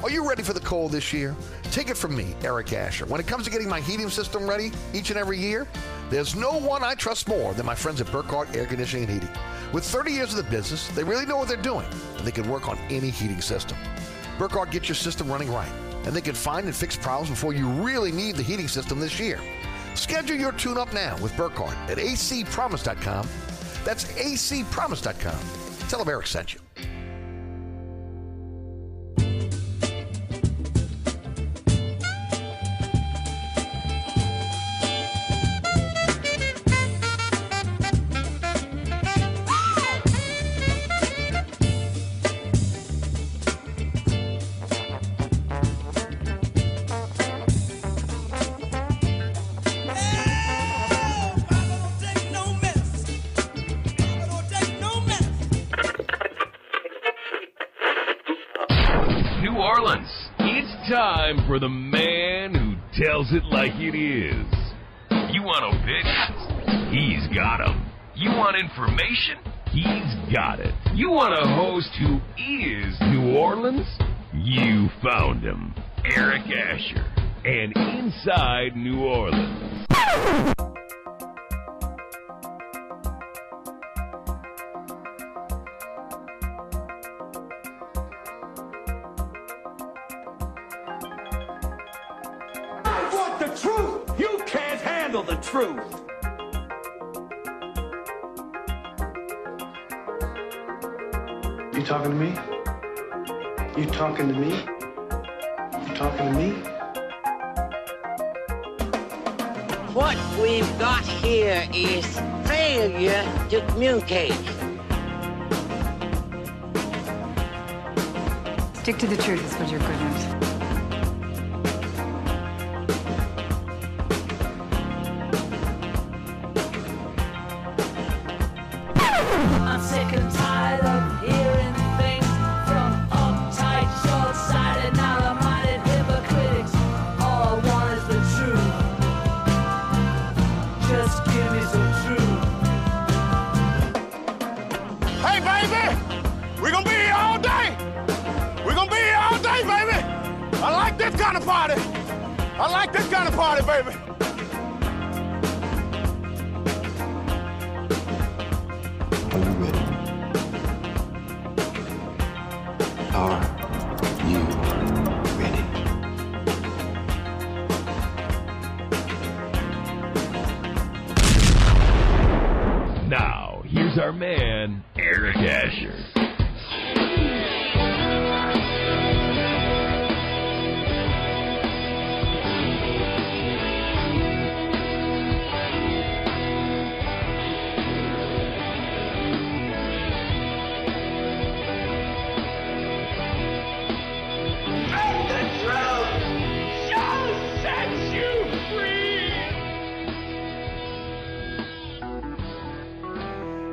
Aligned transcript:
Are 0.00 0.10
you 0.10 0.26
ready 0.28 0.44
for 0.44 0.52
the 0.52 0.60
cold 0.60 0.92
this 0.92 1.12
year? 1.12 1.34
Take 1.72 1.90
it 1.90 1.96
from 1.96 2.14
me, 2.14 2.36
Eric 2.44 2.72
Asher. 2.72 3.04
When 3.06 3.20
it 3.20 3.26
comes 3.26 3.44
to 3.46 3.50
getting 3.50 3.68
my 3.68 3.80
heating 3.80 4.08
system 4.08 4.48
ready 4.48 4.70
each 4.94 5.10
and 5.10 5.18
every 5.18 5.38
year, 5.38 5.66
there's 6.08 6.36
no 6.36 6.52
one 6.52 6.84
I 6.84 6.94
trust 6.94 7.26
more 7.26 7.52
than 7.54 7.66
my 7.66 7.74
friends 7.74 8.00
at 8.00 8.10
Burkhardt 8.12 8.54
Air 8.54 8.66
Conditioning 8.66 9.10
and 9.10 9.14
Heating. 9.14 9.36
With 9.72 9.82
30 9.82 10.12
years 10.12 10.30
of 10.30 10.36
the 10.36 10.48
business, 10.50 10.86
they 10.88 11.02
really 11.02 11.26
know 11.26 11.36
what 11.36 11.48
they're 11.48 11.56
doing, 11.56 11.86
and 12.16 12.24
they 12.24 12.30
can 12.30 12.48
work 12.48 12.68
on 12.68 12.78
any 12.90 13.10
heating 13.10 13.40
system. 13.40 13.76
Burkhardt 14.38 14.70
gets 14.70 14.88
your 14.88 14.94
system 14.94 15.30
running 15.30 15.52
right, 15.52 15.70
and 16.04 16.14
they 16.14 16.20
can 16.20 16.34
find 16.34 16.66
and 16.66 16.76
fix 16.76 16.96
problems 16.96 17.30
before 17.30 17.52
you 17.52 17.68
really 17.68 18.12
need 18.12 18.36
the 18.36 18.42
heating 18.42 18.68
system 18.68 19.00
this 19.00 19.18
year. 19.18 19.40
Schedule 19.96 20.36
your 20.36 20.52
tune 20.52 20.78
up 20.78 20.92
now 20.94 21.18
with 21.18 21.36
Burkhardt 21.36 21.76
at 21.90 21.98
acpromise.com. 21.98 23.28
That's 23.84 24.04
acpromise.com. 24.04 25.88
Tell 25.88 25.98
them 25.98 26.08
Eric 26.08 26.28
sent 26.28 26.54
you. 26.54 26.60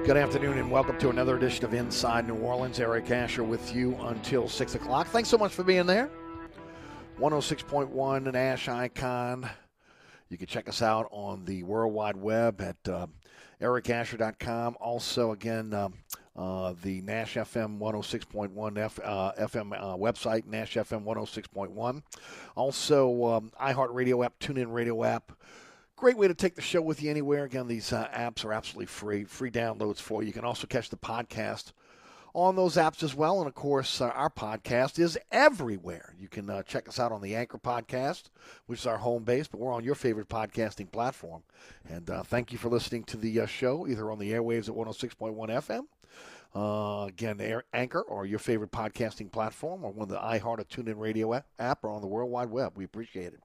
Good 0.05 0.17
afternoon 0.17 0.59
and 0.59 0.69
welcome 0.69 0.99
to 0.99 1.09
another 1.09 1.35
edition 1.35 1.65
of 1.65 1.73
Inside 1.73 2.27
New 2.27 2.35
Orleans. 2.35 2.79
Eric 2.79 3.09
Asher 3.09 3.43
with 3.43 3.73
you 3.73 3.95
until 4.01 4.47
6 4.47 4.75
o'clock. 4.75 5.07
Thanks 5.07 5.29
so 5.29 5.37
much 5.39 5.51
for 5.51 5.63
being 5.63 5.87
there. 5.87 6.11
106.1 7.19 8.31
Nash 8.31 8.69
Icon. 8.69 9.49
You 10.29 10.37
can 10.37 10.45
check 10.45 10.69
us 10.69 10.83
out 10.83 11.07
on 11.09 11.43
the 11.45 11.63
World 11.63 11.91
Wide 11.91 12.17
Web 12.17 12.61
at 12.61 12.77
uh, 12.87 13.07
ericasher.com. 13.59 14.77
Also, 14.79 15.31
again, 15.31 15.73
um, 15.73 15.95
uh, 16.35 16.75
the 16.83 17.01
Nash 17.01 17.33
FM 17.33 17.79
106.1 17.79 18.77
F, 18.77 18.99
uh, 19.03 19.31
FM 19.39 19.73
uh, 19.73 19.97
website, 19.97 20.45
Nash 20.45 20.75
FM 20.75 21.03
106.1. 21.03 22.03
Also, 22.55 23.25
um, 23.25 23.51
iHeartRadio 23.59 24.23
app, 24.23 24.37
TuneIn 24.39 24.71
Radio 24.71 25.03
app. 25.03 25.31
Great 26.05 26.17
way 26.17 26.27
to 26.27 26.35
take 26.35 26.53
the 26.53 26.61
show 26.61 26.83
with 26.83 27.01
you 27.01 27.09
anywhere. 27.09 27.45
Again, 27.45 27.65
these 27.65 27.91
uh, 27.91 28.07
apps 28.13 28.45
are 28.45 28.53
absolutely 28.53 28.85
free, 28.85 29.23
free 29.23 29.49
downloads 29.49 29.97
for 29.97 30.21
you. 30.21 30.27
You 30.27 30.33
can 30.33 30.45
also 30.45 30.67
catch 30.67 30.91
the 30.91 30.97
podcast 30.97 31.71
on 32.35 32.55
those 32.55 32.75
apps 32.75 33.01
as 33.01 33.15
well. 33.15 33.39
And 33.39 33.47
of 33.47 33.55
course, 33.55 33.99
uh, 33.99 34.09
our 34.09 34.29
podcast 34.29 34.99
is 34.99 35.17
everywhere. 35.31 36.13
You 36.19 36.27
can 36.27 36.47
uh, 36.47 36.61
check 36.61 36.87
us 36.87 36.99
out 36.99 37.11
on 37.11 37.23
the 37.23 37.35
Anchor 37.35 37.57
Podcast, 37.57 38.25
which 38.67 38.81
is 38.81 38.85
our 38.85 38.99
home 38.99 39.23
base, 39.23 39.47
but 39.47 39.59
we're 39.59 39.73
on 39.73 39.83
your 39.83 39.95
favorite 39.95 40.29
podcasting 40.29 40.91
platform. 40.91 41.41
And 41.89 42.07
uh, 42.07 42.21
thank 42.21 42.51
you 42.51 42.59
for 42.59 42.69
listening 42.69 43.05
to 43.05 43.17
the 43.17 43.39
uh, 43.39 43.47
show, 43.47 43.87
either 43.87 44.11
on 44.11 44.19
the 44.19 44.31
airwaves 44.31 44.69
at 44.69 44.75
106.1 44.75 45.35
FM 45.35 45.87
uh, 46.55 47.05
again, 47.07 47.41
Air, 47.41 47.65
Anchor 47.73 48.01
or 48.01 48.25
your 48.25 48.39
favorite 48.39 48.71
podcasting 48.71 49.31
platform 49.31 49.83
or 49.83 49.91
one 49.91 50.03
of 50.03 50.09
the 50.09 50.17
iHeart 50.17 50.59
or 50.59 50.63
TuneIn 50.63 50.97
Radio 50.97 51.33
app 51.59 51.83
or 51.83 51.89
on 51.89 52.01
the 52.01 52.07
World 52.07 52.31
Wide 52.31 52.49
Web. 52.49 52.73
We 52.75 52.85
appreciate 52.85 53.33
it. 53.33 53.41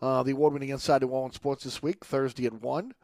Uh, 0.00 0.22
the 0.22 0.32
award 0.32 0.52
winning 0.52 0.68
Inside 0.68 1.02
New 1.02 1.08
Orleans 1.08 1.34
Sports 1.34 1.64
this 1.64 1.82
week, 1.82 2.04
Thursday 2.04 2.46
at 2.46 2.52
1. 2.52 2.94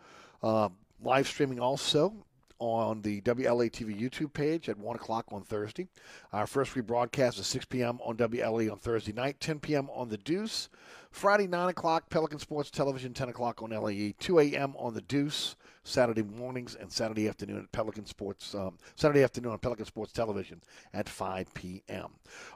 Uh, 0.42 0.68
live 1.02 1.26
streaming 1.26 1.58
also 1.58 2.14
on 2.60 3.00
the 3.00 3.22
WLA 3.22 3.70
TV 3.70 3.98
YouTube 3.98 4.32
page 4.32 4.68
at 4.68 4.78
1 4.78 4.96
o'clock 4.96 5.24
on 5.32 5.42
Thursday. 5.42 5.88
Our 6.32 6.46
first 6.46 6.74
rebroadcast 6.74 7.40
is 7.40 7.46
6 7.46 7.64
p.m. 7.64 7.98
on 8.04 8.16
WLA 8.18 8.70
on 8.70 8.78
Thursday 8.78 9.12
night, 9.12 9.40
10 9.40 9.60
p.m. 9.60 9.88
on 9.90 10.10
The 10.10 10.18
Deuce, 10.18 10.68
Friday, 11.10 11.46
9 11.46 11.70
o'clock, 11.70 12.10
Pelican 12.10 12.38
Sports 12.38 12.70
Television, 12.70 13.14
10 13.14 13.30
o'clock 13.30 13.62
on 13.62 13.70
LAE, 13.70 14.14
2 14.20 14.38
a.m. 14.38 14.74
on 14.76 14.94
The 14.94 15.00
Deuce, 15.00 15.56
Saturday 15.84 16.22
mornings, 16.22 16.74
and 16.74 16.90
Saturday 16.90 17.28
afternoon 17.28 17.58
at 17.58 17.72
Pelican 17.72 18.06
Sports, 18.06 18.54
um, 18.54 18.78
Saturday 18.96 19.22
afternoon 19.22 19.52
on 19.52 19.58
Pelican 19.58 19.86
Sports 19.86 20.12
Television 20.12 20.60
at 20.92 21.08
5 21.08 21.52
p.m. 21.54 22.08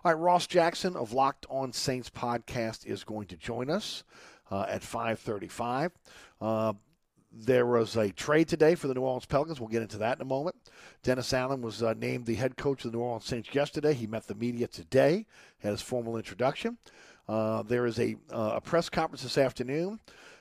All 0.05 0.13
right, 0.13 0.19
Ross 0.19 0.47
Jackson 0.47 0.97
of 0.97 1.13
Locked 1.13 1.47
On 1.49 1.73
Saints 1.73 2.11
podcast 2.11 2.87
is 2.87 3.05
going 3.05 3.27
to 3.29 3.37
join 3.37 3.71
us 3.71 4.05
uh, 4.51 4.67
at 4.69 4.83
535. 4.83 5.93
Uh, 6.41 6.73
there 7.37 7.67
was 7.67 7.97
a 7.97 8.11
trade 8.13 8.49
today 8.49 8.75
for 8.75 8.87
the 8.87 8.95
New 8.95 9.01
Orleans 9.01 9.27
Pelicans. 9.27 9.59
We'll 9.59 9.69
get 9.69 9.83
into 9.83 9.99
that 9.99 10.19
in 10.19 10.23
a 10.23 10.27
moment. 10.27 10.55
Dennis 11.03 11.33
Allen 11.33 11.63
was 11.63 11.83
uh, 11.83 11.95
named 11.95 12.27
the 12.27 12.37
head 12.37 12.57
coach 12.57 12.85
of 12.85 12.93
the 12.93 12.99
New 12.99 13.03
Orleans 13.03 13.25
Saints 13.25 13.53
yesterday. 13.53 13.93
He 13.93 14.07
met 14.07 14.27
the 14.27 14.37
media 14.37 14.69
today, 14.69 15.27
had 15.59 15.73
his 15.73 15.83
formal 15.83 16.17
introduction. 16.17 16.79
Uh, 17.29 17.63
there 17.63 17.87
is 17.87 17.99
a, 17.99 18.17
uh, 18.33 18.53
a 18.57 18.61
press 18.61 18.89
conference 18.89 19.23
this 19.23 19.39
afternoon 19.39 19.99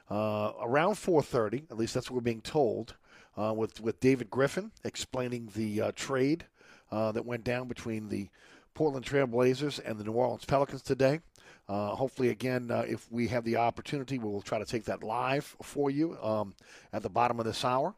uh, 0.10 0.52
around 0.62 0.96
4:30. 0.96 1.72
At 1.72 1.78
least 1.78 1.94
that's 1.94 2.10
what 2.10 2.16
we're 2.16 2.22
being 2.22 2.42
told. 2.42 2.96
Uh, 3.36 3.52
with 3.56 3.82
with 3.82 4.00
David 4.00 4.30
Griffin 4.30 4.72
explaining 4.84 5.50
the 5.56 5.82
uh, 5.82 5.92
trade 5.96 6.46
that 6.92 7.26
went 7.26 7.44
down 7.44 7.68
between 7.68 8.10
the 8.10 8.30
Portland 8.76 9.04
Trail 9.04 9.26
Blazers 9.26 9.80
and 9.80 9.98
the 9.98 10.04
New 10.04 10.12
Orleans 10.12 10.46
Pelicans 10.46 10.84
today. 10.84 11.22
hopefully, 11.68 12.30
again, 12.30 12.70
if 12.88 13.12
we 13.12 13.28
have 13.30 13.44
the 13.44 13.56
opportunity, 13.56 14.20
we 14.20 14.30
will 14.30 14.44
try 14.44 14.60
to 14.60 14.66
take 14.66 14.84
that 14.84 15.02
live 15.02 15.56
for 15.64 15.90
you 15.90 16.16
um, 16.22 16.54
at 16.92 17.02
the 17.02 17.10
bottom 17.10 17.40
of 17.40 17.48
this 17.48 17.66
hour. 17.66 17.96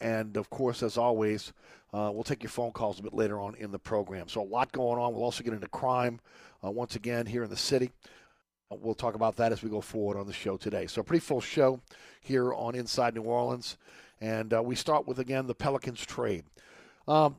and 0.00 0.36
of 0.36 0.48
course, 0.50 0.84
as 0.84 0.96
always, 0.96 1.52
we'll 1.92 2.22
take 2.22 2.44
your 2.44 2.50
phone 2.50 2.70
calls 2.70 3.00
a 3.00 3.02
bit 3.02 3.14
later 3.14 3.40
on 3.40 3.56
in 3.56 3.72
the 3.72 3.80
program. 3.80 4.28
So 4.28 4.42
a 4.42 4.44
lot 4.44 4.70
going 4.70 5.00
on. 5.00 5.12
We'll 5.12 5.24
also 5.24 5.42
get 5.42 5.52
into 5.52 5.66
crime 5.66 6.20
uh, 6.64 6.70
once 6.70 6.96
again 6.96 7.26
here 7.26 7.44
in 7.44 7.50
the 7.50 7.56
city. 7.56 7.90
We'll 8.70 8.94
talk 8.94 9.14
about 9.14 9.36
that 9.36 9.52
as 9.52 9.62
we 9.62 9.70
go 9.70 9.80
forward 9.80 10.18
on 10.18 10.26
the 10.26 10.32
show 10.32 10.56
today. 10.56 10.86
So, 10.86 11.00
a 11.00 11.04
pretty 11.04 11.24
full 11.24 11.40
show 11.40 11.80
here 12.20 12.52
on 12.52 12.74
Inside 12.74 13.14
New 13.14 13.22
Orleans. 13.22 13.78
And 14.20 14.52
uh, 14.52 14.62
we 14.62 14.74
start 14.74 15.06
with, 15.06 15.18
again, 15.18 15.46
the 15.46 15.54
Pelicans 15.54 16.04
trade. 16.04 16.44
Um, 17.06 17.36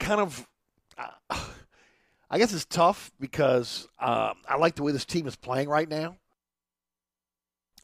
kind 0.00 0.20
of, 0.20 0.46
uh, 0.98 1.38
I 2.30 2.38
guess 2.38 2.52
it's 2.52 2.64
tough 2.64 3.12
because 3.20 3.86
uh, 4.00 4.34
I 4.48 4.56
like 4.56 4.74
the 4.74 4.82
way 4.82 4.92
this 4.92 5.04
team 5.04 5.26
is 5.26 5.36
playing 5.36 5.68
right 5.68 5.88
now. 5.88 6.16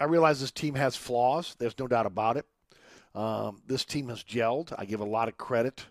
I 0.01 0.05
realize 0.05 0.41
this 0.41 0.51
team 0.51 0.75
has 0.75 0.97
flaws. 0.97 1.55
There's 1.59 1.79
no 1.79 1.87
doubt 1.87 2.07
about 2.07 2.37
it. 2.37 2.47
Um, 3.15 3.63
this 3.67 3.85
team 3.85 4.09
has 4.09 4.23
gelled. 4.23 4.73
I 4.77 4.85
give 4.85 5.01
a 5.01 5.05
lot 5.05 5.29
of 5.29 5.39
credit 5.39 5.87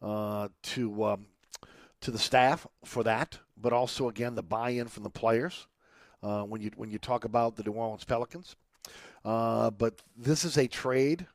uh, 0.00 0.48
to 0.62 1.04
um, 1.04 1.26
to 2.00 2.10
the 2.10 2.18
staff 2.18 2.66
for 2.84 3.02
that, 3.04 3.38
but 3.60 3.72
also 3.72 4.08
again 4.08 4.34
the 4.34 4.42
buy-in 4.42 4.88
from 4.88 5.02
the 5.02 5.10
players 5.10 5.66
uh, 6.22 6.42
when 6.42 6.60
you 6.60 6.70
when 6.76 6.90
you 6.90 6.98
talk 6.98 7.24
about 7.24 7.56
the 7.56 7.62
New 7.62 7.72
Orleans 7.72 8.04
Pelicans. 8.04 8.56
Uh, 9.24 9.70
but 9.70 10.00
this 10.16 10.44
is 10.44 10.56
a 10.56 10.66
trade 10.66 11.26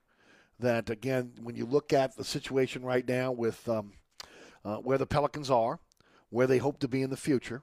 that 0.59 0.89
again, 0.89 1.33
when 1.41 1.55
you 1.55 1.65
look 1.65 1.93
at 1.93 2.15
the 2.15 2.23
situation 2.23 2.83
right 2.83 3.07
now 3.07 3.31
with 3.31 3.67
um, 3.67 3.93
uh, 4.63 4.77
where 4.77 4.97
the 4.97 5.05
Pelicans 5.05 5.51
are, 5.51 5.79
where 6.29 6.47
they 6.47 6.57
hope 6.57 6.79
to 6.79 6.87
be 6.87 7.01
in 7.01 7.09
the 7.09 7.17
future, 7.17 7.61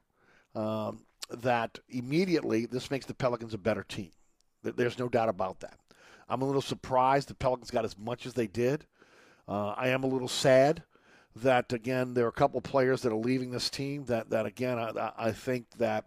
um, 0.54 1.04
that 1.30 1.78
immediately 1.88 2.66
this 2.66 2.90
makes 2.90 3.06
the 3.06 3.14
Pelicans 3.14 3.54
a 3.54 3.58
better 3.58 3.82
team. 3.82 4.10
There's 4.62 4.98
no 4.98 5.08
doubt 5.08 5.28
about 5.28 5.60
that. 5.60 5.78
I'm 6.28 6.42
a 6.42 6.44
little 6.44 6.62
surprised 6.62 7.28
the 7.28 7.34
Pelicans 7.34 7.70
got 7.70 7.84
as 7.84 7.98
much 7.98 8.26
as 8.26 8.34
they 8.34 8.46
did. 8.46 8.86
Uh, 9.48 9.70
I 9.70 9.88
am 9.88 10.04
a 10.04 10.06
little 10.06 10.28
sad 10.28 10.84
that 11.37 11.73
again 11.73 12.14
there 12.14 12.26
are 12.26 12.29
a 12.29 12.32
couple 12.32 12.61
players 12.61 13.02
that 13.02 13.12
are 13.12 13.17
leaving 13.17 13.50
this 13.50 13.70
team 13.70 14.05
that 14.05 14.31
that 14.31 14.44
again 14.44 14.79
I, 14.79 15.12
I 15.17 15.32
think 15.32 15.67
that 15.79 16.05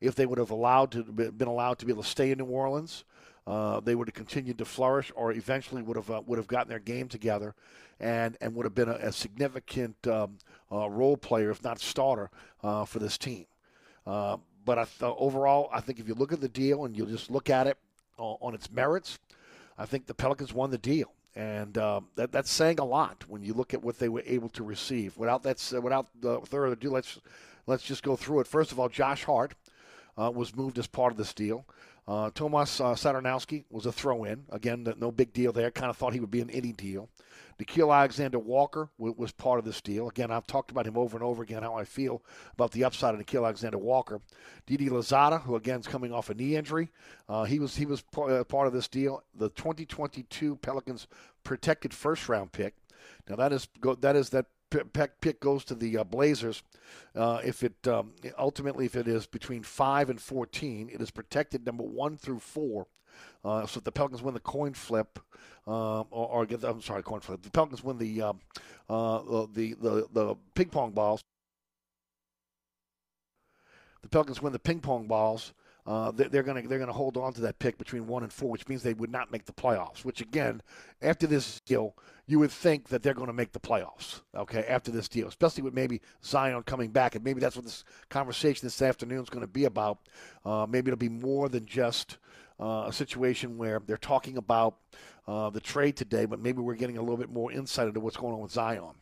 if 0.00 0.14
they 0.14 0.26
would 0.26 0.38
have 0.38 0.50
allowed 0.50 0.92
to 0.92 1.02
been 1.02 1.48
allowed 1.48 1.78
to 1.78 1.86
be 1.86 1.92
able 1.92 2.02
to 2.02 2.08
stay 2.08 2.30
in 2.30 2.38
New 2.38 2.44
Orleans, 2.44 3.04
uh, 3.46 3.80
they 3.80 3.94
would 3.94 4.08
have 4.08 4.14
continued 4.14 4.58
to 4.58 4.64
flourish, 4.64 5.10
or 5.16 5.32
eventually 5.32 5.82
would 5.82 5.96
have 5.96 6.10
uh, 6.10 6.22
would 6.26 6.38
have 6.38 6.46
gotten 6.46 6.68
their 6.68 6.78
game 6.78 7.08
together, 7.08 7.54
and 7.98 8.36
and 8.40 8.54
would 8.54 8.64
have 8.64 8.74
been 8.74 8.88
a, 8.88 8.94
a 8.94 9.12
significant 9.12 9.96
um, 10.06 10.38
uh, 10.70 10.88
role 10.88 11.16
player, 11.16 11.50
if 11.50 11.62
not 11.64 11.80
starter, 11.80 12.30
uh, 12.62 12.84
for 12.84 12.98
this 12.98 13.18
team. 13.18 13.46
Uh, 14.06 14.36
but 14.64 14.78
I 14.78 14.84
th- 14.84 15.14
overall, 15.16 15.68
I 15.72 15.80
think 15.80 15.98
if 15.98 16.06
you 16.06 16.14
look 16.14 16.32
at 16.32 16.40
the 16.40 16.48
deal 16.48 16.84
and 16.84 16.96
you 16.96 17.06
just 17.06 17.30
look 17.30 17.50
at 17.50 17.66
it 17.66 17.78
on 18.18 18.54
its 18.54 18.70
merits, 18.70 19.18
I 19.78 19.86
think 19.86 20.06
the 20.06 20.14
Pelicans 20.14 20.52
won 20.52 20.70
the 20.70 20.78
deal 20.78 21.12
and 21.38 21.78
uh, 21.78 22.00
that, 22.16 22.32
that's 22.32 22.50
saying 22.50 22.80
a 22.80 22.84
lot 22.84 23.24
when 23.28 23.44
you 23.44 23.54
look 23.54 23.72
at 23.72 23.82
what 23.82 24.00
they 24.00 24.08
were 24.08 24.24
able 24.26 24.48
to 24.50 24.64
receive. 24.64 25.16
Without 25.16 25.44
that, 25.44 25.72
without 25.80 26.08
the 26.20 26.40
further 26.40 26.72
ado, 26.72 26.90
let's 26.90 27.20
let's 27.68 27.84
just 27.84 28.02
go 28.02 28.16
through 28.16 28.40
it. 28.40 28.48
First 28.48 28.72
of 28.72 28.80
all, 28.80 28.88
Josh 28.88 29.22
Hart 29.22 29.54
uh, 30.18 30.32
was 30.34 30.56
moved 30.56 30.78
as 30.80 30.88
part 30.88 31.12
of 31.12 31.16
this 31.16 31.32
deal. 31.32 31.64
Uh, 32.08 32.30
Tomas 32.34 32.80
uh, 32.80 32.94
Satoransky 32.94 33.64
was 33.70 33.86
a 33.86 33.92
throw-in. 33.92 34.46
Again, 34.50 34.92
no 34.98 35.12
big 35.12 35.32
deal 35.32 35.52
there. 35.52 35.70
Kind 35.70 35.90
of 35.90 35.96
thought 35.96 36.12
he 36.12 36.20
would 36.20 36.30
be 36.30 36.40
an 36.40 36.50
any 36.50 36.72
deal. 36.72 37.08
Nickeil 37.58 37.94
Alexander 37.94 38.38
Walker 38.38 38.88
was 38.98 39.32
part 39.32 39.58
of 39.58 39.64
this 39.64 39.80
deal. 39.80 40.08
Again, 40.08 40.30
I've 40.30 40.46
talked 40.46 40.70
about 40.70 40.86
him 40.86 40.96
over 40.96 41.16
and 41.16 41.24
over 41.24 41.42
again, 41.42 41.62
how 41.62 41.74
I 41.74 41.84
feel 41.84 42.22
about 42.52 42.70
the 42.70 42.84
upside 42.84 43.14
of 43.14 43.20
Nickeil 43.20 43.44
Alexander 43.44 43.78
Walker. 43.78 44.20
Didi 44.66 44.88
Louzada, 44.88 45.42
who 45.42 45.56
again 45.56 45.80
is 45.80 45.88
coming 45.88 46.12
off 46.12 46.30
a 46.30 46.34
knee 46.34 46.54
injury, 46.54 46.90
uh, 47.28 47.44
he 47.44 47.58
was 47.58 47.76
he 47.76 47.84
was 47.84 48.04
uh, 48.16 48.44
part 48.44 48.68
of 48.68 48.72
this 48.72 48.86
deal. 48.86 49.24
The 49.34 49.48
2022 49.50 50.56
Pelicans 50.56 51.08
protected 51.42 51.92
first 51.92 52.28
round 52.28 52.52
pick. 52.52 52.76
Now 53.28 53.36
that 53.36 53.52
is 53.52 53.66
that 54.00 54.14
is 54.14 54.30
that 54.30 54.46
pick 55.20 55.40
goes 55.40 55.64
to 55.64 55.74
the 55.74 55.98
uh, 55.98 56.04
Blazers. 56.04 56.62
Uh, 57.14 57.40
if 57.44 57.62
it 57.62 57.88
um, 57.88 58.12
ultimately, 58.38 58.86
if 58.86 58.94
it 58.94 59.08
is 59.08 59.26
between 59.26 59.62
five 59.62 60.10
and 60.10 60.20
fourteen, 60.20 60.88
it 60.92 61.00
is 61.00 61.10
protected 61.10 61.66
number 61.66 61.84
one 61.84 62.16
through 62.16 62.38
four. 62.38 62.86
Uh, 63.44 63.66
so 63.66 63.78
if 63.78 63.84
the 63.84 63.92
Pelicans 63.92 64.22
win 64.22 64.34
the 64.34 64.40
coin 64.40 64.74
flip, 64.74 65.18
um, 65.66 66.06
or, 66.10 66.28
or, 66.28 66.46
get, 66.46 66.64
I'm 66.64 66.80
sorry, 66.80 67.02
coin 67.02 67.20
flip. 67.20 67.42
The 67.42 67.50
Pelicans 67.50 67.84
win 67.84 67.98
the 67.98 68.22
um, 68.22 68.40
uh, 68.88 69.46
the, 69.52 69.74
the 69.74 70.08
the 70.12 70.34
ping 70.54 70.70
pong 70.70 70.92
balls. 70.92 71.20
The 74.02 74.08
Pelicans 74.08 74.40
win 74.40 74.52
the 74.52 74.58
ping 74.58 74.80
pong 74.80 75.06
balls. 75.06 75.52
Uh, 75.88 76.10
they're 76.10 76.42
going 76.42 76.62
to 76.62 76.68
they're 76.68 76.78
going 76.78 76.88
to 76.88 76.92
hold 76.92 77.16
on 77.16 77.32
to 77.32 77.40
that 77.40 77.58
pick 77.58 77.78
between 77.78 78.06
one 78.06 78.22
and 78.22 78.30
four, 78.30 78.50
which 78.50 78.68
means 78.68 78.82
they 78.82 78.92
would 78.92 79.10
not 79.10 79.32
make 79.32 79.46
the 79.46 79.52
playoffs. 79.52 80.04
Which 80.04 80.20
again, 80.20 80.60
after 81.00 81.26
this 81.26 81.60
deal, 81.60 81.94
you 82.26 82.38
would 82.40 82.50
think 82.50 82.88
that 82.88 83.02
they're 83.02 83.14
going 83.14 83.28
to 83.28 83.32
make 83.32 83.52
the 83.52 83.58
playoffs. 83.60 84.20
Okay, 84.34 84.64
after 84.68 84.90
this 84.90 85.08
deal, 85.08 85.28
especially 85.28 85.62
with 85.62 85.72
maybe 85.72 86.02
Zion 86.22 86.62
coming 86.64 86.90
back, 86.90 87.14
and 87.14 87.24
maybe 87.24 87.40
that's 87.40 87.56
what 87.56 87.64
this 87.64 87.84
conversation 88.10 88.66
this 88.66 88.82
afternoon 88.82 89.22
is 89.22 89.30
going 89.30 89.40
to 89.40 89.50
be 89.50 89.64
about. 89.64 89.98
Uh, 90.44 90.66
maybe 90.68 90.88
it'll 90.90 90.98
be 90.98 91.08
more 91.08 91.48
than 91.48 91.64
just 91.64 92.18
uh, 92.60 92.84
a 92.88 92.92
situation 92.92 93.58
where 93.58 93.80
they're 93.86 93.96
talking 93.96 94.36
about 94.36 94.76
uh, 95.26 95.50
the 95.50 95.60
trade 95.60 95.96
today, 95.96 96.24
but 96.24 96.40
maybe 96.40 96.60
we're 96.60 96.74
getting 96.74 96.98
a 96.98 97.00
little 97.00 97.16
bit 97.16 97.30
more 97.30 97.52
insight 97.52 97.88
into 97.88 98.00
what's 98.00 98.16
going 98.16 98.34
on 98.34 98.40
with 98.40 98.52
Zion. 98.52 98.94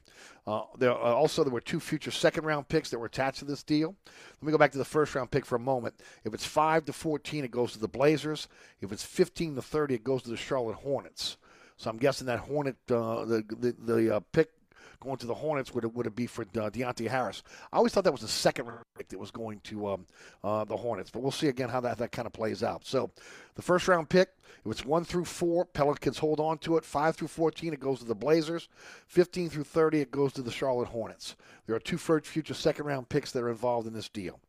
Uh, 0.46 0.62
there 0.78 0.92
also 0.92 1.44
there 1.44 1.52
were 1.52 1.60
two 1.60 1.80
future 1.80 2.10
second 2.10 2.44
round 2.44 2.68
picks 2.68 2.90
that 2.90 2.98
were 2.98 3.06
attached 3.06 3.40
to 3.40 3.44
this 3.44 3.62
deal. 3.62 3.94
Let 4.40 4.46
me 4.46 4.52
go 4.52 4.58
back 4.58 4.72
to 4.72 4.78
the 4.78 4.84
first 4.84 5.14
round 5.14 5.30
pick 5.30 5.44
for 5.44 5.56
a 5.56 5.60
moment. 5.60 5.94
If 6.24 6.34
it's 6.34 6.46
five 6.46 6.84
to 6.86 6.92
fourteen, 6.92 7.44
it 7.44 7.50
goes 7.50 7.72
to 7.72 7.78
the 7.78 7.88
Blazers. 7.88 8.48
If 8.80 8.92
it's 8.92 9.04
fifteen 9.04 9.54
to 9.56 9.62
thirty, 9.62 9.94
it 9.94 10.04
goes 10.04 10.22
to 10.22 10.30
the 10.30 10.36
Charlotte 10.36 10.76
Hornets. 10.76 11.36
So 11.76 11.90
I'm 11.90 11.98
guessing 11.98 12.26
that 12.28 12.38
Hornet 12.38 12.76
uh, 12.90 13.24
the 13.24 13.44
the, 13.60 13.76
the 13.78 14.16
uh, 14.16 14.20
pick 14.32 14.50
going 15.00 15.16
to 15.18 15.26
the 15.26 15.34
Hornets 15.34 15.74
would 15.74 15.84
it, 15.84 15.94
would 15.94 16.06
it 16.06 16.16
be 16.16 16.26
for 16.26 16.42
uh, 16.42 16.70
Deonte 16.70 17.08
Harris? 17.08 17.42
I 17.72 17.76
always 17.76 17.92
thought 17.92 18.04
that 18.04 18.12
was 18.12 18.22
the 18.22 18.28
second 18.28 18.68
pick 18.96 19.08
that 19.08 19.18
was 19.18 19.30
going 19.30 19.60
to 19.64 19.88
um, 19.88 20.06
uh, 20.42 20.64
the 20.64 20.76
Hornets, 20.76 21.10
but 21.10 21.22
we'll 21.22 21.30
see 21.30 21.48
again 21.48 21.68
how 21.68 21.80
that, 21.80 21.98
that 21.98 22.12
kind 22.12 22.26
of 22.26 22.32
plays 22.32 22.62
out. 22.62 22.86
So 22.86 23.10
the 23.54 23.62
first 23.62 23.88
round 23.88 24.08
pick, 24.08 24.30
if 24.64 24.72
it's 24.72 24.84
one 24.84 25.04
through 25.04 25.24
four, 25.24 25.64
Pelicans 25.64 26.18
hold 26.18 26.40
on 26.40 26.58
to 26.58 26.76
it. 26.76 26.84
Five 26.84 27.16
through 27.16 27.28
14, 27.28 27.72
it 27.72 27.80
goes 27.80 28.00
to 28.00 28.04
the 28.04 28.14
Blazers. 28.14 28.68
15 29.08 29.50
through 29.50 29.64
30, 29.64 30.00
it 30.00 30.10
goes 30.10 30.32
to 30.34 30.42
the 30.42 30.50
Charlotte 30.50 30.88
Hornets. 30.88 31.36
There 31.66 31.76
are 31.76 31.80
two 31.80 31.98
future 31.98 32.54
second 32.54 32.86
round 32.86 33.08
picks 33.08 33.32
that 33.32 33.42
are 33.42 33.50
involved 33.50 33.86
in 33.86 33.92
this 33.92 34.08
deal. 34.08 34.40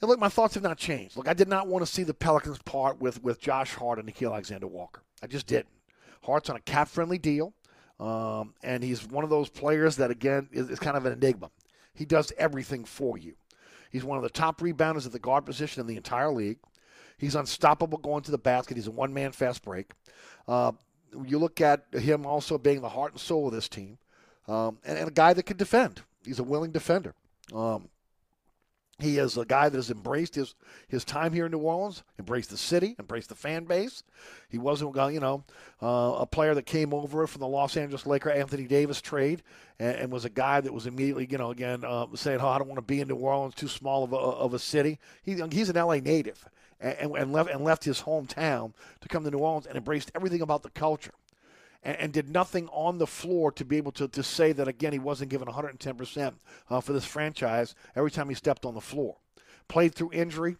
And 0.00 0.08
look, 0.08 0.20
my 0.20 0.28
thoughts 0.28 0.54
have 0.54 0.62
not 0.62 0.78
changed. 0.78 1.16
Look, 1.16 1.28
I 1.28 1.34
did 1.34 1.48
not 1.48 1.66
want 1.66 1.84
to 1.84 1.90
see 1.90 2.04
the 2.04 2.14
Pelicans 2.14 2.58
part 2.58 3.00
with, 3.00 3.22
with 3.22 3.40
Josh 3.40 3.74
Hart 3.74 3.98
and 3.98 4.08
Nickeil 4.08 4.32
Alexander 4.32 4.66
Walker. 4.66 5.02
I 5.22 5.26
just 5.26 5.46
didn't. 5.46 5.68
Hart's 6.22 6.50
on 6.50 6.56
a 6.56 6.60
cap 6.60 6.88
friendly 6.88 7.18
deal. 7.18 7.52
Um, 8.00 8.54
and 8.62 8.82
he's 8.82 9.06
one 9.06 9.24
of 9.24 9.30
those 9.30 9.48
players 9.48 9.96
that, 9.96 10.10
again, 10.10 10.48
is, 10.52 10.70
is 10.70 10.78
kind 10.78 10.96
of 10.96 11.04
an 11.04 11.12
enigma. 11.12 11.50
He 11.94 12.04
does 12.04 12.32
everything 12.38 12.84
for 12.84 13.18
you. 13.18 13.34
He's 13.90 14.04
one 14.04 14.18
of 14.18 14.22
the 14.22 14.30
top 14.30 14.60
rebounders 14.60 15.06
at 15.06 15.12
the 15.12 15.18
guard 15.18 15.44
position 15.44 15.80
in 15.80 15.86
the 15.86 15.96
entire 15.96 16.30
league. 16.30 16.58
He's 17.16 17.34
unstoppable 17.34 17.98
going 17.98 18.22
to 18.22 18.30
the 18.30 18.38
basket. 18.38 18.76
He's 18.76 18.86
a 18.86 18.92
one 18.92 19.12
man 19.12 19.32
fast 19.32 19.64
break. 19.64 19.90
Uh, 20.46 20.72
you 21.26 21.38
look 21.38 21.60
at 21.60 21.86
him 21.92 22.24
also 22.24 22.58
being 22.58 22.80
the 22.80 22.88
heart 22.88 23.12
and 23.12 23.20
soul 23.20 23.48
of 23.48 23.54
this 23.54 23.68
team, 23.68 23.98
um, 24.46 24.78
and, 24.84 24.98
and, 24.98 25.08
a 25.08 25.12
guy 25.12 25.32
that 25.32 25.44
can 25.44 25.56
defend. 25.56 26.02
He's 26.24 26.38
a 26.38 26.44
willing 26.44 26.70
defender. 26.70 27.14
Um, 27.52 27.88
He 29.00 29.18
is 29.18 29.36
a 29.36 29.44
guy 29.44 29.68
that 29.68 29.76
has 29.76 29.92
embraced 29.92 30.34
his, 30.34 30.56
his 30.88 31.04
time 31.04 31.32
here 31.32 31.46
in 31.46 31.52
New 31.52 31.58
Orleans, 31.58 32.02
embraced 32.18 32.50
the 32.50 32.56
city, 32.56 32.96
embraced 32.98 33.28
the 33.28 33.36
fan 33.36 33.64
base. 33.64 34.02
He 34.48 34.58
wasn't, 34.58 34.96
you 35.12 35.20
know, 35.20 35.44
uh, 35.80 36.16
a 36.18 36.26
player 36.26 36.52
that 36.54 36.66
came 36.66 36.92
over 36.92 37.24
from 37.28 37.40
the 37.40 37.46
Los 37.46 37.76
Angeles 37.76 38.06
Laker 38.06 38.30
Anthony 38.30 38.64
Davis 38.64 39.00
trade 39.00 39.44
and, 39.78 39.94
and 39.96 40.12
was 40.12 40.24
a 40.24 40.30
guy 40.30 40.60
that 40.60 40.74
was 40.74 40.88
immediately, 40.88 41.28
you 41.30 41.38
know, 41.38 41.52
again 41.52 41.84
uh, 41.84 42.06
saying, 42.16 42.40
"Oh, 42.40 42.48
I 42.48 42.58
don't 42.58 42.66
want 42.66 42.78
to 42.78 42.82
be 42.82 43.00
in 43.00 43.06
New 43.06 43.14
Orleans, 43.14 43.54
too 43.54 43.68
small 43.68 44.02
of 44.02 44.12
a, 44.12 44.16
of 44.16 44.52
a 44.52 44.58
city." 44.58 44.98
He, 45.22 45.40
he's 45.52 45.68
an 45.68 45.76
LA 45.76 45.96
native 45.96 46.48
and, 46.80 47.16
and 47.16 47.32
left 47.32 47.50
and 47.50 47.62
left 47.62 47.84
his 47.84 48.02
hometown 48.02 48.72
to 49.00 49.08
come 49.08 49.22
to 49.22 49.30
New 49.30 49.38
Orleans 49.38 49.66
and 49.66 49.76
embraced 49.76 50.10
everything 50.16 50.40
about 50.40 50.64
the 50.64 50.70
culture 50.70 51.12
and, 51.82 51.96
and, 51.96 52.12
did 52.12 52.28
nothing 52.28 52.68
on 52.68 52.98
the 52.98 53.06
floor 53.06 53.52
to 53.52 53.64
be 53.64 53.76
able 53.76 53.92
to, 53.92 54.08
to 54.08 54.22
say 54.22 54.52
that, 54.52 54.68
again, 54.68 54.92
he 54.92 54.98
wasn't 54.98 55.30
given 55.30 55.48
110% 55.48 56.34
uh, 56.70 56.80
for 56.80 56.92
this 56.92 57.04
franchise 57.04 57.74
every 57.94 58.10
time 58.10 58.28
he 58.28 58.34
stepped 58.34 58.64
on 58.64 58.74
the 58.74 58.80
floor. 58.80 59.16
Played 59.68 59.94
through 59.94 60.12
injury, 60.12 60.56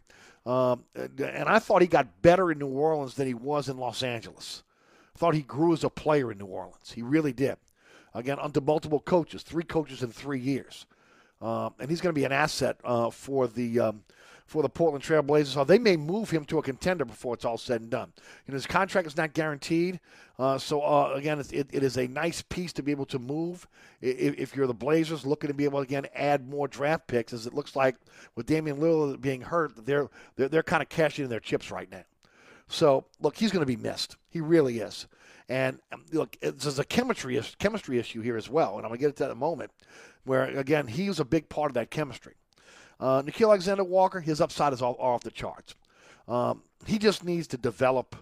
um, 0.47 0.85
and 0.95 1.49
I 1.49 1.59
thought 1.59 1.83
he 1.83 1.89
got 1.89 2.23
better 2.23 2.51
in 2.51 2.59
New 2.59 2.69
Orleans 2.69 3.15
than 3.15 3.27
he 3.27 3.35
was 3.35 3.69
in 3.69 3.79
Los 3.79 4.03
Angeles. 4.03 4.63
Thought 5.17 5.35
he 5.35 5.43
grew 5.43 5.73
as 5.73 5.83
a 5.83 5.91
player 5.91 6.31
in 6.31 6.39
New 6.39 6.47
Orleans. 6.47 6.93
He 6.93 7.03
really 7.03 7.33
did. 7.33 7.57
Again, 8.15 8.39
under 8.41 8.61
multiple 8.61 9.01
coaches, 9.01 9.43
three 9.43 9.65
coaches 9.65 10.03
in 10.03 10.11
three 10.11 10.41
years. 10.41 10.87
Um, 11.41 11.75
and 11.79 11.91
he's 11.91 12.01
going 12.01 12.15
to 12.15 12.19
be 12.19 12.25
an 12.25 12.33
asset 12.33 12.79
uh, 12.85 13.11
for 13.11 13.47
the 13.47 13.81
um, 13.81 14.03
for 14.49 14.63
the 14.63 14.69
Portland 14.69 15.05
Trailblazers. 15.05 15.49
So 15.49 15.63
they 15.63 15.79
may 15.79 15.97
move 15.97 16.31
him 16.31 16.47
to 16.47 16.59
a 16.59 16.63
contender 16.63 17.05
before 17.05 17.35
it's 17.35 17.45
all 17.45 17.59
said 17.59 17.83
and 17.83 17.91
done. 17.91 18.15
Know, 18.47 18.55
his 18.55 18.67
contract 18.67 19.07
is 19.07 19.17
not 19.17 19.35
guaranteed. 19.35 20.01
Uh, 20.39 20.57
so 20.57 20.81
uh, 20.81 21.13
again, 21.15 21.39
it, 21.39 21.69
it 21.71 21.83
is 21.83 21.99
a 21.99 22.09
nice 22.09 22.41
piece 22.41 22.73
to 22.73 22.83
be 22.83 22.91
able 22.91 23.05
to 23.07 23.19
move 23.19 23.69
if, 24.01 24.39
if, 24.39 24.57
you're 24.57 24.67
the 24.67 24.73
Blazers 24.73 25.27
looking 25.27 25.49
to 25.49 25.55
be 25.55 25.65
able 25.65 25.81
to 25.81 25.83
again 25.83 26.07
add 26.15 26.49
more 26.49 26.67
draft 26.67 27.07
picks. 27.09 27.35
As 27.35 27.47
it 27.47 27.53
looks 27.53 27.77
like 27.77 27.97
with 28.37 28.47
Damian 28.47 28.79
Lillard 28.79 29.21
being 29.21 29.43
hurt, 29.43 29.85
they're 29.85 30.09
they're, 30.37 30.49
they're 30.49 30.63
kind 30.63 30.83
of 30.83 30.89
cashing 30.89 31.25
in 31.25 31.31
their 31.31 31.41
chips 31.41 31.71
right 31.71 31.91
now. 31.93 32.05
So 32.69 33.05
look, 33.21 33.37
he's 33.37 33.53
going 33.53 33.63
to 33.63 33.67
be 33.67 33.77
missed. 33.77 34.17
He 34.31 34.41
really 34.41 34.79
is. 34.79 35.07
And 35.51 35.79
um, 35.93 36.07
look, 36.11 36.39
there's 36.41 36.79
a 36.79 36.85
chemistry 36.85 37.39
chemistry 37.59 37.99
issue 37.99 38.23
here 38.23 38.39
as 38.39 38.49
well, 38.49 38.77
and 38.77 38.87
I'm 38.87 38.91
going 38.91 39.01
to 39.01 39.07
get 39.07 39.17
to 39.17 39.25
that 39.25 39.31
in 39.31 39.37
a 39.37 39.41
moment. 39.41 39.73
Where 40.25 40.45
again, 40.45 40.87
he's 40.87 41.21
a 41.21 41.25
big 41.27 41.51
part 41.51 41.71
of 41.71 41.75
that 41.75 41.91
chemistry. 41.91 42.35
Uh, 43.01 43.23
Nickeil 43.23 43.49
Alexander 43.49 43.85
Walker, 43.85 44.21
his 44.21 44.41
upside 44.41 44.73
is 44.73 44.83
all 44.83 44.97
off 44.99 45.23
the 45.23 45.31
charts. 45.31 45.75
Um, 46.27 46.63
he 46.87 46.99
just 46.99 47.25
needs 47.25 47.47
to 47.49 47.57
develop, 47.57 48.17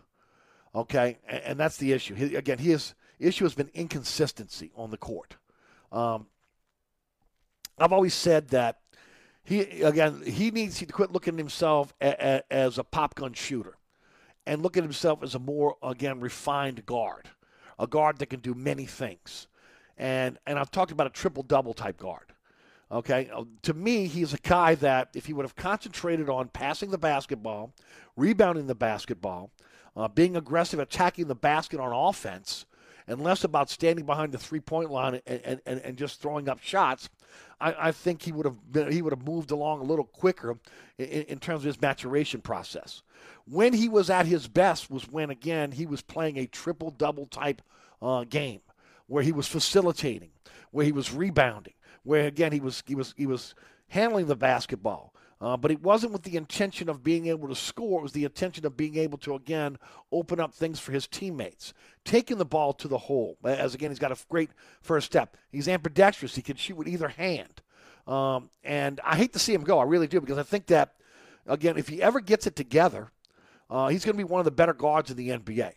okay, 0.75 1.19
and, 1.27 1.43
and 1.43 1.61
that's 1.61 1.77
the 1.79 1.93
issue. 1.93 2.15
He, 2.15 2.37
again, 2.37 2.59
his 2.59 2.95
issue 3.19 3.45
has 3.45 3.55
been 3.55 3.71
inconsistency 3.75 4.71
on 4.77 4.91
the 4.91 4.97
court. 4.97 5.37
Um, 5.91 6.27
I've 7.79 7.93
always 7.93 8.15
said 8.15 8.49
that 8.49 8.81
he 9.45 9.61
again 9.83 10.23
he 10.27 10.51
needs 10.51 10.79
to 10.79 10.87
quit 10.87 11.13
looking 11.13 11.35
at 11.35 11.39
himself 11.39 11.95
a, 12.01 12.43
a, 12.51 12.53
as 12.53 12.79
a 12.79 12.85
pop 12.85 13.15
gun 13.15 13.33
shooter, 13.33 13.77
and 14.47 14.63
look 14.63 14.77
at 14.77 14.83
himself 14.83 15.23
as 15.23 15.35
a 15.35 15.39
more 15.39 15.77
again 15.83 16.21
refined 16.21 16.85
guard, 16.87 17.31
a 17.79 17.87
guard 17.87 18.19
that 18.19 18.27
can 18.27 18.41
do 18.41 18.55
many 18.55 18.87
things, 18.87 19.47
and 19.97 20.39
and 20.47 20.59
I've 20.59 20.71
talked 20.71 20.93
about 20.93 21.07
a 21.07 21.11
triple 21.11 21.43
double 21.43 21.75
type 21.75 21.97
guard. 21.97 22.33
Okay, 22.91 23.29
uh, 23.35 23.45
to 23.63 23.75
me, 23.75 24.07
he's 24.07 24.33
a 24.33 24.39
guy 24.39 24.77
that 24.77 25.09
if 25.15 25.27
he 25.27 25.33
would 25.33 25.45
have 25.45 25.57
concentrated 25.57 26.29
on 26.29 26.49
passing 26.49 26.91
the 26.91 26.99
basketball, 26.99 27.73
rebounding 28.17 28.69
the 28.69 28.77
basketball, 28.77 29.51
uh, 29.97 30.07
being 30.07 30.37
aggressive, 30.37 30.79
attacking 30.79 31.27
the 31.27 31.35
basket 31.35 31.81
on 31.81 31.93
offense, 31.93 32.65
and 33.09 33.21
less 33.21 33.43
about 33.43 33.71
standing 33.71 34.05
behind 34.05 34.33
the 34.33 34.39
three-point 34.39 34.91
line 34.91 35.21
and, 35.27 35.61
and, 35.65 35.81
and 35.81 35.97
just 35.97 36.21
throwing 36.21 36.49
up 36.49 36.61
shots, 36.61 37.09
I, 37.61 37.89
I 37.89 37.93
think 37.93 38.23
he 38.23 38.33
would 38.33 38.47
have 38.47 38.73
been, 38.73 38.91
he 38.93 39.03
would 39.03 39.13
have 39.13 39.27
moved 39.27 39.51
along 39.51 39.81
a 39.81 39.85
little 39.85 40.05
quicker 40.05 40.59
in, 40.99 41.07
in 41.07 41.39
terms 41.39 41.63
of 41.63 41.67
his 41.67 41.81
maturation 41.81 42.41
process. 42.41 43.03
When 43.49 43.73
he 43.73 43.89
was 43.89 44.11
at 44.11 44.27
his 44.27 44.49
best 44.49 44.91
was 44.91 45.09
when 45.09 45.31
again 45.31 45.73
he 45.73 45.87
was 45.87 46.03
playing 46.03 46.37
a 46.37 46.47
triple-double 46.47 47.27
type 47.27 47.63
uh, 48.03 48.25
game, 48.25 48.61
where 49.07 49.23
he 49.23 49.33
was 49.33 49.47
facilitating, 49.47 50.31
where 50.71 50.85
he 50.85 50.93
was 50.93 51.13
rebounding 51.13 51.73
where 52.07 52.27
again 52.27 52.53
he 52.53 52.61
was 52.61 52.83
he 52.87 52.95
was 52.95 53.15
he 53.17 53.27
was 53.27 53.55
handling 53.89 54.27
the 54.27 54.37
basketball. 54.37 55.13
Uh, 55.39 55.55
but 55.55 55.71
it 55.71 55.83
wasn't 55.83 56.13
with 56.13 56.23
the 56.23 56.37
intention 56.37 56.89
of 56.89 57.03
being 57.03 57.27
able 57.27 57.47
to 57.47 57.55
score. 57.55 58.01
It 58.01 58.05
was 58.05 58.13
the 58.13 58.25
intention 58.25 58.65
of 58.65 58.75
being 58.75 58.97
able 58.97 59.19
to, 59.19 59.35
again, 59.35 59.77
open 60.11 60.41
up 60.41 60.55
things 60.55 60.81
for 60.81 60.93
his 60.93 61.07
teammates. 61.07 61.75
Taking 62.07 62.39
the 62.39 62.47
ball 62.47 62.73
to 62.73 62.89
the 62.89 62.97
hole. 62.97 63.37
As, 63.45 63.75
again, 63.75 63.91
he's 63.91 63.99
got 63.99 64.13
a 64.13 64.17
great 64.31 64.49
first 64.81 65.05
step. 65.05 65.37
He's 65.51 65.69
ambidextrous. 65.69 66.37
He 66.37 66.41
can 66.41 66.57
shoot 66.57 66.79
with 66.79 66.89
either 66.89 67.09
hand. 67.09 67.61
Um, 68.07 68.49
and 68.65 68.99
I 69.05 69.17
hate 69.17 69.35
to 69.35 69.39
see 69.39 69.53
him 69.53 69.63
go. 69.63 69.79
I 69.79 69.85
really 69.85 70.07
do 70.07 70.23
because 70.23 70.39
I 70.39 70.43
think 70.43 70.67
that, 70.69 70.95
again, 71.47 71.77
if 71.77 71.89
he 71.89 72.03
ever 72.03 72.21
gets 72.21 72.47
it 72.47 72.57
together, 72.57 73.11
uh, 73.69 73.89
he's 73.89 74.07
going 74.07 74.15
to 74.15 74.19
be 74.19 74.25
one 74.25 74.41
of 74.41 74.47
the 74.47 74.51
better 74.51 74.73
guards 74.73 75.11
in 75.11 75.19
the 75.19 75.31
NBA. 75.31 75.73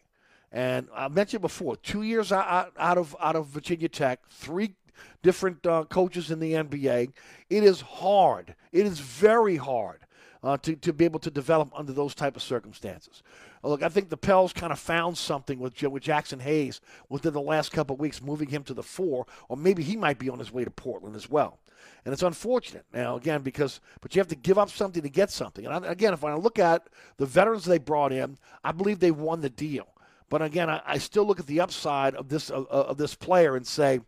And 0.51 0.87
I 0.95 1.09
mentioned 1.09 1.41
before, 1.41 1.75
two 1.75 2.01
years 2.01 2.31
out, 2.31 2.71
out 2.77 2.97
of 2.97 3.15
out 3.19 3.35
of 3.35 3.47
Virginia 3.47 3.87
Tech, 3.87 4.21
three 4.31 4.75
different 5.21 5.65
uh, 5.65 5.85
coaches 5.85 6.31
in 6.31 6.39
the 6.39 6.53
NBA. 6.53 7.11
It 7.49 7.63
is 7.63 7.81
hard. 7.81 8.55
It 8.71 8.85
is 8.85 8.99
very 8.99 9.57
hard 9.57 9.99
uh, 10.43 10.57
to, 10.57 10.75
to 10.77 10.93
be 10.93 11.05
able 11.05 11.19
to 11.19 11.31
develop 11.31 11.69
under 11.75 11.91
those 11.91 12.15
type 12.15 12.35
of 12.35 12.41
circumstances. 12.41 13.23
Look, 13.63 13.83
I 13.83 13.89
think 13.89 14.09
the 14.09 14.17
Pels 14.17 14.53
kind 14.53 14.71
of 14.71 14.79
found 14.79 15.17
something 15.17 15.59
with, 15.59 15.81
with 15.83 16.03
Jaxson 16.03 16.41
Hayes 16.41 16.79
within 17.09 17.33
the 17.33 17.41
last 17.41 17.71
couple 17.71 17.95
of 17.95 17.99
weeks, 17.99 18.21
moving 18.21 18.49
him 18.49 18.63
to 18.63 18.73
the 18.73 18.83
four, 18.83 19.25
or 19.49 19.57
maybe 19.57 19.83
he 19.83 19.97
might 19.97 20.17
be 20.17 20.29
on 20.29 20.39
his 20.39 20.51
way 20.51 20.63
to 20.63 20.71
Portland 20.71 21.15
as 21.15 21.29
well. 21.29 21.59
And 22.05 22.13
it's 22.13 22.23
unfortunate 22.23 22.85
now, 22.93 23.17
again, 23.17 23.41
because 23.41 23.81
but 24.01 24.15
you 24.15 24.19
have 24.19 24.27
to 24.29 24.35
give 24.35 24.57
up 24.57 24.69
something 24.69 25.03
to 25.03 25.09
get 25.09 25.29
something. 25.29 25.65
And 25.65 25.85
I, 25.85 25.91
again, 25.91 26.13
if 26.13 26.23
I 26.23 26.33
look 26.35 26.57
at 26.57 26.87
the 27.17 27.25
veterans 27.25 27.65
they 27.65 27.77
brought 27.77 28.13
in, 28.13 28.37
I 28.63 28.71
believe 28.71 28.99
they 28.99 29.11
won 29.11 29.41
the 29.41 29.49
deal. 29.49 29.87
But 30.29 30.41
again, 30.41 30.69
I, 30.69 30.81
I 30.85 30.97
still 30.97 31.25
look 31.25 31.39
at 31.39 31.47
the 31.47 31.59
upside 31.59 32.15
of 32.15 32.29
this 32.29 32.49
of, 32.49 32.67
of 32.67 32.97
this 32.97 33.15
player 33.15 33.55
and 33.55 33.67
say, 33.67 33.99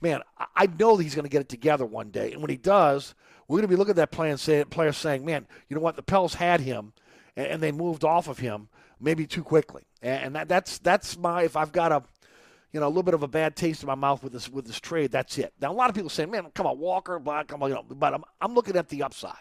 man, 0.00 0.22
I 0.56 0.66
know 0.66 0.96
he's 0.96 1.14
going 1.14 1.24
to 1.24 1.30
get 1.30 1.40
it 1.40 1.48
together 1.48 1.84
one 1.84 2.10
day. 2.10 2.32
And 2.32 2.40
when 2.40 2.50
he 2.50 2.56
does, 2.56 3.14
we're 3.48 3.56
going 3.56 3.68
to 3.68 3.68
be 3.68 3.76
looking 3.76 3.98
at 3.98 4.10
that 4.10 4.38
say, 4.40 4.64
player 4.64 4.92
saying, 4.92 5.24
man, 5.24 5.46
you 5.68 5.74
know 5.74 5.82
what? 5.82 5.96
The 5.96 6.02
Pels 6.02 6.34
had 6.34 6.60
him, 6.60 6.92
and, 7.36 7.46
and 7.46 7.62
they 7.62 7.72
moved 7.72 8.04
off 8.04 8.28
of 8.28 8.38
him 8.38 8.68
maybe 9.00 9.26
too 9.26 9.42
quickly. 9.42 9.82
And, 10.02 10.24
and 10.24 10.34
that, 10.36 10.48
that's 10.48 10.78
that's 10.78 11.16
my 11.16 11.42
if 11.42 11.56
I've 11.56 11.72
got 11.72 11.92
a 11.92 12.02
you 12.72 12.78
know, 12.78 12.86
a 12.86 12.88
little 12.88 13.02
bit 13.02 13.14
of 13.14 13.22
a 13.22 13.28
bad 13.28 13.56
taste 13.56 13.82
in 13.82 13.88
my 13.88 13.94
mouth 13.94 14.22
with 14.22 14.32
this 14.32 14.48
with 14.48 14.66
this 14.66 14.78
trade. 14.78 15.10
That's 15.10 15.36
it. 15.38 15.52
Now, 15.60 15.72
a 15.72 15.74
lot 15.74 15.90
of 15.90 15.96
people 15.96 16.10
say, 16.10 16.26
"Man, 16.26 16.50
come 16.54 16.66
on, 16.66 16.78
Walker, 16.78 17.18
blah, 17.18 17.42
come 17.42 17.62
on," 17.62 17.70
you 17.70 17.74
know, 17.74 17.82
but 17.82 18.14
I'm 18.14 18.24
I'm 18.40 18.54
looking 18.54 18.76
at 18.76 18.88
the 18.88 19.02
upside. 19.02 19.34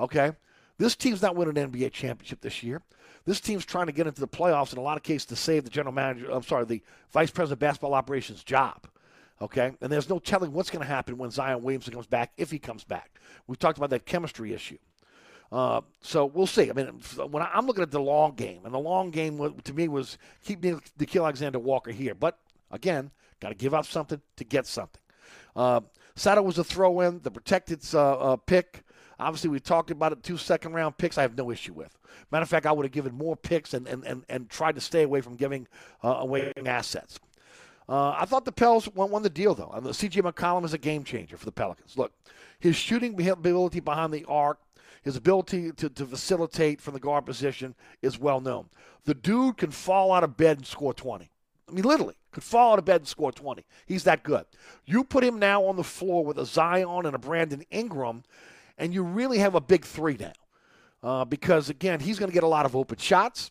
Okay, 0.00 0.32
this 0.78 0.96
team's 0.96 1.22
not 1.22 1.36
winning 1.36 1.56
an 1.56 1.70
NBA 1.70 1.92
championship 1.92 2.40
this 2.40 2.62
year. 2.62 2.82
This 3.24 3.40
team's 3.40 3.64
trying 3.64 3.86
to 3.86 3.92
get 3.92 4.06
into 4.06 4.20
the 4.20 4.28
playoffs 4.28 4.72
in 4.72 4.78
a 4.78 4.82
lot 4.82 4.96
of 4.96 5.02
cases 5.02 5.26
to 5.26 5.36
save 5.36 5.64
the 5.64 5.70
general 5.70 5.94
manager. 5.94 6.30
I'm 6.30 6.42
sorry, 6.42 6.64
the 6.64 6.82
vice 7.12 7.30
president 7.30 7.56
of 7.56 7.58
basketball 7.60 7.94
operations 7.94 8.42
job. 8.42 8.88
Okay, 9.40 9.72
and 9.80 9.92
there's 9.92 10.08
no 10.08 10.18
telling 10.18 10.52
what's 10.52 10.70
going 10.70 10.82
to 10.82 10.88
happen 10.88 11.16
when 11.16 11.30
Zion 11.30 11.62
Williamson 11.62 11.92
comes 11.92 12.06
back 12.06 12.32
if 12.36 12.50
he 12.50 12.58
comes 12.58 12.82
back. 12.82 13.18
We've 13.46 13.58
talked 13.58 13.78
about 13.78 13.90
that 13.90 14.04
chemistry 14.04 14.52
issue. 14.52 14.78
Uh, 15.50 15.80
so 16.00 16.26
we'll 16.26 16.46
see. 16.46 16.68
I 16.68 16.72
mean, 16.72 16.86
when 17.30 17.42
I, 17.42 17.56
am 17.56 17.66
looking 17.66 17.82
at 17.82 17.90
the 17.90 18.00
long 18.00 18.34
game, 18.34 18.62
and 18.64 18.74
the 18.74 18.78
long 18.78 19.10
game 19.10 19.54
to 19.62 19.72
me 19.72 19.88
was 19.88 20.18
keep 20.42 20.60
Nickeil 20.60 21.22
Alexander 21.22 21.58
Walker 21.58 21.90
here. 21.90 22.14
But 22.14 22.38
again, 22.70 23.10
got 23.40 23.50
to 23.50 23.54
give 23.54 23.74
up 23.74 23.86
something 23.86 24.20
to 24.36 24.44
get 24.44 24.66
something. 24.66 25.00
Uh, 25.56 25.80
Sato 26.16 26.42
was 26.42 26.58
a 26.58 26.64
throw 26.64 27.00
in, 27.00 27.20
the 27.22 27.30
protected 27.30 27.82
uh, 27.94 28.18
uh, 28.18 28.36
pick. 28.36 28.82
Obviously, 29.20 29.50
we 29.50 29.60
talked 29.60 29.90
about 29.90 30.12
it. 30.12 30.22
Two 30.22 30.36
second 30.36 30.72
round 30.72 30.98
picks, 30.98 31.16
I 31.16 31.22
have 31.22 31.36
no 31.36 31.50
issue 31.50 31.72
with. 31.72 31.96
Matter 32.30 32.42
of 32.42 32.48
fact, 32.48 32.66
I 32.66 32.72
would 32.72 32.84
have 32.84 32.92
given 32.92 33.14
more 33.14 33.36
picks 33.36 33.72
and, 33.72 33.86
and, 33.88 34.04
and, 34.04 34.24
and 34.28 34.50
tried 34.50 34.74
to 34.74 34.80
stay 34.80 35.02
away 35.02 35.20
from 35.20 35.36
giving 35.36 35.66
uh, 36.04 36.16
away 36.18 36.52
assets. 36.66 37.18
Uh, 37.88 38.10
I 38.18 38.26
thought 38.26 38.44
the 38.44 38.52
Pels 38.52 38.88
won, 38.88 39.10
won 39.10 39.22
the 39.22 39.30
deal, 39.30 39.54
though. 39.54 39.90
C.J. 39.92 40.20
McCollum 40.22 40.64
is 40.64 40.74
a 40.74 40.78
game 40.78 41.04
changer 41.04 41.36
for 41.36 41.46
the 41.46 41.52
Pelicans. 41.52 41.96
Look, 41.96 42.12
his 42.58 42.76
shooting 42.76 43.28
ability 43.28 43.80
behind 43.80 44.12
the 44.12 44.24
arc, 44.26 44.58
his 45.02 45.16
ability 45.16 45.72
to, 45.72 45.88
to 45.88 46.04
facilitate 46.04 46.80
from 46.80 46.94
the 46.94 47.00
guard 47.00 47.24
position 47.24 47.74
is 48.02 48.18
well 48.18 48.40
known. 48.40 48.68
The 49.04 49.14
dude 49.14 49.56
can 49.56 49.70
fall 49.70 50.12
out 50.12 50.24
of 50.24 50.36
bed 50.36 50.58
and 50.58 50.66
score 50.66 50.92
20. 50.92 51.30
I 51.68 51.72
mean, 51.72 51.84
literally, 51.84 52.16
could 52.32 52.42
fall 52.42 52.72
out 52.72 52.78
of 52.78 52.84
bed 52.84 53.02
and 53.02 53.08
score 53.08 53.32
20. 53.32 53.64
He's 53.86 54.04
that 54.04 54.22
good. 54.22 54.44
You 54.84 55.04
put 55.04 55.24
him 55.24 55.38
now 55.38 55.64
on 55.64 55.76
the 55.76 55.84
floor 55.84 56.24
with 56.24 56.38
a 56.38 56.44
Zion 56.44 57.06
and 57.06 57.14
a 57.14 57.18
Brandon 57.18 57.64
Ingram, 57.70 58.24
and 58.76 58.92
you 58.92 59.02
really 59.02 59.38
have 59.38 59.54
a 59.54 59.60
big 59.60 59.84
three 59.84 60.16
now. 60.18 60.32
Uh, 61.00 61.24
because, 61.24 61.70
again, 61.70 62.00
he's 62.00 62.18
going 62.18 62.30
to 62.30 62.34
get 62.34 62.42
a 62.42 62.48
lot 62.48 62.66
of 62.66 62.74
open 62.74 62.98
shots. 62.98 63.50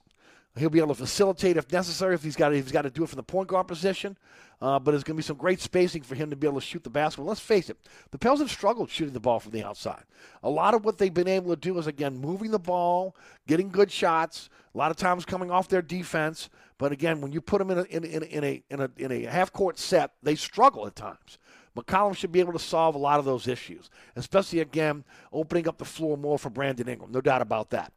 He'll 0.58 0.70
be 0.70 0.80
able 0.80 0.96
to 0.96 0.96
facilitate 0.96 1.58
if 1.58 1.72
necessary 1.72 2.16
if 2.16 2.24
he's 2.24 2.36
got 2.36 2.54
if 2.54 2.66
he's 2.66 2.72
got 2.72 2.84
to 2.84 2.90
do 2.90 3.04
it 3.04 3.10
from 3.10 3.18
the 3.18 3.24
point 3.24 3.48
guard 3.48 3.68
position. 3.68 4.18
Uh, 4.60 4.80
but 4.80 4.92
there's 4.92 5.04
going 5.04 5.16
to 5.16 5.22
be 5.22 5.26
some 5.26 5.38
great 5.38 5.62
spacing 5.62 6.02
for 6.02 6.16
him 6.16 6.32
to 6.32 6.36
be 6.36 6.48
able 6.48 6.60
to 6.60 6.66
shoot 6.66 6.84
the 6.84 6.90
basketball. 6.90 7.28
Let's 7.28 7.40
face 7.40 7.70
it, 7.70 7.78
the 8.10 8.18
Pels 8.18 8.40
have 8.40 8.50
struggled 8.50 8.90
shooting 8.90 9.14
the 9.14 9.20
ball 9.20 9.40
from 9.40 9.52
the 9.52 9.64
outside. 9.64 10.04
A 10.42 10.50
lot 10.50 10.74
of 10.74 10.84
what 10.84 10.98
they've 10.98 11.14
been 11.14 11.28
able 11.28 11.52
to 11.52 11.60
do 11.60 11.78
is 11.78 11.86
again 11.86 12.18
moving 12.18 12.50
the 12.52 12.60
ball, 12.60 13.16
getting 13.48 13.70
good 13.70 13.92
shots. 13.92 14.50
A 14.74 14.78
lot 14.78 14.92
of 14.92 14.98
times 14.98 15.26
coming 15.26 15.52
off 15.52 15.68
their 15.68 15.82
defense. 15.82 16.50
But 16.80 16.92
again, 16.92 17.22
when 17.22 17.32
you 17.32 17.42
put 17.42 17.60
them 17.60 17.72
in 17.72 17.80
a 17.80 17.84
in, 17.84 18.04
in, 18.04 18.24
in 18.24 18.44
a 18.44 18.64
in 18.70 18.82
a 18.82 18.90
in 18.98 19.12
a 19.12 19.24
half 19.26 19.52
court 19.52 19.78
set, 19.80 20.12
they 20.24 20.36
struggle 20.36 20.86
at 20.88 20.96
times. 20.96 21.38
McCollum 21.78 22.16
should 22.16 22.32
be 22.32 22.40
able 22.40 22.54
to 22.54 22.60
solve 22.60 22.96
a 22.96 23.00
lot 23.00 23.20
of 23.20 23.26
those 23.26 23.48
issues, 23.48 23.90
especially 24.16 24.60
again 24.60 25.04
opening 25.32 25.68
up 25.68 25.78
the 25.78 25.86
floor 25.86 26.18
more 26.18 26.40
for 26.40 26.50
Brandon 26.50 26.88
Ingram. 26.88 27.12
No 27.12 27.22
doubt 27.22 27.42
about 27.42 27.70
that. 27.70 27.94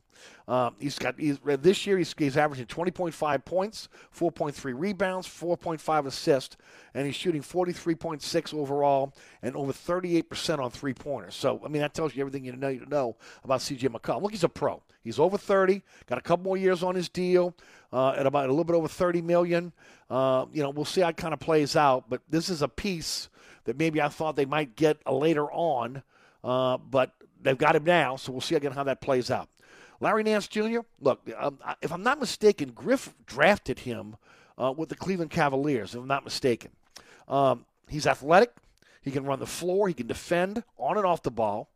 Um, 0.46 0.74
he's 0.78 0.98
got 0.98 1.18
he's, 1.18 1.38
this 1.44 1.86
year 1.86 1.96
he's, 1.96 2.14
he's 2.18 2.36
averaging 2.36 2.66
20.5 2.66 3.44
points, 3.44 3.88
4.3 4.16 4.74
rebounds, 4.76 5.26
4.5 5.26 6.06
assists, 6.06 6.56
and 6.92 7.06
he's 7.06 7.14
shooting 7.14 7.40
43.6 7.40 8.54
overall 8.54 9.14
and 9.42 9.56
over 9.56 9.72
38% 9.72 10.58
on 10.58 10.70
three 10.70 10.92
pointers. 10.92 11.34
So 11.34 11.60
I 11.64 11.68
mean 11.68 11.82
that 11.82 11.94
tells 11.94 12.14
you 12.14 12.20
everything 12.20 12.44
you 12.44 12.52
need 12.52 12.80
to 12.80 12.88
know 12.88 13.16
about 13.44 13.60
CJ 13.60 13.88
McCollum. 13.88 14.22
Look, 14.22 14.32
he's 14.32 14.44
a 14.44 14.48
pro. 14.48 14.82
He's 15.02 15.18
over 15.18 15.38
30, 15.38 15.82
got 16.06 16.18
a 16.18 16.22
couple 16.22 16.44
more 16.44 16.58
years 16.58 16.82
on 16.82 16.94
his 16.94 17.08
deal 17.08 17.54
uh, 17.92 18.10
at 18.10 18.26
about 18.26 18.46
a 18.46 18.52
little 18.52 18.64
bit 18.64 18.76
over 18.76 18.88
30 18.88 19.22
million. 19.22 19.72
Uh, 20.10 20.44
you 20.52 20.62
know, 20.62 20.70
we'll 20.70 20.84
see 20.84 21.00
how 21.00 21.08
it 21.08 21.16
kind 21.16 21.32
of 21.32 21.40
plays 21.40 21.76
out, 21.76 22.10
but 22.10 22.20
this 22.28 22.50
is 22.50 22.60
a 22.60 22.68
piece 22.68 23.29
that 23.64 23.78
maybe 23.78 24.00
I 24.00 24.08
thought 24.08 24.36
they 24.36 24.44
might 24.44 24.76
get 24.76 24.98
later 25.10 25.50
on, 25.50 26.02
uh, 26.42 26.78
but 26.78 27.12
they've 27.42 27.58
got 27.58 27.76
him 27.76 27.84
now, 27.84 28.16
so 28.16 28.32
we'll 28.32 28.40
see 28.40 28.54
again 28.54 28.72
how 28.72 28.84
that 28.84 29.00
plays 29.00 29.30
out. 29.30 29.48
Larry 30.00 30.22
Nance 30.22 30.48
Jr., 30.48 30.80
look, 31.00 31.20
um, 31.36 31.58
if 31.82 31.92
I'm 31.92 32.02
not 32.02 32.18
mistaken, 32.18 32.70
Griff 32.70 33.14
drafted 33.26 33.80
him 33.80 34.16
uh, 34.58 34.72
with 34.74 34.88
the 34.88 34.94
Cleveland 34.94 35.30
Cavaliers, 35.30 35.94
if 35.94 36.00
I'm 36.00 36.08
not 36.08 36.24
mistaken. 36.24 36.70
Um, 37.28 37.66
he's 37.88 38.06
athletic. 38.06 38.52
He 39.02 39.10
can 39.10 39.24
run 39.24 39.38
the 39.38 39.46
floor. 39.46 39.88
He 39.88 39.94
can 39.94 40.06
defend 40.06 40.62
on 40.78 40.96
and 40.96 41.06
off 41.06 41.22
the 41.22 41.30
ball. 41.30 41.68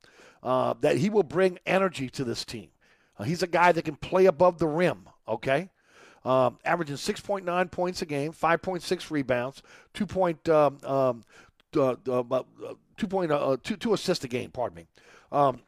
Uh, 0.43 0.75
that 0.81 0.99
he 0.99 1.09
will 1.09 1.23
bring 1.23 1.59
energy 1.65 2.11
to 2.11 2.25
this 2.25 2.45
team. 2.45 2.69
Uh, 3.19 3.25
he's 3.25 3.43
a 3.43 3.47
guy 3.47 3.73
that 3.73 3.85
can 3.85 3.97
play 3.97 4.27
above 4.27 4.59
the 4.59 4.67
rim, 4.67 5.09
okay? 5.27 5.71
Um, 6.25 6.59
averaging 6.65 6.97
6.9 6.97 7.71
points 7.71 8.03
a 8.03 8.07
game, 8.07 8.33
5.6 8.33 9.11
rebounds, 9.11 9.63
2. 9.95 10.07
Point, 10.07 10.49
um, 10.49 10.79
um, 10.85 11.25
uh, 11.77 11.97
uh, 12.09 12.43
2, 12.97 13.07
point, 13.07 13.31
uh, 13.31 13.57
two, 13.63 13.77
two 13.77 13.93
assists 13.93 14.25
a 14.25 14.29
game, 14.29 14.51
pardon 14.51 14.77
me. 14.77 14.87
Um, 15.33 15.61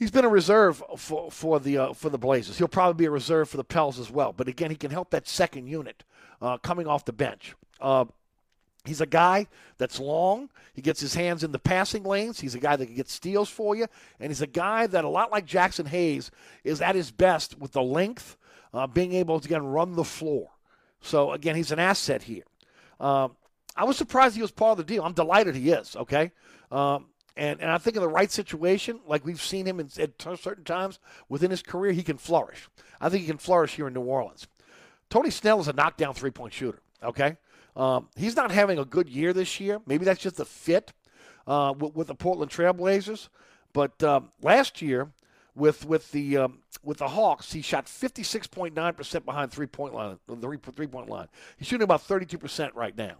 he's 0.00 0.10
been 0.10 0.24
a 0.24 0.28
reserve 0.28 0.82
for 0.96 1.30
for 1.30 1.60
the 1.60 1.78
uh, 1.78 1.92
for 1.92 2.08
the 2.08 2.18
Blazers. 2.18 2.58
He'll 2.58 2.66
probably 2.66 2.98
be 2.98 3.06
a 3.06 3.10
reserve 3.10 3.48
for 3.48 3.58
the 3.58 3.64
Pels 3.64 4.00
as 4.00 4.10
well. 4.10 4.32
But 4.32 4.48
again, 4.48 4.70
he 4.70 4.76
can 4.76 4.90
help 4.90 5.10
that 5.10 5.28
second 5.28 5.68
unit 5.68 6.02
uh, 6.42 6.58
coming 6.58 6.88
off 6.88 7.04
the 7.04 7.12
bench. 7.12 7.54
Uh, 7.80 8.06
he's 8.84 9.00
a 9.00 9.06
guy 9.06 9.46
that's 9.78 10.00
long. 10.00 10.50
He 10.74 10.82
gets 10.82 11.00
his 11.00 11.14
hands 11.14 11.44
in 11.44 11.52
the 11.52 11.58
passing 11.58 12.02
lanes. 12.02 12.40
He's 12.40 12.54
a 12.54 12.60
guy 12.60 12.74
that 12.74 12.86
can 12.86 12.94
get 12.96 13.08
steals 13.08 13.48
for 13.48 13.76
you, 13.76 13.86
and 14.18 14.30
he's 14.30 14.42
a 14.42 14.46
guy 14.46 14.86
that 14.88 15.04
a 15.04 15.08
lot 15.08 15.30
like 15.30 15.46
Jaxson 15.46 15.86
Hayes 15.86 16.30
is 16.64 16.80
at 16.80 16.94
his 16.94 17.10
best 17.10 17.58
with 17.58 17.72
the 17.72 17.82
length, 17.82 18.36
uh, 18.74 18.86
being 18.86 19.12
able 19.12 19.38
to 19.38 19.46
again 19.46 19.64
run 19.64 19.94
the 19.94 20.04
floor. 20.04 20.50
So 21.02 21.32
again, 21.32 21.56
he's 21.56 21.72
an 21.72 21.78
asset 21.78 22.22
here. 22.22 22.44
Um, 22.98 23.36
I 23.80 23.84
was 23.84 23.96
surprised 23.96 24.36
he 24.36 24.42
was 24.42 24.50
part 24.50 24.72
of 24.72 24.76
the 24.76 24.84
deal. 24.84 25.02
I'm 25.02 25.14
delighted 25.14 25.54
he 25.54 25.70
is. 25.70 25.96
Okay. 25.96 26.32
Um, 26.70 27.06
and, 27.34 27.62
and 27.62 27.70
I 27.70 27.78
think 27.78 27.96
in 27.96 28.02
the 28.02 28.08
right 28.08 28.30
situation, 28.30 29.00
like 29.06 29.24
we've 29.24 29.40
seen 29.40 29.64
him 29.64 29.80
in, 29.80 29.88
at 29.98 30.20
certain 30.20 30.64
times 30.64 30.98
within 31.30 31.50
his 31.50 31.62
career, 31.62 31.92
he 31.92 32.02
can 32.02 32.18
flourish. 32.18 32.68
I 33.00 33.08
think 33.08 33.22
he 33.22 33.26
can 33.26 33.38
flourish 33.38 33.76
here 33.76 33.86
in 33.86 33.94
New 33.94 34.02
Orleans. 34.02 34.46
Tony 35.08 35.30
Snell 35.30 35.60
is 35.60 35.68
a 35.68 35.72
knockdown 35.72 36.12
three 36.12 36.30
point 36.30 36.52
shooter. 36.52 36.80
Okay, 37.02 37.38
um, 37.74 38.08
he's 38.16 38.36
not 38.36 38.50
having 38.50 38.78
a 38.78 38.84
good 38.84 39.08
year 39.08 39.32
this 39.32 39.58
year. 39.58 39.80
Maybe 39.86 40.04
that's 40.04 40.20
just 40.20 40.38
a 40.38 40.44
fit 40.44 40.92
uh, 41.46 41.72
with, 41.76 41.94
with, 41.94 42.06
the 42.08 42.14
Portland 42.14 42.50
Trailblazers. 42.50 43.30
But 43.72 44.02
um, 44.02 44.30
last 44.42 44.82
year, 44.82 45.10
with 45.54 45.86
with 45.86 46.12
the 46.12 46.36
um, 46.36 46.58
with 46.82 46.98
the 46.98 47.08
Hawks, 47.08 47.54
he 47.54 47.62
shot 47.62 47.86
56.9 47.86 48.96
percent 48.96 49.24
behind 49.24 49.50
three 49.50 49.66
point 49.66 49.94
line, 49.94 50.18
the 50.26 50.36
three 50.36 50.86
point 50.86 51.08
line. 51.08 51.28
He's 51.56 51.68
shooting 51.68 51.84
about 51.84 52.02
32 52.02 52.36
percent 52.36 52.74
right 52.74 52.94
now. 52.94 53.16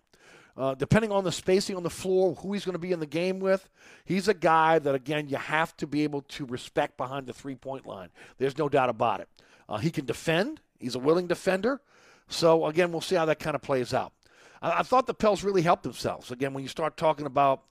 Uh, 0.56 0.74
depending 0.74 1.12
on 1.12 1.24
the 1.24 1.32
spacing 1.32 1.76
on 1.76 1.82
the 1.82 1.90
floor, 1.90 2.34
who 2.34 2.52
he's 2.52 2.64
going 2.64 2.74
to 2.74 2.78
be 2.78 2.92
in 2.92 3.00
the 3.00 3.06
game 3.06 3.40
with, 3.40 3.68
he's 4.04 4.28
a 4.28 4.34
guy 4.34 4.78
that, 4.78 4.94
again, 4.94 5.28
you 5.28 5.36
have 5.36 5.76
to 5.76 5.86
be 5.86 6.02
able 6.02 6.22
to 6.22 6.44
respect 6.46 6.96
behind 6.96 7.26
the 7.26 7.32
three 7.32 7.54
point 7.54 7.86
line. 7.86 8.08
There's 8.38 8.58
no 8.58 8.68
doubt 8.68 8.90
about 8.90 9.20
it. 9.20 9.28
Uh, 9.68 9.78
he 9.78 9.90
can 9.90 10.04
defend, 10.04 10.60
he's 10.78 10.94
a 10.94 10.98
willing 10.98 11.26
defender. 11.26 11.80
So, 12.28 12.66
again, 12.66 12.92
we'll 12.92 13.00
see 13.00 13.16
how 13.16 13.24
that 13.26 13.38
kind 13.38 13.54
of 13.54 13.62
plays 13.62 13.94
out. 13.94 14.12
I, 14.60 14.80
I 14.80 14.82
thought 14.82 15.06
the 15.06 15.14
Pels 15.14 15.44
really 15.44 15.62
helped 15.62 15.82
themselves, 15.84 16.30
again, 16.30 16.52
when 16.52 16.62
you 16.62 16.68
start 16.68 16.96
talking 16.96 17.26
about 17.26 17.62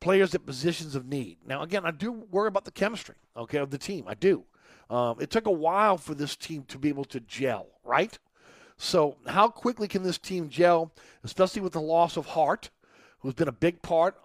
players 0.00 0.34
at 0.34 0.44
positions 0.44 0.94
of 0.94 1.06
need. 1.06 1.38
Now, 1.46 1.62
again, 1.62 1.84
I 1.84 1.90
do 1.90 2.12
worry 2.12 2.48
about 2.48 2.64
the 2.64 2.70
chemistry, 2.70 3.16
okay, 3.36 3.58
of 3.58 3.70
the 3.70 3.78
team. 3.78 4.04
I 4.06 4.14
do. 4.14 4.44
Um, 4.88 5.16
it 5.20 5.30
took 5.30 5.46
a 5.46 5.50
while 5.50 5.96
for 5.96 6.14
this 6.14 6.36
team 6.36 6.64
to 6.68 6.78
be 6.78 6.88
able 6.90 7.06
to 7.06 7.20
gel, 7.20 7.66
right? 7.82 8.18
So, 8.78 9.16
how 9.26 9.48
quickly 9.48 9.88
can 9.88 10.02
this 10.02 10.18
team 10.18 10.48
gel, 10.48 10.92
especially 11.24 11.62
with 11.62 11.72
the 11.72 11.80
loss 11.80 12.16
of 12.16 12.26
Hart, 12.26 12.70
who's 13.20 13.34
been 13.34 13.48
a 13.48 13.52
big 13.52 13.80
part, 13.80 14.16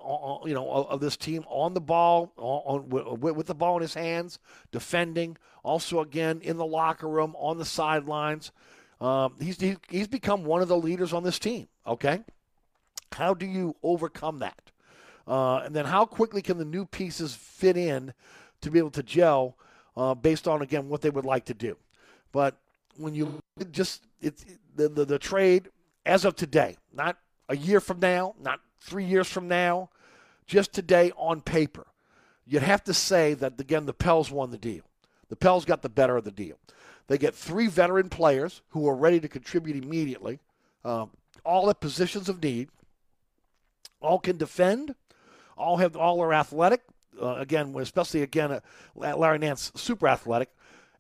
you 0.45 0.54
know, 0.54 0.69
of 0.69 0.99
this 0.99 1.15
team 1.15 1.45
on 1.47 1.73
the 1.73 1.82
ball, 1.82 2.34
on, 2.38 2.89
with 2.89 3.47
the 3.47 3.56
ball 3.56 3.78
in 3.78 3.82
his 3.82 3.93
hands, 3.93 4.39
defending. 4.71 5.38
Also, 5.63 6.02
again 6.02 6.41
in 6.41 6.58
the 6.58 6.65
locker 6.65 7.08
room, 7.08 7.36
on 7.38 7.58
the 7.58 7.65
sidelines. 7.65 8.52
Um, 8.99 9.36
he's 9.39 9.58
he's 9.89 10.08
become 10.08 10.43
one 10.43 10.62
of 10.62 10.67
the 10.67 10.78
leaders 10.78 11.13
on 11.13 11.23
this 11.23 11.39
team. 11.39 11.67
Okay, 11.88 12.21
how 13.13 13.34
do 13.34 13.45
you 13.45 13.76
overcome 13.82 14.39
that? 14.39 14.71
Uh, 15.28 15.58
and 15.58 15.76
then 15.76 15.86
how 15.86 16.06
quickly 16.06 16.41
can 16.41 16.58
the 16.58 16.65
new 16.65 16.86
pieces 16.86 17.34
fit 17.34 17.78
in 17.78 18.13
to 18.62 18.69
be 18.69 18.80
able 18.80 18.91
to 18.91 19.04
gel 19.04 19.56
uh, 19.95 20.13
based 20.13 20.47
on 20.47 20.62
again 20.62 20.89
what 20.89 21.02
they 21.02 21.10
would 21.10 21.26
like 21.26 21.45
to 21.45 21.54
do? 21.54 21.78
But 22.32 22.58
when 22.97 23.13
you 23.13 23.39
just 23.71 24.04
it's 24.21 24.45
the, 24.75 24.89
the, 24.89 25.06
the 25.06 25.19
trade 25.19 25.69
as 26.06 26.25
of 26.25 26.36
today, 26.36 26.77
not 26.93 27.17
a 27.49 27.56
year 27.56 27.80
from 27.80 27.99
now, 27.99 28.36
not 28.39 28.60
three 28.80 29.06
years 29.06 29.27
from 29.27 29.47
now, 29.47 29.89
just 30.47 30.73
today 30.73 31.12
on 31.15 31.41
paper, 31.41 31.88
you'd 32.45 32.63
have 32.63 32.84
to 32.84 32.93
say 32.93 33.34
that 33.36 33.60
again 33.60 33.86
the 33.86 33.93
Pels 33.93 34.32
won 34.32 34.51
the 34.51 34.58
deal. 34.58 34.84
The 35.30 35.36
Pels 35.36 35.65
got 35.65 35.82
the 35.82 35.89
better 35.89 36.17
of 36.17 36.23
the 36.23 36.32
deal. 36.32 36.58
They 37.08 37.17
get 37.17 37.36
three 37.36 37.67
veteran 37.67 38.10
players 38.10 38.62
who 38.69 38.88
are 38.88 38.95
ready 38.95 39.19
to 39.19 39.27
contribute 39.27 39.82
immediately, 39.82 40.39
um, 40.84 41.12
all 41.43 41.69
at 41.69 41.80
positions 41.80 42.30
of 42.30 42.41
need. 42.41 42.69
All 44.01 44.19
can 44.19 44.38
defend. 44.38 44.95
All 45.58 45.77
have 45.77 45.95
all 45.95 46.21
are 46.23 46.34
athletic. 46.34 46.82
Uh, 47.21 47.36
again, 47.36 47.75
especially 47.77 48.23
again, 48.23 48.51
uh, 48.51 48.62
Larry 48.95 49.38
Nance, 49.38 49.71
super 49.75 50.08
athletic, 50.08 50.49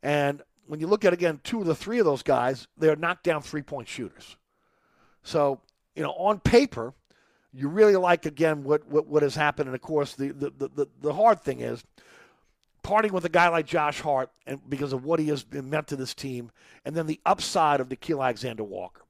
and 0.03 0.43
when 0.71 0.79
you 0.79 0.87
look 0.87 1.03
at 1.03 1.11
again 1.11 1.41
two 1.43 1.59
of 1.59 1.67
the 1.67 1.75
three 1.75 1.99
of 1.99 2.05
those 2.05 2.23
guys, 2.23 2.65
they're 2.77 2.95
knockdown 2.95 3.41
three 3.41 3.61
point 3.61 3.89
shooters. 3.89 4.37
So 5.21 5.59
you 5.95 6.01
know, 6.01 6.13
on 6.13 6.39
paper, 6.39 6.93
you 7.51 7.67
really 7.67 7.97
like 7.97 8.25
again 8.25 8.63
what 8.63 8.87
what, 8.87 9.05
what 9.05 9.21
has 9.21 9.35
happened. 9.35 9.67
And 9.67 9.75
of 9.75 9.81
course, 9.81 10.15
the, 10.15 10.29
the 10.29 10.49
the 10.57 10.87
the 11.01 11.13
hard 11.13 11.41
thing 11.41 11.59
is 11.59 11.83
parting 12.83 13.11
with 13.11 13.25
a 13.25 13.29
guy 13.29 13.49
like 13.49 13.65
Josh 13.65 13.99
Hart 13.99 14.31
and 14.47 14.61
because 14.69 14.93
of 14.93 15.03
what 15.03 15.19
he 15.19 15.27
has 15.27 15.43
been 15.43 15.69
meant 15.69 15.87
to 15.87 15.97
this 15.97 16.13
team, 16.13 16.51
and 16.85 16.95
then 16.95 17.05
the 17.05 17.19
upside 17.25 17.81
of 17.81 17.89
Nickeil 17.89 18.23
Alexander 18.23 18.63
Walker. 18.63 19.01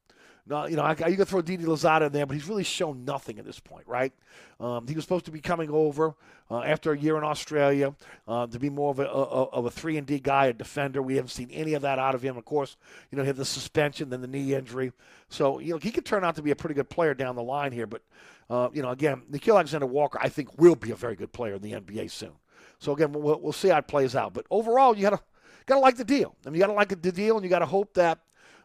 Now, 0.48 0.66
you 0.66 0.76
know, 0.76 0.84
I, 0.84 0.92
you 1.08 1.16
can 1.16 1.26
throw 1.26 1.42
Didi 1.42 1.66
Louzada 1.66 2.08
in 2.08 2.12
there, 2.12 2.26
but 2.26 2.34
he's 2.34 2.48
really 2.48 2.64
shown 2.64 3.06
nothing 3.06 3.38
at 3.38 3.46
this 3.46 3.60
point, 3.60 3.88
right? 3.88 4.12
Um, 4.60 4.88
he 4.88 4.96
was 4.96 5.04
supposed 5.04 5.26
to 5.26 5.32
be 5.32 5.40
coming 5.40 5.70
over 5.70 6.16
uh, 6.50 6.62
after 6.62 6.92
a 6.92 6.98
year 6.98 7.18
in 7.18 7.24
Australia 7.24 7.94
uh, 8.28 8.48
to 8.48 8.60
be 8.60 8.70
more 8.70 8.92
of 8.92 9.00
a, 9.00 9.04
a, 9.06 9.06
of 9.06 9.66
a 9.66 9.72
three 9.72 9.98
and 9.98 10.08
D 10.08 10.20
guy, 10.20 10.48
a 10.48 10.54
defender. 10.54 11.02
We 11.02 11.16
haven't 11.16 11.30
seen 11.30 11.50
any 11.52 11.74
of 11.74 11.84
that 11.84 12.00
out 12.00 12.16
of 12.16 12.22
him. 12.22 12.38
Of 12.38 12.46
course, 12.46 12.76
you 13.12 13.18
know, 13.18 13.24
he 13.24 13.28
had 13.28 13.36
the 13.36 13.46
suspension, 13.46 14.10
then 14.10 14.22
the 14.22 14.28
knee 14.28 14.54
injury. 14.56 14.92
So, 15.30 15.60
you 15.60 15.74
know, 15.74 15.78
he 15.78 15.92
could 15.92 16.06
turn 16.06 16.24
out 16.24 16.36
to 16.36 16.42
be 16.42 16.52
a 16.52 16.56
pretty 16.56 16.76
good 16.76 16.90
player 16.90 17.14
down 17.14 17.36
the 17.36 17.44
line 17.44 17.72
here. 17.72 17.88
But, 17.88 18.02
uh, 18.50 18.70
you 18.74 18.82
know, 18.82 18.90
again, 18.90 19.22
Nickeil 19.32 19.54
Alexander 19.54 19.86
Walker, 19.86 20.20
I 20.22 20.30
think, 20.30 20.60
will 20.60 20.76
be 20.76 20.92
a 20.92 20.96
very 20.96 21.16
good 21.16 21.32
player 21.32 21.56
in 21.56 21.62
the 21.62 21.74
NBA 21.74 22.10
soon. 22.10 22.34
So 22.80 22.94
again, 22.94 23.14
we'll, 23.14 23.40
we'll 23.40 23.54
see 23.54 23.70
how 23.70 23.78
it 23.78 23.88
plays 23.88 24.16
out. 24.16 24.34
But 24.34 24.48
overall, 24.50 24.96
you 24.96 25.04
got 25.04 25.12
to 25.12 25.20
got 25.68 25.76
to 25.76 25.82
like 25.82 25.98
the 25.98 26.04
deal. 26.04 26.36
I 26.46 26.50
mean, 26.50 26.56
you 26.56 26.62
got 26.62 26.68
to 26.68 26.74
like 26.74 26.90
the 26.90 27.12
deal, 27.12 27.38
and 27.38 27.44
you 27.44 27.50
got 27.50 27.60
to 27.60 27.66
hope 27.66 27.94
that 27.94 28.20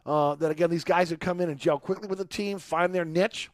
uh, 0.07 0.35
that 0.35 0.49
again, 0.49 0.69
these 0.69 0.85
guys 0.85 1.11
would 1.11 1.19
come 1.19 1.41
in 1.41 1.49
and 1.49 1.59
gel 1.59 1.77
quickly 1.77 2.07
with 2.07 2.17
the 2.17 2.25
team, 2.25 2.57
find 2.57 2.95
their 2.95 3.05
niche, 3.05 3.49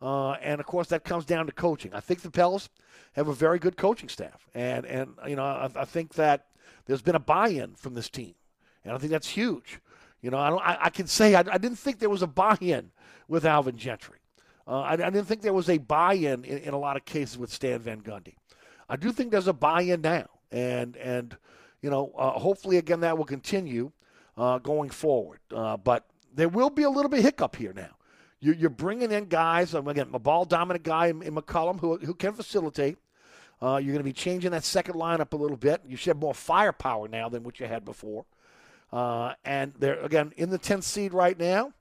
uh, 0.00 0.32
and 0.34 0.60
of 0.60 0.66
course 0.66 0.86
that 0.88 1.04
comes 1.04 1.24
down 1.24 1.46
to 1.46 1.52
coaching. 1.52 1.92
I 1.92 2.00
think 2.00 2.22
the 2.22 2.30
Pels 2.30 2.70
have 3.14 3.26
a 3.26 3.34
very 3.34 3.58
good 3.58 3.76
coaching 3.76 4.08
staff, 4.08 4.46
and 4.54 4.86
and 4.86 5.14
you 5.26 5.34
know 5.34 5.42
I, 5.42 5.68
I 5.74 5.84
think 5.84 6.14
that 6.14 6.46
there's 6.86 7.02
been 7.02 7.16
a 7.16 7.20
buy-in 7.20 7.74
from 7.74 7.94
this 7.94 8.08
team, 8.08 8.34
and 8.84 8.94
I 8.94 8.98
think 8.98 9.10
that's 9.10 9.28
huge. 9.28 9.80
You 10.22 10.30
know, 10.30 10.38
I 10.38 10.48
don't. 10.48 10.62
I, 10.62 10.78
I 10.82 10.90
can 10.90 11.08
say 11.08 11.34
I, 11.34 11.40
I, 11.40 11.58
didn't 11.58 11.78
think 11.78 11.98
there 11.98 12.08
was 12.08 12.22
a 12.22 12.28
buy-in 12.28 12.92
with 13.26 13.44
Alvin 13.44 13.76
Gentry. 13.76 14.18
Uh, 14.66 14.80
I, 14.80 14.92
I, 14.92 14.96
didn't 14.96 15.24
think 15.24 15.42
there 15.42 15.52
was 15.52 15.68
a 15.68 15.78
buy-in 15.78 16.44
in, 16.44 16.58
in, 16.58 16.74
a 16.74 16.78
lot 16.78 16.96
of 16.96 17.04
cases 17.04 17.36
with 17.36 17.52
Stan 17.52 17.80
Van 17.80 18.00
Gundy. 18.00 18.34
I 18.88 18.96
do 18.96 19.12
think 19.12 19.32
there's 19.32 19.48
a 19.48 19.52
buy-in 19.52 20.02
now, 20.02 20.26
and 20.52 20.96
and 20.96 21.36
you 21.82 21.90
know, 21.90 22.12
uh, 22.16 22.30
hopefully 22.30 22.76
again 22.76 23.00
that 23.00 23.18
will 23.18 23.24
continue 23.24 23.90
uh, 24.36 24.58
going 24.58 24.90
forward. 24.90 25.40
Uh, 25.54 25.76
but 25.76 26.06
there 26.34 26.48
will 26.48 26.70
be 26.70 26.82
a 26.82 26.90
little 26.90 27.08
bit 27.08 27.22
hiccup 27.22 27.56
here 27.56 27.72
now. 27.72 27.96
You're, 28.40 28.54
you're 28.54 28.70
bringing 28.70 29.10
in 29.10 29.26
guys, 29.26 29.74
um, 29.74 29.88
again, 29.88 30.10
a 30.12 30.18
ball 30.18 30.44
dominant 30.44 30.84
guy 30.84 31.06
in, 31.06 31.22
in 31.22 31.34
McCollum 31.34 31.80
who, 31.80 31.96
who 31.98 32.14
can 32.14 32.34
facilitate. 32.34 32.98
Uh, 33.62 33.80
you're 33.82 33.92
going 33.92 33.98
to 33.98 34.04
be 34.04 34.12
changing 34.12 34.50
that 34.50 34.64
second 34.64 34.94
lineup 34.94 35.32
a 35.32 35.36
little 35.36 35.56
bit. 35.56 35.80
You 35.86 35.96
should 35.96 36.10
have 36.10 36.18
more 36.18 36.34
firepower 36.34 37.08
now 37.08 37.28
than 37.30 37.42
what 37.42 37.58
you 37.58 37.66
had 37.66 37.84
before. 37.84 38.26
Uh, 38.92 39.32
and 39.44 39.72
they're, 39.78 39.98
again, 40.00 40.32
in 40.36 40.50
the 40.50 40.58
10th 40.58 40.84
seed 40.84 41.14
right 41.14 41.38
now. 41.38 41.72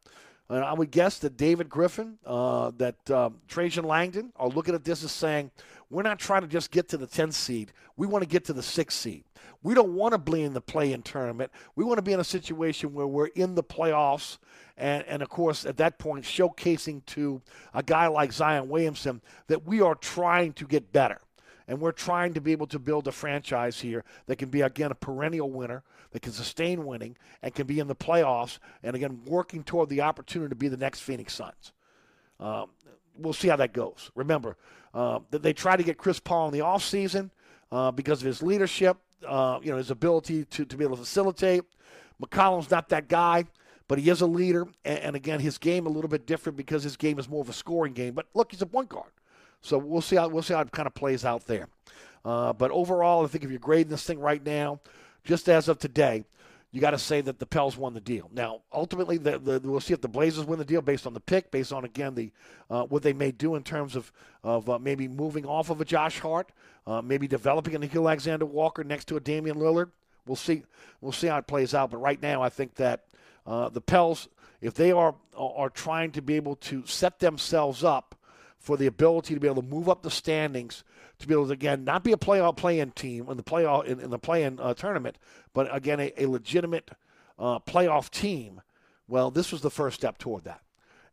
And 0.47 0.63
I 0.63 0.73
would 0.73 0.91
guess 0.91 1.19
that 1.19 1.37
David 1.37 1.69
Griffin, 1.69 2.17
uh, 2.25 2.71
that 2.77 3.11
um, 3.11 3.41
Trajan 3.47 3.83
Langdon 3.83 4.31
are 4.35 4.47
looking 4.47 4.75
at 4.75 4.83
this 4.83 5.03
as 5.03 5.11
saying, 5.11 5.51
we're 5.89 6.03
not 6.03 6.19
trying 6.19 6.41
to 6.41 6.47
just 6.47 6.71
get 6.71 6.87
to 6.89 6.97
the 6.97 7.07
10th 7.07 7.33
seed. 7.33 7.73
We 7.97 8.07
want 8.07 8.23
to 8.23 8.29
get 8.29 8.45
to 8.45 8.53
the 8.53 8.61
6th 8.61 8.91
seed. 8.91 9.23
We 9.65 9.73
don't 9.73 9.95
want 9.95 10.11
to 10.11 10.19
be 10.19 10.43
in 10.43 10.53
the 10.53 10.61
play 10.61 10.93
in 10.93 11.01
tournament. 11.01 11.51
We 11.75 11.83
want 11.83 11.97
to 11.97 12.03
be 12.03 12.13
in 12.13 12.19
a 12.19 12.23
situation 12.23 12.93
where 12.93 13.07
we're 13.07 13.25
in 13.25 13.55
the 13.55 13.63
playoffs. 13.63 14.37
And, 14.77 15.03
and 15.07 15.23
of 15.23 15.29
course, 15.29 15.65
at 15.65 15.77
that 15.77 15.97
point, 15.97 16.23
showcasing 16.23 17.03
to 17.07 17.41
a 17.73 17.81
guy 17.81 18.05
like 18.05 18.31
Zion 18.31 18.69
Williamson 18.69 19.23
that 19.47 19.65
we 19.65 19.81
are 19.81 19.95
trying 19.95 20.53
to 20.53 20.67
get 20.67 20.93
better. 20.93 21.19
And 21.67 21.81
we're 21.81 21.93
trying 21.93 22.35
to 22.35 22.41
be 22.41 22.51
able 22.51 22.67
to 22.67 22.77
build 22.77 23.07
a 23.07 23.11
franchise 23.11 23.79
here 23.79 24.03
that 24.27 24.35
can 24.35 24.49
be, 24.49 24.61
again, 24.61 24.91
a 24.91 24.95
perennial 24.95 25.49
winner, 25.49 25.81
that 26.11 26.21
can 26.21 26.31
sustain 26.31 26.85
winning, 26.85 27.17
and 27.41 27.55
can 27.55 27.65
be 27.65 27.79
in 27.79 27.87
the 27.87 27.95
playoffs, 27.95 28.59
and 28.83 28.95
again, 28.95 29.21
working 29.25 29.63
toward 29.63 29.89
the 29.89 30.01
opportunity 30.01 30.49
to 30.49 30.55
be 30.55 30.67
the 30.67 30.77
next 30.77 30.99
Phoenix 30.99 31.33
Suns. 31.33 31.73
Um, 32.39 32.69
we'll 33.17 33.33
see 33.33 33.47
how 33.47 33.55
that 33.55 33.73
goes. 33.73 34.11
Remember, 34.13 34.57
uh, 34.93 35.21
that 35.31 35.41
they 35.41 35.53
tried 35.53 35.77
to 35.77 35.83
get 35.83 35.97
Chris 35.97 36.19
Paul 36.19 36.49
in 36.49 36.53
the 36.53 36.59
offseason 36.59 37.31
uh, 37.71 37.89
because 37.89 38.21
of 38.21 38.27
his 38.27 38.43
leadership, 38.43 38.97
uh, 39.27 39.59
you 39.61 39.71
know, 39.71 39.77
his 39.77 39.91
ability 39.91 40.45
to, 40.45 40.65
to 40.65 40.77
be 40.77 40.83
able 40.83 40.97
to 40.97 41.03
facilitate. 41.03 41.63
McCollum's 42.21 42.71
not 42.71 42.89
that 42.89 43.07
guy, 43.07 43.45
but 43.87 43.99
he 43.99 44.09
is 44.09 44.21
a 44.21 44.25
leader. 44.25 44.67
And, 44.83 44.99
and 44.99 45.15
again, 45.15 45.39
his 45.39 45.57
game 45.57 45.85
a 45.85 45.89
little 45.89 46.09
bit 46.09 46.25
different 46.25 46.57
because 46.57 46.83
his 46.83 46.97
game 46.97 47.19
is 47.19 47.29
more 47.29 47.41
of 47.41 47.49
a 47.49 47.53
scoring 47.53 47.93
game. 47.93 48.13
But 48.13 48.27
look, 48.33 48.51
he's 48.51 48.61
a 48.61 48.65
point 48.65 48.89
guard. 48.89 49.11
So 49.61 49.77
we'll 49.77 50.01
see 50.01 50.15
how 50.15 50.27
we'll 50.27 50.43
see 50.43 50.53
how 50.53 50.61
it 50.61 50.71
kind 50.71 50.87
of 50.87 50.93
plays 50.93 51.25
out 51.25 51.47
there. 51.47 51.67
Uh, 52.23 52.53
but 52.53 52.71
overall, 52.71 53.23
I 53.23 53.27
think 53.27 53.43
if 53.43 53.49
you're 53.49 53.59
grading 53.59 53.89
this 53.89 54.03
thing 54.03 54.19
right 54.19 54.43
now, 54.43 54.79
just 55.23 55.49
as 55.49 55.67
of 55.67 55.79
today, 55.79 56.23
you 56.75 56.81
got 56.81 56.91
to 56.91 56.99
say 56.99 57.21
that 57.21 57.39
the 57.39 57.45
Pels 57.45 57.77
won 57.77 57.93
the 57.93 58.01
deal. 58.01 58.29
Now, 58.33 58.59
ultimately, 58.73 59.17
the, 59.17 59.39
the, 59.39 59.61
we'll 59.63 59.79
see 59.79 59.93
if 59.93 60.01
the 60.01 60.09
Blazers 60.09 60.43
win 60.43 60.59
the 60.59 60.65
deal 60.65 60.81
based 60.81 61.07
on 61.07 61.13
the 61.13 61.21
pick, 61.21 61.49
based 61.49 61.71
on 61.71 61.85
again 61.85 62.15
the 62.15 62.33
uh, 62.69 62.83
what 62.83 63.01
they 63.01 63.13
may 63.13 63.31
do 63.31 63.55
in 63.55 63.63
terms 63.63 63.95
of 63.95 64.11
of 64.43 64.69
uh, 64.69 64.77
maybe 64.77 65.07
moving 65.07 65.45
off 65.45 65.69
of 65.69 65.79
a 65.79 65.85
Josh 65.85 66.19
Hart, 66.19 66.51
uh, 66.85 67.01
maybe 67.01 67.29
developing 67.29 67.75
a 67.75 67.79
Nickeil 67.79 68.05
Alexander 68.05 68.45
Walker 68.45 68.83
next 68.83 69.05
to 69.05 69.15
a 69.15 69.21
Damian 69.21 69.55
Lillard. 69.55 69.91
We'll 70.27 70.35
see. 70.35 70.63
We'll 70.99 71.13
see 71.13 71.27
how 71.27 71.37
it 71.37 71.47
plays 71.47 71.73
out. 71.73 71.91
But 71.91 71.99
right 71.99 72.21
now, 72.21 72.41
I 72.41 72.49
think 72.49 72.75
that 72.75 73.05
uh, 73.47 73.69
the 73.69 73.79
Pels, 73.79 74.27
if 74.59 74.73
they 74.73 74.91
are 74.91 75.15
are 75.37 75.69
trying 75.69 76.11
to 76.11 76.21
be 76.21 76.35
able 76.35 76.57
to 76.57 76.85
set 76.85 77.19
themselves 77.19 77.85
up 77.85 78.15
for 78.59 78.75
the 78.75 78.87
ability 78.87 79.33
to 79.33 79.39
be 79.39 79.47
able 79.47 79.61
to 79.61 79.67
move 79.69 79.87
up 79.87 80.03
the 80.03 80.11
standings, 80.11 80.83
to 81.19 81.27
be 81.27 81.33
able 81.33 81.47
to 81.47 81.53
again 81.53 81.83
not 81.83 82.03
be 82.03 82.11
a 82.11 82.17
playoff 82.17 82.57
play-in 82.57 82.91
team 82.91 83.29
in 83.29 83.37
the 83.37 83.43
playoff 83.43 83.85
in, 83.85 83.99
in 83.99 84.09
the 84.09 84.19
play-in 84.19 84.59
uh, 84.59 84.73
tournament, 84.73 85.17
but 85.53 85.73
again 85.73 85.99
a, 85.99 86.11
a 86.17 86.25
legitimate 86.25 86.91
uh, 87.39 87.59
playoff 87.59 88.09
team. 88.09 88.61
Well, 89.07 89.31
this 89.31 89.51
was 89.51 89.61
the 89.61 89.69
first 89.69 89.95
step 89.95 90.17
toward 90.17 90.45
that, 90.45 90.61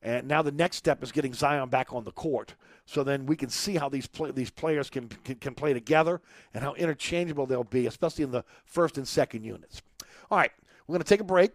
and 0.02 0.26
now 0.26 0.42
the 0.42 0.52
next 0.52 0.76
step 0.76 1.02
is 1.02 1.12
getting 1.12 1.34
Zion 1.34 1.68
back 1.68 1.92
on 1.92 2.04
the 2.04 2.12
court. 2.12 2.54
So 2.84 3.04
then 3.04 3.26
we 3.26 3.36
can 3.36 3.48
see 3.48 3.76
how 3.76 3.88
these 3.88 4.06
play, 4.06 4.30
these 4.32 4.50
players 4.50 4.90
can, 4.90 5.08
can 5.08 5.36
can 5.36 5.54
play 5.54 5.72
together 5.72 6.20
and 6.52 6.64
how 6.64 6.74
interchangeable 6.74 7.46
they'll 7.46 7.64
be, 7.64 7.86
especially 7.86 8.24
in 8.24 8.32
the 8.32 8.44
first 8.64 8.98
and 8.98 9.06
second 9.06 9.44
units. 9.44 9.82
All 10.30 10.38
right, 10.38 10.50
we're 10.86 10.94
going 10.94 11.02
to 11.02 11.08
take 11.08 11.20
a 11.20 11.24
break. 11.24 11.52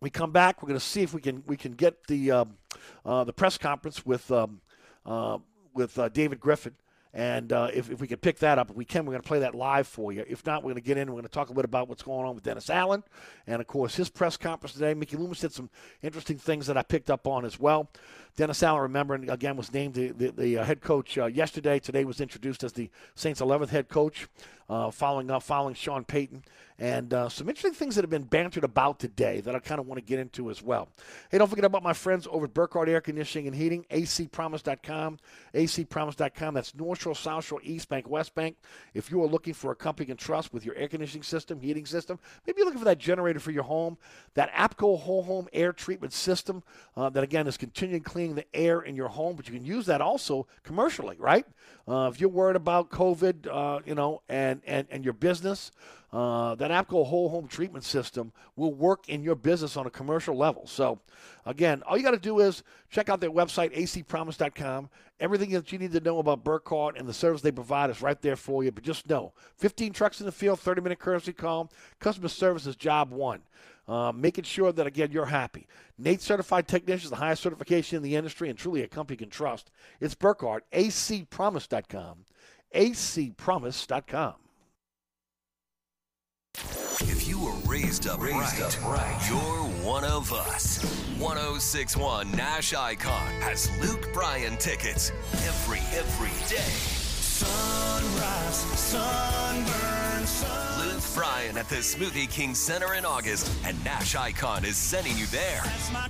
We 0.00 0.10
come 0.10 0.32
back. 0.32 0.62
We're 0.62 0.68
going 0.68 0.80
to 0.80 0.84
see 0.84 1.02
if 1.02 1.14
we 1.14 1.20
can 1.20 1.44
we 1.46 1.56
can 1.56 1.72
get 1.72 2.06
the 2.08 2.32
um, 2.32 2.56
uh, 3.04 3.22
the 3.22 3.32
press 3.32 3.56
conference 3.56 4.04
with 4.04 4.30
um, 4.32 4.60
uh, 5.06 5.38
with 5.74 5.96
uh, 5.98 6.08
David 6.08 6.40
Griffin. 6.40 6.74
And 7.14 7.52
uh, 7.52 7.68
if, 7.74 7.90
if 7.90 8.00
we 8.00 8.08
can 8.08 8.16
pick 8.16 8.38
that 8.38 8.58
up, 8.58 8.70
if 8.70 8.76
we 8.76 8.86
can, 8.86 9.04
we're 9.04 9.12
going 9.12 9.22
to 9.22 9.28
play 9.28 9.40
that 9.40 9.54
live 9.54 9.86
for 9.86 10.12
you. 10.12 10.24
If 10.26 10.46
not, 10.46 10.62
we're 10.62 10.72
going 10.72 10.82
to 10.82 10.86
get 10.86 10.96
in. 10.96 11.08
We're 11.08 11.16
going 11.16 11.24
to 11.24 11.28
talk 11.28 11.50
a 11.50 11.54
bit 11.54 11.66
about 11.66 11.86
what's 11.88 12.02
going 12.02 12.26
on 12.26 12.34
with 12.34 12.42
Dennis 12.42 12.70
Allen, 12.70 13.04
and 13.46 13.60
of 13.60 13.66
course 13.66 13.96
his 13.96 14.08
press 14.08 14.38
conference 14.38 14.72
today. 14.72 14.94
Mickey 14.94 15.18
Loomis 15.18 15.40
did 15.40 15.52
some 15.52 15.68
interesting 16.00 16.38
things 16.38 16.66
that 16.68 16.78
I 16.78 16.82
picked 16.82 17.10
up 17.10 17.26
on 17.26 17.44
as 17.44 17.60
well. 17.60 17.90
Dennis 18.34 18.62
Allen, 18.62 18.80
remember, 18.80 19.14
again 19.14 19.56
was 19.56 19.72
named 19.74 19.92
the, 19.92 20.08
the, 20.12 20.30
the 20.30 20.58
uh, 20.58 20.64
head 20.64 20.80
coach 20.80 21.18
uh, 21.18 21.26
yesterday. 21.26 21.78
Today 21.78 22.06
was 22.06 22.18
introduced 22.18 22.64
as 22.64 22.72
the 22.72 22.88
Saints' 23.14 23.42
11th 23.42 23.68
head 23.68 23.90
coach, 23.90 24.26
uh, 24.72 24.90
following 24.90 25.30
up 25.30 25.42
following 25.42 25.74
Sean 25.74 26.02
Payton, 26.02 26.42
and 26.78 27.12
uh, 27.12 27.28
some 27.28 27.46
interesting 27.46 27.74
things 27.74 27.94
that 27.94 28.02
have 28.02 28.10
been 28.10 28.22
bantered 28.22 28.64
about 28.64 28.98
today 28.98 29.42
that 29.42 29.54
I 29.54 29.58
kind 29.58 29.78
of 29.78 29.86
want 29.86 29.98
to 29.98 30.04
get 30.04 30.18
into 30.18 30.48
as 30.48 30.62
well. 30.62 30.88
Hey, 31.30 31.36
don't 31.36 31.48
forget 31.48 31.66
about 31.66 31.82
my 31.82 31.92
friends 31.92 32.26
over 32.30 32.46
at 32.46 32.54
Burkhardt 32.54 32.88
Air 32.88 33.02
Conditioning 33.02 33.46
and 33.48 33.54
Heating, 33.54 33.84
acpromise.com, 33.90 35.18
acpromise.com. 35.52 36.54
That's 36.54 36.74
North 36.74 37.02
Shore, 37.02 37.14
South 37.14 37.44
Shore, 37.44 37.60
East 37.62 37.90
Bank, 37.90 38.08
West 38.08 38.34
Bank. 38.34 38.56
If 38.94 39.10
you 39.10 39.22
are 39.22 39.26
looking 39.26 39.52
for 39.52 39.72
a 39.72 39.76
company 39.76 40.06
you 40.06 40.14
can 40.14 40.16
trust 40.16 40.54
with 40.54 40.64
your 40.64 40.74
air 40.74 40.88
conditioning 40.88 41.22
system, 41.22 41.60
heating 41.60 41.84
system, 41.84 42.18
maybe 42.46 42.58
you're 42.58 42.66
looking 42.66 42.80
for 42.80 42.86
that 42.86 42.98
generator 42.98 43.40
for 43.40 43.50
your 43.50 43.64
home, 43.64 43.98
that 44.34 44.50
APCO 44.52 44.98
whole 44.98 45.22
home 45.22 45.48
air 45.52 45.74
treatment 45.74 46.14
system 46.14 46.62
uh, 46.96 47.10
that 47.10 47.22
again 47.22 47.46
is 47.46 47.58
continuing 47.58 48.02
cleaning 48.02 48.36
the 48.36 48.56
air 48.56 48.80
in 48.80 48.96
your 48.96 49.08
home, 49.08 49.36
but 49.36 49.46
you 49.46 49.54
can 49.54 49.66
use 49.66 49.84
that 49.84 50.00
also 50.00 50.46
commercially, 50.64 51.16
right? 51.18 51.46
Uh, 51.86 52.08
if 52.12 52.20
you're 52.20 52.30
worried 52.30 52.56
about 52.56 52.90
COVID, 52.90 53.46
uh, 53.46 53.80
you 53.84 53.94
know, 53.94 54.22
and, 54.28 54.61
and, 54.66 54.86
and 54.90 55.04
your 55.04 55.14
business, 55.14 55.70
uh, 56.12 56.54
that 56.56 56.70
APCO 56.70 57.06
whole 57.06 57.30
home 57.30 57.48
treatment 57.48 57.84
system 57.84 58.32
will 58.54 58.74
work 58.74 59.08
in 59.08 59.22
your 59.22 59.34
business 59.34 59.76
on 59.78 59.86
a 59.86 59.90
commercial 59.90 60.36
level. 60.36 60.66
So, 60.66 61.00
again, 61.46 61.82
all 61.86 61.96
you 61.96 62.02
got 62.02 62.10
to 62.10 62.18
do 62.18 62.40
is 62.40 62.62
check 62.90 63.08
out 63.08 63.20
their 63.20 63.30
website, 63.30 63.74
acpromise.com. 63.74 64.90
Everything 65.20 65.50
that 65.50 65.72
you 65.72 65.78
need 65.78 65.92
to 65.92 66.00
know 66.00 66.18
about 66.18 66.44
Burkhardt 66.44 66.98
and 66.98 67.08
the 67.08 67.14
service 67.14 67.40
they 67.40 67.50
provide 67.50 67.88
is 67.88 68.02
right 68.02 68.20
there 68.20 68.36
for 68.36 68.62
you. 68.62 68.70
But 68.70 68.84
just 68.84 69.08
know 69.08 69.32
15 69.56 69.94
trucks 69.94 70.20
in 70.20 70.26
the 70.26 70.32
field, 70.32 70.60
30 70.60 70.82
minute 70.82 70.98
courtesy 70.98 71.32
call, 71.32 71.72
customer 71.98 72.28
service 72.28 72.66
is 72.66 72.76
job 72.76 73.10
one. 73.10 73.40
Uh, 73.88 74.12
making 74.14 74.44
sure 74.44 74.70
that, 74.70 74.86
again, 74.86 75.10
you're 75.10 75.26
happy. 75.26 75.66
NATE 75.98 76.22
Certified 76.22 76.68
Technicians, 76.68 77.10
the 77.10 77.16
highest 77.16 77.42
certification 77.42 77.96
in 77.96 78.02
the 78.02 78.14
industry 78.14 78.48
and 78.48 78.56
truly 78.56 78.82
a 78.82 78.88
company 78.88 79.14
you 79.14 79.18
can 79.18 79.30
trust. 79.30 79.70
It's 80.00 80.14
Burkhardt, 80.14 80.64
acpromise.com. 80.72 82.24
acpromise.com. 82.74 84.34
If 87.00 87.26
you 87.26 87.40
were 87.40 87.54
raised 87.66 88.06
up, 88.06 88.20
raised 88.20 88.36
right, 88.36 88.62
up 88.62 88.84
right, 88.84 89.26
you're 89.28 89.84
one 89.84 90.04
of 90.04 90.32
us. 90.32 90.82
1061 91.18 92.30
Nash 92.32 92.74
Icon 92.74 93.26
has 93.40 93.70
Luke 93.80 94.12
Bryan 94.12 94.56
tickets 94.56 95.10
every, 95.46 95.80
every 95.96 96.30
day. 96.48 96.62
Sunrise, 96.62 98.56
sunburn, 98.78 100.26
sun. 100.26 100.88
Luke 100.88 101.02
Bryan 101.14 101.56
at 101.56 101.68
the 101.68 101.76
Smoothie 101.76 102.30
King 102.30 102.54
Center 102.54 102.94
in 102.94 103.04
August, 103.04 103.50
and 103.64 103.82
Nash 103.84 104.14
Icon 104.14 104.64
is 104.64 104.76
sending 104.76 105.16
you 105.16 105.26
there. 105.26 105.62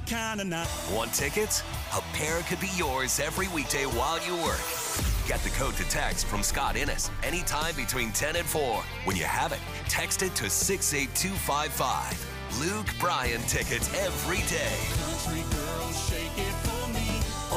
Kind 0.06 0.40
of 0.52 0.92
Want 0.92 1.12
tickets? 1.14 1.62
A 1.94 2.00
pair 2.14 2.40
could 2.42 2.60
be 2.60 2.70
yours 2.76 3.18
every 3.18 3.48
weekday 3.48 3.84
while 3.84 4.22
you 4.26 4.34
work. 4.42 5.11
Get 5.26 5.40
the 5.40 5.50
code 5.50 5.74
to 5.74 5.84
text 5.84 6.26
from 6.26 6.42
Scott 6.42 6.76
Innes 6.76 7.10
anytime 7.22 7.76
between 7.76 8.10
10 8.12 8.36
and 8.36 8.46
4. 8.46 8.82
When 9.04 9.16
you 9.16 9.24
have 9.24 9.52
it, 9.52 9.60
text 9.88 10.22
it 10.22 10.34
to 10.36 10.48
68255. 10.50 12.60
Luke 12.60 12.88
Bryan 12.98 13.40
tickets 13.42 13.92
every 13.94 14.40
day. 14.48 14.76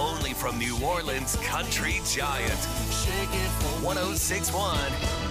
Only 0.06 0.34
from 0.34 0.60
New 0.60 0.78
Orleans 0.86 1.36
Country 1.38 2.00
Giant. 2.06 2.60
1061 3.82 4.78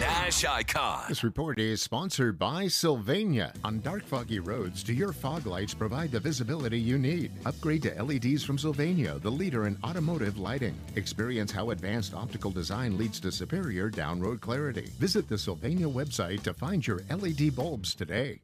Nash 0.00 0.44
Icon. 0.44 1.04
This 1.08 1.22
report 1.22 1.60
is 1.60 1.80
sponsored 1.80 2.40
by 2.40 2.66
Sylvania. 2.66 3.52
On 3.62 3.80
dark, 3.82 4.04
foggy 4.04 4.40
roads, 4.40 4.82
do 4.82 4.92
your 4.92 5.12
fog 5.12 5.46
lights 5.46 5.74
provide 5.74 6.10
the 6.10 6.18
visibility 6.18 6.80
you 6.80 6.98
need? 6.98 7.30
Upgrade 7.46 7.82
to 7.82 8.02
LEDs 8.02 8.42
from 8.42 8.58
Sylvania, 8.58 9.20
the 9.20 9.30
leader 9.30 9.68
in 9.68 9.78
automotive 9.84 10.38
lighting. 10.38 10.74
Experience 10.96 11.52
how 11.52 11.70
advanced 11.70 12.12
optical 12.12 12.50
design 12.50 12.98
leads 12.98 13.20
to 13.20 13.30
superior 13.30 13.88
down-road 13.90 14.40
clarity. 14.40 14.90
Visit 14.98 15.28
the 15.28 15.38
Sylvania 15.38 15.86
website 15.86 16.42
to 16.42 16.52
find 16.52 16.84
your 16.84 17.02
LED 17.10 17.54
bulbs 17.54 17.94
today. 17.94 18.40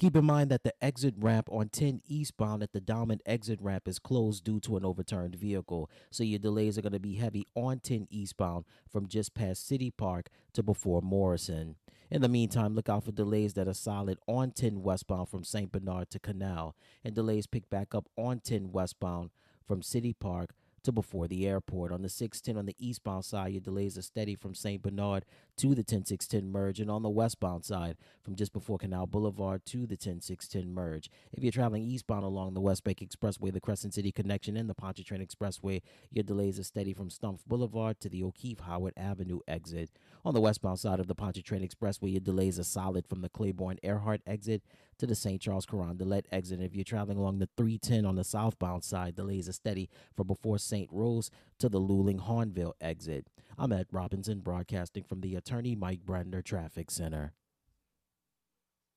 Keep 0.00 0.16
in 0.16 0.24
mind 0.24 0.50
that 0.50 0.64
the 0.64 0.72
exit 0.82 1.12
ramp 1.18 1.46
on 1.52 1.68
10 1.68 2.00
eastbound 2.08 2.62
at 2.62 2.72
the 2.72 2.80
Diamond 2.80 3.20
exit 3.26 3.60
ramp 3.60 3.86
is 3.86 3.98
closed 3.98 4.42
due 4.42 4.58
to 4.60 4.78
an 4.78 4.82
overturned 4.82 5.34
vehicle, 5.34 5.90
so 6.10 6.24
your 6.24 6.38
delays 6.38 6.78
are 6.78 6.80
going 6.80 6.94
to 6.94 6.98
be 6.98 7.16
heavy 7.16 7.44
on 7.54 7.80
10 7.80 8.08
eastbound 8.10 8.64
from 8.90 9.08
just 9.08 9.34
past 9.34 9.68
City 9.68 9.90
Park 9.90 10.30
to 10.54 10.62
before 10.62 11.02
Morrison. 11.02 11.76
In 12.10 12.22
the 12.22 12.30
meantime, 12.30 12.74
look 12.74 12.88
out 12.88 13.04
for 13.04 13.12
delays 13.12 13.52
that 13.52 13.68
are 13.68 13.74
solid 13.74 14.16
on 14.26 14.52
10 14.52 14.82
westbound 14.82 15.28
from 15.28 15.44
St. 15.44 15.70
Bernard 15.70 16.08
to 16.12 16.18
Canal, 16.18 16.74
and 17.04 17.14
delays 17.14 17.46
pick 17.46 17.68
back 17.68 17.94
up 17.94 18.08
on 18.16 18.40
10 18.40 18.72
westbound 18.72 19.28
from 19.66 19.82
City 19.82 20.14
Park 20.14 20.54
to 20.84 20.92
before 20.92 21.28
the 21.28 21.46
airport. 21.46 21.92
On 21.92 22.02
the 22.02 22.08
610 22.08 22.58
on 22.58 22.66
the 22.66 22.76
eastbound 22.78 23.24
side, 23.24 23.52
your 23.52 23.60
delays 23.60 23.96
are 23.98 24.02
steady 24.02 24.34
from 24.34 24.54
St. 24.54 24.82
Bernard 24.82 25.24
to 25.56 25.74
the 25.74 25.82
10610 25.82 26.50
merge, 26.50 26.80
and 26.80 26.90
on 26.90 27.02
the 27.02 27.10
westbound 27.10 27.64
side, 27.64 27.96
from 28.22 28.34
just 28.34 28.52
before 28.52 28.78
Canal 28.78 29.06
Boulevard 29.06 29.64
to 29.66 29.86
the 29.86 29.96
10610 29.96 30.72
merge. 30.72 31.10
If 31.32 31.42
you're 31.42 31.52
traveling 31.52 31.82
eastbound 31.82 32.24
along 32.24 32.54
the 32.54 32.60
West 32.60 32.84
Bank 32.84 32.98
Expressway, 32.98 33.52
the 33.52 33.60
Crescent 33.60 33.94
City 33.94 34.12
Connection, 34.12 34.56
and 34.56 34.68
the 34.68 34.74
Pontchartrain 34.74 35.26
Expressway, 35.26 35.82
your 36.10 36.24
delays 36.24 36.58
are 36.58 36.64
steady 36.64 36.92
from 36.92 37.10
Stumpf 37.10 37.44
Boulevard 37.46 38.00
to 38.00 38.08
the 38.08 38.22
O'Keefe 38.22 38.60
Howard 38.60 38.94
Avenue 38.96 39.40
exit. 39.46 39.90
On 40.24 40.34
the 40.34 40.40
westbound 40.40 40.78
side 40.78 41.00
of 41.00 41.06
the 41.06 41.14
Pontchartrain 41.14 41.66
Expressway, 41.66 42.12
your 42.12 42.20
delays 42.20 42.58
are 42.58 42.64
solid 42.64 43.06
from 43.06 43.20
the 43.20 43.28
Claiborne 43.28 43.78
Earhart 43.82 44.22
exit 44.26 44.62
to 45.00 45.06
the 45.06 45.14
St. 45.14 45.40
Charles 45.40 45.66
Coron 45.66 45.90
Carondelet 45.90 46.26
exit. 46.30 46.60
If 46.60 46.74
you're 46.74 46.84
traveling 46.84 47.18
along 47.18 47.38
the 47.38 47.48
310 47.56 48.04
on 48.04 48.16
the 48.16 48.24
southbound 48.24 48.84
side, 48.84 49.16
delays 49.16 49.48
are 49.48 49.52
steady 49.52 49.88
from 50.16 50.26
before 50.26 50.58
St. 50.58 50.88
Rose 50.92 51.30
to 51.58 51.68
the 51.68 51.80
Luling 51.80 52.26
Hahnville 52.26 52.74
exit. 52.80 53.26
I'm 53.58 53.72
Ed 53.72 53.86
Robinson, 53.90 54.40
broadcasting 54.40 55.04
from 55.04 55.20
the 55.20 55.34
Attorney 55.36 55.74
Mike 55.74 56.00
Brandner 56.04 56.44
Traffic 56.44 56.90
Center. 56.90 57.32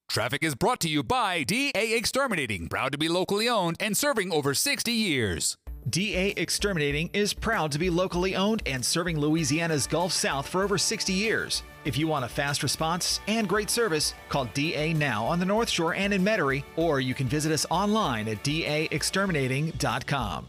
Traffic 0.09 0.43
is 0.43 0.55
brought 0.55 0.79
to 0.81 0.89
you 0.89 1.01
by 1.01 1.43
DA 1.43 1.95
Exterminating, 1.95 2.67
proud 2.67 2.91
to 2.91 2.97
be 2.97 3.09
locally 3.09 3.49
owned 3.49 3.77
and 3.79 3.97
serving 3.97 4.31
over 4.31 4.53
60 4.53 4.91
years. 4.91 5.57
DA 5.89 6.33
Exterminating 6.37 7.09
is 7.13 7.33
proud 7.33 7.71
to 7.71 7.79
be 7.79 7.89
locally 7.89 8.35
owned 8.35 8.61
and 8.65 8.85
serving 8.85 9.19
Louisiana's 9.19 9.87
Gulf 9.87 10.11
South 10.11 10.47
for 10.47 10.63
over 10.63 10.77
60 10.77 11.11
years. 11.13 11.63
If 11.86 11.98
you 11.98 12.08
want 12.08 12.24
a 12.24 12.30
fast 12.30 12.63
response 12.63 13.19
and 13.28 13.48
great 13.48 13.69
service, 13.69 14.13
call 14.30 14.46
DA 14.54 14.93
now 14.93 15.26
on 15.26 15.39
the 15.39 15.46
North 15.46 15.69
Shore 15.69 15.93
and 15.93 16.13
in 16.13 16.24
Metairie, 16.24 16.63
or 16.78 17.02
you 17.02 17.13
can 17.13 17.28
visit 17.28 17.52
us 17.52 17.65
online 17.69 18.30
at 18.30 18.41
daexterminating.com. 18.43 20.48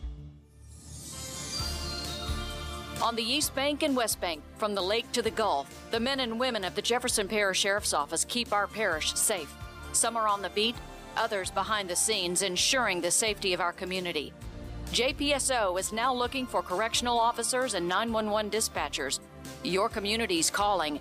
On 3.02 3.16
the 3.16 3.22
East 3.22 3.54
Bank 3.54 3.82
and 3.82 3.96
West 3.96 4.20
Bank, 4.20 4.42
from 4.56 4.74
the 4.74 4.80
lake 4.80 5.10
to 5.12 5.22
the 5.22 5.30
Gulf, 5.30 5.68
the 5.90 6.00
men 6.00 6.20
and 6.20 6.38
women 6.38 6.64
of 6.64 6.76
the 6.76 6.82
Jefferson 6.82 7.26
Parish 7.26 7.58
Sheriff's 7.58 7.92
Office 7.92 8.24
keep 8.24 8.52
our 8.52 8.68
parish 8.68 9.14
safe. 9.14 9.52
Some 9.92 10.16
are 10.16 10.28
on 10.28 10.40
the 10.40 10.50
beat, 10.50 10.76
others 11.16 11.50
behind 11.50 11.90
the 11.90 11.96
scenes, 11.96 12.42
ensuring 12.42 13.00
the 13.00 13.10
safety 13.10 13.52
of 13.52 13.60
our 13.60 13.72
community. 13.72 14.32
JPSO 14.92 15.78
is 15.78 15.92
now 15.92 16.14
looking 16.14 16.46
for 16.46 16.62
correctional 16.62 17.18
officers 17.18 17.74
and 17.74 17.88
911 17.88 18.50
dispatchers. 18.50 19.18
Your 19.64 19.88
community's 19.88 20.50
calling. 20.50 21.00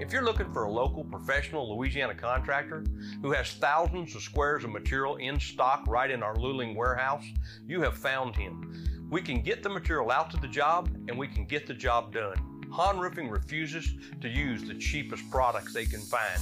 If 0.00 0.12
you're 0.12 0.24
looking 0.24 0.52
for 0.52 0.62
a 0.62 0.70
local 0.70 1.02
professional 1.02 1.76
Louisiana 1.76 2.14
contractor 2.14 2.84
who 3.20 3.32
has 3.32 3.54
thousands 3.54 4.14
of 4.14 4.22
squares 4.22 4.62
of 4.62 4.70
material 4.70 5.16
in 5.16 5.40
stock 5.40 5.84
right 5.88 6.08
in 6.08 6.22
our 6.22 6.36
Luling 6.36 6.76
warehouse, 6.76 7.24
you 7.66 7.80
have 7.82 7.98
found 7.98 8.36
him. 8.36 9.08
We 9.10 9.20
can 9.20 9.42
get 9.42 9.64
the 9.64 9.68
material 9.68 10.12
out 10.12 10.30
to 10.30 10.36
the 10.36 10.46
job 10.46 10.88
and 11.08 11.18
we 11.18 11.26
can 11.26 11.46
get 11.46 11.66
the 11.66 11.74
job 11.74 12.12
done. 12.12 12.36
Han 12.70 13.00
Roofing 13.00 13.28
refuses 13.28 13.92
to 14.20 14.28
use 14.28 14.62
the 14.62 14.74
cheapest 14.74 15.28
products 15.32 15.74
they 15.74 15.84
can 15.84 16.00
find. 16.00 16.40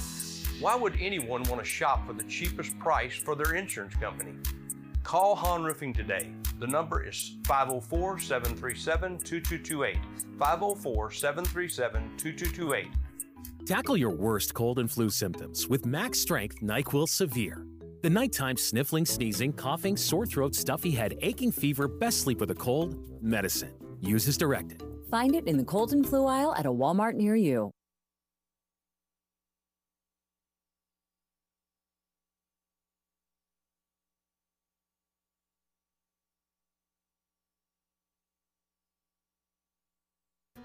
Why 0.59 0.75
would 0.75 0.93
anyone 0.99 1.41
want 1.43 1.59
to 1.59 1.65
shop 1.65 2.05
for 2.05 2.13
the 2.13 2.25
cheapest 2.25 2.77
price 2.77 3.15
for 3.15 3.35
their 3.35 3.55
insurance 3.55 3.95
company? 3.95 4.33
Call 5.01 5.35
Han 5.35 5.63
Roofing 5.63 5.93
today. 5.93 6.29
The 6.59 6.67
number 6.67 7.07
is 7.07 7.37
504 7.45 8.19
737 8.19 9.17
2228. 9.17 9.97
504 10.37 11.11
737 11.11 12.17
2228. 12.17 12.87
Tackle 13.67 13.97
your 13.97 14.11
worst 14.11 14.53
cold 14.53 14.79
and 14.79 14.89
flu 14.89 15.09
symptoms 15.09 15.67
with 15.67 15.85
Max 15.85 16.21
Strength 16.21 16.61
NyQuil 16.61 17.05
Severe. 17.05 17.65
The 18.01 18.09
nighttime 18.09 18.55
sniffling, 18.55 19.05
sneezing, 19.05 19.51
coughing, 19.51 19.97
sore 19.97 20.25
throat, 20.25 20.55
stuffy 20.55 20.91
head, 20.91 21.15
aching 21.21 21.51
fever, 21.51 21.89
best 21.89 22.21
sleep 22.21 22.39
with 22.39 22.49
a 22.51 22.55
cold, 22.55 22.95
medicine. 23.21 23.73
Use 23.99 24.25
as 24.29 24.37
directed. 24.37 24.83
Find 25.11 25.35
it 25.35 25.49
in 25.49 25.57
the 25.57 25.65
cold 25.65 25.91
and 25.91 26.07
flu 26.07 26.27
aisle 26.27 26.55
at 26.55 26.65
a 26.65 26.71
Walmart 26.71 27.15
near 27.15 27.35
you. 27.35 27.71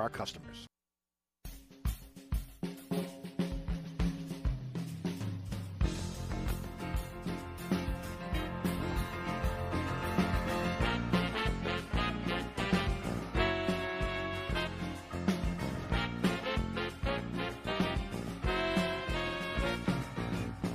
our 0.00 0.08
customers. 0.08 0.66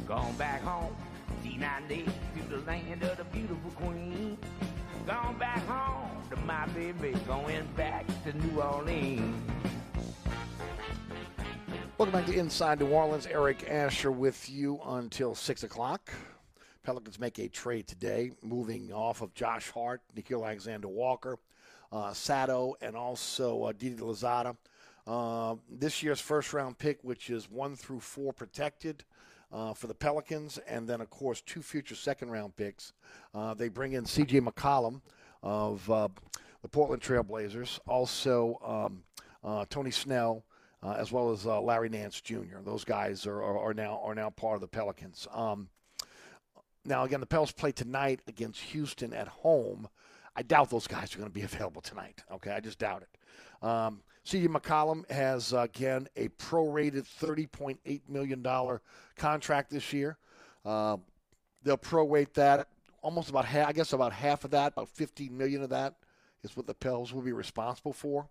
Gone 0.08 0.36
back 0.38 0.62
home, 0.62 0.96
D90 1.44 2.06
to 2.06 2.12
the 2.50 2.58
land 2.66 3.04
of 3.04 3.18
the 3.18 3.24
beautiful 3.26 3.72
queen. 3.72 4.38
Gone 5.08 5.38
back 5.38 5.66
home 5.66 6.03
to 6.03 6.03
my 6.46 6.66
baby, 6.68 7.16
going 7.26 7.66
back 7.78 8.06
to 8.24 8.34
New 8.34 8.62
Orleans. 8.62 9.50
Welcome 11.98 12.20
back 12.20 12.26
to 12.26 12.38
Inside 12.38 12.82
New 12.82 12.88
Orleans. 12.88 13.28
Eric 13.28 13.70
Asher 13.70 14.12
with 14.12 14.50
you 14.50 14.82
until 14.86 15.36
6 15.36 15.64
o'clock. 15.64 16.12
Pelicans 16.84 17.18
make 17.18 17.40
a 17.40 17.48
trade 17.48 17.88
today, 17.88 18.32
moving 18.42 18.92
off 18.92 19.22
of 19.22 19.34
Josh 19.34 19.70
Hart, 19.70 20.02
Nickeil 20.18 20.46
Alexander 20.46 20.90
Walker, 20.90 21.38
uh, 21.94 22.12
Sato, 22.12 22.76
and 22.82 22.98
also 22.98 23.64
uh, 23.64 23.72
Didi 23.72 23.96
Louzada. 23.96 24.58
Uh, 25.08 25.56
this 25.70 26.04
year's 26.04 26.20
first 26.20 26.52
round 26.52 26.78
pick, 26.78 27.00
which 27.04 27.30
is 27.30 27.50
one 27.50 27.78
through 27.78 28.02
four 28.02 28.34
protected 28.34 29.06
uh, 29.54 29.74
for 29.74 29.88
the 29.88 29.94
Pelicans, 29.94 30.58
and 30.68 30.90
then, 30.90 31.00
of 31.00 31.10
course, 31.10 31.40
two 31.42 31.62
future 31.62 31.96
second 31.96 32.32
round 32.32 32.54
picks. 32.58 32.92
Uh, 33.34 33.54
they 33.54 33.70
bring 33.70 33.94
in 33.94 34.04
CJ 34.04 34.46
McCollum 34.46 35.00
of 35.44 35.88
uh, 35.92 36.08
the 36.62 36.70
Portland 36.70 37.02
Trailblazers, 37.02 37.80
also 37.86 38.58
um, 38.66 39.04
uh, 39.44 39.66
Tony 39.70 39.92
Snell, 39.92 40.46
uh, 40.82 40.96
as 40.98 41.12
well 41.12 41.32
as 41.32 41.46
uh, 41.46 41.62
Larry 41.62 41.90
Nance 41.90 42.20
Jr. 42.22 42.62
Those 42.66 42.84
guys 42.84 43.28
are, 43.28 43.44
are, 43.44 43.60
are, 43.60 43.74
now 43.74 44.02
are 44.04 44.16
now 44.16 44.30
part 44.30 44.56
of 44.56 44.62
the 44.62 44.68
Pelicans. 44.68 45.28
Um, 45.32 45.70
now 46.86 47.04
again, 47.04 47.20
the 47.20 47.26
Pels 47.26 47.52
play 47.52 47.72
tonight 47.72 48.22
against 48.28 48.60
Houston 48.62 49.14
at 49.14 49.28
home. 49.28 49.88
I 50.36 50.42
doubt 50.42 50.70
those 50.70 50.88
guys 50.88 51.14
are 51.14 51.20
going 51.20 51.30
to 51.30 51.34
be 51.34 51.42
available 51.44 51.82
tonight. 51.82 52.24
Okay, 52.32 52.52
I 52.52 52.60
just 52.60 52.80
doubt 52.80 53.04
it. 53.04 53.68
Um, 53.68 54.02
C.J. 54.26 54.48
McCollum 54.48 55.10
has 55.12 55.52
again 55.52 56.08
a 56.16 56.30
prorated 56.30 57.06
$30.8 57.22 58.02
million 58.08 58.80
contract 59.18 59.70
this 59.70 59.92
year. 59.92 60.18
Uh, 60.66 60.98
they'll 61.64 61.78
prorate 61.78 62.34
that 62.34 62.68
almost 63.04 63.30
about 63.30 63.46
half. 63.46 63.68
I 63.68 63.74
guess 63.74 63.94
about 63.94 64.14
half 64.14 64.44
of 64.44 64.52
that, 64.52 64.74
about 64.74 64.90
15 64.90 65.38
million 65.38 65.62
of 65.62 65.70
that, 65.70 65.94
is 66.42 66.58
what 66.58 66.66
the 66.66 66.74
Pels 66.74 67.14
will 67.14 67.22
be 67.22 67.34
responsible 67.34 67.94
for. 67.94 68.28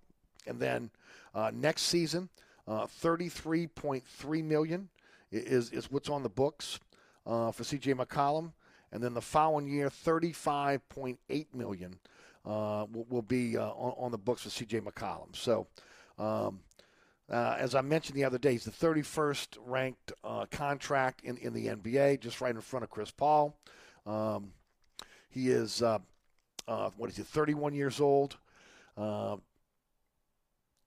And 0.47 0.59
then 0.59 0.91
uh, 1.35 1.53
next 1.55 1.83
season, 1.83 2.29
uh, 2.67 2.87
33.3 2.87 4.45
million 4.45 4.89
is 5.31 5.71
is 5.71 5.91
what's 5.91 6.09
on 6.09 6.23
the 6.23 6.29
books 6.29 6.81
uh, 7.27 7.53
for 7.53 7.63
C.J. 7.65 7.95
McCollum, 7.95 8.53
and 8.91 9.03
then 9.03 9.15
the 9.15 9.23
following 9.23 9.69
year, 9.69 9.89
35.8 9.89 11.47
million 11.55 11.99
uh, 12.45 12.87
will, 12.93 13.07
will, 13.09 13.23
be 13.23 13.57
uh, 13.57 13.63
on, 13.63 13.95
on, 13.97 14.11
the 14.11 14.19
books 14.19 14.43
for 14.43 14.51
C.J. 14.51 14.81
McCollum. 14.81 15.35
So. 15.37 15.69
Um, 16.19 16.61
uh, 17.31 17.57
as 17.59 17.75
I 17.75 17.81
mentioned 17.81 18.15
the 18.19 18.25
other 18.25 18.37
day, 18.37 18.53
he's 18.53 18.65
the 18.65 18.71
31st 18.71 19.57
ranked 19.65 20.13
uh, 20.23 20.45
contract 20.51 21.23
in, 21.25 21.39
in 21.39 21.55
the 21.55 21.69
NBA, 21.69 22.21
just 22.21 22.43
right 22.43 22.55
in 22.55 22.61
front 22.61 22.83
of 22.83 22.91
Chris 22.91 23.11
Paul. 23.11 23.57
Um, 24.05 24.53
he 25.33 25.51
is, 25.51 25.83
uh, 25.83 25.99
uh 26.69 26.91
what 26.97 27.11
is 27.11 27.17
he, 27.17 27.23
31 27.23 27.75
years 27.75 28.01
old. 28.01 28.37
Uh, 28.97 29.37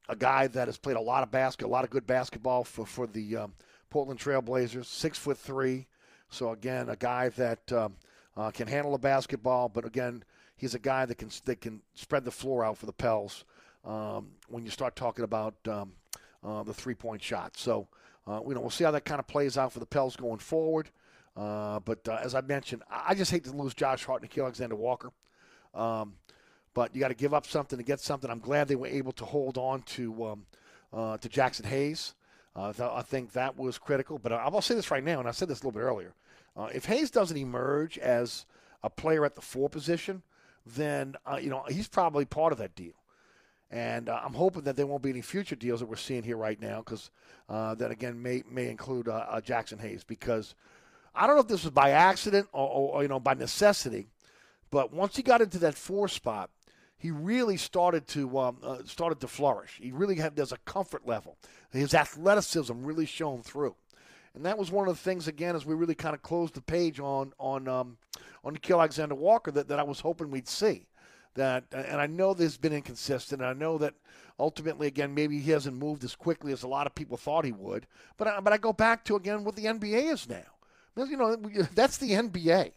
a 0.08 0.16
guy 0.16 0.48
that 0.48 0.68
has 0.68 0.78
played 0.78 0.98
a 0.98 1.02
lot 1.02 1.24
of 1.24 1.32
basket, 1.32 1.66
a 1.66 1.68
lot 1.68 1.84
of 1.84 1.90
good 1.90 2.06
basketball 2.06 2.64
for, 2.64 2.86
for 2.86 3.08
the 3.08 3.38
um, 3.38 3.54
Portland 3.90 4.20
Trailblazers, 4.20 4.86
six 4.86 5.18
foot 5.18 5.38
three. 5.38 5.88
So, 6.30 6.52
again, 6.52 6.90
a 6.90 6.96
guy 6.96 7.30
that 7.30 7.72
um, 7.72 7.96
uh, 8.38 8.52
can 8.52 8.68
handle 8.68 8.94
a 8.94 9.00
basketball, 9.00 9.70
but 9.70 9.86
again, 9.86 10.24
he's 10.58 10.76
a 10.76 10.80
guy 10.80 11.06
that 11.06 11.18
can, 11.18 11.30
that 11.46 11.62
can 11.62 11.82
spread 11.94 12.26
the 12.26 12.32
floor 12.32 12.64
out 12.64 12.78
for 12.78 12.86
the 12.86 12.94
Pels 12.94 13.46
um, 13.84 14.28
when 14.48 14.64
you 14.64 14.70
start 14.70 14.96
talking 14.96 15.24
about 15.24 15.56
um, 15.68 15.94
uh, 16.44 16.64
the 16.64 16.74
three 16.74 16.96
point 16.96 17.22
shot. 17.22 17.58
So, 17.58 17.88
uh, 18.28 18.42
you 18.48 18.54
know, 18.54 18.62
we'll 18.62 18.70
see 18.70 18.84
how 18.84 18.92
that 18.92 19.06
kind 19.06 19.20
of 19.20 19.28
plays 19.28 19.58
out 19.58 19.72
for 19.72 19.80
the 19.80 19.86
Pels 19.86 20.16
going 20.16 20.40
forward. 20.40 20.90
Uh, 21.36 21.80
but 21.80 22.08
uh, 22.08 22.20
as 22.22 22.34
I 22.34 22.42
mentioned, 22.42 22.84
I 22.90 23.14
just 23.14 23.32
hate 23.32 23.44
to 23.46 23.52
lose 23.52 23.74
Josh 23.74 24.06
Hart 24.06 24.22
and 24.22 24.38
Alexander 24.38 24.76
Walker. 24.76 25.12
Um, 25.74 26.16
but 26.74 26.96
you 26.96 27.02
got 27.02 27.10
to 27.10 27.16
give 27.16 27.34
up 27.34 27.46
something 27.46 27.78
to 27.78 27.84
get 27.84 28.00
something. 28.00 28.30
I'm 28.30 28.40
glad 28.40 28.68
they 28.68 28.76
were 28.76 28.88
able 28.88 29.12
to 29.14 29.26
hold 29.26 29.58
on 29.58 29.82
to 29.82 30.26
um, 30.26 30.46
uh, 30.94 31.18
to 31.18 31.30
Jaxson 31.30 31.66
Hayes. 31.66 32.14
Uh, 32.56 32.72
I 32.80 33.02
think 33.02 33.34
that 33.34 33.58
was 33.58 33.78
critical. 33.78 34.18
But 34.18 34.32
I'll 34.32 34.62
say 34.62 34.76
this 34.76 34.92
right 34.92 35.04
now, 35.04 35.20
and 35.20 35.28
I 35.28 35.32
said 35.32 35.50
this 35.50 35.62
a 35.62 35.68
little 35.68 35.80
bit 35.80 35.86
earlier. 35.86 36.14
if 36.74 36.86
Hayes 36.86 37.12
doesn't 37.12 37.36
emerge 37.36 37.98
as 37.98 38.46
a 38.84 38.90
player 38.90 39.26
at 39.26 39.36
the 39.36 39.42
four 39.42 39.70
position, 39.70 40.24
then 40.66 41.16
you 41.42 41.50
know 41.50 41.64
he's 41.70 41.88
probably 41.88 42.26
part 42.26 42.54
of 42.54 42.60
that 42.60 42.76
deal. 42.76 42.94
And 43.72 44.10
uh, 44.10 44.22
I'm 44.24 44.34
hoping 44.34 44.64
that 44.64 44.76
there 44.76 44.86
won't 44.86 45.02
be 45.02 45.10
any 45.10 45.22
future 45.22 45.56
deals 45.56 45.80
that 45.80 45.88
we're 45.88 45.96
seeing 45.96 46.24
here 46.24 46.38
right 46.38 46.60
now, 46.62 46.78
because 46.78 47.10
uh, 47.50 47.76
that 47.76 47.92
again 47.92 48.22
may 48.22 48.44
may 48.50 48.70
include 48.70 49.08
uh, 49.08 49.26
uh, 49.28 49.42
Jaxson 49.42 49.82
Hayes. 49.82 50.04
Because 50.04 50.56
I 51.16 51.28
don't 51.28 51.36
know 51.36 51.42
if 51.42 51.48
this 51.48 51.64
was 51.64 51.72
by 51.72 51.92
accident 51.92 52.48
or, 52.52 52.68
or, 52.68 52.96
or, 52.96 53.02
you 53.04 53.08
know 53.08 53.20
by 53.20 53.34
necessity, 53.34 54.08
but 54.72 54.94
once 54.94 55.16
he 55.16 55.24
got 55.24 55.42
into 55.42 55.60
that 55.60 55.76
four 55.76 56.08
spot, 56.08 56.50
he 56.98 57.12
really 57.12 57.58
started 57.58 58.08
to 58.10 58.40
um, 58.40 58.58
uh, 58.64 58.78
started 58.86 59.20
to 59.22 59.28
flourish. 59.28 59.80
He 59.82 59.92
really 59.92 60.16
had 60.16 60.36
there's 60.36 60.52
a 60.52 60.58
comfort 60.60 61.08
level. 61.08 61.38
His 61.72 61.94
athleticism 61.94 62.84
really 62.84 63.06
shone 63.06 63.42
through, 63.42 63.76
and 64.34 64.46
that 64.46 64.58
was 64.58 64.72
one 64.72 64.88
of 64.88 64.96
the 64.96 65.02
things 65.02 65.28
again 65.28 65.56
as 65.56 65.66
we 65.66 65.76
really 65.76 65.96
kind 65.96 66.16
of 66.16 66.22
closed 66.22 66.54
the 66.54 66.62
page 66.62 67.00
on 67.00 67.34
on 67.40 67.68
um, 67.68 67.98
on 68.44 68.56
Nickeil 68.56 68.80
Alexander 68.80 69.16
Walker 69.16 69.52
that, 69.52 69.68
that 69.68 69.80
I 69.80 69.84
was 69.84 70.00
hoping 70.00 70.32
we'd 70.32 70.48
see 70.48 70.88
that, 71.36 71.66
and 71.72 72.02
I 72.02 72.08
know 72.08 72.34
this 72.34 72.54
has 72.54 72.58
been 72.58 72.74
inconsistent. 72.74 73.42
I 73.42 73.54
know 73.54 73.78
that 73.78 73.94
ultimately, 74.40 74.88
again, 74.88 75.14
maybe 75.14 75.40
he 75.40 75.52
hasn't 75.52 75.76
moved 75.76 76.04
as 76.04 76.16
quickly 76.16 76.52
as 76.52 76.64
a 76.64 76.68
lot 76.68 76.88
of 76.88 76.96
people 76.96 77.18
thought 77.18 77.46
he 77.46 77.52
would. 77.52 77.86
But 78.18 78.28
I, 78.28 78.40
but 78.40 78.54
I 78.54 78.58
go 78.58 78.74
back 78.74 79.04
to 79.06 79.16
again 79.16 79.44
what 79.44 79.56
the 79.56 79.66
NBA 79.66 80.12
is 80.12 80.28
now. 80.28 80.55
You 80.96 81.18
know, 81.18 81.36
that's 81.76 81.98
the 81.98 82.12
NBA. 82.12 82.72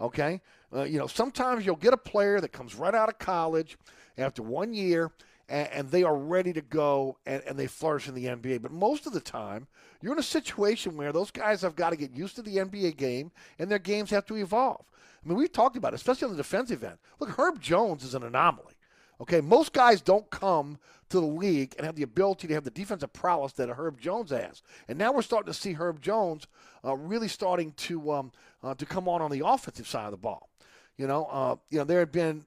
Okay, 0.00 0.40
uh, 0.74 0.84
you 0.84 0.98
know, 0.98 1.06
sometimes 1.06 1.66
you'll 1.66 1.76
get 1.76 1.92
a 1.92 1.98
player 1.98 2.40
that 2.40 2.52
comes 2.52 2.74
right 2.74 2.94
out 2.94 3.08
of 3.08 3.18
college 3.18 3.76
after 4.16 4.42
one 4.42 4.72
year. 4.72 5.10
And, 5.48 5.68
and 5.72 5.90
they 5.90 6.04
are 6.04 6.16
ready 6.16 6.52
to 6.52 6.60
go 6.60 7.18
and, 7.26 7.42
and 7.44 7.58
they 7.58 7.66
flourish 7.66 8.06
in 8.06 8.14
the 8.14 8.26
NBA. 8.26 8.62
But 8.62 8.70
most 8.70 9.08
of 9.08 9.12
the 9.12 9.20
time, 9.20 9.66
you're 10.00 10.12
in 10.12 10.18
a 10.20 10.22
situation 10.22 10.96
where 10.96 11.12
those 11.12 11.32
guys 11.32 11.62
have 11.62 11.74
got 11.74 11.90
to 11.90 11.96
get 11.96 12.12
used 12.12 12.36
to 12.36 12.42
the 12.42 12.58
NBA 12.58 12.96
game 12.96 13.32
and 13.58 13.68
their 13.68 13.80
games 13.80 14.10
have 14.10 14.24
to 14.26 14.36
evolve. 14.36 14.84
I 15.24 15.28
mean, 15.28 15.36
we've 15.36 15.52
talked 15.52 15.76
about 15.76 15.92
it, 15.92 15.96
especially 15.96 16.26
on 16.26 16.30
the 16.30 16.36
defensive 16.36 16.84
end. 16.84 16.98
Look, 17.18 17.30
Herb 17.30 17.60
Jones 17.60 18.04
is 18.04 18.14
an 18.14 18.22
anomaly. 18.22 18.74
Okay, 19.20 19.40
most 19.40 19.72
guys 19.72 20.00
don't 20.00 20.28
come 20.30 20.78
to 21.10 21.20
the 21.20 21.26
league 21.26 21.74
and 21.76 21.84
have 21.84 21.96
the 21.96 22.02
ability 22.02 22.48
to 22.48 22.54
have 22.54 22.64
the 22.64 22.70
defensive 22.70 23.12
prowess 23.12 23.52
that 23.54 23.68
a 23.68 23.74
Herb 23.74 24.00
Jones 24.00 24.30
has. 24.30 24.62
And 24.88 24.98
now 24.98 25.12
we're 25.12 25.22
starting 25.22 25.52
to 25.52 25.58
see 25.58 25.74
Herb 25.74 26.00
Jones 26.00 26.46
uh, 26.84 26.96
really 26.96 27.28
starting 27.28 27.72
to 27.72 28.12
um, 28.12 28.32
uh, 28.62 28.74
to 28.74 28.86
come 28.86 29.08
on 29.08 29.20
on 29.20 29.30
the 29.30 29.44
offensive 29.44 29.86
side 29.86 30.06
of 30.06 30.12
the 30.12 30.16
ball. 30.16 30.48
You 30.96 31.06
know, 31.06 31.26
uh, 31.26 31.56
you 31.68 31.78
know 31.78 31.84
there 31.84 31.98
had 31.98 32.12
been 32.12 32.46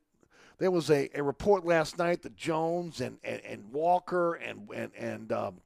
there 0.58 0.72
was 0.72 0.90
a, 0.90 1.10
a 1.14 1.22
report 1.22 1.66
last 1.66 1.98
night 1.98 2.24
that 2.24 2.36
Jones 2.36 3.02
and, 3.02 3.18
and, 3.24 3.42
and 3.46 3.72
Walker 3.72 4.34
and 4.36 4.68
and 4.74 4.92
and 4.98 5.32
um, 5.32 5.62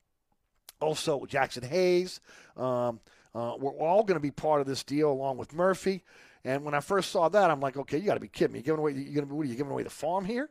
also 0.81 1.19
Jaxson 1.21 1.63
Hayes 1.63 2.19
um, 2.57 2.99
uh, 3.33 3.53
were 3.57 3.71
all 3.71 4.03
going 4.03 4.17
to 4.17 4.21
be 4.21 4.31
part 4.31 4.59
of 4.59 4.67
this 4.67 4.83
deal 4.83 5.11
along 5.11 5.37
with 5.37 5.53
Murphy. 5.53 6.03
And 6.43 6.65
when 6.65 6.73
I 6.73 6.79
first 6.79 7.11
saw 7.11 7.29
that, 7.29 7.49
I'm 7.49 7.59
like, 7.59 7.77
okay, 7.77 7.97
you 7.97 8.05
got 8.05 8.13
to 8.13 8.19
be 8.19 8.27
kidding 8.27 8.53
me. 8.53 8.59
You're 8.59 8.75
giving 8.75 8.79
away, 8.79 8.91
you're 8.93 9.21
gonna, 9.21 9.33
what 9.33 9.45
are 9.45 9.49
you 9.49 9.55
giving 9.55 9.71
away 9.71 9.83
the 9.83 9.89
farm 9.89 10.25
here? 10.25 10.49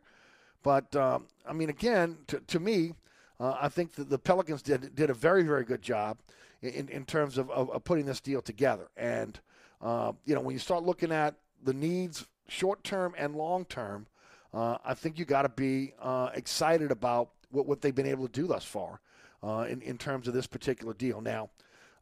But 0.62 0.95
um, 0.97 1.27
I 1.49 1.53
mean, 1.53 1.71
again, 1.71 2.19
to, 2.29 2.40
to 2.40 2.61
me, 2.61 2.95
uh, 3.38 3.57
I 3.61 3.69
think 3.69 3.95
that 3.95 4.09
the 4.09 4.19
Pelicans 4.19 4.62
did 4.62 4.95
did 4.95 5.11
a 5.11 5.14
very 5.14 5.42
very 5.42 5.64
good 5.64 5.83
job 5.83 6.19
in, 6.62 6.88
in 6.88 7.05
terms 7.05 7.38
of, 7.38 7.51
of, 7.51 7.71
of 7.71 7.85
putting 7.85 8.07
this 8.07 8.21
deal 8.21 8.40
together. 8.42 8.88
And 8.97 9.38
uh, 9.81 10.12
you 10.25 10.35
know, 10.35 10.40
when 10.40 10.55
you 10.55 10.59
start 10.59 10.85
looking 10.85 11.12
at 11.12 11.35
the 11.62 11.75
needs, 11.75 12.27
short 12.49 12.83
term 12.85 13.14
and 13.16 13.35
long 13.35 13.64
term, 13.64 14.07
uh, 14.55 14.79
I 14.85 14.95
think 14.95 15.19
you 15.19 15.25
got 15.25 15.42
to 15.42 15.49
be 15.49 15.92
uh, 16.01 16.31
excited 16.35 16.90
about 16.90 17.31
what, 17.51 17.66
what 17.66 17.81
they've 17.81 17.95
been 17.95 18.07
able 18.07 18.27
to 18.27 18.33
do 18.33 18.47
thus 18.47 18.64
far 18.64 19.01
uh, 19.42 19.66
in 19.69 19.83
in 19.83 19.99
terms 19.99 20.29
of 20.29 20.35
this 20.35 20.47
particular 20.47 20.95
deal. 20.95 21.21
Now, 21.21 21.51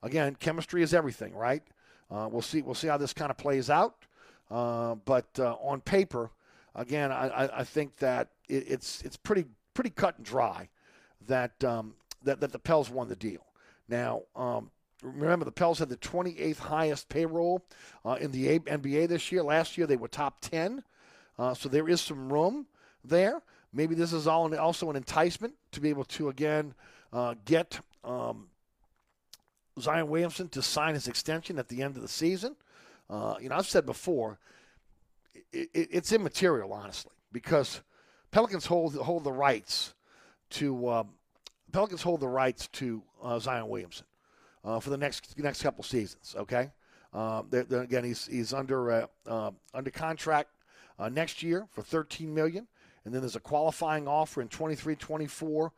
again, 0.03 0.37
chemistry 0.39 0.83
is 0.83 0.95
everything, 0.95 1.35
right? 1.35 1.63
Uh, 2.11 2.29
we'll 2.31 2.43
see. 2.43 2.63
We'll 2.63 2.75
see 2.75 2.89
how 2.89 2.97
this 2.97 3.13
kind 3.13 3.31
of 3.31 3.37
plays 3.37 3.71
out. 3.71 3.97
But 4.49 5.39
on 5.39 5.81
paper, 5.81 6.31
again, 6.75 7.11
I, 7.11 7.51
I 7.53 7.65
think 7.65 7.97
that 7.97 8.29
it, 8.49 8.65
it's 8.69 9.03
it's 9.03 9.17
pretty 9.17 9.47
pretty 9.75 9.91
cut 9.91 10.17
and 10.17 10.27
dry 10.27 10.69
that 11.27 11.63
um, 11.65 11.95
that 12.23 12.41
that 12.41 12.53
the 12.53 12.59
Pels 12.59 12.91
won 12.91 13.09
the 13.09 13.17
deal. 13.17 13.45
Now, 13.89 14.23
um, 14.35 14.71
remember 15.03 15.45
the 15.45 15.53
Pels 15.53 15.79
had 15.79 15.89
the 15.89 15.97
28th 15.97 16.59
highest 16.59 17.09
payroll 17.09 17.65
uh, 18.05 18.17
in 18.21 18.31
the 18.31 18.59
NBA 18.61 19.09
this 19.09 19.31
year. 19.31 19.43
Last 19.43 19.77
year 19.77 19.87
they 19.87 19.97
were 19.97 20.09
top 20.09 20.41
10, 20.41 20.83
uh, 21.39 21.55
so 21.55 21.69
there 21.69 21.89
is 21.89 22.01
some 22.01 22.33
room 22.33 22.67
there. 23.05 23.43
Maybe 23.73 23.95
this 23.95 24.13
is 24.13 24.27
all 24.27 24.55
also 24.57 24.89
an 24.91 24.97
enticement 24.97 25.55
to 25.73 25.81
be 25.81 25.91
able 25.91 26.05
to 26.05 26.29
again 26.29 26.75
uh, 27.13 27.35
get 27.45 27.81
um, 28.05 28.49
Zion 29.81 30.09
Williamson 30.09 30.49
to 30.51 30.63
sign 30.63 30.95
his 30.95 31.09
extension 31.09 31.59
at 31.59 31.69
the 31.69 31.83
end 31.83 31.97
of 31.97 32.03
the 32.03 32.09
season. 32.09 32.57
Uh, 33.11 33.35
you 33.41 33.49
know, 33.49 33.57
I've 33.57 33.67
said 33.67 33.85
before, 33.85 34.39
it, 35.53 35.69
it, 35.75 35.89
it's 35.91 36.13
immaterial, 36.13 36.73
honestly, 36.73 37.13
because 37.33 37.83
Pelicans 38.35 38.67
hold 38.67 38.97
hold 38.97 39.23
the 39.23 39.31
rights 39.31 39.95
to 40.51 40.89
uh, 40.89 41.05
Pelicans 41.71 42.03
hold 42.03 42.19
the 42.19 42.27
rights 42.27 42.67
to 42.73 43.01
uh, 43.23 43.39
Zion 43.39 43.69
Williamson 43.69 44.07
uh, 44.65 44.81
for 44.81 44.91
the 44.91 44.97
next 44.97 45.39
next 45.39 45.63
couple 45.63 45.85
seasons. 45.85 46.35
Okay, 46.37 46.73
uh, 47.13 47.43
they're, 47.49 47.63
they're, 47.63 47.83
again, 47.83 48.03
he's 48.03 48.27
he's 48.27 48.53
under 48.53 49.07
uh, 49.29 49.51
under 49.73 49.91
contract 49.93 50.51
next 51.13 51.45
year 51.45 51.69
for 51.71 51.83
13 51.83 52.35
million, 52.35 52.67
and 53.05 53.15
then 53.15 53.23
there's 53.23 53.37
a 53.37 53.41
qualifying 53.41 54.09
offer 54.09 54.43
in 54.43 54.49
23-24 54.49 55.71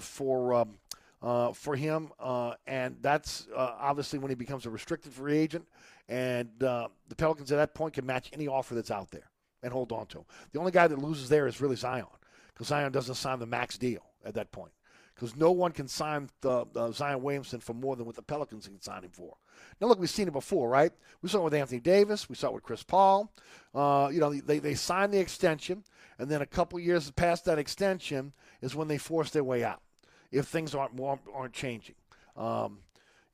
for. 0.00 0.54
Um, 0.54 0.74
uh, 1.20 1.52
for 1.52 1.76
him, 1.76 2.10
uh, 2.18 2.52
and 2.66 2.96
that's 3.00 3.46
uh, 3.54 3.74
obviously 3.78 4.18
when 4.18 4.28
he 4.28 4.34
becomes 4.34 4.66
a 4.66 4.70
restricted 4.70 5.12
free 5.12 5.38
agent. 5.38 5.64
And 6.08 6.50
uh, 6.64 6.88
the 7.08 7.14
Pelicans 7.14 7.52
at 7.52 7.58
that 7.58 7.74
point 7.74 7.94
can 7.94 8.04
match 8.04 8.28
any 8.32 8.48
offer 8.48 8.74
that's 8.74 8.90
out 8.90 9.12
there 9.12 9.30
and 9.62 9.72
hold 9.72 9.92
on 9.92 10.06
to 10.06 10.18
him. 10.18 10.24
The 10.52 10.58
only 10.58 10.72
guy 10.72 10.86
that 10.88 10.98
loses 10.98 11.28
there 11.28 11.46
is 11.46 11.60
really 11.60 11.76
Zion, 11.76 12.06
because 12.52 12.68
Zion 12.68 12.92
doesn't 12.92 13.14
sign 13.16 13.38
the 13.38 13.46
max 13.46 13.78
deal 13.78 14.02
at 14.24 14.34
that 14.34 14.52
point. 14.52 14.72
because 15.14 15.36
no 15.36 15.52
one 15.52 15.72
can 15.72 15.88
sign 15.88 16.28
the, 16.40 16.64
uh, 16.74 16.90
Zion 16.90 17.22
Williamson 17.22 17.60
for 17.60 17.74
more 17.74 17.96
than 17.96 18.06
what 18.06 18.16
the 18.16 18.22
Pelicans 18.22 18.66
can 18.66 18.80
sign 18.80 19.04
him 19.04 19.10
for. 19.10 19.36
Now, 19.80 19.86
look, 19.88 20.00
we've 20.00 20.10
seen 20.10 20.28
it 20.28 20.32
before, 20.32 20.68
right? 20.68 20.92
We 21.20 21.28
saw 21.28 21.38
it 21.38 21.44
with 21.44 21.54
Anthony 21.54 21.80
Davis. 21.80 22.28
We 22.28 22.34
saw 22.34 22.48
it 22.48 22.54
with 22.54 22.62
Chris 22.62 22.82
Paul. 22.82 23.32
Uh, 23.74 24.10
you 24.12 24.20
know, 24.20 24.32
they, 24.32 24.58
they 24.58 24.74
signed 24.74 25.12
the 25.12 25.20
extension, 25.20 25.84
and 26.18 26.28
then 26.30 26.42
a 26.42 26.46
couple 26.46 26.80
years 26.80 27.10
past 27.12 27.44
that 27.44 27.58
extension 27.58 28.32
is 28.60 28.74
when 28.74 28.88
they 28.88 28.98
force 28.98 29.30
their 29.30 29.44
way 29.44 29.62
out 29.64 29.82
if 30.30 30.46
things 30.46 30.74
aren't 30.74 30.98
aren't 31.00 31.52
changing. 31.52 31.94
Um, 32.36 32.78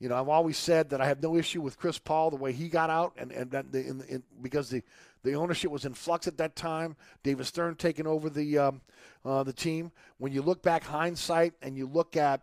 you 0.01 0.09
know, 0.09 0.17
I've 0.17 0.29
always 0.29 0.57
said 0.59 0.91
that 0.91 1.01
I 1.01 1.07
have 1.07 1.23
no 1.23 1.37
issue 1.37 1.61
with 1.61 1.79
Chris 1.79 1.99
Paul 1.99 2.31
the 2.31 2.37
way 2.37 2.53
he 2.53 2.69
got 2.69 2.91
out, 2.91 3.15
and 3.17 3.33
and 3.33 3.51
that 3.53 3.73
the, 3.73 3.81
in, 3.87 4.01
in, 4.03 4.23
because 4.43 4.69
the 4.69 4.83
the 5.23 5.35
ownership 5.35 5.71
was 5.71 5.85
in 5.85 5.95
flux 5.95 6.27
at 6.27 6.39
that 6.39 6.57
time. 6.57 6.97
David 7.23 7.47
Stern 7.47 7.75
taking 7.75 8.07
over 8.07 8.31
the 8.31 8.59
um, 8.59 8.81
uh, 9.25 9.43
the 9.43 9.53
team. 9.53 9.93
When 10.19 10.33
you 10.33 10.43
look 10.43 10.63
back 10.63 10.85
hindsight 10.85 11.55
and 11.63 11.77
you 11.77 11.87
look 11.87 12.17
at 12.17 12.43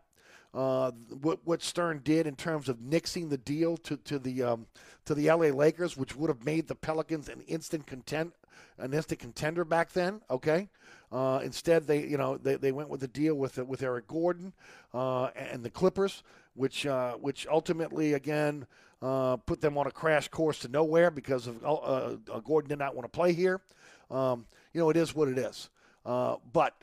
uh, 0.54 0.92
what, 1.22 1.40
what 1.44 1.62
Stern 1.62 2.00
did 2.04 2.26
in 2.26 2.36
terms 2.36 2.70
of 2.70 2.78
nixing 2.78 3.30
the 3.30 3.38
deal 3.38 3.78
to 3.78 3.98
to 3.98 4.18
the 4.20 4.44
um, 4.44 4.68
to 5.06 5.14
the 5.14 5.28
LA 5.28 5.48
Lakers, 5.48 5.98
which 5.98 6.16
would 6.16 6.30
have 6.30 6.46
made 6.46 6.68
the 6.68 6.76
Pelicans 6.76 7.30
an 7.30 7.42
instant 7.42 7.86
content 7.86 8.34
an 8.78 8.94
instant 8.94 9.20
contender 9.20 9.66
back 9.66 9.92
then. 9.92 10.22
Okay, 10.30 10.70
uh, 11.12 11.42
instead 11.44 11.88
they 11.88 12.06
you 12.06 12.18
know 12.18 12.38
they, 12.38 12.56
they 12.56 12.72
went 12.72 12.90
with 12.90 13.02
the 13.02 13.08
deal 13.08 13.36
with 13.36 13.58
with 13.58 13.84
Eric 13.84 14.08
Gordon 14.08 14.54
uh, 14.94 15.26
and 15.36 15.64
the 15.64 15.70
Clippers, 15.70 16.24
which 16.56 16.86
uh, 16.86 17.14
which 17.14 17.46
ultimately 17.48 18.14
again 18.14 18.66
uh, 19.02 19.38
put 19.38 19.62
them 19.62 19.78
on 19.78 19.88
a 19.88 19.92
crash 19.92 20.28
course 20.30 20.60
to 20.60 20.68
nowhere 20.68 21.12
because 21.12 21.48
of 21.48 21.64
uh, 21.64 21.74
uh, 21.74 22.16
Gordon 22.40 22.70
did 22.70 22.80
not 22.80 22.96
want 22.96 23.06
to 23.06 23.16
play 23.16 23.34
here. 23.34 23.62
Um, 24.10 24.46
you 24.74 24.80
know, 24.80 24.90
it 24.90 24.98
is 24.98 25.14
what 25.14 25.28
it 25.28 25.38
is. 25.38 25.70
Uh, 26.06 26.38
but 26.52 26.74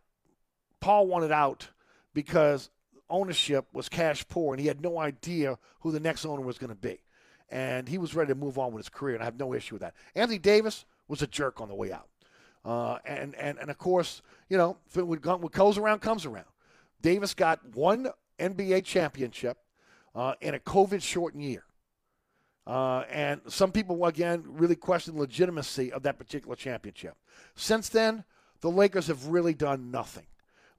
Paul 0.81 1.07
wanted 1.07 1.33
out 1.33 1.69
because 2.15 2.71
ownership 3.09 3.67
was 3.73 3.89
cash 3.89 4.27
poor, 4.29 4.55
and 4.55 4.61
he 4.61 4.67
had 4.67 4.81
no 4.81 4.99
idea 4.99 5.59
who 5.81 5.93
the 5.93 6.01
next 6.01 6.25
owner 6.25 6.43
was 6.43 6.59
going 6.59 6.71
to 6.71 6.77
be. 6.77 7.01
And 7.51 7.89
he 7.89 7.99
was 7.99 8.15
ready 8.15 8.29
to 8.29 8.35
move 8.35 8.59
on 8.59 8.73
with 8.73 8.85
his 8.85 8.89
career, 8.89 9.15
and 9.15 9.23
I 9.23 9.27
have 9.27 9.39
no 9.39 9.53
issue 9.53 9.75
with 9.75 9.83
that. 9.83 9.95
Anthony 10.15 10.39
Davis 10.39 10.85
was 11.09 11.23
a 11.23 11.27
jerk 11.27 11.61
on 11.61 11.69
the 11.69 11.75
way 11.75 11.93
out. 11.93 12.09
Uh, 12.65 12.99
and, 13.05 13.35
and, 13.35 13.59
and 13.59 13.71
of 13.71 13.77
course, 13.77 14.23
you 14.49 14.57
know, 14.57 14.77
what, 14.95 15.41
what 15.41 15.53
goes 15.53 15.77
around 15.77 16.01
comes 16.01 16.25
around. 16.25 16.47
Davis 17.03 17.35
got 17.35 17.61
one 17.75 18.09
NBA 18.39 18.85
championship 18.85 19.59
uh, 20.15 20.35
in 20.41 20.55
a 20.55 20.59
COVID 20.59 21.03
shortened 21.03 21.45
year. 21.45 21.65
Uh, 22.67 23.01
and 23.11 23.41
some 23.49 23.73
people, 23.73 24.05
again, 24.07 24.45
really 24.47 24.77
question 24.77 25.15
the 25.15 25.21
legitimacy 25.21 25.93
of 25.93 26.03
that 26.05 26.19
particular 26.19 26.55
championship. 26.55 27.17
Since 27.57 27.89
then, 27.89 28.25
the 28.61 28.71
Lakers 28.71 29.09
have 29.09 29.27
really 29.27 29.55
done 29.55 29.91
nothing. 29.91 30.27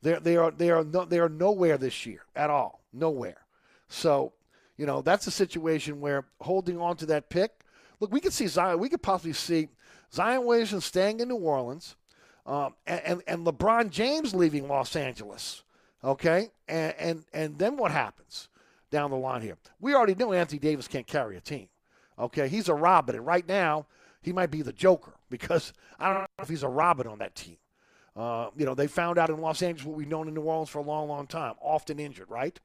They're, 0.01 0.19
they 0.19 0.37
are, 0.37 0.51
they 0.51 0.69
are, 0.69 0.83
no, 0.83 1.05
they 1.05 1.19
are 1.19 1.29
nowhere 1.29 1.77
this 1.77 2.05
year 2.05 2.21
at 2.35 2.49
all. 2.49 2.83
Nowhere. 2.93 3.45
So, 3.89 4.33
you 4.77 4.85
know, 4.85 5.01
that's 5.01 5.27
a 5.27 5.31
situation 5.31 5.99
where 5.99 6.25
holding 6.41 6.79
on 6.79 6.95
to 6.97 7.05
that 7.07 7.29
pick, 7.29 7.51
look, 7.99 8.11
we 8.11 8.19
could 8.19 8.33
see 8.33 8.47
Zion, 8.47 8.79
we 8.79 8.89
could 8.89 9.01
possibly 9.01 9.33
see 9.33 9.69
Zion 10.13 10.45
Williamson 10.45 10.81
staying 10.81 11.19
in 11.19 11.27
New 11.27 11.35
Orleans 11.35 11.95
um, 12.45 12.75
and, 12.85 13.01
and, 13.05 13.23
and 13.27 13.45
LeBron 13.45 13.89
James 13.89 14.33
leaving 14.33 14.67
Los 14.67 14.95
Angeles. 14.95 15.63
Okay? 16.03 16.49
And, 16.67 16.93
and, 16.99 17.25
and 17.33 17.57
then 17.57 17.77
what 17.77 17.91
happens 17.91 18.49
down 18.91 19.11
the 19.11 19.17
line 19.17 19.41
here? 19.41 19.57
We 19.79 19.95
already 19.95 20.15
know 20.15 20.33
Anthony 20.33 20.59
Davis 20.59 20.87
can't 20.87 21.07
carry 21.07 21.37
a 21.37 21.41
team. 21.41 21.67
Okay, 22.19 22.47
he's 22.47 22.69
a 22.69 22.73
Robin, 22.75 23.15
and 23.15 23.25
right 23.25 23.47
now 23.47 23.87
he 24.21 24.31
might 24.31 24.51
be 24.51 24.61
the 24.61 24.73
Joker 24.73 25.13
because 25.29 25.73
I 25.99 26.13
don't 26.13 26.21
know 26.21 26.27
if 26.43 26.49
he's 26.49 26.63
a 26.63 26.69
Robin 26.69 27.07
on 27.07 27.19
that 27.19 27.35
team. 27.35 27.57
Uh, 28.15 28.49
you 28.55 28.65
know, 28.65 28.75
they 28.75 28.85
found 28.85 29.17
out 29.17 29.31
in 29.31 29.41
Los 29.41 29.63
Angeles 29.63 29.85
what 29.85 29.97
we've 29.97 30.07
known 30.07 30.27
in 30.27 30.35
New 30.35 30.41
Orleans 30.41 30.69
for 30.69 30.77
a 30.79 30.83
long, 30.83 31.07
long 31.07 31.25
time, 31.25 31.55
often 31.59 31.99
injured, 31.99 32.29
right? 32.29 32.59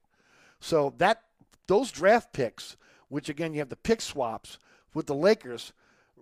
So 0.59 0.93
that 0.99 1.23
those 1.67 1.91
draft 1.91 2.33
picks, 2.33 2.77
which 3.07 3.29
again 3.29 3.53
you 3.53 3.59
have 3.59 3.69
the 3.69 3.75
pick 3.75 4.01
swaps 4.01 4.59
with 4.93 5.07
the 5.07 5.15
Lakers, 5.15 5.73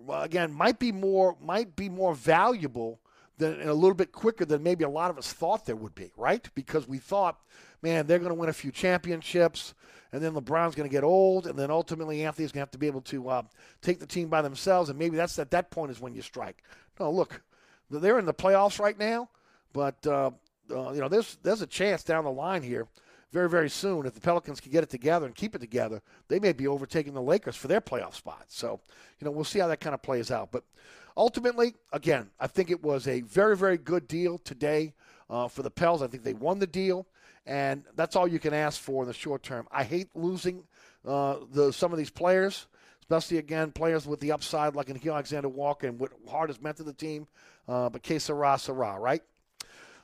again 0.09 0.53
might 0.53 0.79
be 0.79 0.93
more 0.93 1.35
might 1.41 1.75
be 1.75 1.89
more 1.89 2.13
valuable 2.13 3.01
than 3.37 3.61
a 3.61 3.73
little 3.73 3.93
bit 3.93 4.11
quicker 4.11 4.45
than 4.45 4.63
maybe 4.63 4.83
a 4.83 4.89
lot 4.89 5.11
of 5.11 5.17
us 5.17 5.31
thought 5.31 5.65
there 5.65 5.75
would 5.75 5.95
be, 5.95 6.11
right? 6.17 6.47
Because 6.55 6.87
we 6.87 6.97
thought, 6.97 7.39
man, 7.81 8.07
they're 8.07 8.19
going 8.19 8.29
to 8.29 8.35
win 8.35 8.49
a 8.49 8.53
few 8.53 8.71
championships 8.71 9.73
and 10.11 10.21
then 10.21 10.33
LeBron's 10.33 10.75
going 10.75 10.89
to 10.89 10.93
get 10.93 11.03
old, 11.03 11.47
and 11.47 11.57
then 11.57 11.71
ultimately 11.71 12.23
Anthony's 12.23 12.51
going 12.51 12.59
to 12.59 12.61
have 12.61 12.71
to 12.71 12.77
be 12.77 12.87
able 12.87 13.01
to 13.01 13.29
uh, 13.29 13.41
take 13.81 13.99
the 13.99 14.05
team 14.05 14.29
by 14.29 14.41
themselves, 14.41 14.89
and 14.89 14.97
maybe 14.97 15.17
that's 15.17 15.37
at 15.39 15.51
that 15.51 15.69
point 15.69 15.91
is 15.91 15.99
when 15.99 16.13
you 16.13 16.21
strike. 16.21 16.63
No, 16.99 17.11
look, 17.11 17.41
they're 17.89 18.19
in 18.19 18.25
the 18.25 18.33
playoffs 18.33 18.79
right 18.79 18.97
now, 18.97 19.29
but 19.73 19.95
uh, 20.07 20.31
uh, 20.71 20.91
you 20.91 21.01
know 21.01 21.09
there's 21.09 21.37
there's 21.43 21.61
a 21.61 21.67
chance 21.67 22.03
down 22.03 22.23
the 22.23 22.31
line 22.31 22.63
here, 22.63 22.87
very 23.31 23.49
very 23.49 23.69
soon 23.69 24.05
if 24.05 24.13
the 24.13 24.21
Pelicans 24.21 24.59
can 24.59 24.71
get 24.71 24.83
it 24.83 24.89
together 24.89 25.25
and 25.25 25.35
keep 25.35 25.55
it 25.55 25.59
together, 25.59 26.01
they 26.29 26.39
may 26.39 26.53
be 26.53 26.67
overtaking 26.67 27.13
the 27.13 27.21
Lakers 27.21 27.55
for 27.55 27.67
their 27.67 27.81
playoff 27.81 28.15
spot. 28.15 28.45
So 28.47 28.79
you 29.19 29.25
know 29.25 29.31
we'll 29.31 29.43
see 29.43 29.59
how 29.59 29.67
that 29.67 29.79
kind 29.81 29.93
of 29.93 30.01
plays 30.01 30.31
out, 30.31 30.51
but. 30.51 30.63
Ultimately, 31.17 31.73
again, 31.91 32.29
I 32.39 32.47
think 32.47 32.71
it 32.71 32.81
was 32.81 33.07
a 33.07 33.21
very, 33.21 33.57
very 33.57 33.77
good 33.77 34.07
deal 34.07 34.37
today 34.37 34.93
uh, 35.29 35.49
for 35.49 35.63
the 35.63 35.71
Pels. 35.71 36.01
I 36.01 36.07
think 36.07 36.23
they 36.23 36.33
won 36.33 36.59
the 36.59 36.67
deal 36.67 37.07
and 37.47 37.85
that's 37.95 38.15
all 38.15 38.27
you 38.27 38.39
can 38.39 38.53
ask 38.53 38.79
for 38.79 39.03
in 39.03 39.07
the 39.07 39.13
short 39.13 39.41
term. 39.41 39.67
I 39.71 39.83
hate 39.83 40.09
losing 40.13 40.63
uh, 41.05 41.37
the 41.51 41.71
some 41.71 41.93
of 41.93 41.97
these 41.97 42.09
players, 42.09 42.67
especially 42.99 43.37
again 43.37 43.71
players 43.71 44.05
with 44.05 44.19
the 44.19 44.33
upside 44.33 44.75
like 44.75 44.87
Nickeil 44.87 45.13
Alexander 45.13 45.49
Walker 45.49 45.87
and 45.87 45.97
what 45.97 46.11
Hart 46.29 46.49
has 46.49 46.61
meant 46.61 46.77
to 46.77 46.83
the 46.83 46.93
team. 46.93 47.27
Uh, 47.67 47.89
but 47.89 48.03
que 48.03 48.19
sera, 48.19 48.57
sera, 48.59 48.99
right? 48.99 49.21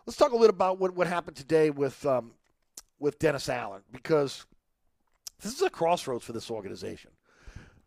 Let's 0.05 0.17
talk 0.17 0.31
a 0.31 0.35
little 0.35 0.49
about 0.49 0.79
what, 0.79 0.95
what 0.95 1.07
happened 1.07 1.37
today 1.37 1.69
with 1.69 2.03
um, 2.05 2.31
with 2.99 3.19
Dennis 3.19 3.49
Allen 3.49 3.81
because 3.91 4.45
this 5.41 5.53
is 5.53 5.61
a 5.61 5.69
crossroads 5.69 6.23
for 6.23 6.31
this 6.31 6.49
organization. 6.49 7.11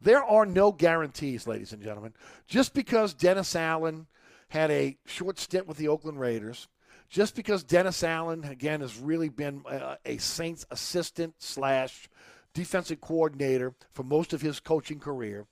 There 0.01 0.23
are 0.23 0.47
no 0.47 0.73
guarantees, 0.73 1.47
ladies 1.47 1.73
and 1.73 1.83
gentlemen. 1.83 2.13
Just 2.47 2.75
because 2.75 3.15
Dennis 3.15 3.57
Allen 3.57 4.07
had 4.49 4.71
a 4.71 4.97
short 5.07 5.39
stint 5.39 5.67
with 5.67 5.77
the 5.77 5.89
Oakland 5.89 6.21
Raiders 6.21 6.69
just 7.09 7.35
because 7.35 7.63
Dennis 7.63 8.03
Allen, 8.03 8.45
again, 8.45 8.81
has 8.81 8.99
really 8.99 9.29
been 9.29 9.63
a, 9.71 9.97
a 10.05 10.19
Saints 10.19 10.67
assistant 10.71 11.35
slash 11.39 12.09
defensive 12.55 13.01
coordinator 13.01 13.75
for 13.93 14.03
most 14.03 14.33
of 14.33 14.41
his 14.41 14.61
coaching 14.61 14.99
career, 14.99 15.47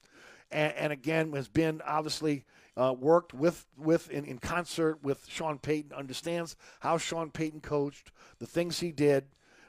and, 0.51 0.73
and 0.75 0.93
again 0.93 1.33
has 1.33 1.49
been 1.49 1.81
obviously 1.87 2.45
uh, 2.77 2.95
worked 2.99 3.33
with 3.35 3.67
with 3.77 4.11
in, 4.11 4.25
in 4.25 4.39
concert 4.39 4.99
with 5.03 5.25
Sean 5.29 5.59
Payton, 5.59 5.93
understands 5.93 6.57
how 6.81 6.99
Sean 6.99 7.31
Payton 7.31 7.61
coached, 7.61 8.11
the 8.39 8.47
things 8.47 8.81
he 8.81 8.91
did, 8.91 9.25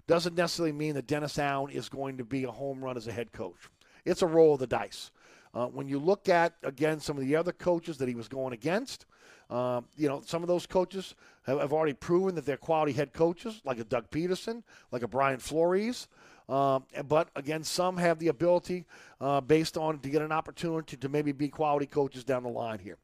doesn't 0.07 0.35
necessarily 0.35 0.71
mean 0.71 0.95
that 0.95 1.07
Dennis 1.07 1.37
Allen 1.37 1.71
is 1.71 1.89
going 1.89 2.17
to 2.17 2.25
be 2.25 2.45
a 2.45 2.51
home 2.51 2.83
run 2.83 2.97
as 2.97 3.07
a 3.07 3.11
head 3.11 3.31
coach. 3.31 3.69
It's 4.05 4.21
a 4.21 4.27
roll 4.27 4.53
of 4.53 4.59
the 4.59 4.67
dice. 4.67 5.11
Uh, 5.53 5.67
when 5.67 5.87
you 5.87 5.99
look 5.99 6.27
at 6.29 6.53
again 6.63 6.99
some 6.99 7.17
of 7.17 7.23
the 7.23 7.35
other 7.35 7.51
coaches 7.51 7.97
that 7.97 8.07
he 8.07 8.15
was 8.15 8.27
going 8.27 8.53
against, 8.53 9.05
um, 9.49 9.85
you 9.95 10.07
know, 10.07 10.21
some 10.25 10.41
of 10.41 10.47
those 10.47 10.65
coaches 10.65 11.15
have, 11.45 11.59
have, 11.59 11.71
already 11.71 11.93
proven 11.93 12.35
that 12.35 12.45
they're 12.45 12.57
quality 12.57 12.91
head 12.91 13.13
coaches, 13.13 13.61
like 13.63 13.79
a 13.79 13.83
Doug 13.83 14.09
Pederson, 14.09 14.63
like 14.91 15.03
a 15.03 15.07
Brian 15.07 15.39
Flores. 15.39 16.07
Um, 16.49 16.85
but 17.07 17.29
again, 17.35 17.63
some 17.63 17.97
have 17.97 18.19
the 18.19 18.27
ability, 18.27 18.85
uh, 19.21 19.41
based 19.41 19.77
on 19.77 19.99
to 19.99 20.09
get 20.09 20.21
an 20.21 20.31
opportunity 20.31 20.97
to 20.97 21.09
maybe 21.09 21.31
be 21.31 21.47
quality 21.49 21.85
coaches 21.85 22.23
down 22.23 22.43
the 22.43 22.49
line 22.49 22.79
here. 22.79 22.97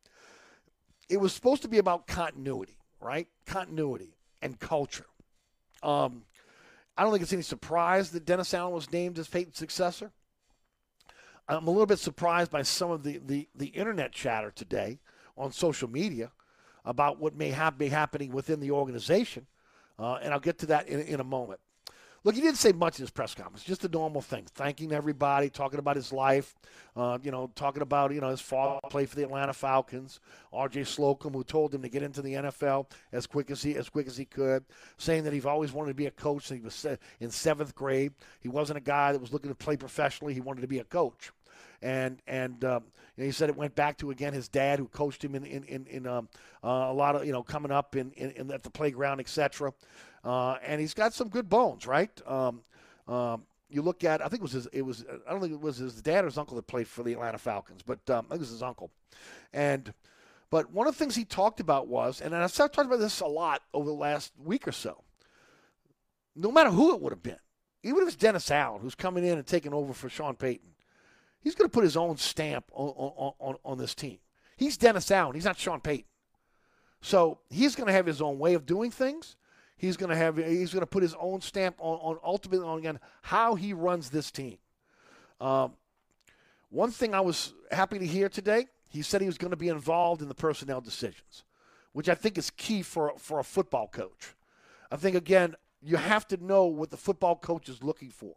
It 1.10 1.18
was 1.18 1.34
supposed 1.34 1.62
to 1.64 1.68
be 1.68 1.78
about 1.78 2.08
continuity, 2.08 2.78
right? 3.00 3.28
Continuity 3.46 4.16
and 4.42 4.60
culture. 4.60 5.08
Um, 5.84 6.24
I 6.98 7.04
don't 7.04 7.12
think 7.12 7.24
it's 7.24 7.34
any 7.34 7.42
surprise 7.42 8.12
that 8.12 8.26
Dennis 8.26 8.54
Allen 8.54 8.74
was 8.74 8.92
named 8.92 9.18
as 9.20 9.28
Payton's 9.28 9.58
successor. 9.58 10.12
I'm 11.48 11.68
a 11.68 11.72
little 11.72 11.86
bit 11.86 12.00
surprised 12.00 12.52
by 12.52 12.62
some 12.62 12.92
of 12.92 13.04
the, 13.04 13.20
the, 13.26 13.48
the 13.56 13.68
internet 13.68 14.12
chatter 14.12 14.52
today 14.52 15.00
on 15.38 15.52
social 15.52 15.90
media 15.90 16.32
about 16.86 17.20
what 17.20 17.36
may 17.36 17.50
have 17.50 17.78
be 17.78 17.90
happening 17.90 18.32
within 18.32 18.60
the 18.60 18.72
organization, 18.72 19.48
uh, 20.00 20.16
and 20.22 20.34
I'll 20.34 20.40
get 20.40 20.58
to 20.60 20.66
that 20.68 20.88
in, 20.88 21.00
in 21.02 21.20
a 21.20 21.24
moment. 21.24 21.60
Look, 22.24 22.36
he 22.36 22.42
didn't 22.42 22.58
say 22.58 22.72
much 22.72 23.00
in 23.00 23.04
his 23.04 23.10
press 23.10 23.34
conference, 23.34 23.64
just 23.64 23.84
a 23.84 23.88
normal 23.88 24.22
thing, 24.22 24.46
thanking 24.54 24.92
everybody, 24.92 25.50
talking 25.50 25.80
about 25.80 25.96
his 25.96 26.14
life, 26.14 26.54
uh, 26.96 27.18
you 27.24 27.32
know, 27.32 27.50
talking 27.56 27.82
about, 27.82 28.14
you 28.14 28.22
know, 28.22 28.30
his 28.30 28.42
father 28.42 28.80
played 28.92 29.10
for 29.10 29.16
the 29.16 29.24
Atlanta 29.24 29.54
Falcons, 29.54 30.20
R.J. 30.54 30.84
Slocum, 30.84 31.34
who 31.34 31.44
told 31.44 31.74
him 31.74 31.82
to 31.82 31.90
get 31.90 32.04
into 32.04 32.22
the 32.22 32.34
NFL 32.34 32.92
as 33.12 33.26
quick 33.26 33.50
as 33.50 33.64
he 33.64 33.76
as 33.76 33.90
quick 33.90 34.06
as 34.06 34.18
he 34.18 34.26
could, 34.26 34.64
saying 34.98 35.24
that 35.24 35.34
he's 35.34 35.48
always 35.48 35.72
wanted 35.72 35.90
to 35.90 35.96
be 35.96 36.06
a 36.06 36.12
coach. 36.12 36.48
He 36.48 36.60
was 36.60 36.86
in 37.20 37.32
seventh 37.32 37.74
grade. 37.74 38.14
He 38.40 38.50
wasn't 38.50 38.78
a 38.78 38.82
guy 38.82 39.14
that 39.14 39.22
was 39.22 39.34
looking 39.34 39.50
to 39.50 39.56
play 39.56 39.76
professionally. 39.76 40.36
He 40.36 40.42
wanted 40.42 40.62
to 40.62 40.68
be 40.68 40.80
a 40.80 40.84
coach 40.84 41.32
and 41.82 42.22
and 42.28 42.64
um, 42.64 42.84
he 43.18 43.32
said 43.32 43.50
it 43.50 43.56
went 43.56 43.76
back 43.76 43.98
to 43.98 44.12
again 44.12 44.34
his 44.34 44.48
dad 44.48 44.80
who 44.80 44.88
coached 44.88 45.24
him 45.24 45.36
in 45.36 45.46
in 45.46 45.64
in, 45.64 45.86
in 45.88 46.08
um, 46.08 46.30
uh, 46.64 46.68
a 46.68 46.94
lot 46.94 47.16
of 47.16 47.26
you 47.26 47.32
know 47.32 47.44
coming 47.44 47.72
up 47.72 47.96
in, 47.96 48.12
in, 48.12 48.32
in 48.32 48.52
at 48.52 48.64
the 48.64 48.70
playground, 48.70 49.20
etc. 49.20 49.74
Uh, 50.24 50.58
and 50.64 50.80
he's 50.80 50.94
got 50.94 51.14
some 51.14 51.30
good 51.30 51.50
bones, 51.50 51.88
right? 51.88 52.12
Um, 52.28 52.62
um, 53.08 53.44
you 53.70 53.82
look 53.82 54.04
at, 54.04 54.22
I 54.22 54.28
think 54.28 54.42
it 54.42 54.44
was 54.44 54.52
his, 54.52 54.68
it 54.68 54.82
was, 54.84 55.06
I 55.28 55.32
don't 55.32 55.42
think 55.42 55.54
it 55.54 55.62
was 55.62 55.78
his 55.78 56.02
dad 56.02 56.24
or 56.24 56.28
his 56.28 56.38
uncle 56.38 56.56
that 56.58 56.68
played 56.68 56.88
for 56.88 57.04
the 57.04 57.14
Atlanta 57.14 57.38
Falcons, 57.38 57.82
but 57.86 58.08
um, 58.10 58.26
I 58.28 58.34
think 58.34 58.36
it 58.36 58.40
was 58.42 58.50
his 58.50 58.64
uncle. 58.64 58.92
And, 59.54 59.94
but 60.50 60.72
one 60.72 60.88
of 60.88 60.94
the 60.94 61.00
things 61.00 61.16
he 61.16 61.26
talked 61.26 61.60
about 61.60 61.88
was, 61.88 62.22
and 62.22 62.36
I've 62.36 62.54
talked 62.54 62.78
about 62.78 63.00
this 63.00 63.22
a 63.22 63.26
lot 63.26 63.62
over 63.74 63.88
the 63.88 63.96
last 63.96 64.34
week 64.44 64.68
or 64.68 64.74
so, 64.74 65.04
no 66.36 66.52
matter 66.52 66.70
who 66.70 66.94
it 66.94 67.02
would 67.02 67.14
have 67.14 67.24
been, 67.24 67.40
even 67.84 68.04
if 68.04 68.10
it's 68.10 68.18
Dennis 68.18 68.52
Allen 68.52 68.82
who's 68.82 68.96
coming 68.96 69.26
in 69.26 69.38
and 69.38 69.48
taking 69.48 69.74
over 69.74 69.94
for 69.94 70.10
Sean 70.10 70.36
Payton, 70.36 70.70
he's 71.40 71.56
going 71.56 71.70
to 71.70 71.74
put 71.74 71.84
his 71.84 71.98
own 71.98 72.18
stamp 72.18 72.66
on, 72.74 72.90
on, 72.90 73.34
on, 73.40 73.56
on 73.66 73.78
this 73.78 73.96
team. 73.96 74.20
He's 74.58 74.78
Dennis 74.78 75.10
Allen. 75.10 75.34
He's 75.34 75.46
not 75.46 75.58
Sean 75.58 75.82
Payton. 75.82 76.06
So 77.02 77.40
he's 77.50 77.76
going 77.76 77.88
to 77.88 77.94
have 77.94 78.06
his 78.06 78.22
own 78.22 78.38
way 78.38 78.54
of 78.54 78.66
doing 78.66 78.92
things. 78.92 79.36
He's 79.82 79.98
going 79.98 80.12
to 80.12 80.16
have 80.16 80.38
he's 80.38 80.72
going 80.72 80.82
to 80.82 80.86
put 80.86 81.02
his 81.02 81.16
own 81.20 81.42
stamp 81.42 81.76
on, 81.80 81.98
on 82.04 82.20
ultimately 82.24 82.68
on 82.68 82.78
again 82.78 83.00
how 83.24 83.56
he 83.56 83.74
runs 83.74 84.12
this 84.12 84.30
team. 84.30 84.60
Um, 85.40 85.74
one 86.70 86.92
thing 86.92 87.16
I 87.16 87.22
was 87.22 87.56
happy 87.72 87.98
to 87.98 88.06
hear 88.06 88.30
today, 88.30 88.68
he 88.90 89.02
said 89.02 89.22
he 89.22 89.28
was 89.28 89.40
going 89.40 89.50
to 89.50 89.58
be 89.58 89.70
involved 89.70 90.22
in 90.22 90.28
the 90.28 90.36
personnel 90.36 90.82
decisions, 90.82 91.46
which 91.94 92.10
I 92.10 92.14
think 92.14 92.38
is 92.38 92.52
key 92.52 92.84
for 92.84 93.14
for 93.18 93.40
a 93.40 93.44
football 93.44 93.88
coach. 93.88 94.36
I 94.92 94.98
think 94.98 95.16
again 95.16 95.56
you 95.82 95.98
have 95.98 96.28
to 96.28 96.38
know 96.38 96.66
what 96.66 96.92
the 96.92 96.98
football 96.98 97.36
coach 97.36 97.68
is 97.68 97.82
looking 97.82 98.12
for. 98.12 98.36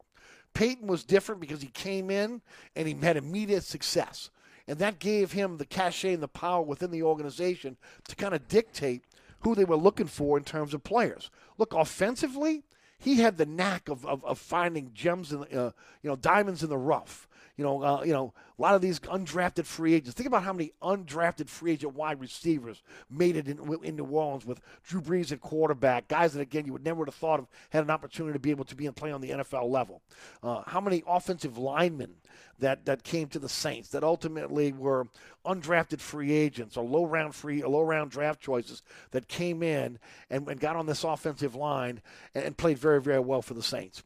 Payton 0.54 0.86
was 0.86 1.04
different 1.04 1.42
because 1.42 1.60
he 1.60 1.68
came 1.68 2.08
in 2.08 2.40
and 2.74 2.88
he 2.88 2.94
had 2.94 3.18
immediate 3.18 3.64
success. 3.64 4.30
And 4.66 4.78
that 4.78 4.98
gave 4.98 5.32
him 5.32 5.58
the 5.58 5.66
cachet 5.66 6.14
and 6.14 6.22
the 6.22 6.28
power 6.28 6.62
within 6.62 6.90
the 6.90 7.02
organization 7.02 7.76
to 8.08 8.16
kind 8.16 8.32
of 8.32 8.48
dictate 8.48 9.04
who 9.44 9.54
they 9.54 9.64
were 9.64 9.76
looking 9.76 10.06
for 10.06 10.36
in 10.38 10.44
terms 10.44 10.74
of 10.74 10.82
players. 10.82 11.30
Look, 11.58 11.72
offensively, 11.72 12.64
he 12.98 13.16
had 13.16 13.36
the 13.36 13.46
knack 13.46 13.88
of, 13.88 14.04
of, 14.06 14.24
of 14.24 14.38
finding 14.38 14.90
gems 14.94 15.32
in, 15.32 15.42
uh, 15.42 15.70
you 16.02 16.10
know, 16.10 16.16
diamonds 16.16 16.62
in 16.62 16.70
the 16.70 16.78
rough. 16.78 17.28
You 17.56 17.64
know, 17.64 17.82
uh, 17.82 18.02
you 18.02 18.12
know, 18.12 18.32
a 18.58 18.62
lot 18.62 18.74
of 18.74 18.82
these 18.82 18.98
undrafted 19.00 19.64
free 19.64 19.94
agents. 19.94 20.14
Think 20.14 20.26
about 20.26 20.42
how 20.42 20.52
many 20.52 20.72
undrafted 20.82 21.48
free 21.48 21.72
agent 21.72 21.94
wide 21.94 22.20
receivers 22.20 22.82
made 23.08 23.36
it 23.36 23.46
in, 23.46 23.58
in 23.84 23.96
New 23.96 24.04
Orleans 24.04 24.44
with 24.44 24.60
Drew 24.82 25.00
Brees 25.00 25.30
at 25.30 25.40
quarterback. 25.40 26.08
Guys 26.08 26.32
that 26.32 26.40
again 26.40 26.66
you 26.66 26.72
would 26.72 26.84
never 26.84 27.04
have 27.04 27.14
thought 27.14 27.38
of 27.38 27.46
had 27.70 27.84
an 27.84 27.90
opportunity 27.90 28.32
to 28.32 28.40
be 28.40 28.50
able 28.50 28.64
to 28.64 28.74
be 28.74 28.86
and 28.86 28.96
play 28.96 29.12
on 29.12 29.20
the 29.20 29.30
NFL 29.30 29.70
level. 29.70 30.02
Uh, 30.42 30.62
how 30.66 30.80
many 30.80 31.04
offensive 31.06 31.56
linemen 31.56 32.16
that 32.58 32.86
that 32.86 33.04
came 33.04 33.28
to 33.28 33.38
the 33.38 33.48
Saints 33.48 33.88
that 33.90 34.02
ultimately 34.02 34.72
were 34.72 35.06
undrafted 35.46 36.00
free 36.00 36.32
agents 36.32 36.76
or 36.76 36.84
low 36.84 37.04
round 37.04 37.36
free 37.36 37.62
low 37.62 37.82
round 37.82 38.10
draft 38.10 38.40
choices 38.40 38.82
that 39.12 39.28
came 39.28 39.62
in 39.62 39.98
and, 40.28 40.48
and 40.48 40.58
got 40.58 40.74
on 40.74 40.86
this 40.86 41.04
offensive 41.04 41.54
line 41.54 42.00
and, 42.34 42.44
and 42.44 42.56
played 42.56 42.78
very 42.78 43.00
very 43.00 43.20
well 43.20 43.42
for 43.42 43.54
the 43.54 43.62
Saints. 43.62 44.02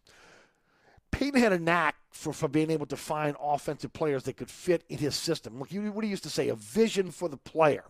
Payton 1.11 1.41
had 1.41 1.53
a 1.53 1.59
knack 1.59 1.97
for, 2.11 2.33
for 2.33 2.49
being 2.49 2.71
able 2.71 2.87
to 2.87 2.97
find 2.97 3.37
offensive 3.41 3.93
players 3.93 4.25
that 4.25 4.37
could 4.37 4.51
fit 4.51 4.85
in 4.89 4.99
his 4.99 5.15
system. 5.15 5.59
Look, 5.59 5.71
what 5.73 6.05
he 6.05 6.11
used 6.11 6.23
to 6.25 6.31
say, 6.31 6.49
a 6.49 6.55
vision 6.55 7.11
for 7.11 7.29
the 7.29 7.37
player. 7.37 7.85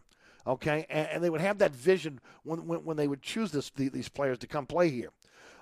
Okay, 0.46 0.86
and, 0.88 1.08
and 1.08 1.24
they 1.24 1.30
would 1.30 1.40
have 1.40 1.58
that 1.58 1.72
vision 1.72 2.20
when, 2.42 2.66
when, 2.66 2.84
when 2.84 2.96
they 2.96 3.08
would 3.08 3.22
choose 3.22 3.50
this, 3.50 3.70
the, 3.70 3.88
these 3.88 4.08
players 4.08 4.38
to 4.38 4.46
come 4.46 4.66
play 4.66 4.88
here. 4.88 5.10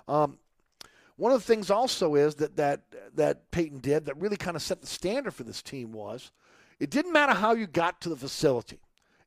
Um, 0.07 0.37
one 1.17 1.31
of 1.31 1.39
the 1.39 1.45
things 1.45 1.69
also 1.69 2.15
is 2.15 2.35
that 2.35 2.55
that 2.55 2.81
that 3.15 3.49
Payton 3.51 3.79
did 3.79 4.05
that 4.05 4.17
really 4.17 4.37
kind 4.37 4.55
of 4.55 4.61
set 4.61 4.81
the 4.81 4.87
standard 4.87 5.33
for 5.33 5.43
this 5.43 5.61
team 5.61 5.91
was 5.91 6.31
it 6.79 6.91
didn't 6.91 7.11
matter 7.11 7.33
how 7.33 7.53
you 7.53 7.65
got 7.67 7.99
to 8.01 8.09
the 8.09 8.15
facility. 8.15 8.79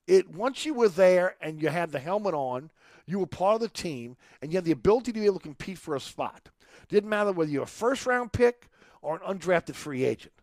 It 0.06 0.30
once 0.30 0.64
you 0.64 0.72
were 0.72 0.88
there 0.88 1.34
and 1.40 1.60
you 1.60 1.68
had 1.68 1.90
the 1.90 1.98
helmet 1.98 2.32
on, 2.32 2.70
you 3.06 3.18
were 3.18 3.26
part 3.26 3.56
of 3.56 3.60
the 3.60 3.68
team 3.68 4.16
and 4.40 4.52
you 4.52 4.56
had 4.56 4.64
the 4.64 4.70
ability 4.70 5.12
to 5.12 5.20
be 5.20 5.26
able 5.26 5.40
to 5.40 5.42
compete 5.42 5.78
for 5.78 5.96
a 5.96 6.00
spot. 6.00 6.48
Didn't 6.88 7.10
matter 7.10 7.32
whether 7.32 7.50
you're 7.50 7.64
a 7.64 7.66
first 7.66 8.06
round 8.06 8.32
pick 8.32 8.68
or 9.02 9.16
an 9.16 9.38
undrafted 9.38 9.74
free 9.74 10.04
agent. 10.04 10.34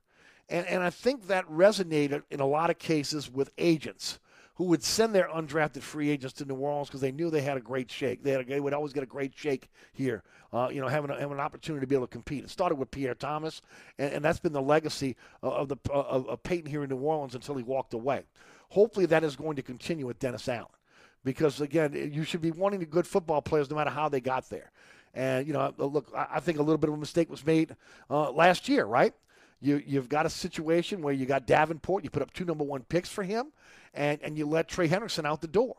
And, 0.50 0.66
and 0.68 0.84
I 0.84 0.90
think 0.90 1.28
that 1.28 1.46
resonated 1.50 2.24
in 2.32 2.40
a 2.40 2.46
lot 2.46 2.70
of 2.70 2.80
cases 2.80 3.32
with 3.32 3.52
agents 3.58 4.20
who 4.56 4.64
would 4.66 4.84
send 4.84 5.14
their 5.14 5.28
undrafted 5.28 5.84
free 5.84 6.10
agents 6.10 6.34
to 6.34 6.46
New 6.46 6.56
Orleans 6.56 6.88
because 6.88 7.02
they 7.02 7.12
knew 7.12 7.30
they 7.30 7.42
had 7.42 7.58
a 7.58 7.62
great 7.62 7.92
shake. 7.92 8.24
They, 8.24 8.32
had 8.32 8.42
a, 8.42 8.44
they 8.46 8.60
would 8.60 8.74
always 8.74 8.92
get 8.92 9.04
a 9.04 9.08
great 9.08 9.34
shake 9.36 9.70
here, 9.94 10.24
uh, 10.52 10.70
you 10.72 10.82
know, 10.82 10.88
having, 10.88 11.12
a, 11.12 11.20
having 11.20 11.34
an 11.34 11.40
opportunity 11.40 11.82
to 11.82 11.88
be 11.88 11.94
able 11.94 12.08
to 12.08 12.12
compete. 12.12 12.44
It 12.44 12.50
started 12.50 12.76
with 12.76 12.90
Pierre 12.90 13.14
Thomas, 13.14 13.62
and, 14.00 14.14
and 14.14 14.26
that's 14.26 14.40
been 14.40 14.54
the 14.54 14.62
legacy 14.62 15.16
of, 15.44 15.70
the, 15.70 15.78
of, 15.92 16.28
of 16.28 16.42
Payton 16.42 16.72
here 16.72 16.84
in 16.84 16.90
New 16.90 16.98
Orleans 16.98 17.36
until 17.36 17.56
he 17.56 17.62
walked 17.62 17.94
away. 17.94 18.24
Hopefully 18.70 19.06
that 19.06 19.24
is 19.24 19.36
going 19.36 19.58
to 19.58 19.62
continue 19.62 20.08
with 20.08 20.18
Dennis 20.18 20.48
Allen 20.50 20.66
because, 21.24 21.62
again, 21.62 21.94
you 22.12 22.24
should 22.24 22.42
be 22.42 22.52
wanting 22.52 22.80
the 22.80 22.86
good 22.88 23.06
football 23.06 23.44
players 23.44 23.70
no 23.70 23.76
matter 23.76 23.92
how 23.92 24.10
they 24.10 24.22
got 24.22 24.50
there. 24.50 24.72
And, 25.18 25.48
you 25.48 25.54
know, 25.54 25.74
look, 25.80 26.14
I 26.16 26.40
think 26.40 26.60
a 26.60 26.62
little 26.62 26.78
bit 26.78 26.90
of 26.90 26.94
a 26.94 27.00
mistake 27.00 27.28
was 27.28 27.44
made 27.44 27.76
uh, 28.08 28.30
last 28.30 28.70
year, 28.70 28.86
right? 28.86 29.16
You, 29.60 29.82
you've 29.84 30.10
got 30.10 30.28
a 30.28 30.30
situation 30.30 31.02
where 31.02 31.12
you 31.12 31.26
got 31.26 31.48
Davenport, 31.48 32.04
you 32.04 32.12
put 32.12 32.22
up 32.22 32.32
two 32.34 32.46
number 32.46 32.64
one 32.64 32.84
picks 32.84 33.10
for 33.10 33.24
him, 33.24 33.48
and, 33.96 34.20
and 34.22 34.38
you 34.38 34.46
let 34.46 34.68
Trey 34.68 34.88
Hendrickson 34.88 35.26
out 35.26 35.42
the 35.42 35.48
door. 35.48 35.76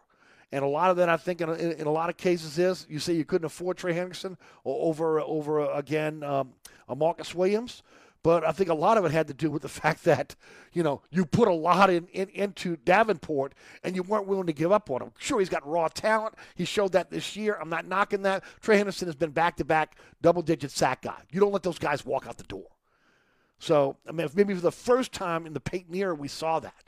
And 0.51 0.65
a 0.65 0.67
lot 0.67 0.91
of 0.91 0.97
that, 0.97 1.09
I 1.09 1.17
think, 1.17 1.41
in 1.41 1.49
a, 1.49 1.53
in 1.55 1.87
a 1.87 1.93
lot 1.93 2.11
of 2.11 2.17
cases, 2.17 2.59
is 2.59 2.85
you 2.91 2.99
say 2.99 3.13
you 3.13 3.25
couldn't 3.25 3.45
afford 3.45 3.77
Trey 3.77 3.95
Hendrickson 3.95 4.37
over 4.65 5.21
over 5.21 5.71
again 5.71 6.25
um, 6.25 6.55
a 6.89 6.97
Marcus 6.97 7.33
Williams. 7.33 7.85
But 8.23 8.45
I 8.45 8.53
think 8.53 8.69
a 8.69 8.75
lot 8.75 8.99
of 8.99 9.05
it 9.05 9.13
had 9.13 9.29
to 9.29 9.35
do 9.35 9.51
with 9.51 9.63
the 9.63 9.69
fact 9.81 10.05
that, 10.05 10.35
you 10.73 10.83
know, 10.83 11.03
you 11.11 11.25
put 11.25 11.49
a 11.49 11.53
lot 11.53 11.91
in, 11.91 12.07
in, 12.09 12.29
into 12.31 12.77
Davenport 12.77 13.55
and 13.85 13.95
you 13.95 14.03
weren't 14.03 14.27
willing 14.27 14.47
to 14.47 14.53
give 14.53 14.73
up 14.73 14.91
on 14.91 15.03
him. 15.03 15.13
Sure, 15.19 15.39
he's 15.39 15.49
got 15.49 15.67
raw 15.67 15.89
talent. 15.89 16.35
He 16.55 16.65
showed 16.65 16.93
that 16.93 17.11
this 17.11 17.37
year. 17.37 17.57
I'm 17.61 17.71
not 17.71 17.87
knocking 17.87 18.23
that. 18.23 18.43
Trey 18.61 18.81
Hendrickson 18.81 19.07
has 19.07 19.15
been 19.17 19.31
back 19.31 19.57
to 19.57 19.65
back 19.65 19.97
double 20.21 20.43
digit 20.43 20.71
sack 20.71 21.03
guy. 21.03 21.21
You 21.31 21.41
don't 21.41 21.53
let 21.53 21.63
those 21.63 21.79
guys 21.79 22.05
walk 22.05 22.27
out 22.27 22.37
the 22.39 22.45
door. 22.45 22.67
So, 23.61 23.97
I 24.09 24.13
mean, 24.13 24.29
maybe 24.35 24.55
for 24.55 24.61
the 24.61 24.73
first 24.73 25.13
time 25.13 25.47
in 25.47 25.53
the 25.53 25.61
Payton 25.61 25.95
era, 25.95 26.15
we 26.15 26.29
saw 26.29 26.61
that. 26.61 26.85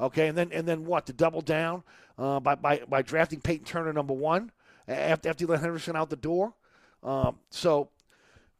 Okay, 0.00 0.28
and 0.28 0.38
then 0.38 0.50
and 0.52 0.66
then 0.66 0.86
what? 0.86 1.04
To 1.06 1.12
double 1.12 1.42
down 1.42 1.82
uh, 2.16 2.40
by, 2.40 2.54
by 2.54 2.82
by 2.88 3.02
drafting 3.02 3.40
Payton 3.40 3.66
Turner 3.66 3.92
number 3.92 4.14
one 4.14 4.50
after 4.88 5.28
after 5.28 5.44
you 5.44 5.48
let 5.48 5.60
Hendrickson 5.60 5.94
out 5.94 6.08
the 6.08 6.16
door. 6.16 6.54
Um, 7.02 7.38
so, 7.50 7.90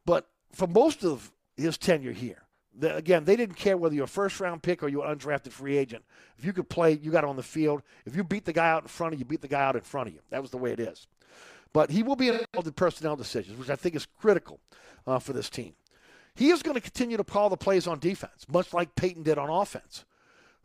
but 0.05 0.29
for 0.53 0.67
most 0.67 1.03
of 1.03 1.33
his 1.63 1.79
tenure 1.79 2.13
here. 2.13 2.43
The, 2.79 2.95
again, 2.95 3.25
they 3.25 3.37
didn't 3.37 3.57
care 3.57 3.77
whether 3.77 3.95
you're 3.95 4.05
a 4.05 4.09
first 4.09 4.41
round 4.41 4.63
pick 4.63 4.83
or 4.83 4.89
you're 4.89 5.05
an 5.05 5.19
undrafted 5.19 5.53
free 5.53 5.77
agent. 5.77 6.05
If 6.39 6.45
you 6.45 6.53
could 6.53 6.69
play, 6.69 6.93
you 6.93 7.11
got 7.11 7.25
on 7.25 7.37
the 7.37 7.43
field. 7.43 7.83
If 8.07 8.15
you 8.15 8.25
beat 8.25 8.45
the 8.45 8.53
guy 8.53 8.71
out 8.71 8.83
in 8.83 8.89
front 8.89 9.13
of 9.13 9.19
you, 9.19 9.25
beat 9.25 9.43
the 9.43 9.49
guy 9.49 9.63
out 9.63 9.77
in 9.77 9.83
front 9.83 10.09
of 10.09 10.15
you. 10.15 10.21
That 10.31 10.41
was 10.41 10.51
the 10.51 10.59
way 10.59 10.73
it 10.73 10.81
is. 10.81 11.07
But 11.73 11.91
he 11.91 12.03
will 12.03 12.17
be 12.17 12.29
involved 12.29 12.67
in 12.67 12.73
personnel 12.73 13.17
decisions, 13.17 13.59
which 13.59 13.71
I 13.71 13.77
think 13.77 13.95
is 13.95 14.07
critical 14.07 14.61
uh, 15.07 15.19
for 15.19 15.33
this 15.33 15.51
team. 15.51 15.75
He 16.35 16.51
is 16.51 16.63
going 16.63 16.75
to 16.75 16.81
continue 16.81 17.17
to 17.17 17.25
call 17.25 17.49
the 17.49 17.57
plays 17.57 17.87
on 17.87 17.99
defense, 17.99 18.47
much 18.49 18.73
like 18.73 18.95
Payton 18.95 19.25
did 19.25 19.39
on 19.39 19.51
offense. 19.51 20.05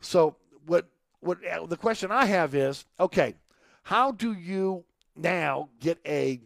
So, 0.00 0.36
what 0.64 0.88
what 1.20 1.38
uh, 1.44 1.66
the 1.66 1.76
question 1.76 2.10
I 2.10 2.26
have 2.26 2.54
is, 2.54 2.84
okay, 3.00 3.34
how 3.82 4.12
do 4.12 4.32
you 4.32 4.84
now 5.16 5.68
get 5.80 5.98
a 6.06 6.40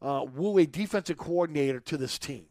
uh, 0.00 0.24
woo 0.34 0.58
a 0.58 0.66
defensive 0.66 1.18
coordinator 1.18 1.80
to 1.80 1.96
this 1.96 2.18
team? 2.18 2.46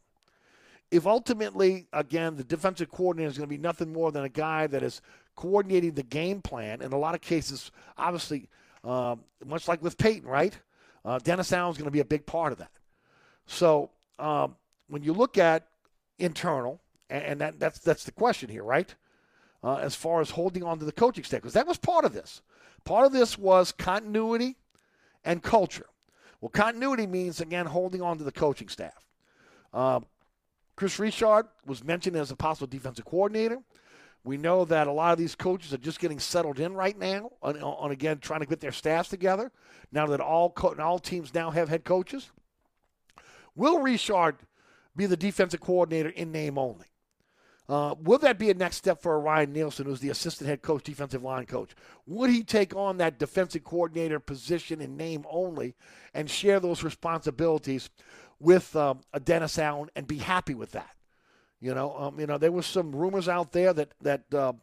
If 0.91 1.07
ultimately, 1.07 1.87
again, 1.91 2.35
the 2.35 2.43
defensive 2.43 2.91
coordinator 2.91 3.29
is 3.29 3.37
going 3.37 3.49
to 3.49 3.55
be 3.55 3.61
nothing 3.61 3.91
more 3.91 4.11
than 4.11 4.23
a 4.23 4.29
guy 4.29 4.67
that 4.67 4.83
is 4.83 5.01
coordinating 5.35 5.93
the 5.93 6.03
game 6.03 6.41
plan, 6.41 6.81
in 6.81 6.93
a 6.93 6.97
lot 6.97 7.15
of 7.15 7.21
cases, 7.21 7.71
obviously, 7.97 8.47
um, 8.83 9.21
much 9.45 9.67
like 9.67 9.81
with 9.81 9.97
Payton, 9.97 10.27
right? 10.29 10.57
Uh, 11.03 11.19
Dennis 11.19 11.51
Allen 11.51 11.71
is 11.71 11.77
going 11.77 11.85
to 11.85 11.91
be 11.91 11.99
a 11.99 12.05
big 12.05 12.25
part 12.25 12.51
of 12.51 12.59
that. 12.59 12.71
So 13.45 13.89
um, 14.19 14.55
when 14.87 15.03
you 15.03 15.13
look 15.13 15.37
at 15.37 15.67
internal, 16.19 16.79
and, 17.09 17.23
and 17.23 17.41
that, 17.41 17.59
that's 17.59 17.79
that's 17.79 18.03
the 18.03 18.11
question 18.11 18.49
here, 18.49 18.63
right? 18.63 18.93
Uh, 19.63 19.77
as 19.77 19.95
far 19.95 20.21
as 20.21 20.29
holding 20.29 20.63
on 20.63 20.79
to 20.79 20.85
the 20.85 20.91
coaching 20.91 21.23
staff, 21.23 21.41
because 21.41 21.53
that 21.53 21.67
was 21.67 21.77
part 21.77 22.05
of 22.05 22.13
this. 22.13 22.41
Part 22.83 23.05
of 23.05 23.11
this 23.11 23.37
was 23.37 23.71
continuity 23.71 24.55
and 25.23 25.41
culture. 25.41 25.87
Well, 26.39 26.49
continuity 26.49 27.07
means 27.07 27.41
again 27.41 27.65
holding 27.65 28.01
on 28.01 28.17
to 28.19 28.23
the 28.23 28.31
coaching 28.31 28.67
staff. 28.67 29.05
Um, 29.73 30.05
Kris 30.75 30.99
Richard 30.99 31.47
was 31.65 31.83
mentioned 31.83 32.15
as 32.15 32.31
a 32.31 32.35
possible 32.35 32.67
defensive 32.67 33.05
coordinator. 33.05 33.59
We 34.23 34.37
know 34.37 34.65
that 34.65 34.87
a 34.87 34.91
lot 34.91 35.13
of 35.13 35.19
these 35.19 35.35
coaches 35.35 35.73
are 35.73 35.77
just 35.77 35.99
getting 35.99 36.19
settled 36.19 36.59
in 36.59 36.73
right 36.73 36.97
now 36.97 37.31
on, 37.43 37.61
on 37.61 37.91
again 37.91 38.17
trying 38.17 38.39
to 38.39 38.45
get 38.47 38.59
their 38.59 38.71
staffs 38.71 39.09
together. 39.09 39.51
Now 39.91 40.07
that 40.07 40.19
all 40.19 40.49
co- 40.49 40.75
all 40.79 40.99
teams 40.99 41.33
now 41.33 41.51
have 41.51 41.69
head 41.69 41.83
coaches, 41.83 42.31
will 43.55 43.79
Richard 43.81 44.37
be 44.95 45.05
the 45.05 45.17
defensive 45.17 45.61
coordinator 45.61 46.09
in 46.09 46.31
name 46.31 46.57
only? 46.57 46.87
Uh, 47.67 47.95
will 47.99 48.19
that 48.19 48.37
be 48.37 48.51
a 48.51 48.53
next 48.53 48.77
step 48.77 49.01
for 49.01 49.19
Ryan 49.19 49.51
Nielsen, 49.51 49.87
who's 49.87 49.99
the 49.99 50.11
assistant 50.11 50.47
head 50.47 50.61
coach, 50.61 50.83
defensive 50.83 51.23
line 51.23 51.47
coach? 51.47 51.71
Would 52.05 52.29
he 52.29 52.43
take 52.43 52.75
on 52.75 52.97
that 52.97 53.17
defensive 53.17 53.63
coordinator 53.63 54.19
position 54.19 54.81
in 54.81 54.95
name 54.95 55.25
only 55.29 55.73
and 56.13 56.29
share 56.29 56.59
those 56.59 56.83
responsibilities 56.83 57.89
with 58.39 58.75
um, 58.75 59.01
a 59.13 59.19
Dennis 59.19 59.57
Allen 59.57 59.89
and 59.95 60.07
be 60.07 60.17
happy 60.17 60.53
with 60.53 60.71
that. 60.71 60.95
You 61.59 61.73
know, 61.73 61.95
um, 61.97 62.19
you 62.19 62.27
know, 62.27 62.37
there 62.37 62.51
was 62.51 62.65
some 62.65 62.91
rumors 62.95 63.27
out 63.29 63.51
there 63.51 63.73
that 63.73 63.93
that 64.01 64.33
uh, 64.33 64.53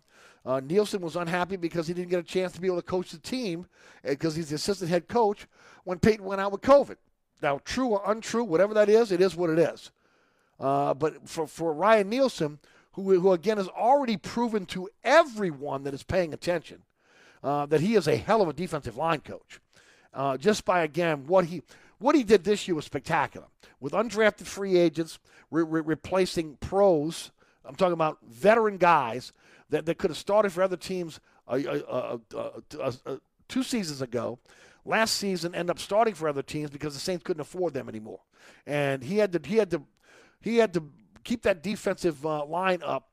uh, 0.45 0.61
Nielsen 0.61 1.01
was 1.01 1.17
unhappy 1.17 1.57
because 1.57 1.87
he 1.87 1.95
didn't 1.95 2.11
get 2.11 2.21
a 2.21 2.25
chance 2.25 2.53
to 2.53 2.61
be 2.61 2.67
able 2.67 2.77
to 2.77 2.83
coach 2.83 3.11
the 3.11 3.19
team 3.19 3.67
because 4.05 4.35
uh, 4.35 4.37
he's 4.37 4.49
the 4.51 4.57
assistant 4.57 4.91
head 4.91 5.09
coach 5.09 5.47
when 5.85 5.99
Payton 5.99 6.25
went 6.25 6.41
out 6.41 6.53
with 6.53 6.61
COVID. 6.61 6.97
Now, 7.43 7.61
true 7.65 7.89
or 7.89 8.03
untrue, 8.07 8.45
whatever 8.45 8.75
that 8.75 8.89
is, 8.89 9.11
it 9.11 9.21
is 9.21 9.35
what 9.35 9.51
it 9.51 9.59
is. 9.59 9.91
Uh, 10.61 10.95
but 10.95 11.29
for, 11.29 11.47
for 11.47 11.73
Ryan 11.73 12.09
Nielsen, 12.09 12.61
who, 12.93 13.19
who 13.19 13.33
again 13.33 13.57
has 13.57 13.69
already 13.69 14.17
proven 14.17 14.67
to 14.67 14.89
everyone 15.03 15.83
that 15.85 15.95
is 15.95 16.03
paying 16.03 16.33
attention 16.33 16.83
uh, 17.43 17.67
that 17.67 17.81
he 17.81 17.95
is 17.95 18.07
a 18.07 18.17
hell 18.17 18.43
of 18.43 18.49
a 18.49 18.53
defensive 18.53 18.97
line 18.97 19.21
coach, 19.21 19.61
uh, 20.15 20.37
just 20.37 20.65
by 20.65 20.83
again 20.83 21.27
what 21.27 21.47
he 21.47 21.63
what 22.03 22.15
he 22.15 22.25
did 22.25 22.45
this 22.45 22.67
year 22.67 22.75
was 22.75 22.85
spectacular. 22.85 23.47
With 23.81 23.93
undrafted 23.93 24.47
free 24.47 24.77
agents 24.77 25.19
re- 25.51 25.63
re- 25.63 25.83
replacing 25.85 26.57
pros, 26.57 27.31
I'm 27.65 27.75
talking 27.75 27.93
about 27.95 28.19
veteran 28.29 28.77
guys 28.77 29.33
that, 29.71 29.87
that 29.87 29.99
could 29.99 30.11
have 30.11 30.19
started 30.19 30.53
for 30.53 30.63
other 30.63 30.77
teams 30.77 31.21
uh, 31.49 31.55
uh, 31.55 32.19
uh, 32.79 33.17
two 33.49 33.63
seasons 33.63 34.03
ago. 34.03 34.39
Last 34.85 35.15
season, 35.15 35.55
end 35.55 35.71
up 35.71 35.79
starting 35.79 36.15
for 36.15 36.29
other 36.29 36.43
teams 36.43 36.71
because 36.71 36.95
the 36.95 37.01
Saints 37.01 37.23
couldn't 37.23 37.41
afford 37.41 37.73
them 37.73 37.89
anymore, 37.89 38.21
and 38.67 39.03
he 39.03 39.19
had 39.19 39.33
to 39.33 39.41
he 39.45 39.57
had 39.57 39.71
to 39.71 39.83
he 40.41 40.57
had 40.57 40.75
to 40.75 40.83
keep 41.23 41.43
that 41.43 41.63
defensive 41.63 42.25
line 42.25 42.81
up 42.85 43.09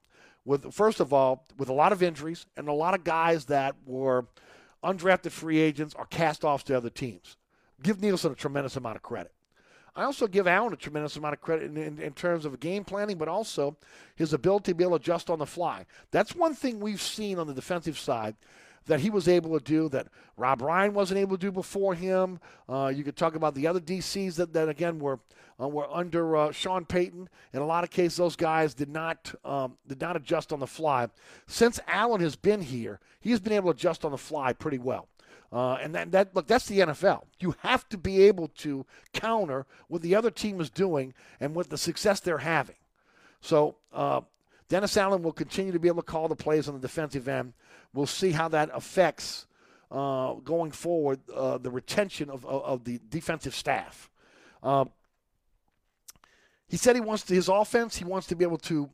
with 0.46 0.74
first 0.74 1.00
of 1.00 1.14
all 1.14 1.46
with 1.58 1.70
a 1.70 1.74
lot 1.74 1.92
of 1.92 2.02
injuries 2.02 2.48
and 2.58 2.68
a 2.68 2.74
lot 2.74 2.96
of 2.96 3.04
guys 3.04 3.46
that 3.46 3.76
were 3.86 4.26
undrafted 4.84 5.32
free 5.32 5.60
agents 5.60 5.94
or 5.96 6.06
cast 6.06 6.44
offs 6.44 6.64
to 6.64 6.76
other 6.76 6.90
teams. 6.90 7.38
Give 7.82 8.02
Nielsen 8.02 8.32
a 8.32 8.36
tremendous 8.36 8.76
amount 8.76 8.98
of 8.98 9.02
credit. 9.02 9.32
I 9.96 10.04
also 10.04 10.28
give 10.28 10.48
Allen 10.48 10.74
a 10.74 10.78
tremendous 10.78 11.18
amount 11.18 11.34
of 11.34 11.42
credit 11.42 11.66
in, 11.66 11.78
in, 11.78 12.00
in, 12.00 12.14
terms 12.14 12.46
of 12.46 12.60
game 12.60 12.86
planning, 12.86 13.18
but 13.18 13.28
also 13.28 13.76
his 14.16 14.34
ability 14.34 14.72
to 14.72 14.76
be 14.76 14.84
able 14.84 14.98
to 14.98 15.04
adjust 15.04 15.30
on 15.30 15.40
the 15.40 15.46
fly. 15.46 15.86
That's 16.12 16.36
one 16.36 16.54
thing 16.54 16.80
we've 16.80 17.02
seen 17.02 17.40
on 17.40 17.48
the 17.48 17.54
defensive 17.54 17.98
side 17.98 18.36
that 18.86 19.00
he 19.00 19.10
was 19.10 19.28
able 19.28 19.58
to 19.58 19.64
do 19.64 19.90
that 19.90 20.08
Rob 20.38 20.62
Ryan 20.62 20.94
wasn't 20.94 21.20
able 21.20 21.38
to 21.38 21.42
do 21.42 21.52
before 21.52 21.94
him. 21.96 22.40
Uh, 22.68 22.92
you 22.94 23.04
could 23.04 23.16
talk 23.16 23.36
about 23.36 23.56
the 23.56 23.68
other 23.68 23.80
DCs 23.80 24.36
that, 24.36 24.54
that 24.54 24.70
again 24.70 25.00
were 25.00 25.20
uh, 25.60 25.68
were 25.68 25.88
under 25.92 26.38
uh, 26.38 26.52
Sean 26.52 26.86
Payton. 26.86 27.28
In 27.54 27.62
a 27.62 27.66
lot 27.66 27.84
of 27.84 27.90
cases, 27.90 28.18
those 28.18 28.36
guys 28.36 28.74
did 28.74 28.90
not 28.90 29.34
um, 29.44 29.78
did 29.88 30.02
not 30.02 30.16
adjust 30.16 30.54
on 30.54 30.60
the 30.60 30.68
fly. 30.68 31.08
Since 31.48 31.80
Allen 31.88 32.22
has 32.22 32.36
been 32.36 32.62
here, 32.62 33.00
he's 33.20 33.40
been 33.40 33.54
able 33.54 33.72
to 33.72 33.78
adjust 33.78 34.06
on 34.06 34.12
the 34.12 34.18
fly 34.18 34.54
pretty 34.54 34.80
well. 34.80 35.08
Uh, 35.52 35.74
and 35.82 35.96
that, 35.96 36.12
that 36.12 36.36
look, 36.36 36.48
that's 36.48 36.68
the 36.68 36.80
NFL. 36.80 37.24
You 37.40 37.56
have 37.60 37.88
to 37.90 37.98
be 37.98 38.24
able 38.24 38.50
to 38.60 38.86
counter 39.14 39.66
what 39.88 40.02
the 40.02 40.16
other 40.16 40.30
team 40.30 40.62
is 40.62 40.70
doing 40.70 41.14
and 41.40 41.56
what 41.56 41.70
the 41.70 41.78
success 41.78 42.20
they're 42.20 42.40
having. 42.40 42.76
So 43.42 43.78
uh, 43.92 44.22
Dennis 44.68 44.96
Allen 44.98 45.24
will 45.24 45.34
continue 45.34 45.72
to 45.72 45.80
be 45.80 45.88
able 45.88 46.04
to 46.04 46.08
call 46.08 46.28
the 46.28 46.36
plays 46.36 46.68
on 46.68 46.76
the 46.76 46.80
defensive 46.80 47.28
end. 47.28 47.54
We'll 47.94 48.06
see 48.06 48.32
how 48.32 48.48
that 48.50 48.70
affects 48.74 49.48
uh, 49.92 50.34
going 50.36 50.72
forward 50.72 51.20
uh, 51.34 51.58
the 51.58 51.72
retention 51.72 52.30
of, 52.30 52.46
of, 52.46 52.64
of, 52.64 52.84
the 52.84 53.00
defensive 53.10 53.56
staff. 53.56 54.12
Um, 54.62 54.92
he 56.68 56.78
said 56.78 56.96
he 56.96 57.02
wants 57.02 57.24
to, 57.24 57.34
his 57.34 57.50
offense. 57.50 57.98
He 57.98 58.06
wants 58.06 58.28
to 58.28 58.36
be 58.36 58.46
able 58.46 58.60
to 58.60 58.90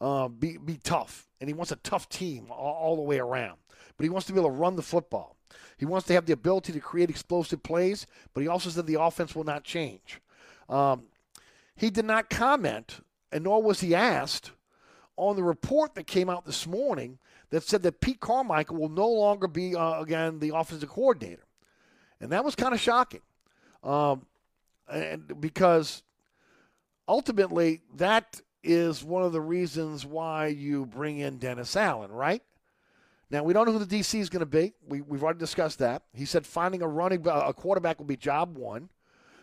uh, 0.00 0.26
be 0.26 0.56
be 0.56 0.78
tough, 0.82 1.28
and 1.40 1.48
he 1.48 1.54
wants 1.54 1.70
a 1.70 1.76
tough 1.76 2.08
team 2.08 2.46
all, 2.50 2.74
all 2.74 2.96
the 2.96 3.02
way 3.02 3.20
around. 3.20 3.58
But 3.96 4.02
he 4.02 4.10
wants 4.10 4.26
to 4.26 4.32
be 4.32 4.40
able 4.40 4.50
to 4.50 4.56
run 4.56 4.74
the 4.74 4.82
football. 4.82 5.36
He 5.76 5.84
wants 5.84 6.06
to 6.08 6.14
have 6.14 6.26
the 6.26 6.32
ability 6.32 6.72
to 6.72 6.80
create 6.80 7.10
explosive 7.10 7.62
plays, 7.62 8.06
but 8.34 8.42
he 8.42 8.48
also 8.48 8.70
said 8.70 8.86
the 8.86 9.00
offense 9.00 9.34
will 9.34 9.44
not 9.44 9.64
change. 9.64 10.20
Um, 10.68 11.04
he 11.74 11.90
did 11.90 12.04
not 12.04 12.30
comment, 12.30 13.00
and 13.30 13.44
nor 13.44 13.62
was 13.62 13.80
he 13.80 13.94
asked, 13.94 14.52
on 15.16 15.36
the 15.36 15.42
report 15.42 15.94
that 15.94 16.06
came 16.06 16.30
out 16.30 16.46
this 16.46 16.66
morning 16.66 17.18
that 17.50 17.62
said 17.62 17.82
that 17.82 18.00
Pete 18.00 18.20
Carmichael 18.20 18.76
will 18.76 18.88
no 18.88 19.08
longer 19.08 19.46
be, 19.46 19.76
uh, 19.76 20.00
again, 20.00 20.38
the 20.38 20.56
offensive 20.56 20.88
coordinator. 20.88 21.44
And 22.20 22.32
that 22.32 22.44
was 22.44 22.54
kind 22.54 22.72
of 22.72 22.80
shocking. 22.80 23.20
Um, 23.82 24.26
and 24.90 25.40
because 25.40 26.02
ultimately, 27.06 27.82
that 27.96 28.40
is 28.62 29.04
one 29.04 29.22
of 29.22 29.32
the 29.32 29.40
reasons 29.40 30.06
why 30.06 30.46
you 30.46 30.86
bring 30.86 31.18
in 31.18 31.38
Dennis 31.38 31.76
Allen, 31.76 32.10
right? 32.10 32.42
Now 33.32 33.42
we 33.42 33.54
don't 33.54 33.64
know 33.66 33.72
who 33.72 33.82
the 33.82 33.98
DC 33.98 34.20
is 34.20 34.28
going 34.28 34.40
to 34.40 34.46
be. 34.46 34.74
We, 34.86 35.00
we've 35.00 35.24
already 35.24 35.38
discussed 35.38 35.78
that. 35.78 36.02
He 36.12 36.26
said 36.26 36.46
finding 36.46 36.82
a 36.82 36.86
running 36.86 37.26
a 37.26 37.54
quarterback 37.54 37.98
will 37.98 38.04
be 38.04 38.16
job 38.16 38.58
one, 38.58 38.90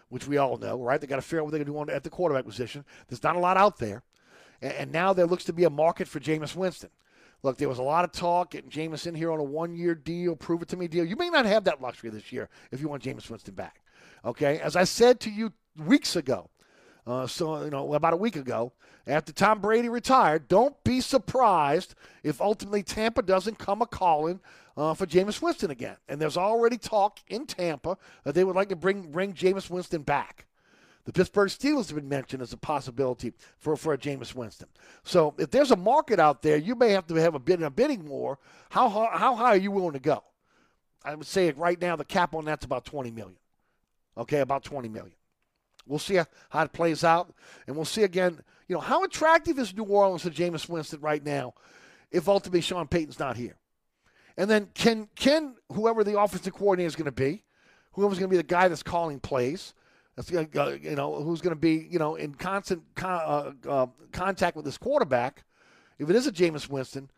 which 0.10 0.28
we 0.28 0.38
all 0.38 0.58
know, 0.58 0.80
right? 0.80 1.02
They 1.02 1.08
got 1.08 1.16
to 1.16 1.24
figure 1.24 1.40
out 1.40 1.46
what 1.46 1.52
they're 1.52 1.64
going 1.64 1.88
to 1.88 1.92
do 1.92 1.96
at 1.96 2.04
the 2.04 2.10
quarterback 2.12 2.46
position. 2.46 2.86
There's 3.08 3.24
not 3.24 3.36
a 3.36 3.40
lot 3.40 3.58
out 3.58 3.80
there, 3.80 4.04
and, 4.62 4.74
and 4.74 4.92
now 4.92 5.12
there 5.12 5.26
looks 5.26 5.44
to 5.46 5.54
be 5.54 5.64
a 5.64 5.72
market 5.72 6.08
for 6.08 6.20
Jameis 6.20 6.56
Winston. 6.56 6.92
Look, 7.42 7.58
there 7.58 7.68
was 7.68 7.80
a 7.80 7.84
lot 7.84 8.06
of 8.06 8.12
talk 8.12 8.52
getting 8.52 8.70
Jameis 8.70 9.08
in 9.08 9.16
here 9.16 9.32
on 9.32 9.40
a 9.40 9.44
one-year 9.44 9.96
deal, 9.96 10.36
prove 10.36 10.62
it 10.62 10.68
to 10.68 10.78
me 10.78 10.88
deal. 10.88 11.06
You 11.06 11.16
may 11.16 11.30
not 11.30 11.48
have 11.48 11.64
that 11.64 11.82
luxury 11.82 12.12
this 12.12 12.32
year 12.32 12.48
if 12.72 12.82
you 12.82 12.90
want 12.90 13.02
Jameis 13.02 13.30
Winston 13.30 13.56
back. 13.56 13.82
Okay, 14.24 14.60
as 14.60 14.76
I 14.76 14.84
said 14.84 15.20
to 15.22 15.32
you 15.32 15.52
weeks 15.78 16.16
ago, 16.16 16.50
uh, 17.10 17.28
so, 17.28 17.64
you 17.64 17.72
know, 17.72 17.93
about 17.93 18.14
a 18.14 18.18
week 18.18 18.36
ago, 18.36 18.72
after 19.07 19.34
Tom 19.34 19.60
Brady 19.60 19.89
retired, 19.89 20.47
don't 20.47 20.82
be 20.84 21.01
surprised 21.01 21.95
if 22.22 22.39
ultimately 22.39 22.84
Tampa 22.84 23.24
doesn't 23.24 23.57
come 23.57 23.82
a 23.82 23.88
calling 23.88 24.39
uh, 24.78 24.93
for 24.93 25.07
Jameis 25.07 25.41
Winston 25.41 25.72
again. 25.72 25.97
And 26.07 26.22
there's 26.22 26.38
already 26.38 26.78
talk 26.78 27.20
in 27.28 27.47
Tampa 27.47 27.97
that 28.24 28.36
they 28.36 28.43
would 28.43 28.55
like 28.55 28.70
to 28.70 28.76
bring 28.76 29.12
bring 29.12 29.34
Jameis 29.34 29.70
Winston 29.70 30.03
back. 30.03 30.45
The 31.05 31.14
Pittsburgh 31.14 31.49
Steelers 31.49 31.88
have 31.88 31.95
been 31.95 32.07
mentioned 32.07 32.43
as 32.43 32.53
a 32.53 32.57
possibility 32.57 33.34
for, 33.57 33.76
for 33.76 33.93
a 33.93 33.97
Jameis 33.97 34.36
Winston. 34.36 34.68
So 35.03 35.34
if 35.39 35.49
there's 35.49 35.72
a 35.72 35.76
market 35.76 36.20
out 36.20 36.43
there, 36.43 36.57
you 36.57 36.76
may 36.76 36.91
have 36.91 37.07
to 37.07 37.16
have 37.16 37.34
a 37.34 37.39
bid 37.39 37.64
a 37.64 37.72
bidding 37.72 38.07
war. 38.07 38.38
How 38.70 38.88
how 38.89 39.36
high 39.36 39.53
are 39.53 39.57
you 39.57 39.72
willing 39.72 39.93
to 39.93 39.99
go? 39.99 40.24
I 41.03 41.16
would 41.16 41.26
say 41.26 41.49
right 41.51 41.82
now 41.82 41.95
the 41.95 42.05
cap 42.05 42.36
on 42.36 42.45
that's 42.45 42.66
about 42.66 42.86
20 42.86 43.10
million. 43.10 43.38
Okay, 44.16 44.41
about 44.41 44.64
20 44.64 44.89
million. 44.89 45.14
We'll 45.90 46.00
see 46.00 46.16
how 46.50 46.64
it 46.64 46.72
plays 46.72 47.04
out, 47.04 47.34
and 47.68 47.76
we'll 47.76 47.84
see 47.84 48.04
again. 48.04 48.40
You 48.68 48.76
know 48.76 48.82
how 48.82 49.04
attractive 49.04 49.58
is 49.58 49.76
New 49.76 49.84
Orleans 49.84 50.22
to 50.22 50.30
Jameis 50.30 50.70
Winston 50.70 51.02
right 51.02 51.26
now, 51.26 51.56
if 52.12 52.30
ultimately 52.30 52.62
Sean 52.62 52.88
Payton's 52.88 53.20
not 53.20 53.36
here, 53.36 53.58
and 54.38 54.50
then 54.50 54.70
can 54.76 55.10
can 55.16 55.56
whoever 55.74 56.04
the 56.04 56.20
offensive 56.20 56.54
coordinator 56.54 56.88
is 56.88 56.96
going 56.96 57.06
to 57.06 57.12
be, 57.12 57.44
whoever's 57.94 58.20
going 58.20 58.30
to 58.30 58.34
be 58.34 58.38
the 58.38 58.44
guy 58.44 58.68
that's 58.68 58.84
calling 58.84 59.20
plays, 59.20 59.74
that's 60.16 60.32
uh, 60.34 60.78
you 60.82 60.96
know 60.96 61.24
who's 61.24 61.42
going 61.42 61.56
to 61.56 61.60
be 61.60 61.88
you 61.90 61.98
know 61.98 62.16
in 62.16 62.34
constant 62.34 62.84
uh, 63.02 63.52
uh, 63.68 63.88
contact 64.12 64.56
with 64.56 64.66
this 64.66 64.78
quarterback. 64.78 65.46
If 65.98 66.10
it 66.10 66.16
is 66.16 66.28
a 66.28 66.32
Jameis 66.32 66.70
Winston, 66.70 67.10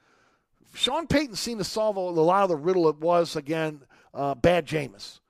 Sean 0.76 1.08
Payton 1.08 1.36
seemed 1.36 1.60
to 1.60 1.66
solve 1.66 1.96
a 1.96 2.00
lot 2.00 2.44
of 2.44 2.50
the 2.50 2.56
riddle. 2.56 2.88
It 2.90 3.00
was 3.00 3.36
again 3.36 3.82
uh, 4.14 4.36
bad 4.36 4.68
Jameis. 4.68 5.21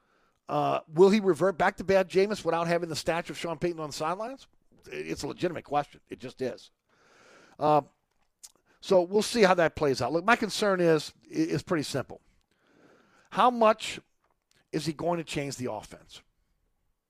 Uh, 0.51 0.81
will 0.93 1.09
he 1.09 1.21
revert 1.21 1.57
back 1.57 1.77
to 1.77 1.83
bad 1.83 2.09
Jameis 2.09 2.43
without 2.43 2.67
having 2.67 2.89
the 2.89 2.95
stature 2.95 3.31
of 3.31 3.39
Sean 3.39 3.57
Payton 3.57 3.79
on 3.79 3.87
the 3.87 3.93
sidelines? 3.93 4.47
It's 4.91 5.23
a 5.23 5.27
legitimate 5.27 5.63
question. 5.63 6.01
It 6.09 6.19
just 6.19 6.41
is. 6.41 6.71
Uh, 7.57 7.83
so 8.81 9.01
we'll 9.01 9.21
see 9.21 9.43
how 9.43 9.53
that 9.53 9.77
plays 9.77 10.01
out. 10.01 10.11
Look, 10.11 10.25
my 10.25 10.35
concern 10.35 10.81
is 10.81 11.13
is 11.29 11.63
pretty 11.63 11.83
simple. 11.83 12.19
How 13.29 13.49
much 13.49 14.01
is 14.73 14.85
he 14.85 14.91
going 14.91 15.19
to 15.19 15.23
change 15.23 15.55
the 15.55 15.71
offense? 15.71 16.21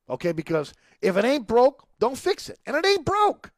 Okay, 0.07 0.33
because 0.33 0.75
if 1.01 1.17
it 1.17 1.25
ain't 1.25 1.47
broke, 1.47 1.87
don't 1.97 2.17
fix 2.17 2.47
it. 2.47 2.59
And 2.67 2.75
it 2.75 2.85
ain't 2.85 3.05
broke. 3.05 3.49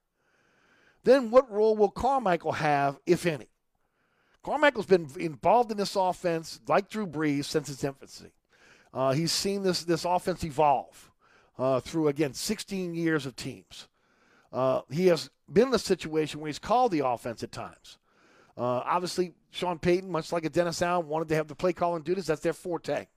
Then 1.04 1.30
what 1.30 1.52
role 1.52 1.76
will 1.76 1.90
Carmichael 1.90 2.54
have, 2.54 3.00
if 3.06 3.26
any? 3.26 3.48
Carmichael's 4.44 4.86
been 4.86 5.10
involved 5.20 5.72
in 5.72 5.78
this 5.78 5.98
offense, 5.98 6.62
like 6.70 6.88
Drew 6.88 7.06
Brees, 7.06 7.46
since 7.46 7.68
its 7.68 7.84
infancy. 7.84 8.32
Uh, 8.94 9.12
he's 9.14 9.32
seen 9.32 9.64
this 9.64 9.84
this 9.84 10.06
offense 10.06 10.44
evolve 10.44 11.12
uh, 11.58 11.80
through 11.80 12.08
again 12.08 12.34
16 12.34 12.94
years 12.94 13.26
of 13.26 13.36
teams. 13.36 13.88
Uh, 14.52 14.82
he 14.92 15.08
has 15.08 15.30
been 15.52 15.70
in 15.70 15.74
a 15.74 15.80
situation 15.80 16.40
where 16.40 16.48
he's 16.48 16.60
called 16.60 16.92
the 16.92 17.06
offense 17.06 17.42
at 17.44 17.52
times. 17.52 17.98
Uh, 18.56 18.82
obviously, 18.86 19.34
Sean 19.50 19.80
Payton, 19.80 20.12
much 20.12 20.32
like 20.32 20.46
a 20.46 20.50
Dennis 20.50 20.82
Allen, 20.82 21.08
wanted 21.08 21.28
to 21.30 21.36
have 21.36 21.48
the 21.48 21.56
play 21.56 21.74
calling 21.74 22.04
duties. 22.04 22.28
That's 22.28 22.42
their 22.42 22.54
forte. 22.54 23.08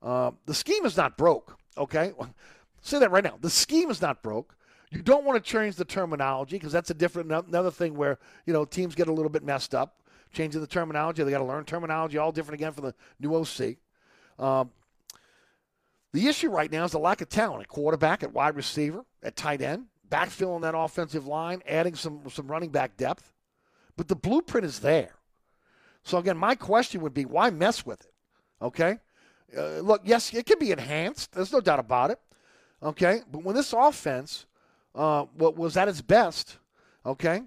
Uh, 0.00 0.30
the 0.46 0.54
scheme 0.54 0.84
is 0.84 0.96
not 0.96 1.16
broke. 1.16 1.58
Okay, 1.76 2.12
say 2.80 3.00
that 3.00 3.10
right 3.10 3.24
now. 3.24 3.38
The 3.40 3.50
scheme 3.50 3.90
is 3.90 4.00
not 4.00 4.22
broke. 4.22 4.56
You 4.90 5.02
don't 5.02 5.24
want 5.24 5.42
to 5.42 5.50
change 5.50 5.76
the 5.76 5.84
terminology 5.84 6.56
because 6.56 6.72
that's 6.72 6.90
a 6.90 6.94
different 6.94 7.32
another 7.32 7.70
thing 7.70 7.94
where 7.94 8.18
you 8.46 8.52
know 8.52 8.64
teams 8.64 8.94
get 8.94 9.08
a 9.08 9.12
little 9.12 9.30
bit 9.30 9.42
messed 9.42 9.74
up 9.74 9.96
changing 10.32 10.60
the 10.60 10.66
terminology. 10.66 11.22
They 11.22 11.30
got 11.30 11.38
to 11.38 11.44
learn 11.44 11.64
terminology 11.64 12.18
all 12.18 12.32
different 12.32 12.60
again 12.60 12.72
for 12.72 12.80
the 12.80 12.94
new 13.20 13.34
OC. 13.34 13.76
Um, 14.38 14.70
the 16.12 16.28
issue 16.28 16.50
right 16.50 16.70
now 16.70 16.84
is 16.84 16.92
the 16.92 16.98
lack 16.98 17.20
of 17.20 17.28
talent 17.28 17.62
at 17.62 17.68
quarterback, 17.68 18.22
at 18.22 18.32
wide 18.32 18.54
receiver, 18.56 19.04
at 19.22 19.36
tight 19.36 19.62
end, 19.62 19.86
backfilling 20.10 20.62
that 20.62 20.76
offensive 20.76 21.26
line, 21.26 21.62
adding 21.66 21.94
some 21.94 22.20
some 22.30 22.48
running 22.48 22.70
back 22.70 22.96
depth. 22.96 23.32
But 23.96 24.08
the 24.08 24.16
blueprint 24.16 24.66
is 24.66 24.80
there. 24.80 25.10
So 26.04 26.18
again, 26.18 26.36
my 26.36 26.54
question 26.54 27.00
would 27.02 27.14
be, 27.14 27.24
why 27.24 27.50
mess 27.50 27.86
with 27.86 28.00
it? 28.00 28.12
Okay, 28.60 28.98
uh, 29.56 29.80
look, 29.80 30.02
yes, 30.04 30.32
it 30.34 30.46
can 30.46 30.58
be 30.58 30.72
enhanced. 30.72 31.32
There's 31.32 31.52
no 31.52 31.60
doubt 31.60 31.78
about 31.78 32.10
it. 32.10 32.18
Okay, 32.82 33.20
but 33.30 33.44
when 33.44 33.54
this 33.54 33.72
offense, 33.72 34.46
uh, 34.94 35.26
was 35.36 35.76
at 35.76 35.88
its 35.88 36.02
best, 36.02 36.58
okay, 37.06 37.42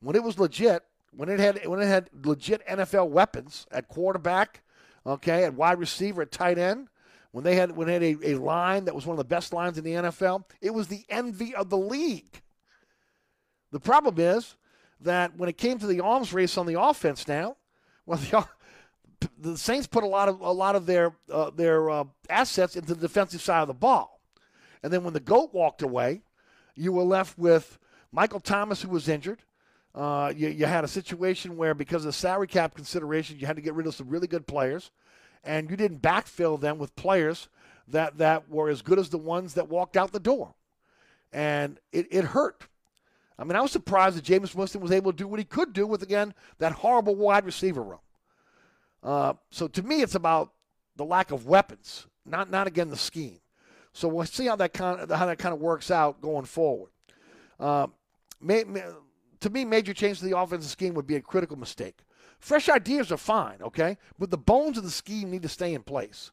when 0.00 0.16
it 0.16 0.22
was 0.22 0.38
legit, 0.38 0.82
when 1.12 1.28
it 1.28 1.40
had 1.40 1.66
when 1.66 1.80
it 1.80 1.86
had 1.86 2.10
legit 2.24 2.66
NFL 2.66 3.08
weapons 3.08 3.66
at 3.70 3.88
quarterback, 3.88 4.62
okay, 5.04 5.44
at 5.44 5.54
wide 5.54 5.78
receiver, 5.78 6.22
at 6.22 6.30
tight 6.30 6.58
end, 6.58 6.88
when 7.36 7.44
they 7.44 7.54
had 7.54 7.76
when 7.76 7.86
they 7.86 7.92
had 7.92 8.02
a, 8.02 8.30
a 8.30 8.34
line 8.36 8.86
that 8.86 8.94
was 8.94 9.04
one 9.04 9.12
of 9.12 9.18
the 9.18 9.24
best 9.24 9.52
lines 9.52 9.76
in 9.76 9.84
the 9.84 9.90
NFL, 9.90 10.44
it 10.62 10.72
was 10.72 10.88
the 10.88 11.04
envy 11.10 11.54
of 11.54 11.68
the 11.68 11.76
league. 11.76 12.40
The 13.72 13.78
problem 13.78 14.18
is 14.18 14.56
that 15.02 15.36
when 15.36 15.50
it 15.50 15.58
came 15.58 15.78
to 15.80 15.86
the 15.86 16.00
arms 16.00 16.32
race 16.32 16.56
on 16.56 16.64
the 16.64 16.80
offense 16.80 17.28
now, 17.28 17.58
well, 18.06 18.18
the, 19.20 19.28
the 19.38 19.58
Saints 19.58 19.86
put 19.86 20.02
a 20.02 20.06
lot 20.06 20.30
of 20.30 20.40
a 20.40 20.50
lot 20.50 20.76
of 20.76 20.86
their 20.86 21.12
uh, 21.30 21.50
their 21.50 21.90
uh, 21.90 22.04
assets 22.30 22.74
into 22.74 22.94
the 22.94 23.02
defensive 23.02 23.42
side 23.42 23.60
of 23.60 23.68
the 23.68 23.74
ball, 23.74 24.18
And 24.82 24.90
then 24.90 25.04
when 25.04 25.12
the 25.12 25.20
GOAT 25.20 25.52
walked 25.52 25.82
away, 25.82 26.22
you 26.74 26.90
were 26.90 27.04
left 27.04 27.38
with 27.38 27.78
Michael 28.12 28.40
Thomas, 28.40 28.80
who 28.80 28.88
was 28.88 29.10
injured. 29.10 29.42
Uh, 29.94 30.32
you, 30.34 30.48
you 30.48 30.64
had 30.64 30.84
a 30.84 30.88
situation 30.88 31.58
where, 31.58 31.74
because 31.74 32.02
of 32.02 32.06
the 32.06 32.12
salary 32.14 32.46
cap 32.46 32.74
considerations, 32.74 33.42
you 33.42 33.46
had 33.46 33.56
to 33.56 33.62
get 33.62 33.74
rid 33.74 33.86
of 33.86 33.94
some 33.94 34.08
really 34.08 34.26
good 34.26 34.46
players, 34.46 34.90
and 35.46 35.70
you 35.70 35.76
didn't 35.76 36.02
backfill 36.02 36.60
them 36.60 36.78
with 36.78 36.94
players 36.96 37.48
that, 37.88 38.18
that 38.18 38.50
were 38.50 38.68
as 38.68 38.82
good 38.82 38.98
as 38.98 39.08
the 39.08 39.18
ones 39.18 39.54
that 39.54 39.68
walked 39.68 39.96
out 39.96 40.12
the 40.12 40.20
door. 40.20 40.54
And 41.32 41.78
it, 41.92 42.06
it 42.10 42.24
hurt. 42.24 42.66
I 43.38 43.44
mean, 43.44 43.56
I 43.56 43.60
was 43.60 43.70
surprised 43.70 44.16
that 44.16 44.24
Jameis 44.24 44.54
Winston 44.54 44.80
was 44.80 44.92
able 44.92 45.12
to 45.12 45.16
do 45.16 45.28
what 45.28 45.38
he 45.38 45.44
could 45.44 45.72
do 45.72 45.86
with, 45.86 46.02
again, 46.02 46.34
that 46.58 46.72
horrible 46.72 47.14
wide 47.14 47.44
receiver 47.44 47.82
room. 47.82 48.00
Uh, 49.02 49.34
so 49.50 49.68
to 49.68 49.82
me, 49.82 50.02
it's 50.02 50.14
about 50.14 50.52
the 50.96 51.04
lack 51.04 51.30
of 51.30 51.46
weapons, 51.46 52.06
not, 52.24 52.50
not 52.50 52.66
again, 52.66 52.88
the 52.88 52.96
scheme. 52.96 53.38
So 53.92 54.08
we'll 54.08 54.26
see 54.26 54.46
how 54.46 54.56
that 54.56 54.72
kind 54.72 55.00
of, 55.00 55.10
how 55.10 55.26
that 55.26 55.38
kind 55.38 55.54
of 55.54 55.60
works 55.60 55.90
out 55.90 56.20
going 56.20 56.44
forward. 56.44 56.90
Uh, 57.60 57.86
may, 58.40 58.64
may, 58.64 58.82
to 59.40 59.50
me, 59.50 59.64
major 59.64 59.94
change 59.94 60.18
to 60.18 60.24
the 60.24 60.36
offensive 60.36 60.70
scheme 60.70 60.94
would 60.94 61.06
be 61.06 61.16
a 61.16 61.20
critical 61.20 61.56
mistake. 61.56 61.98
Fresh 62.38 62.68
ideas 62.68 63.10
are 63.10 63.16
fine, 63.16 63.62
okay, 63.62 63.96
but 64.18 64.30
the 64.30 64.36
bones 64.36 64.78
of 64.78 64.84
the 64.84 64.90
scheme 64.90 65.30
need 65.30 65.42
to 65.42 65.48
stay 65.48 65.74
in 65.74 65.82
place. 65.82 66.30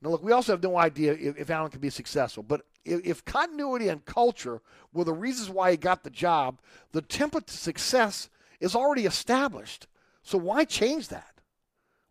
Now, 0.00 0.10
look, 0.10 0.22
we 0.22 0.32
also 0.32 0.52
have 0.52 0.62
no 0.62 0.76
idea 0.76 1.12
if, 1.14 1.38
if 1.38 1.50
Allen 1.50 1.70
can 1.70 1.80
be 1.80 1.90
successful, 1.90 2.42
but 2.42 2.62
if, 2.84 3.00
if, 3.06 3.24
continuity 3.24 3.88
and 3.88 4.04
culture 4.04 4.60
were 4.92 5.04
the 5.04 5.14
reasons 5.14 5.48
why 5.48 5.70
he 5.70 5.76
got 5.76 6.04
the 6.04 6.10
job, 6.10 6.60
the 6.92 7.00
template 7.02 7.46
to 7.46 7.56
success 7.56 8.28
is 8.60 8.74
already 8.74 9.06
established. 9.06 9.86
So 10.22 10.36
why 10.36 10.64
change 10.64 11.08
that? 11.08 11.40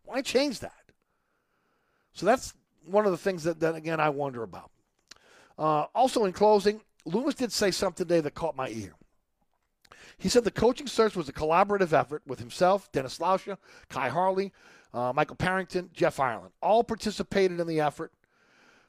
Why 0.04 0.22
change 0.22 0.60
that? 0.60 0.72
So 2.12 2.26
that's 2.26 2.54
one 2.86 3.04
of 3.04 3.12
the 3.12 3.18
things 3.18 3.44
that, 3.44 3.60
that 3.60 3.74
again, 3.74 4.00
I 4.00 4.08
wonder 4.08 4.42
about. 4.42 4.70
Uh, 5.58 5.86
also, 5.94 6.24
in 6.24 6.32
closing, 6.32 6.80
Loomis 7.04 7.34
did 7.34 7.52
say 7.52 7.70
something 7.70 8.06
today 8.06 8.20
that 8.20 8.34
caught 8.34 8.56
my 8.56 8.68
ear. 8.68 8.94
He 10.18 10.28
said 10.28 10.44
the 10.44 10.50
coaching 10.50 10.86
search 10.86 11.16
was 11.16 11.28
a 11.28 11.32
collaborative 11.32 11.92
effort 11.92 12.22
with 12.26 12.38
himself, 12.38 12.90
Dennis 12.92 13.18
Lauscha, 13.18 13.58
Khai 13.90 14.08
Harley, 14.08 14.52
uh, 14.92 15.12
Michael 15.14 15.36
Parrington, 15.36 15.90
Jeff 15.92 16.20
Ireland. 16.20 16.52
All 16.62 16.84
participated 16.84 17.60
in 17.60 17.66
the 17.66 17.80
effort. 17.80 18.12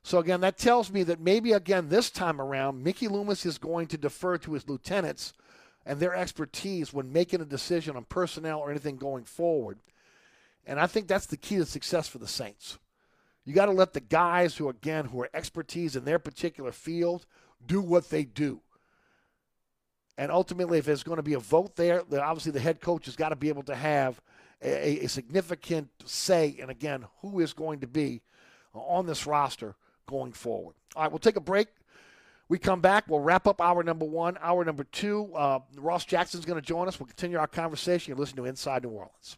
So, 0.03 0.19
again, 0.19 0.41
that 0.41 0.57
tells 0.57 0.91
me 0.91 1.01
that 1.03 1.19
maybe, 1.19 1.53
again, 1.53 1.89
this 1.89 2.11
time 2.11 2.39
around, 2.39 2.83
Mickey 2.83 3.07
Loomis 3.07 3.43
is 3.43 3.57
going 3.57 3.87
to 3.87 3.97
defer 3.97 4.37
to 4.37 4.53
his 4.53 4.69
lieutenants 4.69 5.33
and 5.83 5.99
their 5.99 6.15
expertise 6.15 6.93
when 6.93 7.11
making 7.11 7.41
a 7.41 7.45
decision 7.45 7.95
on 7.95 8.05
personnel 8.05 8.59
or 8.59 8.69
anything 8.69 8.97
going 8.97 9.23
forward. 9.23 9.79
And 10.67 10.79
I 10.79 10.85
think 10.87 11.07
that's 11.07 11.25
the 11.25 11.37
key 11.37 11.57
to 11.57 11.65
success 11.65 12.07
for 12.07 12.19
the 12.19 12.27
Saints. 12.27 12.77
You 13.45 13.53
got 13.53 13.67
to 13.67 13.71
let 13.71 13.93
the 13.93 13.99
guys 13.99 14.57
who, 14.57 14.69
again, 14.69 15.05
who 15.05 15.21
are 15.21 15.29
expertise 15.33 15.95
in 15.95 16.05
their 16.05 16.19
particular 16.19 16.71
field 16.71 17.25
do 17.65 17.81
what 17.81 18.09
they 18.09 18.23
do. 18.23 18.61
And 20.17 20.31
ultimately, 20.31 20.77
if 20.77 20.85
there's 20.85 21.03
going 21.03 21.17
to 21.17 21.23
be 21.23 21.33
a 21.33 21.39
vote 21.39 21.75
there, 21.75 22.03
then 22.09 22.21
obviously 22.21 22.51
the 22.51 22.59
head 22.59 22.79
coach 22.79 23.05
has 23.05 23.15
got 23.15 23.29
to 23.29 23.35
be 23.35 23.49
able 23.49 23.63
to 23.63 23.75
have 23.75 24.21
a, 24.61 25.05
a 25.05 25.07
significant 25.07 25.89
say 26.05 26.57
And 26.59 26.71
again, 26.71 27.05
who 27.21 27.39
is 27.39 27.53
going 27.53 27.81
to 27.81 27.87
be 27.87 28.21
on 28.73 29.05
this 29.05 29.25
roster 29.25 29.75
going 30.07 30.33
forward. 30.33 30.75
All 30.95 31.03
right, 31.03 31.11
we'll 31.11 31.19
take 31.19 31.35
a 31.35 31.41
break. 31.41 31.67
We 32.47 32.59
come 32.59 32.79
back. 32.79 33.05
We'll 33.07 33.21
wrap 33.21 33.47
up 33.47 33.59
hour 33.59 33.83
number 33.83 34.05
one. 34.05 34.37
Hour 34.39 34.63
number 34.63 34.83
two, 34.83 35.33
uh, 35.35 35.59
Ross 35.77 36.05
Jackson's 36.05 36.45
going 36.45 36.61
to 36.61 36.65
join 36.65 36.87
us. 36.87 36.99
We'll 36.99 37.07
continue 37.07 37.37
our 37.37 37.47
conversation. 37.47 38.11
You 38.13 38.19
listen 38.19 38.37
to 38.37 38.45
Inside 38.45 38.83
New 38.83 38.89
Orleans. 38.89 39.37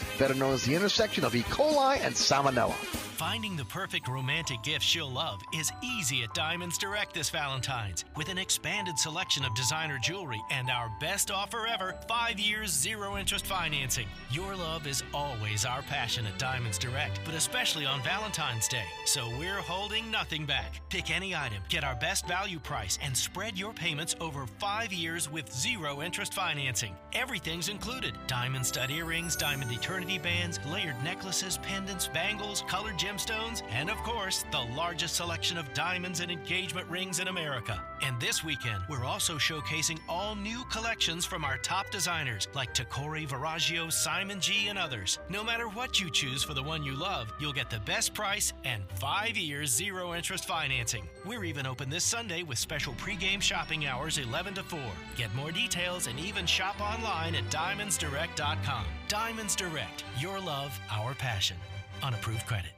better 0.21 0.35
known 0.35 0.53
as 0.53 0.63
the 0.65 0.75
intersection 0.75 1.23
of 1.23 1.35
E. 1.35 1.41
coli 1.41 1.99
and 2.05 2.13
salmonella. 2.13 3.00
Finding 3.21 3.55
the 3.55 3.65
perfect 3.65 4.07
romantic 4.07 4.63
gift 4.63 4.83
she'll 4.83 5.07
love 5.07 5.43
is 5.53 5.71
easy 5.83 6.23
at 6.23 6.33
Diamonds 6.33 6.75
Direct 6.75 7.13
this 7.13 7.29
Valentine's 7.29 8.03
with 8.17 8.29
an 8.29 8.39
expanded 8.39 8.97
selection 8.97 9.45
of 9.45 9.53
designer 9.53 9.99
jewelry 10.01 10.41
and 10.49 10.71
our 10.71 10.91
best 10.99 11.29
offer 11.29 11.67
ever 11.67 11.93
five 12.07 12.39
years, 12.39 12.71
zero 12.71 13.17
interest 13.17 13.45
financing. 13.45 14.07
Your 14.31 14.55
love 14.55 14.87
is 14.87 15.03
always 15.13 15.65
our 15.65 15.83
passion 15.83 16.25
at 16.25 16.39
Diamonds 16.39 16.79
Direct, 16.79 17.19
but 17.23 17.35
especially 17.35 17.85
on 17.85 18.01
Valentine's 18.01 18.67
Day. 18.67 18.87
So 19.05 19.29
we're 19.37 19.61
holding 19.61 20.09
nothing 20.09 20.47
back. 20.47 20.81
Pick 20.89 21.11
any 21.11 21.35
item, 21.35 21.61
get 21.69 21.83
our 21.83 21.95
best 21.95 22.27
value 22.27 22.57
price, 22.57 22.97
and 23.03 23.15
spread 23.15 23.55
your 23.55 23.71
payments 23.71 24.15
over 24.19 24.47
five 24.57 24.91
years 24.91 25.31
with 25.31 25.53
zero 25.53 26.01
interest 26.01 26.33
financing. 26.33 26.95
Everything's 27.13 27.69
included 27.69 28.15
diamond 28.25 28.65
stud 28.65 28.89
earrings, 28.89 29.35
diamond 29.35 29.71
eternity 29.71 30.17
bands, 30.17 30.59
layered 30.65 30.95
necklaces, 31.03 31.59
pendants, 31.59 32.07
bangles, 32.07 32.63
colored 32.67 32.97
gems 32.97 33.10
gemstones, 33.11 33.61
and 33.71 33.89
of 33.89 33.97
course, 33.97 34.45
the 34.51 34.61
largest 34.75 35.15
selection 35.15 35.57
of 35.57 35.73
diamonds 35.73 36.19
and 36.21 36.31
engagement 36.31 36.87
rings 36.89 37.19
in 37.19 37.27
America. 37.27 37.81
And 38.01 38.19
this 38.19 38.43
weekend, 38.43 38.83
we're 38.89 39.03
also 39.03 39.35
showcasing 39.35 39.99
all 40.07 40.35
new 40.35 40.63
collections 40.71 41.25
from 41.25 41.43
our 41.43 41.57
top 41.57 41.89
designers 41.91 42.47
like 42.53 42.73
Tacori, 42.73 43.27
Verragio, 43.27 43.91
Simon 43.91 44.39
G, 44.39 44.67
and 44.69 44.79
others. 44.79 45.19
No 45.29 45.43
matter 45.43 45.67
what 45.67 45.99
you 45.99 46.09
choose 46.09 46.43
for 46.43 46.53
the 46.53 46.63
one 46.63 46.83
you 46.83 46.93
love, 46.93 47.31
you'll 47.39 47.53
get 47.53 47.69
the 47.69 47.79
best 47.81 48.13
price 48.13 48.53
and 48.63 48.83
five 48.95 49.37
years 49.37 49.71
zero 49.71 50.13
interest 50.13 50.45
financing. 50.45 51.07
We're 51.25 51.43
even 51.43 51.65
open 51.65 51.89
this 51.89 52.03
Sunday 52.03 52.43
with 52.43 52.57
special 52.57 52.93
pregame 52.93 53.41
shopping 53.41 53.85
hours 53.85 54.17
11 54.17 54.53
to 54.55 54.63
4. 54.63 54.79
Get 55.17 55.33
more 55.35 55.51
details 55.51 56.07
and 56.07 56.19
even 56.19 56.45
shop 56.45 56.79
online 56.79 57.35
at 57.35 57.49
diamondsdirect.com. 57.49 58.85
Diamonds 59.07 59.55
Direct, 59.55 60.03
your 60.17 60.39
love, 60.39 60.77
our 60.89 61.13
passion. 61.13 61.57
Unapproved 62.03 62.45
credit. 62.47 62.71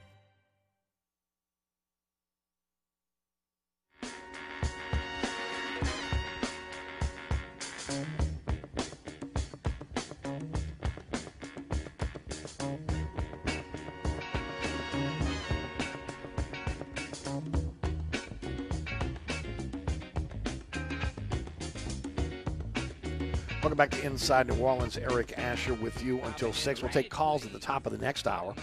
Welcome 23.74 23.89
back 23.89 24.01
to 24.01 24.05
Inside 24.05 24.49
New 24.49 24.57
Orleans. 24.57 24.99
Eric 24.99 25.34
Asher 25.36 25.74
with 25.74 26.03
you 26.03 26.21
until 26.26 26.53
6. 26.53 26.84
We'll 26.84 26.91
take 26.91 27.09
calls 27.09 27.43
at 27.43 27.53
the 27.53 27.57
top 27.57 27.88
of 27.88 27.91
the 27.91 27.97
next 27.97 28.28
hour. 28.28 28.53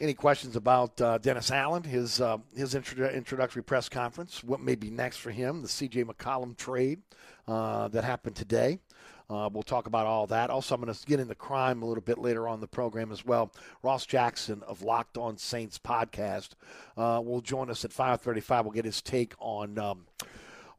any 0.00 0.14
questions 0.14 0.54
about 0.54 1.00
uh, 1.00 1.18
Dennis 1.18 1.50
Allen, 1.50 1.82
his 1.82 2.20
uh, 2.20 2.38
his 2.54 2.74
introdu- 2.74 3.12
introductory 3.12 3.64
press 3.64 3.88
conference, 3.88 4.44
what 4.44 4.60
may 4.60 4.76
be 4.76 4.90
next 4.90 5.16
for 5.16 5.32
him, 5.32 5.60
the 5.60 5.66
C.J. 5.66 6.04
McCollum 6.04 6.56
trade 6.56 7.00
uh, 7.48 7.88
that 7.88 8.04
happened 8.04 8.36
today. 8.36 8.78
Uh, 9.28 9.50
we'll 9.52 9.64
talk 9.64 9.88
about 9.88 10.06
all 10.06 10.28
that. 10.28 10.50
Also, 10.50 10.76
I'm 10.76 10.80
going 10.80 10.94
to 10.94 11.06
get 11.06 11.18
into 11.18 11.34
crime 11.34 11.82
a 11.82 11.84
little 11.84 12.00
bit 12.00 12.18
later 12.18 12.46
on 12.46 12.60
the 12.60 12.68
program 12.68 13.10
as 13.10 13.24
well. 13.24 13.52
Ross 13.82 14.06
Jackson 14.06 14.62
of 14.68 14.82
Locked 14.82 15.18
On 15.18 15.36
Saints 15.36 15.80
podcast 15.80 16.50
uh, 16.96 17.20
will 17.24 17.40
join 17.40 17.68
us 17.68 17.84
at 17.84 17.90
5:35. 17.90 18.62
We'll 18.62 18.70
get 18.70 18.84
his 18.84 19.02
take 19.02 19.34
on. 19.40 19.80
Um, 19.80 20.06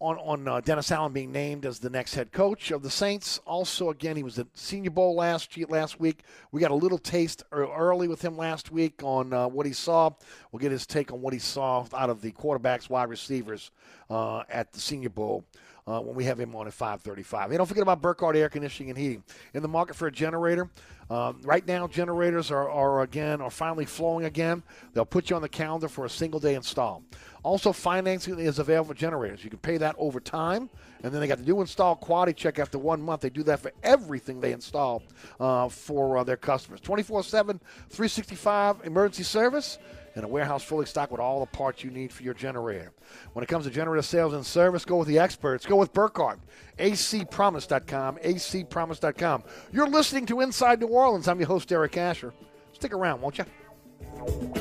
on, 0.02 0.18
on 0.18 0.48
uh, 0.48 0.60
Dennis 0.62 0.92
Allen 0.92 1.14
being 1.14 1.32
named 1.32 1.64
as 1.64 1.78
the 1.78 1.90
next 1.90 2.16
head 2.16 2.32
coach 2.32 2.72
of 2.72 2.82
the 2.82 2.90
Saints. 2.90 3.40
Also, 3.46 3.92
again, 3.92 4.18
he 4.18 4.24
was 4.24 4.40
at 4.40 4.48
Senior 4.56 4.90
Bowl 4.90 5.16
last 5.16 5.56
last 5.70 6.00
week. 6.00 6.24
We 6.52 6.60
got 6.60 6.72
a 6.72 6.76
little 6.76 6.98
taste 6.98 7.44
early 7.52 8.08
with 8.08 8.20
him 8.22 8.36
last 8.36 8.72
week 8.72 9.04
on 9.04 9.32
uh, 9.32 9.48
what 9.48 9.68
he 9.68 9.74
saw. 9.74 10.10
We'll 10.52 10.60
get 10.60 10.72
his 10.72 10.88
take 10.88 11.14
on 11.14 11.22
what 11.22 11.34
he 11.34 11.40
saw 11.40 11.86
out 11.94 12.10
of 12.10 12.22
the 12.22 12.32
quarterbacks, 12.32 12.90
wide 12.90 13.10
receivers 13.10 13.70
uh, 14.10 14.42
at 14.50 14.74
the 14.74 14.80
Senior 14.80 15.10
Bowl 15.10 15.46
uh, 15.88 16.00
when 16.00 16.16
we 16.16 16.24
have 16.26 16.40
him 16.40 16.56
on 16.56 16.68
at 16.68 16.74
5:35. 16.74 17.46
And 17.46 17.58
don't 17.58 17.68
forget 17.68 17.84
about 17.84 18.02
Burkhardt 18.02 18.36
Air 18.36 18.50
Conditioning 18.50 18.90
and 18.90 18.98
Heating. 18.98 19.24
In 19.54 19.62
the 19.62 19.68
market 19.68 19.96
for 19.96 20.08
a 20.08 20.12
generator, 20.12 20.70
um, 21.10 21.42
right 21.44 21.66
now 21.68 21.88
generators 21.88 22.52
are, 22.52 22.70
are 22.70 23.02
again 23.02 23.42
are 23.42 23.52
finally 23.52 23.86
flowing 23.86 24.26
again. 24.26 24.64
They'll 24.94 25.06
put 25.06 25.30
you 25.30 25.36
on 25.36 25.42
the 25.42 25.50
calendar 25.50 25.88
for 25.88 26.06
a 26.06 26.10
single 26.10 26.40
day 26.40 26.56
install. 26.56 27.04
Also, 27.44 27.74
financing 27.74 28.40
is 28.40 28.60
available 28.60 28.90
for 28.90 28.94
generators. 28.94 29.44
You 29.44 29.50
can 29.50 29.60
pay 29.60 29.78
that 29.78 29.96
over 29.98 30.20
time, 30.20 30.70
and 31.04 31.12
then 31.12 31.22
they 31.22 31.28
got 31.28 31.40
the 31.40 31.46
new 31.46 31.60
install 31.62 31.96
quality 31.96 32.34
check 32.34 32.60
after 32.60 32.78
one 32.78 33.02
month. 33.02 33.22
They 33.22 33.30
do 33.30 33.44
that 33.44 33.60
for 33.60 33.72
everything 33.82 34.40
they 34.42 34.52
install 34.52 35.02
uh, 35.40 35.68
for 35.68 36.18
uh, 36.18 36.24
their 36.24 36.38
customers. 36.38 36.82
24 36.82 37.24
7, 37.24 37.60
365 37.90 38.86
emergency 38.86 39.24
service 39.24 39.80
and 40.16 40.26
a 40.26 40.28
warehouse 40.28 40.64
fully 40.64 40.86
stocked 40.86 41.12
with 41.12 41.22
all 41.22 41.40
the 41.40 41.46
parts 41.46 41.84
you 41.84 41.92
need 41.92 42.12
for 42.12 42.24
your 42.24 42.34
generator. 42.34 42.92
When 43.34 43.44
it 43.44 43.48
comes 43.48 43.66
to 43.66 43.72
generator 43.72 44.02
sales 44.02 44.34
and 44.34 44.46
service, 44.46 44.86
go 44.86 44.98
with 44.98 45.08
the 45.08 45.20
experts. 45.20 45.66
Go 45.66 45.78
with 45.78 45.94
Burkhardt. 45.94 46.40
acpromise.com, 46.78 48.18
acpromise.com. 48.18 49.44
You're 49.72 49.90
listening 49.90 50.26
to 50.28 50.42
Inside 50.42 50.80
New 50.80 50.88
Orleans. 50.88 51.28
I'm 51.28 51.40
your 51.40 51.48
host, 51.48 51.72
Eric 51.72 51.98
Asher. 51.98 52.34
Stick 52.74 52.94
around, 52.94 53.22
won't 53.22 53.38
you? 53.38 54.61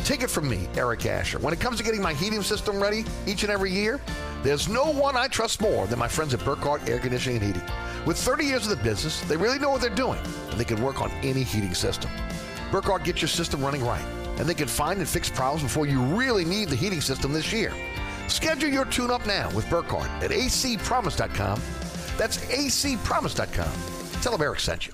Take 0.11 0.23
it 0.23 0.29
from 0.29 0.49
me, 0.49 0.67
Eric 0.75 1.05
Asher. 1.05 1.39
When 1.39 1.53
it 1.53 1.61
comes 1.61 1.77
to 1.77 1.85
getting 1.85 2.01
my 2.01 2.13
heating 2.13 2.41
system 2.41 2.83
ready 2.83 3.05
each 3.25 3.43
and 3.43 3.49
every 3.49 3.71
year, 3.71 4.01
there's 4.43 4.67
no 4.67 4.91
one 4.91 5.15
I 5.15 5.29
trust 5.29 5.61
more 5.61 5.87
than 5.87 5.99
my 5.99 6.09
friends 6.09 6.33
at 6.33 6.43
Burkhardt 6.43 6.89
Air 6.89 6.99
Conditioning 6.99 7.37
and 7.37 7.45
Heating. 7.45 7.69
With 8.05 8.17
30 8.17 8.43
years 8.43 8.67
of 8.67 8.77
the 8.77 8.83
business, 8.83 9.21
they 9.21 9.37
really 9.37 9.57
know 9.57 9.69
what 9.69 9.79
they're 9.79 9.89
doing, 9.89 10.19
and 10.49 10.59
they 10.59 10.65
can 10.65 10.83
work 10.83 11.01
on 11.01 11.11
any 11.23 11.43
heating 11.43 11.73
system. 11.73 12.11
Burkhardt 12.73 13.05
gets 13.05 13.21
your 13.21 13.29
system 13.29 13.63
running 13.63 13.85
right, 13.85 14.03
and 14.37 14.49
they 14.49 14.53
can 14.53 14.67
find 14.67 14.99
and 14.99 15.07
fix 15.07 15.29
problems 15.29 15.63
before 15.63 15.85
you 15.85 16.01
really 16.01 16.43
need 16.43 16.67
the 16.67 16.75
heating 16.75 16.99
system 16.99 17.31
this 17.31 17.53
year. 17.53 17.73
Schedule 18.27 18.67
your 18.67 18.83
tune 18.83 19.11
up 19.11 19.25
now 19.25 19.49
with 19.51 19.69
Burkhardt 19.69 20.09
at 20.21 20.31
acpromise.com. 20.31 21.61
That's 22.17 22.35
acpromise.com. 22.35 24.21
Tell 24.21 24.33
them 24.33 24.41
Eric 24.41 24.59
sent 24.59 24.87
you. 24.87 24.93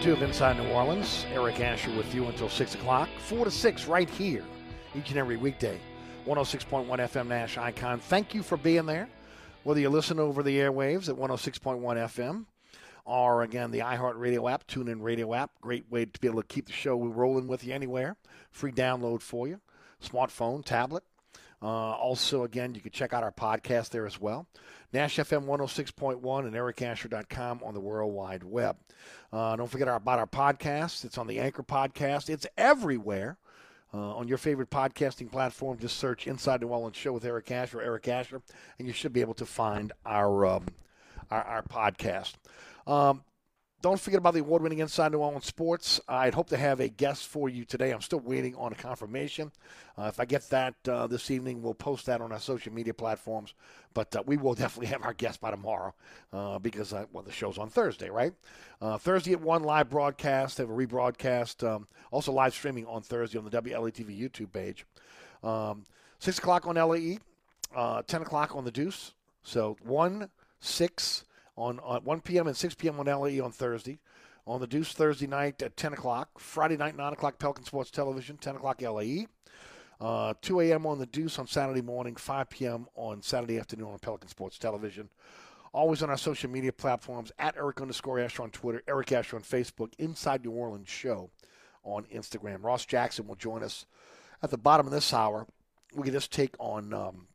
Two 0.00 0.12
of 0.14 0.22
Inside 0.22 0.56
New 0.56 0.70
Orleans. 0.70 1.26
Eric 1.30 1.60
Asher 1.60 1.94
with 1.94 2.14
you 2.14 2.24
until 2.24 2.48
6 2.48 2.74
o'clock. 2.74 3.10
4 3.18 3.44
to 3.44 3.50
6 3.50 3.86
right 3.86 4.08
here, 4.08 4.42
each 4.94 5.10
and 5.10 5.18
every 5.18 5.36
weekday. 5.36 5.78
106.1 6.26 6.86
FM 6.86 7.26
Nash 7.26 7.58
Icon. 7.58 8.00
Thank 8.00 8.34
you 8.34 8.42
for 8.42 8.56
being 8.56 8.86
there. 8.86 9.10
Whether 9.62 9.80
you 9.80 9.90
listen 9.90 10.18
over 10.18 10.42
the 10.42 10.56
airwaves 10.56 11.10
at 11.10 11.16
106.1 11.16 11.82
FM 11.82 12.46
or, 13.04 13.42
again, 13.42 13.70
the 13.72 13.80
iHeartRadio 13.80 14.50
app, 14.50 14.66
TuneIn 14.66 15.02
Radio 15.02 15.34
app. 15.34 15.50
Great 15.60 15.84
way 15.90 16.06
to 16.06 16.20
be 16.20 16.28
able 16.28 16.40
to 16.40 16.48
keep 16.48 16.66
the 16.66 16.72
show 16.72 16.98
rolling 16.98 17.46
with 17.46 17.62
you 17.62 17.74
anywhere. 17.74 18.16
Free 18.50 18.72
download 18.72 19.20
for 19.20 19.48
you. 19.48 19.60
Smartphone, 20.02 20.64
tablet. 20.64 21.04
Uh, 21.62 21.66
also, 21.66 22.44
again, 22.44 22.74
you 22.74 22.80
can 22.80 22.90
check 22.90 23.12
out 23.12 23.22
our 23.22 23.32
podcast 23.32 23.90
there 23.90 24.06
as 24.06 24.20
well. 24.20 24.46
Nash 24.92 25.16
FM 25.16 25.44
106.1 25.44 26.46
and 26.46 26.54
ericasher.com 26.54 27.60
on 27.62 27.74
the 27.74 27.80
World 27.80 28.14
Wide 28.14 28.42
Web. 28.42 28.76
Uh, 29.32 29.56
don't 29.56 29.70
forget 29.70 29.86
our, 29.86 29.96
about 29.96 30.18
our 30.18 30.26
podcast. 30.26 31.04
It's 31.04 31.18
on 31.18 31.26
the 31.26 31.38
Anchor 31.38 31.62
Podcast. 31.62 32.30
It's 32.30 32.46
everywhere. 32.56 33.36
Uh, 33.92 34.14
on 34.14 34.28
your 34.28 34.38
favorite 34.38 34.70
podcasting 34.70 35.30
platform, 35.30 35.76
just 35.76 35.96
search 35.96 36.28
Inside 36.28 36.60
New 36.60 36.68
Orleans 36.68 36.96
Show 36.96 37.12
with 37.12 37.24
Eric 37.24 37.50
Asher 37.50 37.80
or 37.80 37.82
Eric 37.82 38.06
Asher, 38.06 38.40
and 38.78 38.86
you 38.86 38.94
should 38.94 39.12
be 39.12 39.20
able 39.20 39.34
to 39.34 39.44
find 39.44 39.92
our 40.06 40.46
um, 40.46 40.66
our, 41.28 41.42
our, 41.42 41.62
podcast. 41.64 42.34
Um, 42.86 43.24
don't 43.82 43.98
forget 43.98 44.18
about 44.18 44.34
the 44.34 44.40
award 44.40 44.62
winning 44.62 44.80
Inside 44.80 45.12
New 45.12 45.18
Orleans 45.18 45.46
Sports. 45.46 46.00
I'd 46.06 46.34
hope 46.34 46.48
to 46.50 46.56
have 46.56 46.80
a 46.80 46.88
guest 46.88 47.26
for 47.26 47.48
you 47.48 47.64
today. 47.64 47.92
I'm 47.92 48.02
still 48.02 48.20
waiting 48.20 48.54
on 48.56 48.72
a 48.72 48.74
confirmation. 48.74 49.50
Uh, 49.96 50.04
if 50.04 50.20
I 50.20 50.26
get 50.26 50.48
that 50.50 50.74
uh, 50.86 51.06
this 51.06 51.30
evening, 51.30 51.62
we'll 51.62 51.74
post 51.74 52.06
that 52.06 52.20
on 52.20 52.30
our 52.30 52.40
social 52.40 52.72
media 52.72 52.92
platforms. 52.92 53.54
But 53.94 54.14
uh, 54.14 54.22
we 54.26 54.36
will 54.36 54.54
definitely 54.56 54.88
have 54.88 55.02
our 55.02 55.14
guest 55.14 55.40
by 55.40 55.50
tomorrow 55.50 55.94
uh, 56.32 56.58
because, 56.58 56.92
uh, 56.92 57.06
well, 57.12 57.22
the 57.22 57.32
show's 57.32 57.56
on 57.56 57.70
Thursday, 57.70 58.10
right? 58.10 58.34
Uh, 58.82 58.98
Thursday 58.98 59.32
at 59.32 59.40
1, 59.40 59.62
live 59.62 59.88
broadcast. 59.88 60.58
They 60.58 60.62
have 60.62 60.70
a 60.70 60.74
rebroadcast. 60.74 61.66
Um, 61.66 61.86
also, 62.10 62.32
live 62.32 62.52
streaming 62.52 62.86
on 62.86 63.02
Thursday 63.02 63.38
on 63.38 63.44
the 63.44 63.62
WLATV 63.62 64.18
YouTube 64.18 64.52
page. 64.52 64.84
Um, 65.42 65.86
6 66.18 66.38
o'clock 66.38 66.66
on 66.66 66.76
LAE, 66.76 67.18
10 68.06 68.22
o'clock 68.22 68.54
on 68.54 68.64
the 68.64 68.70
Deuce. 68.70 69.14
So 69.42 69.78
1, 69.84 70.28
6, 70.60 71.24
on, 71.60 71.78
on 71.80 72.02
1 72.04 72.20
p.m. 72.22 72.46
and 72.46 72.56
6 72.56 72.74
p.m. 72.74 72.98
on 72.98 73.06
LAE 73.06 73.40
on 73.40 73.52
Thursday. 73.52 74.00
On 74.46 74.60
the 74.60 74.66
Deuce 74.66 74.92
Thursday 74.92 75.26
night 75.26 75.62
at 75.62 75.76
10 75.76 75.92
o'clock. 75.92 76.40
Friday 76.40 76.76
night, 76.76 76.96
9 76.96 77.12
o'clock, 77.12 77.38
Pelican 77.38 77.64
Sports 77.64 77.90
Television, 77.90 78.36
10 78.38 78.56
o'clock 78.56 78.80
LAE. 78.80 79.26
Uh, 80.00 80.32
2 80.40 80.60
a.m. 80.60 80.86
on 80.86 80.98
the 80.98 81.06
Deuce 81.06 81.38
on 81.38 81.46
Saturday 81.46 81.82
morning, 81.82 82.16
5 82.16 82.48
p.m. 82.48 82.86
on 82.94 83.20
Saturday 83.22 83.58
afternoon 83.58 83.88
on 83.88 83.98
Pelican 83.98 84.28
Sports 84.28 84.58
Television. 84.58 85.10
Always 85.72 86.02
on 86.02 86.10
our 86.10 86.16
social 86.16 86.50
media 86.50 86.72
platforms 86.72 87.30
at 87.38 87.54
Eric 87.56 87.80
underscore 87.80 88.18
Asher 88.18 88.42
on 88.42 88.50
Twitter, 88.50 88.82
Eric 88.88 89.12
Asher 89.12 89.36
on 89.36 89.42
Facebook, 89.42 89.92
Inside 89.98 90.44
New 90.44 90.50
Orleans 90.52 90.88
Show 90.88 91.30
on 91.84 92.04
Instagram. 92.04 92.64
Ross 92.64 92.86
Jackson 92.86 93.26
will 93.26 93.36
join 93.36 93.62
us 93.62 93.84
at 94.42 94.50
the 94.50 94.58
bottom 94.58 94.86
of 94.86 94.92
this 94.92 95.12
hour. 95.12 95.46
We 95.94 96.04
get 96.04 96.12
just 96.12 96.32
take 96.32 96.56
on 96.58 96.92
um, 96.94 97.28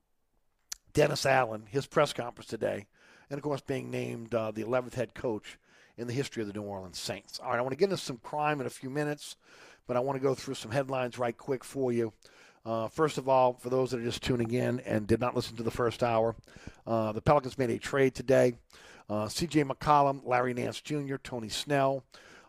Dennis 0.91 1.26
Allen, 1.26 1.67
his 1.69 1.86
press 1.86 2.11
conference 2.11 2.49
today 2.49 2.88
and 3.30 3.38
of 3.38 3.43
course 3.43 3.61
being 3.61 3.89
named 3.89 4.34
uh, 4.34 4.51
the 4.51 4.63
11th 4.63 4.93
head 4.93 5.13
coach 5.13 5.57
in 5.97 6.07
the 6.07 6.13
history 6.13 6.41
of 6.41 6.47
the 6.47 6.53
New 6.53 6.63
Orleans 6.63 6.99
Saints. 6.99 7.39
All 7.39 7.51
right, 7.51 7.57
I 7.57 7.61
want 7.61 7.71
to 7.71 7.78
get 7.78 7.86
into 7.86 7.97
some 7.97 8.17
crime 8.17 8.59
in 8.59 8.67
a 8.67 8.71
few 8.71 8.89
minutes, 8.89 9.36
but 9.88 9.95
I 9.95 9.99
want 9.99 10.17
to 10.17 10.23
go 10.23 10.36
through 10.36 10.55
some 10.55 10.71
headlines 10.71 11.17
right 11.17 11.38
quick 11.38 11.63
for 11.63 11.91
you. 11.91 12.13
Uh, 12.65 12.88
first 12.88 13.17
of 13.17 13.30
all, 13.30 13.53
for 13.53 13.69
those 13.69 13.91
that 13.91 13.99
are 13.99 14.03
just 14.03 14.23
tuning 14.23 14.51
in 14.51 14.80
and 14.82 15.05
did 15.05 15.19
not 15.19 15.36
listen 15.36 15.55
to 15.55 15.63
the 15.63 15.71
first 15.71 16.01
hour, 16.01 16.36
uh, 16.88 17.11
the 17.11 17.21
Pelicans 17.21 17.57
made 17.57 17.69
a 17.69 17.78
trade 17.78 18.15
today. 18.15 18.55
Uh, 19.07 19.28
C.J. 19.28 19.63
McCollum, 19.65 20.21
Larry 20.26 20.53
Nance 20.53 20.82
Jr., 20.82 21.17
Tony 21.17 21.49
Snell 21.49 22.03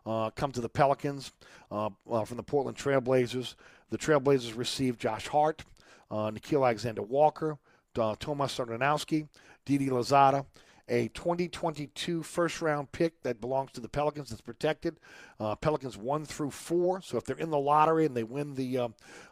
uh, 0.06 0.30
come 0.30 0.52
to 0.52 0.62
the 0.62 0.70
Pelicans 0.70 1.32
uh, 1.70 1.90
from 2.24 2.38
the 2.38 2.42
Portland 2.42 2.78
Trailblazers. 2.78 3.56
The 3.90 3.98
Trailblazers 3.98 4.56
received 4.56 5.00
Josh 5.00 5.28
Hart, 5.28 5.64
Nickeil 6.10 6.64
Alexander 6.64 7.02
Walker, 7.02 7.58
Tomas 7.94 8.56
Satoransky, 8.56 9.28
Didi 9.66 9.88
Louzada, 9.88 10.46
a 10.88 11.08
2022 11.08 12.22
first 12.22 12.62
round 12.62 12.92
pick 12.92 13.22
that 13.22 13.40
belongs 13.40 13.72
to 13.72 13.80
the 13.80 13.88
Pelicans 13.88 14.30
that's 14.30 14.40
protected. 14.40 14.98
Uh, 15.40 15.56
Pelicans 15.56 15.96
one 15.96 16.24
through 16.24 16.50
four. 16.50 17.00
So 17.02 17.16
if 17.16 17.24
they're 17.24 17.36
in 17.36 17.50
the 17.50 17.58
lottery 17.58 18.06
and 18.06 18.16
they 18.16 18.24
win 18.24 18.54
the 18.54 18.78
uh, 18.78 18.88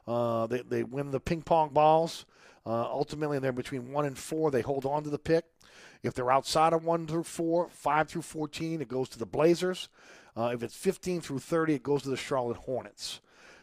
uh, 0.06 0.46
they, 0.46 0.62
they 0.62 0.82
win 0.82 1.10
the 1.10 1.20
ping 1.20 1.42
pong 1.42 1.70
balls, 1.70 2.26
uh, 2.66 2.82
ultimately 2.82 3.36
and 3.36 3.44
they're 3.44 3.52
between 3.52 3.92
one 3.92 4.04
and 4.04 4.18
four, 4.18 4.50
they 4.50 4.62
hold 4.62 4.84
on 4.84 5.04
to 5.04 5.10
the 5.10 5.18
pick. 5.18 5.44
If 6.02 6.12
they're 6.14 6.30
outside 6.30 6.72
of 6.72 6.84
one 6.84 7.06
through 7.06 7.24
four, 7.24 7.68
five 7.70 8.08
through 8.08 8.22
14, 8.22 8.82
it 8.82 8.88
goes 8.88 9.08
to 9.10 9.18
the 9.18 9.24
Blazers. 9.24 9.88
Uh, 10.36 10.50
if 10.52 10.62
it's 10.62 10.76
15 10.76 11.22
through 11.22 11.38
30, 11.38 11.74
it 11.74 11.82
goes 11.82 12.02
to 12.02 12.10
the 12.10 12.16
Charlotte 12.16 12.58
Hornets. 12.58 13.20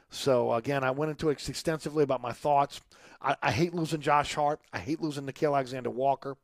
So 0.10 0.54
again, 0.54 0.84
I 0.84 0.92
went 0.92 1.12
into 1.12 1.30
it 1.30 1.48
extensively 1.48 2.04
about 2.04 2.22
my 2.22 2.32
thoughts. 2.32 2.82
I, 3.22 3.36
I 3.44 3.52
hate 3.52 3.74
losing 3.74 4.02
Josh 4.02 4.34
Hart. 4.34 4.60
I 4.74 4.80
hate 4.80 5.02
losing 5.02 5.26
Nickeil 5.26 5.54
Alexander 5.54 5.90
Walker. 5.90 6.36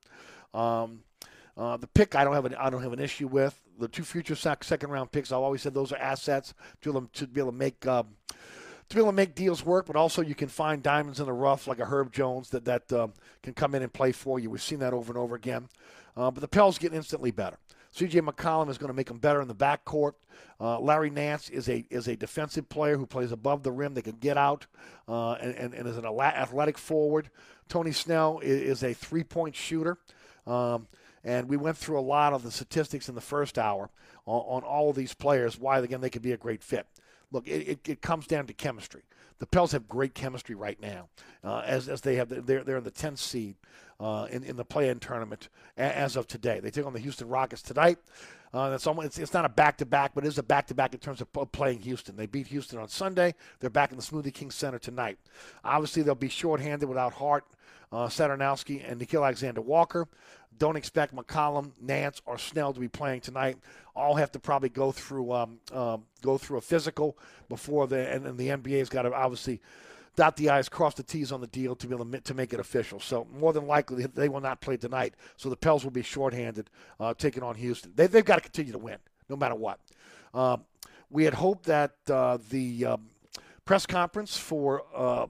Um, 0.54 1.02
uh, 1.58 1.78
the 1.78 1.88
pick 1.88 2.16
I 2.16 2.24
don't 2.24 2.34
have 2.34 2.46
an 2.46 2.56
I 2.56 2.70
don't 2.70 2.84
have 2.84 2.94
an 2.94 3.00
issue 3.00 3.28
with 3.28 3.60
the 3.80 3.88
two 3.88 4.04
future 4.04 4.36
second 4.36 4.90
round 4.90 5.12
picks. 5.12 5.32
I've 5.32 5.40
always 5.40 5.62
said 5.62 5.74
those 5.74 5.92
are 5.92 5.98
assets 5.98 6.54
to 6.82 7.10
to, 7.14 7.28
be 7.28 7.42
able 7.42 7.52
to 7.52 7.58
make 7.58 7.86
um, 7.88 8.08
to 8.90 8.96
be 8.96 9.02
able 9.02 9.12
to 9.12 9.16
make 9.16 9.36
deals 9.36 9.66
work. 9.66 9.88
But 9.88 9.96
also 9.96 10.22
you 10.22 10.36
can 10.36 10.50
find 10.50 10.84
diamonds 10.84 11.20
in 11.20 11.26
the 11.26 11.34
rough 11.34 11.68
like 11.68 11.80
a 11.80 11.86
Herb 11.86 12.14
Jones 12.14 12.50
that 12.52 12.66
that 12.66 12.92
um, 12.94 13.14
can 13.42 13.54
come 13.54 13.74
in 13.74 13.82
and 13.82 13.92
play 13.92 14.12
for 14.12 14.40
you. 14.40 14.50
We've 14.50 14.62
seen 14.62 14.80
that 14.80 14.94
over 14.94 15.12
and 15.12 15.18
over 15.18 15.36
again. 15.36 15.68
Uh, 16.16 16.32
but 16.32 16.42
the 16.42 16.48
Pels 16.48 16.78
get 16.78 16.94
instantly 16.94 17.32
better. 17.32 17.58
C.J. 17.92 18.22
McCollum 18.22 18.70
is 18.70 18.78
going 18.78 18.90
to 18.90 18.94
make 18.96 19.08
them 19.08 19.18
better 19.18 19.42
in 19.42 19.48
the 19.48 19.56
backcourt. 19.56 20.14
Uh, 20.60 20.80
Larry 20.80 21.10
Nance 21.10 21.50
is 21.50 21.70
a 21.70 21.86
is 21.90 22.08
a 22.08 22.16
defensive 22.16 22.70
player 22.70 22.98
who 22.98 23.08
plays 23.08 23.32
above 23.32 23.64
the 23.64 23.72
rim. 23.72 23.96
They 23.96 24.02
can 24.02 24.18
get 24.18 24.38
out 24.38 24.68
uh, 25.08 25.34
and, 25.34 25.56
and, 25.56 25.74
and, 25.74 25.88
is 25.88 25.98
an 25.98 26.06
athletic 26.06 26.78
forward. 26.78 27.30
Tony 27.70 27.92
Snell 27.92 28.40
is, 28.40 28.62
is 28.62 28.84
a 28.84 28.94
three 28.94 29.24
point 29.24 29.56
shooter. 29.56 29.98
Um, 30.46 30.88
and 31.24 31.50
we 31.50 31.58
went 31.58 31.78
through 31.78 32.00
a 32.00 32.02
lot 32.02 32.34
of 32.34 32.44
the 32.44 32.52
statistics 32.52 33.10
in 33.10 33.16
the 33.16 33.22
first 33.22 33.58
hour 33.58 33.90
on, 34.26 34.42
on 34.42 34.64
all 34.64 34.90
of 34.90 34.96
these 34.96 35.14
players, 35.14 35.60
why, 35.60 35.80
again, 35.80 36.02
they 36.02 36.10
could 36.10 36.22
be 36.22 36.32
a 36.32 36.38
great 36.38 36.64
fit. 36.64 36.88
Look, 37.32 37.48
it, 37.48 37.68
it, 37.68 37.90
it 37.90 38.02
comes 38.02 38.28
down 38.28 38.48
to 38.48 38.54
chemistry. 38.54 39.04
The 39.40 39.46
Pels 39.46 39.72
have 39.74 39.88
great 39.88 40.16
chemistry 40.16 40.56
right 40.56 40.80
now, 40.82 41.10
uh, 41.44 41.62
as, 41.66 41.88
as 41.90 42.02
they 42.02 42.16
have. 42.16 42.30
They're, 42.30 42.64
they're 42.64 42.78
in 42.78 42.84
the 42.84 42.92
10th 42.92 43.20
seed 43.20 43.56
uh, 44.00 44.28
in, 44.32 44.44
in 44.44 44.56
the 44.56 44.66
play-in 44.66 45.00
tournament 45.00 45.50
as 45.76 46.16
of 46.16 46.28
today. 46.28 46.60
They 46.60 46.72
take 46.72 46.86
on 46.86 46.94
the 46.94 47.00
Houston 47.00 47.28
Rockets 47.28 47.62
tonight. 47.62 48.00
Uh, 48.54 48.78
almost, 48.86 49.06
it's, 49.06 49.20
it's 49.20 49.34
not 49.34 49.46
a 49.46 49.50
back-to-back, 49.50 50.14
but 50.16 50.24
it 50.24 50.28
is 50.28 50.38
a 50.38 50.44
back-to-back 50.44 50.94
in 50.94 51.00
terms 51.00 51.22
of 51.22 51.52
playing 51.52 51.80
Houston. 51.82 52.16
They 52.16 52.26
beat 52.26 52.48
Houston 52.48 52.80
on 52.80 52.88
Sunday. 52.88 53.36
They're 53.60 53.70
back 53.70 53.92
in 53.92 53.98
the 53.98 54.04
Smoothie 54.04 54.34
King 54.34 54.52
Center 54.52 54.80
tonight. 54.80 55.20
Obviously, 55.64 56.02
they'll 56.02 56.16
be 56.16 56.30
shorthanded 56.30 56.88
without 56.88 57.14
Hart, 57.14 57.46
uh, 57.92 58.08
Satoransky, 58.08 58.90
and 58.90 59.02
Nickeil 59.02 59.24
Alexander 59.24 59.62
Walker. 59.62 60.08
Don't 60.58 60.76
expect 60.76 61.16
McCollum, 61.16 61.72
Nance, 61.82 62.22
or 62.26 62.38
Snell 62.38 62.74
to 62.74 62.80
be 62.80 62.88
playing 62.88 63.22
tonight. 63.22 63.58
All 63.96 64.16
have 64.16 64.32
to 64.34 64.40
probably 64.40 64.70
go 64.70 64.92
through 64.92 65.32
um, 65.32 65.60
um, 65.74 66.04
go 66.22 66.38
through 66.38 66.58
a 66.58 66.62
physical 66.62 67.18
before 67.50 67.88
the 67.88 68.10
and, 68.10 68.26
and 68.26 68.38
the 68.38 68.50
NBA's 68.50 68.90
got 68.90 69.04
to 69.04 69.14
obviously 69.14 69.62
dot 70.16 70.36
the 70.36 70.50
i's, 70.50 70.68
cross 70.68 70.96
the 70.96 71.04
t's 71.04 71.32
on 71.32 71.42
the 71.42 71.48
deal 71.48 71.76
to 71.76 71.88
be 71.88 71.94
able 71.94 72.06
to, 72.06 72.20
to 72.20 72.34
make 72.34 72.52
it 72.52 72.60
official. 72.60 73.00
So 73.00 73.28
more 73.40 73.54
than 73.54 73.68
likely 73.68 74.06
they 74.06 74.30
will 74.30 74.42
not 74.42 74.62
play 74.62 74.76
tonight. 74.76 75.14
So 75.38 75.50
the 75.50 75.56
Pels 75.56 75.84
will 75.84 75.92
be 75.92 76.02
shorthanded, 76.02 76.70
uh, 77.00 77.14
taking 77.14 77.44
on 77.44 77.56
Houston. 77.56 77.94
They, 77.96 78.08
have 78.08 78.26
got 78.26 78.36
to 78.36 78.42
continue 78.42 78.74
to 78.74 78.80
win 78.80 78.98
no 79.30 79.36
matter 79.36 79.56
what. 79.56 79.80
Uh, 80.34 80.58
we 81.10 81.24
had 81.24 81.36
hoped 81.36 81.66
that 81.66 81.94
uh, 82.10 82.38
the 82.50 82.86
um, 82.86 83.08
press 83.64 83.86
conference 83.86 84.38
for 84.38 84.84
uh, 84.96 85.28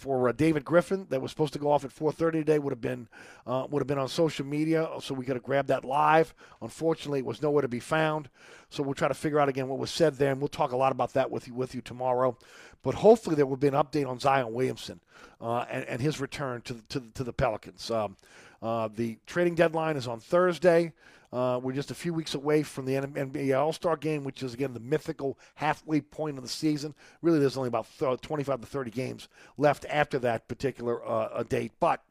for 0.00 0.30
uh, 0.30 0.32
David 0.32 0.64
Griffin 0.64 1.06
that 1.10 1.20
was 1.20 1.30
supposed 1.30 1.52
to 1.52 1.58
go 1.58 1.70
off 1.70 1.84
at 1.84 1.90
4:30 1.90 2.32
today 2.32 2.58
would 2.58 2.72
have 2.72 2.80
been 2.80 3.06
uh, 3.46 3.66
would 3.70 3.80
have 3.80 3.86
been 3.86 3.98
on 3.98 4.08
social 4.08 4.46
media, 4.46 4.88
so 5.00 5.14
we 5.14 5.26
could 5.26 5.36
have 5.36 5.42
grabbed 5.42 5.68
that 5.68 5.84
live. 5.84 6.32
Unfortunately, 6.62 7.18
it 7.18 7.26
was 7.26 7.42
nowhere 7.42 7.60
to 7.60 7.68
be 7.68 7.80
found. 7.80 8.30
So 8.70 8.82
we'll 8.82 8.94
try 8.94 9.08
to 9.08 9.14
figure 9.14 9.38
out 9.38 9.50
again 9.50 9.68
what 9.68 9.78
was 9.78 9.90
said 9.90 10.14
there, 10.14 10.32
and 10.32 10.40
we'll 10.40 10.48
talk 10.48 10.72
a 10.72 10.76
lot 10.76 10.90
about 10.90 11.12
that 11.12 11.30
with 11.30 11.46
you 11.46 11.54
with 11.54 11.74
you 11.74 11.82
tomorrow. 11.82 12.38
But 12.82 12.94
hopefully, 12.94 13.36
there 13.36 13.44
will 13.44 13.58
be 13.58 13.68
an 13.68 13.74
update 13.74 14.08
on 14.08 14.18
Zion 14.18 14.54
Williamson 14.54 15.00
uh, 15.38 15.66
and, 15.70 15.84
and, 15.84 16.00
his 16.00 16.18
return 16.18 16.62
to 16.62 16.76
to, 16.88 17.02
to 17.12 17.22
the 17.22 17.34
Pelicans. 17.34 17.90
Um, 17.90 18.16
uh, 18.62 18.88
the 18.94 19.18
trading 19.26 19.54
deadline 19.54 19.96
is 19.96 20.08
on 20.08 20.18
Thursday. 20.18 20.94
Uh, 21.32 21.60
we're 21.62 21.72
just 21.72 21.90
a 21.90 21.94
few 21.94 22.12
weeks 22.12 22.34
away 22.34 22.62
from 22.62 22.86
the 22.86 22.94
NBA 22.94 23.58
All 23.58 23.72
Star 23.72 23.96
game, 23.96 24.24
which 24.24 24.42
is, 24.42 24.52
again, 24.52 24.74
the 24.74 24.80
mythical 24.80 25.38
halfway 25.54 26.00
point 26.00 26.36
of 26.36 26.42
the 26.42 26.48
season. 26.48 26.94
Really, 27.22 27.38
there's 27.38 27.56
only 27.56 27.68
about 27.68 27.86
25 28.20 28.60
to 28.60 28.66
30 28.66 28.90
games 28.90 29.28
left 29.56 29.86
after 29.88 30.18
that 30.20 30.48
particular 30.48 31.06
uh, 31.08 31.42
date. 31.44 31.72
But 31.78 32.02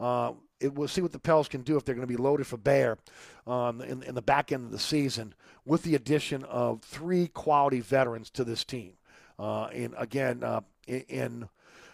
uh, 0.00 0.32
it, 0.60 0.74
we'll 0.74 0.88
see 0.88 1.02
what 1.02 1.12
the 1.12 1.18
Pels 1.18 1.48
can 1.48 1.62
do 1.62 1.76
if 1.76 1.84
they're 1.84 1.94
going 1.94 2.06
to 2.06 2.12
be 2.12 2.20
loaded 2.20 2.46
for 2.46 2.56
bear 2.56 2.98
um, 3.46 3.80
in, 3.80 4.02
in, 4.02 4.14
the 4.14 4.22
back 4.22 4.50
end 4.50 4.64
of 4.64 4.70
the 4.72 4.78
season 4.78 5.34
with 5.64 5.82
the 5.82 5.94
addition 5.94 6.42
of 6.44 6.82
three 6.82 7.28
quality 7.28 7.80
veterans 7.80 8.30
to 8.30 8.44
this 8.44 8.64
team. 8.64 8.94
Uh, 9.38 9.64
and 9.66 9.94
again, 9.96 10.42
uh, 10.42 10.60
in, 10.86 11.00
in 11.08 11.48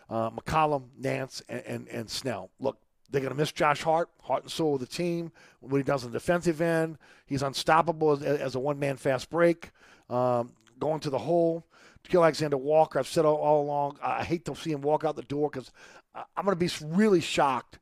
uh, 0.08 0.30
McCollum, 0.30 0.84
Nance, 0.98 1.42
and, 1.48 1.62
and, 1.66 1.88
and 1.88 2.10
Snell. 2.10 2.50
Look, 2.58 2.78
they're 3.10 3.20
going 3.20 3.32
to 3.32 3.36
miss 3.36 3.52
Josh 3.52 3.82
Hart, 3.82 4.08
heart 4.22 4.42
and 4.42 4.50
soul 4.50 4.74
of 4.74 4.80
the 4.80 4.86
team. 4.86 5.32
What 5.60 5.76
he 5.76 5.82
does 5.82 6.04
on 6.04 6.12
the 6.12 6.18
defensive 6.18 6.60
end, 6.60 6.98
he's 7.26 7.42
unstoppable 7.42 8.12
as, 8.12 8.22
as 8.22 8.54
a 8.54 8.60
one-man 8.60 8.96
fast 8.96 9.30
break, 9.30 9.70
um, 10.08 10.52
going 10.78 11.00
to 11.00 11.10
the 11.10 11.18
hole. 11.18 11.66
Nickeil 12.04 12.22
Alexander 12.22 12.56
Walker, 12.56 12.98
I've 12.98 13.06
said 13.06 13.24
all, 13.24 13.36
all 13.36 13.62
along, 13.62 13.98
I 14.02 14.24
hate 14.24 14.44
to 14.46 14.54
see 14.54 14.72
him 14.72 14.80
walk 14.80 15.04
out 15.04 15.16
the 15.16 15.22
door 15.22 15.50
because 15.50 15.70
I'm 16.14 16.44
going 16.44 16.56
to 16.56 16.64
be 16.64 16.70
really 16.86 17.20
shocked 17.20 17.78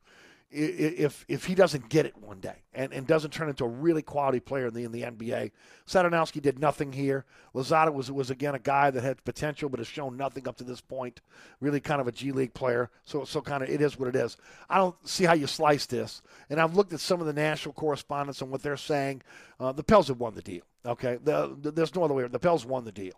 if 0.50 1.26
if 1.28 1.44
he 1.44 1.54
doesn't 1.54 1.88
get 1.90 2.06
it 2.06 2.16
one 2.16 2.40
day 2.40 2.56
and, 2.72 2.92
and 2.92 3.06
doesn't 3.06 3.32
turn 3.32 3.50
into 3.50 3.64
a 3.64 3.68
really 3.68 4.00
quality 4.00 4.40
player 4.40 4.68
in 4.68 4.74
the 4.74 4.84
in 4.84 4.92
the 4.92 5.02
NBA. 5.02 5.50
Satoranowski 5.86 6.40
did 6.40 6.58
nothing 6.58 6.92
here. 6.92 7.26
Louzada 7.54 7.92
was 7.92 8.10
was 8.10 8.30
again 8.30 8.54
a 8.54 8.58
guy 8.58 8.90
that 8.90 9.02
had 9.02 9.22
potential 9.24 9.68
but 9.68 9.78
has 9.78 9.86
shown 9.86 10.16
nothing 10.16 10.48
up 10.48 10.56
to 10.56 10.64
this 10.64 10.80
point. 10.80 11.20
Really 11.60 11.80
kind 11.80 12.00
of 12.00 12.08
a 12.08 12.12
G 12.12 12.32
League 12.32 12.54
player. 12.54 12.90
So 13.04 13.24
so 13.24 13.42
kind 13.42 13.62
of 13.62 13.68
it 13.68 13.82
is 13.82 13.98
what 13.98 14.08
it 14.08 14.16
is. 14.16 14.38
I 14.70 14.78
don't 14.78 14.96
see 15.06 15.24
how 15.24 15.34
you 15.34 15.46
slice 15.46 15.84
this. 15.84 16.22
And 16.48 16.60
I've 16.60 16.74
looked 16.74 16.94
at 16.94 17.00
some 17.00 17.20
of 17.20 17.26
the 17.26 17.34
national 17.34 17.74
correspondents 17.74 18.40
and 18.40 18.50
what 18.50 18.62
they're 18.62 18.76
saying. 18.78 19.22
Uh, 19.60 19.72
the 19.72 19.84
Pels 19.84 20.08
have 20.08 20.18
won 20.18 20.34
the 20.34 20.42
deal. 20.42 20.62
Okay, 20.86 21.18
the, 21.22 21.56
the, 21.60 21.70
there's 21.70 21.94
no 21.94 22.04
other 22.04 22.14
way. 22.14 22.26
The 22.26 22.38
Pels 22.38 22.64
won 22.64 22.84
the 22.84 22.92
deal. 22.92 23.14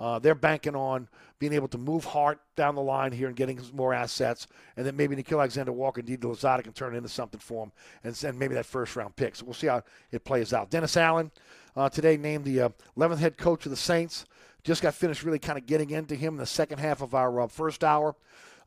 Uh, 0.00 0.18
they're 0.18 0.34
banking 0.34 0.74
on 0.74 1.06
being 1.38 1.52
able 1.52 1.68
to 1.68 1.78
move 1.78 2.04
Hart 2.04 2.40
down 2.56 2.74
the 2.74 2.82
line 2.82 3.12
here 3.12 3.28
and 3.28 3.36
getting 3.36 3.60
more 3.74 3.92
assets, 3.92 4.46
and 4.76 4.86
then 4.86 4.96
maybe 4.96 5.14
Nickeil 5.14 5.38
Alexander 5.38 5.72
Walker 5.72 6.00
and 6.00 6.06
Didi 6.06 6.26
Louzada 6.26 6.64
can 6.64 6.72
turn 6.72 6.94
into 6.94 7.08
something 7.08 7.40
for 7.40 7.64
him, 7.64 7.72
and 8.02 8.16
send 8.16 8.38
maybe 8.38 8.54
that 8.54 8.66
first 8.66 8.96
round 8.96 9.14
pick. 9.14 9.36
So 9.36 9.44
we'll 9.44 9.54
see 9.54 9.66
how 9.66 9.82
it 10.10 10.24
plays 10.24 10.52
out. 10.52 10.70
Dennis 10.70 10.96
Allen 10.96 11.30
uh, 11.76 11.88
today 11.88 12.16
named 12.16 12.44
the 12.44 12.62
uh, 12.62 12.68
11th 12.96 13.18
head 13.18 13.36
coach 13.38 13.66
of 13.66 13.70
the 13.70 13.76
Saints. 13.76 14.24
Just 14.64 14.82
got 14.82 14.94
finished 14.94 15.22
really 15.22 15.38
kind 15.38 15.58
of 15.58 15.66
getting 15.66 15.90
into 15.90 16.14
him 16.14 16.34
in 16.34 16.38
the 16.38 16.46
second 16.46 16.78
half 16.78 17.00
of 17.02 17.14
our 17.14 17.42
uh, 17.42 17.46
first 17.46 17.84
hour. 17.84 18.14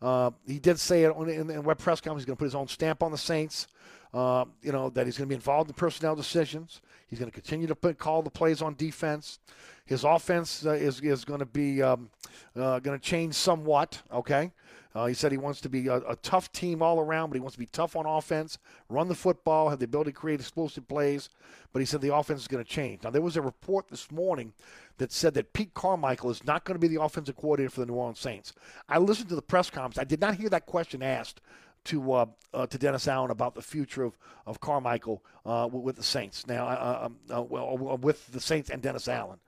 Uh, 0.02 0.32
he 0.48 0.60
did 0.60 0.80
say 0.80 1.04
it 1.04 1.16
in, 1.16 1.48
the 1.48 1.62
web 1.62 1.78
press 1.78 2.02
conference 2.02 2.24
he's 2.24 2.26
going 2.26 2.36
to 2.36 2.40
put 2.40 2.46
his 2.46 2.56
own 2.56 2.68
stamp 2.68 3.02
on 3.02 3.12
the 3.12 3.18
Saints. 3.18 3.68
Uh, 4.14 4.46
you 4.62 4.72
know 4.72 4.90
that 4.92 5.08
he's 5.08 5.18
going 5.18 5.28
to 5.28 5.30
be 5.30 5.36
involved 5.36 5.70
in 5.70 5.74
personnel 5.74 6.16
decisions. 6.16 6.82
He's 7.08 7.20
going 7.20 7.32
to 7.32 7.34
continue 7.34 7.68
to 7.68 7.76
put, 7.76 7.98
call 7.98 8.22
the 8.22 8.30
plays 8.30 8.62
on 8.62 8.76
defense. 8.76 9.40
His 9.86 10.04
offense 10.04 10.66
uh, 10.66 10.72
is 10.72 11.02
is 11.02 11.26
going 11.26 11.40
to 11.40 11.48
be 11.48 11.82
um, 11.82 12.10
uh, 12.56 12.80
going 12.80 13.00
to 13.00 13.04
change 13.04 13.34
somewhat. 13.34 14.02
Okay. 14.12 14.52
Uh, 14.96 15.08
he 15.08 15.14
said 15.16 15.32
he 15.32 15.40
wants 15.40 15.60
to 15.60 15.70
be 15.70 15.88
a, 15.88 15.96
a, 16.02 16.16
tough 16.18 16.52
team 16.52 16.84
all 16.84 17.00
around, 17.00 17.30
but 17.30 17.36
he 17.36 17.40
wants 17.40 17.56
to 17.56 17.60
be 17.60 17.66
tough 17.66 17.96
on 17.96 18.06
offense, 18.06 18.60
run 18.90 19.08
the 19.08 19.16
football, 19.16 19.70
have 19.70 19.80
the 19.80 19.86
ability 19.86 20.12
to 20.12 20.16
create 20.16 20.40
explosive 20.40 20.88
plays. 20.88 21.30
But 21.72 21.80
he 21.80 21.86
said 21.88 22.00
the 22.02 22.14
offense 22.14 22.42
is 22.42 22.48
going 22.48 22.64
to 22.64 22.70
change. 22.70 23.02
Now, 23.02 23.10
there 23.10 23.22
was 23.22 23.36
a 23.36 23.42
report 23.42 23.88
this 23.88 24.12
morning 24.12 24.54
that 25.00 25.12
said 25.12 25.34
that 25.34 25.52
Pete 25.54 25.74
Carmichael 25.74 26.30
is 26.30 26.46
not 26.46 26.64
going 26.64 26.76
to 26.76 26.80
be 26.80 26.94
the 26.94 27.02
offensive 27.02 27.36
coordinator 27.36 27.72
for 27.72 27.80
the 27.80 27.88
New 27.88 27.96
Orleans 27.96 28.20
Saints. 28.20 28.54
I 28.88 29.00
listened 29.00 29.30
to 29.30 29.36
the 29.36 29.42
press 29.42 29.72
conference. 29.72 29.98
I 29.98 30.04
did 30.04 30.22
not 30.22 30.36
hear 30.36 30.50
that 30.50 30.68
question 30.68 31.02
asked 31.02 31.42
to 31.86 32.14
uh, 32.14 32.26
uh, 32.54 32.68
to 32.68 32.78
Dennis 32.78 33.08
Allen 33.08 33.32
about 33.32 33.56
the 33.56 33.62
future 33.62 34.04
of 34.04 34.18
of 34.46 34.60
Carmichael 34.60 35.24
uh, 35.46 35.68
with 35.72 35.96
the 35.96 36.04
Saints. 36.04 36.48
Now, 36.48 36.68
uh, 36.68 37.10
well, 37.42 37.98
with 37.98 38.32
the 38.32 38.40
Saints 38.40 38.70
and 38.70 38.82
Dennis 38.82 39.08
Allen. 39.08 39.40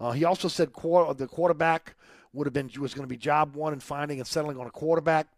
Uh, 0.00 0.10
he 0.10 0.24
also 0.24 0.48
said 0.48 0.72
quarter, 0.72 1.14
the 1.14 1.26
quarterback 1.26 1.94
would 2.32 2.46
have 2.46 2.52
been 2.52 2.70
was 2.80 2.94
going 2.94 3.04
to 3.04 3.08
be 3.08 3.16
job 3.16 3.54
one 3.54 3.72
in 3.72 3.80
finding 3.80 4.18
and 4.18 4.26
settling 4.26 4.58
on 4.58 4.66
a 4.66 4.70
quarterback. 4.70 5.28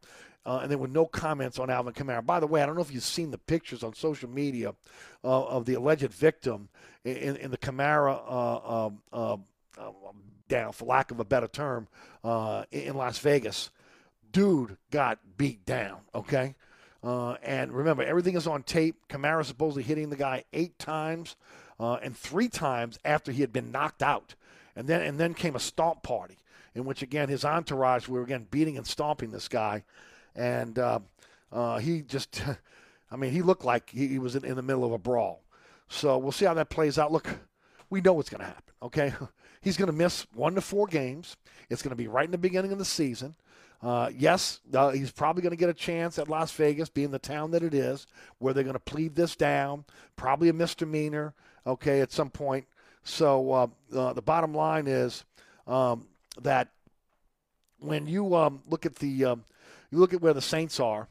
Uh, 0.46 0.60
and 0.62 0.70
there 0.70 0.78
were 0.78 0.86
no 0.86 1.04
comments 1.04 1.58
on 1.58 1.68
Alvin 1.68 1.92
Kamara. 1.92 2.24
By 2.24 2.38
the 2.38 2.46
way, 2.46 2.62
I 2.62 2.66
don't 2.66 2.76
know 2.76 2.80
if 2.80 2.94
you've 2.94 3.02
seen 3.02 3.32
the 3.32 3.38
pictures 3.38 3.82
on 3.82 3.94
social 3.94 4.30
media 4.30 4.74
of 5.24 5.64
the 5.64 5.74
alleged 5.74 6.12
victim 6.12 6.68
in, 7.04 7.36
in 7.36 7.50
the 7.50 7.58
Kamara 7.58 8.20
uh, 8.28 8.86
um, 8.86 9.00
um, 9.12 9.44
down, 10.48 10.72
for 10.72 10.84
lack 10.84 11.10
of 11.10 11.20
a 11.20 11.24
better 11.24 11.48
term, 11.48 11.88
uh, 12.24 12.64
in 12.70 12.96
Las 12.96 13.18
Vegas. 13.18 13.70
Dude 14.36 14.76
got 14.90 15.18
beat 15.38 15.64
down. 15.64 16.00
Okay. 16.14 16.56
Uh, 17.02 17.36
and 17.42 17.72
remember, 17.72 18.02
everything 18.02 18.36
is 18.36 18.46
on 18.46 18.62
tape. 18.64 18.96
Kamara 19.08 19.46
supposedly 19.46 19.82
hitting 19.82 20.10
the 20.10 20.16
guy 20.16 20.44
eight 20.52 20.78
times 20.78 21.36
uh, 21.80 21.94
and 21.94 22.14
three 22.14 22.48
times 22.48 22.98
after 23.02 23.32
he 23.32 23.40
had 23.40 23.50
been 23.50 23.72
knocked 23.72 24.02
out. 24.02 24.34
And 24.76 24.86
then 24.88 25.00
and 25.00 25.18
then 25.18 25.32
came 25.32 25.56
a 25.56 25.58
stomp 25.58 26.02
party 26.02 26.36
in 26.74 26.84
which 26.84 27.00
again 27.00 27.30
his 27.30 27.46
entourage 27.46 28.08
were 28.08 28.22
again 28.22 28.46
beating 28.50 28.76
and 28.76 28.86
stomping 28.86 29.30
this 29.30 29.48
guy, 29.48 29.84
and 30.34 30.78
uh, 30.78 30.98
uh, 31.50 31.78
he 31.78 32.02
just, 32.02 32.42
I 33.10 33.16
mean, 33.16 33.32
he 33.32 33.40
looked 33.40 33.64
like 33.64 33.88
he, 33.88 34.06
he 34.06 34.18
was 34.18 34.36
in, 34.36 34.44
in, 34.44 34.54
the 34.54 34.62
middle 34.62 34.84
of 34.84 34.92
a 34.92 34.98
brawl. 34.98 35.42
So 35.88 36.18
we'll 36.18 36.32
see 36.32 36.44
how 36.44 36.52
that 36.52 36.68
plays 36.68 36.98
out. 36.98 37.10
Look, 37.10 37.26
we 37.88 38.02
know 38.02 38.12
what's 38.12 38.28
going 38.28 38.40
to 38.40 38.46
happen. 38.46 38.74
Okay, 38.82 39.14
he's 39.62 39.78
going 39.78 39.90
to 39.90 39.96
miss 39.96 40.26
one 40.34 40.54
to 40.56 40.60
four 40.60 40.86
games. 40.86 41.38
It's 41.70 41.80
going 41.80 41.90
to 41.90 41.96
be 41.96 42.08
right 42.08 42.26
in 42.26 42.32
the 42.32 42.38
beginning 42.38 42.72
of 42.72 42.78
the 42.78 42.84
season. 42.84 43.34
Uh, 43.82 44.10
yes, 44.16 44.60
uh, 44.74 44.90
he's 44.90 45.12
probably 45.12 45.42
going 45.42 45.50
to 45.50 45.56
get 45.56 45.68
a 45.68 45.74
chance 45.74 46.18
at 46.18 46.28
Las 46.28 46.50
Vegas, 46.52 46.88
being 46.88 47.10
the 47.10 47.18
town 47.18 47.50
that 47.50 47.62
it 47.62 47.74
is, 47.74 48.06
where 48.38 48.54
they're 48.54 48.64
going 48.64 48.74
to 48.74 48.80
plead 48.80 49.14
this 49.14 49.36
down. 49.36 49.84
Probably 50.16 50.48
a 50.48 50.52
misdemeanor, 50.52 51.34
okay, 51.66 52.00
at 52.00 52.12
some 52.12 52.30
point. 52.30 52.66
So 53.04 53.52
uh, 53.52 53.66
uh, 53.94 54.12
the 54.14 54.22
bottom 54.22 54.54
line 54.54 54.86
is 54.88 55.24
um, 55.66 56.06
that 56.42 56.68
when 57.78 58.06
you 58.06 58.34
um, 58.34 58.62
look 58.68 58.86
at 58.86 58.96
the 58.96 59.26
um, 59.26 59.44
you 59.90 59.98
look 59.98 60.12
at 60.12 60.20
where 60.20 60.34
the 60.34 60.42
Saints 60.42 60.80
are, 60.80 61.08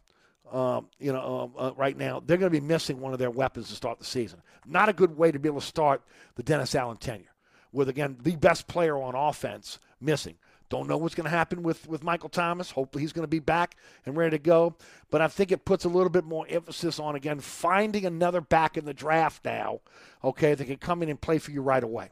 um, 0.51 0.87
you 0.99 1.13
know, 1.13 1.43
um, 1.43 1.53
uh, 1.57 1.71
right 1.75 1.95
now 1.95 2.19
they're 2.19 2.37
going 2.37 2.51
to 2.51 2.61
be 2.61 2.65
missing 2.65 2.99
one 2.99 3.13
of 3.13 3.19
their 3.19 3.31
weapons 3.31 3.69
to 3.69 3.75
start 3.75 3.99
the 3.99 4.05
season. 4.05 4.41
Not 4.65 4.89
a 4.89 4.93
good 4.93 5.17
way 5.17 5.31
to 5.31 5.39
be 5.39 5.47
able 5.47 5.61
to 5.61 5.65
start 5.65 6.01
the 6.35 6.43
Dennis 6.43 6.75
Allen 6.75 6.97
tenure, 6.97 7.33
with 7.71 7.87
again 7.87 8.17
the 8.21 8.35
best 8.35 8.67
player 8.67 8.97
on 8.97 9.15
offense 9.15 9.79
missing. 10.01 10.35
Don't 10.69 10.87
know 10.87 10.97
what's 10.97 11.15
going 11.15 11.25
to 11.25 11.35
happen 11.35 11.61
with, 11.61 11.87
with 11.87 12.03
Michael 12.03 12.29
Thomas. 12.29 12.71
Hopefully, 12.71 13.03
he's 13.03 13.13
going 13.13 13.23
to 13.23 13.27
be 13.27 13.39
back 13.39 13.75
and 14.05 14.17
ready 14.17 14.31
to 14.31 14.41
go. 14.41 14.75
But 15.11 15.21
I 15.21 15.27
think 15.27 15.51
it 15.51 15.63
puts 15.63 15.85
a 15.85 15.89
little 15.89 16.09
bit 16.09 16.25
more 16.25 16.45
emphasis 16.49 16.99
on, 16.99 17.15
again, 17.15 17.39
finding 17.39 18.05
another 18.05 18.41
back 18.41 18.77
in 18.77 18.85
the 18.85 18.93
draft 18.93 19.45
now, 19.45 19.81
okay, 20.23 20.55
that 20.55 20.65
can 20.65 20.77
come 20.77 21.03
in 21.03 21.09
and 21.09 21.21
play 21.21 21.37
for 21.37 21.51
you 21.51 21.61
right 21.61 21.83
away. 21.83 22.09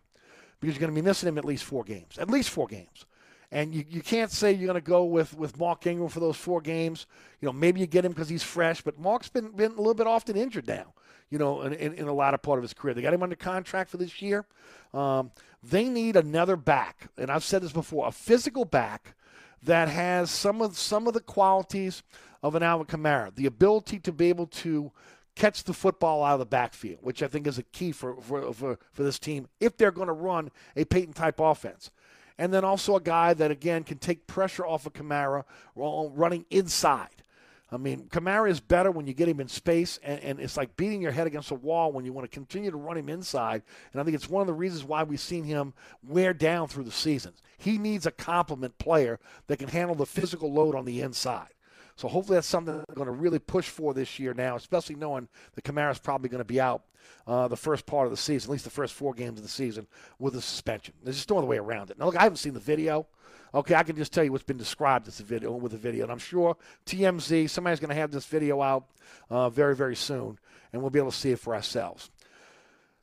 Because 0.60 0.76
you're 0.76 0.82
going 0.82 0.96
to 0.96 1.02
be 1.02 1.06
missing 1.06 1.28
him 1.28 1.38
at 1.38 1.46
least 1.46 1.64
four 1.64 1.84
games. 1.84 2.18
At 2.18 2.30
least 2.30 2.50
four 2.50 2.68
games. 2.68 3.06
And 3.52 3.74
you, 3.76 3.86
you 3.88 4.02
can't 4.02 4.32
say 4.32 4.52
you're 4.52 4.66
going 4.66 4.82
to 4.82 4.82
go 4.82 5.04
with, 5.04 5.38
with 5.38 5.60
Mark 5.60 5.86
Ingram 5.86 6.10
for 6.10 6.20
those 6.20 6.38
four 6.38 6.60
games. 6.60 7.06
You 7.40 7.48
know, 7.48 7.54
maybe 7.54 7.80
you 7.80 7.86
get 7.86 8.04
him 8.04 8.12
because 8.12 8.30
he's 8.30 8.42
fresh, 8.42 8.82
but 8.82 9.00
Mark's 9.00 9.30
been, 9.30 9.50
been 9.50 9.74
a 9.74 9.78
little 9.78 9.94
bit 9.94 10.08
often 10.08 10.36
injured 10.36 10.68
now, 10.68 10.94
you 11.30 11.38
know, 11.38 11.62
in, 11.62 11.74
in, 11.74 11.94
in 11.94 12.08
a 12.08 12.14
latter 12.14 12.40
part 12.40 12.58
of 12.58 12.64
his 12.64 12.74
career. 12.74 12.96
They 12.96 13.04
got 13.04 13.14
him 13.14 13.22
under 13.22 13.36
contract 13.36 13.92
for 13.92 13.98
this 13.98 14.24
year. 14.24 14.46
Um, 14.92 15.32
they 15.64 15.86
need 15.86 16.16
another 16.16 16.56
back, 16.56 17.08
and 17.18 17.32
I've 17.32 17.44
said 17.44 17.62
this 17.62 17.72
before, 17.72 18.08
a 18.08 18.12
physical 18.12 18.66
back 18.66 19.16
that 19.64 19.88
has 19.88 20.30
some 20.30 20.62
of 20.62 20.78
some 20.78 21.08
of 21.08 21.14
the 21.14 21.22
qualities 21.22 22.04
of 22.42 22.56
an 22.56 22.64
Alvin 22.64 22.88
Kamara, 22.88 23.34
the 23.34 23.46
ability 23.46 24.00
to 24.00 24.12
be 24.12 24.28
able 24.28 24.48
to 24.48 24.92
catch 25.36 25.64
the 25.64 25.74
football 25.74 26.24
out 26.24 26.34
of 26.34 26.40
the 26.40 26.46
backfield, 26.46 27.00
which 27.02 27.24
I 27.24 27.28
think 27.28 27.48
is 27.48 27.58
a 27.58 27.64
key 27.64 27.92
for 27.92 28.20
for, 28.22 28.54
for, 28.54 28.78
for 28.92 29.04
this 29.04 29.18
team 29.20 29.48
if 29.60 29.78
they're 29.78 29.92
going 29.92 30.08
to 30.08 30.14
run 30.14 30.52
a 30.76 30.84
Payton 30.86 31.14
type 31.14 31.40
offense. 31.40 31.92
And 32.38 32.54
then 32.54 32.66
also 32.66 32.96
a 32.96 33.02
guy 33.02 33.34
that 33.36 33.52
again 33.52 33.84
can 33.84 34.00
take 34.00 34.28
pressure 34.28 34.66
off 34.66 34.86
of 34.86 34.94
Kamara 34.94 35.46
running 35.76 36.46
inside. 36.50 37.23
I 37.72 37.78
mean, 37.78 38.08
Kamara 38.10 38.52
is 38.52 38.60
better 38.60 38.92
when 38.92 39.08
you 39.08 39.14
get 39.14 39.28
him 39.28 39.40
in 39.40 39.48
space, 39.48 40.00
and, 40.04 40.20
and, 40.20 40.40
it's 40.40 40.58
like 40.58 40.76
beating 40.78 41.02
your 41.02 41.12
head 41.12 41.26
against 41.26 41.50
a 41.50 41.56
wall 41.56 41.92
when 41.92 42.06
you 42.06 42.14
want 42.14 42.30
to 42.30 42.34
continue 42.34 42.70
to 42.70 42.78
run 42.78 42.98
him 42.98 43.10
inside. 43.10 43.64
And 43.92 44.00
I 44.00 44.04
think 44.04 44.14
it's 44.14 44.30
one 44.30 44.42
of 44.42 44.48
the 44.48 44.54
reasons 44.54 44.84
why 44.84 45.02
we've 45.02 45.20
seen 45.20 45.44
him 45.44 45.74
wear 46.08 46.34
down 46.34 46.68
through 46.68 46.84
the 46.84 46.92
seasons. 46.92 47.42
He 47.58 47.80
needs 47.80 48.06
a 48.06 48.12
complement 48.12 48.78
player 48.78 49.20
that 49.48 49.58
can 49.58 49.70
handle 49.70 49.96
the 49.96 50.06
physical 50.06 50.54
load 50.54 50.76
on 50.76 50.86
the 50.86 51.02
inside. 51.02 51.50
So 51.96 52.08
hopefully 52.08 52.38
that's 52.38 52.48
something 52.48 52.76
they're 52.76 52.96
going 52.96 53.08
to 53.08 53.12
really 53.12 53.40
push 53.40 53.70
for 53.70 53.94
this 53.94 54.20
year 54.20 54.34
now, 54.34 54.56
especially 54.56 54.96
knowing 54.96 55.28
that 55.56 55.64
Kamara's 55.64 56.00
probably 56.00 56.30
going 56.30 56.40
to 56.40 56.46
be 56.46 56.60
out 56.60 56.84
uh, 57.28 57.48
the 57.48 57.58
first 57.58 57.86
part 57.86 58.06
of 58.06 58.12
the 58.12 58.18
season, 58.18 58.50
at 58.50 58.52
least 58.52 58.66
the 58.66 58.72
first 58.72 58.94
four 58.94 59.14
games 59.14 59.40
of 59.40 59.44
the 59.44 59.50
season, 59.50 59.88
with 60.20 60.36
a 60.36 60.42
suspension. 60.42 60.94
There's 61.04 61.18
just 61.18 61.30
no 61.30 61.38
other 61.38 61.48
way 61.48 61.58
around 61.58 61.92
it. 61.92 62.00
Now, 62.00 62.06
look, 62.06 62.18
I 62.18 62.24
haven't 62.24 62.38
seen 62.38 62.54
the 62.54 62.60
video. 62.60 63.08
Okay, 63.56 63.76
I 63.76 63.84
can 63.84 63.96
just 63.96 64.12
tell 64.12 64.24
you 64.24 64.32
what's 64.32 64.44
been 64.44 64.58
described 64.58 65.08
as 65.08 65.20
a 65.20 65.24
video 65.24 65.52
with 65.52 65.74
the 65.74 65.78
video, 65.78 66.04
and 66.04 66.12
I'm 66.12 66.20
sure 66.20 66.58
TMZ, 66.86 67.50
somebody's 67.50 67.80
going 67.80 67.90
to 67.90 67.96
have 67.96 68.12
this 68.12 68.26
video 68.26 68.62
out 68.62 68.86
uh, 69.30 69.50
very, 69.50 69.76
very 69.76 69.96
soon, 69.96 70.40
and 70.72 70.82
we'll 70.82 70.90
be 70.90 71.00
able 71.00 71.12
to 71.12 71.18
see 71.18 71.32
it 71.32 71.40
for 71.40 71.54
ourselves. 71.54 72.10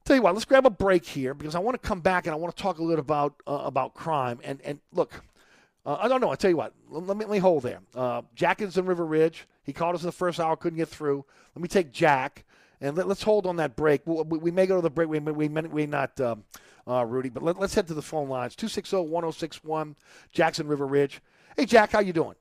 Tell 0.04 0.16
you 0.16 0.22
what, 0.22 0.34
let's 0.34 0.46
grab 0.46 0.66
a 0.66 0.70
break 0.70 1.04
here 1.04 1.34
because 1.34 1.54
I 1.54 1.60
want 1.60 1.80
to 1.80 1.86
come 1.86 2.00
back 2.00 2.26
and 2.26 2.32
I 2.32 2.36
want 2.36 2.56
to 2.56 2.60
talk 2.60 2.78
a 2.78 2.82
little 2.82 3.00
about 3.00 3.34
uh, 3.46 3.62
about 3.64 3.94
crime. 3.94 4.40
And 4.42 4.60
and 4.62 4.80
look, 4.92 5.22
uh, 5.86 5.98
I 6.00 6.08
don't 6.08 6.20
know. 6.20 6.30
I 6.30 6.36
tell 6.36 6.50
you 6.50 6.56
what. 6.56 6.72
Let 6.88 7.16
me, 7.16 7.24
let 7.24 7.30
me 7.30 7.38
hold 7.38 7.62
there. 7.62 7.80
Uh, 7.94 8.22
Jack 8.34 8.60
is 8.60 8.76
in 8.76 8.86
River 8.86 9.04
Ridge. 9.04 9.46
He 9.62 9.72
called 9.72 9.94
us 9.94 10.02
in 10.02 10.06
the 10.06 10.12
first 10.12 10.40
hour. 10.40 10.56
Couldn't 10.56 10.78
get 10.78 10.88
through. 10.88 11.24
Let 11.54 11.62
me 11.62 11.68
take 11.68 11.92
Jack 11.92 12.44
and 12.80 12.96
let, 12.96 13.06
us 13.06 13.22
hold 13.22 13.46
on 13.46 13.56
that 13.56 13.76
break. 13.76 14.06
We, 14.06 14.22
we, 14.22 14.38
we, 14.38 14.50
may 14.50 14.66
go 14.66 14.76
to 14.76 14.82
the 14.82 14.90
break. 14.90 15.08
We 15.08 15.20
may, 15.20 15.32
we 15.32 15.48
may, 15.48 15.62
we 15.62 15.86
not, 15.86 16.18
um, 16.20 16.44
uh, 16.86 17.04
Rudy. 17.04 17.28
But 17.28 17.42
let, 17.42 17.56
us 17.58 17.74
head 17.74 17.86
to 17.88 17.94
the 17.94 18.02
phone 18.02 18.28
lines. 18.28 18.56
260-1061, 18.56 19.94
Jackson 20.32 20.66
River 20.66 20.86
Ridge. 20.86 21.20
Hey, 21.56 21.66
Jack, 21.66 21.92
how 21.92 22.00
you 22.00 22.12
doing? 22.12 22.36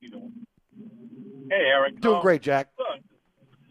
You 0.00 0.10
doing? 0.10 0.32
Hey, 1.50 1.64
Eric. 1.66 2.00
Doing 2.00 2.16
um, 2.16 2.22
great, 2.22 2.42
Jack. 2.42 2.70
Look, 2.78 3.00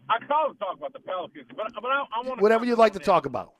I 0.10 0.26
called 0.26 0.54
to 0.54 0.60
talk 0.60 0.78
about 0.78 0.94
the 0.94 1.00
Pelicans, 1.00 1.48
but, 1.56 1.68
but 1.74 1.86
I, 1.86 2.04
I 2.14 2.28
want 2.28 2.42
whatever 2.42 2.66
you'd 2.66 2.78
like 2.78 2.94
to 2.94 3.00
talk 3.00 3.26
about. 3.26 3.54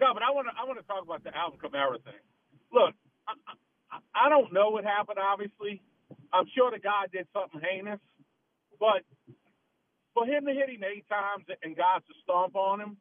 No, 0.00 0.14
but 0.14 0.22
I 0.22 0.30
want 0.30 0.46
to 0.48 0.54
I 0.54 0.64
want 0.64 0.78
to 0.78 0.86
talk 0.86 1.02
about 1.02 1.24
the 1.24 1.36
Alvin 1.36 1.58
Kamara 1.58 2.02
thing. 2.04 2.22
Look, 2.72 2.94
I, 3.26 3.34
I, 3.90 4.26
I 4.26 4.28
don't 4.28 4.52
know 4.52 4.70
what 4.70 4.84
happened. 4.84 5.18
Obviously, 5.18 5.82
I'm 6.32 6.46
sure 6.54 6.70
the 6.70 6.78
guy 6.78 7.06
did 7.12 7.26
something 7.34 7.60
heinous, 7.60 8.00
but 8.78 9.02
for 10.14 10.24
him 10.24 10.46
to 10.46 10.52
hit 10.52 10.70
him 10.70 10.82
eight 10.84 11.08
times 11.08 11.44
and 11.62 11.76
guys 11.76 12.00
to 12.08 12.14
stomp 12.22 12.56
on 12.56 12.80
him, 12.80 12.96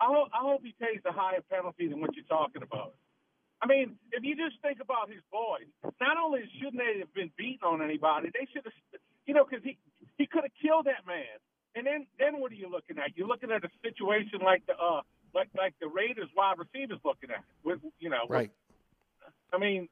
I 0.00 0.06
hope 0.08 0.28
I 0.32 0.40
hope 0.40 0.62
he 0.64 0.74
pays 0.80 1.00
a 1.04 1.12
higher 1.12 1.44
penalty 1.50 1.88
than 1.88 2.00
what 2.00 2.16
you're 2.16 2.24
talking 2.24 2.62
about. 2.62 2.94
I 3.62 3.66
mean, 3.66 3.96
if 4.12 4.24
you 4.24 4.34
just 4.34 4.56
think 4.62 4.80
about 4.80 5.12
his 5.12 5.20
boys, 5.30 5.68
not 6.00 6.16
only 6.16 6.48
shouldn't 6.56 6.80
they 6.80 7.00
have 7.00 7.12
been 7.12 7.30
beaten 7.36 7.68
on 7.68 7.82
anybody, 7.82 8.30
they 8.32 8.48
should 8.48 8.64
have, 8.64 8.72
you 9.26 9.34
know, 9.34 9.44
because 9.44 9.62
he 9.62 9.76
he 10.16 10.26
could 10.26 10.44
have 10.44 10.56
killed 10.60 10.86
that 10.86 11.04
man. 11.06 11.36
And 11.76 11.86
then 11.86 12.06
then 12.18 12.40
what 12.40 12.50
are 12.52 12.56
you 12.56 12.70
looking 12.70 12.98
at? 12.98 13.12
You're 13.16 13.28
looking 13.28 13.52
at 13.52 13.62
a 13.62 13.70
situation 13.84 14.40
like 14.42 14.64
the 14.66 14.72
uh 14.72 15.02
like 15.34 15.48
like 15.56 15.74
the 15.80 15.88
Raiders 15.88 16.28
wide 16.34 16.56
receivers 16.56 16.98
looking 17.04 17.30
at 17.30 17.44
with 17.62 17.80
you 18.00 18.08
know 18.08 18.24
right. 18.28 18.50
I 19.52 19.58
mean, 19.58 19.88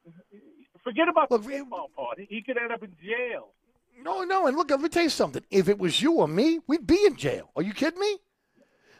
forget 0.83 1.07
about 1.07 1.29
the 1.29 1.39
football 1.39 1.89
part. 1.95 2.19
He, 2.19 2.25
he 2.29 2.41
could 2.41 2.57
end 2.57 2.71
up 2.71 2.81
in 2.81 2.95
jail. 3.03 3.53
No, 4.01 4.23
no, 4.23 4.47
and 4.47 4.55
look, 4.55 4.71
let 4.71 4.79
me 4.79 4.87
tell 4.89 5.03
you 5.03 5.09
something. 5.09 5.43
If 5.51 5.67
it 5.67 5.77
was 5.77 6.01
you 6.01 6.13
or 6.13 6.27
me, 6.27 6.59
we'd 6.67 6.87
be 6.87 7.05
in 7.05 7.17
jail. 7.17 7.51
Are 7.55 7.61
you 7.61 7.73
kidding 7.73 7.99
me? 7.99 8.17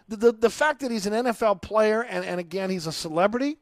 The, 0.10 0.15
the, 0.18 0.31
the 0.31 0.49
fact 0.49 0.81
that 0.81 0.91
he's 0.91 1.06
an 1.06 1.14
NFL 1.14 1.61
player 1.61 2.02
and, 2.02 2.26
and 2.26 2.40
again, 2.40 2.69
he's 2.69 2.88
a 2.88 2.91
celebrity 2.91 3.57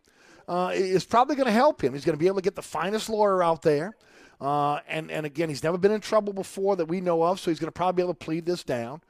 uh, 0.48 0.72
is 0.74 1.04
probably 1.04 1.36
going 1.36 1.48
to 1.48 1.52
help 1.52 1.84
him. 1.84 1.94
He's 1.94 2.06
going 2.06 2.16
to 2.16 2.20
be 2.20 2.28
able 2.28 2.38
to 2.38 2.42
get 2.42 2.56
the 2.56 2.62
finest 2.62 3.10
lawyer 3.10 3.44
out 3.44 3.62
there. 3.62 3.96
Uh, 4.40 4.80
and, 4.88 5.12
and 5.12 5.26
again, 5.26 5.50
he's 5.50 5.64
never 5.64 5.78
been 5.78 5.92
in 5.92 6.00
trouble 6.00 6.32
before 6.32 6.76
that 6.78 6.86
we 6.86 7.02
know 7.02 7.24
of, 7.24 7.40
so 7.40 7.52
he's 7.52 7.60
going 7.60 7.68
to 7.68 7.72
probably 7.72 8.02
be 8.02 8.04
able 8.04 8.14
to 8.14 8.26
plead 8.26 8.46
this 8.46 8.64
down. 8.64 9.02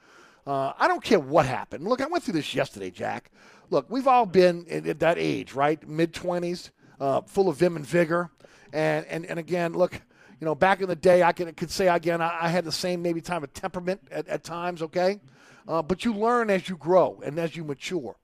Uh, 0.48 0.74
I 0.80 0.88
don't 0.88 1.04
care 1.04 1.20
what 1.20 1.46
happened. 1.46 1.84
Look, 1.84 2.02
I 2.02 2.08
went 2.08 2.24
through 2.24 2.36
this 2.36 2.56
yesterday, 2.56 2.90
Jack. 2.90 3.30
Look, 3.70 3.86
we've 3.90 4.08
all 4.08 4.26
been 4.26 4.66
at, 4.70 4.88
at 4.88 5.00
that 5.02 5.18
age, 5.18 5.54
right? 5.54 5.86
Mid 5.88 6.14
20s, 6.14 6.72
uh, 7.00 7.22
full 7.22 7.50
of 7.50 7.58
vim 7.58 7.76
and 7.76 7.86
vigor. 7.86 8.32
And, 8.72 9.06
and, 9.08 9.26
and 9.26 9.38
again, 9.38 9.74
look, 9.74 9.94
you 10.40 10.46
know, 10.46 10.56
back 10.56 10.82
in 10.82 10.88
the 10.88 10.96
day, 10.96 11.22
I 11.22 11.34
could, 11.34 11.56
could 11.58 11.72
say 11.72 11.88
again, 11.88 12.22
I, 12.22 12.46
I 12.46 12.48
had 12.48 12.64
the 12.64 12.72
same 12.72 13.02
maybe 13.02 13.22
time 13.22 13.44
of 13.44 13.54
temperament 13.54 14.02
at, 14.10 14.28
at 14.28 14.44
times, 14.44 14.82
okay? 14.82 15.20
Uh, 15.68 15.82
but 15.82 16.06
you 16.06 16.14
learn 16.14 16.50
as 16.50 16.70
you 16.70 16.78
grow 16.78 17.22
and 17.26 17.38
as 17.38 17.56
you 17.56 17.64
mature. 17.64 18.16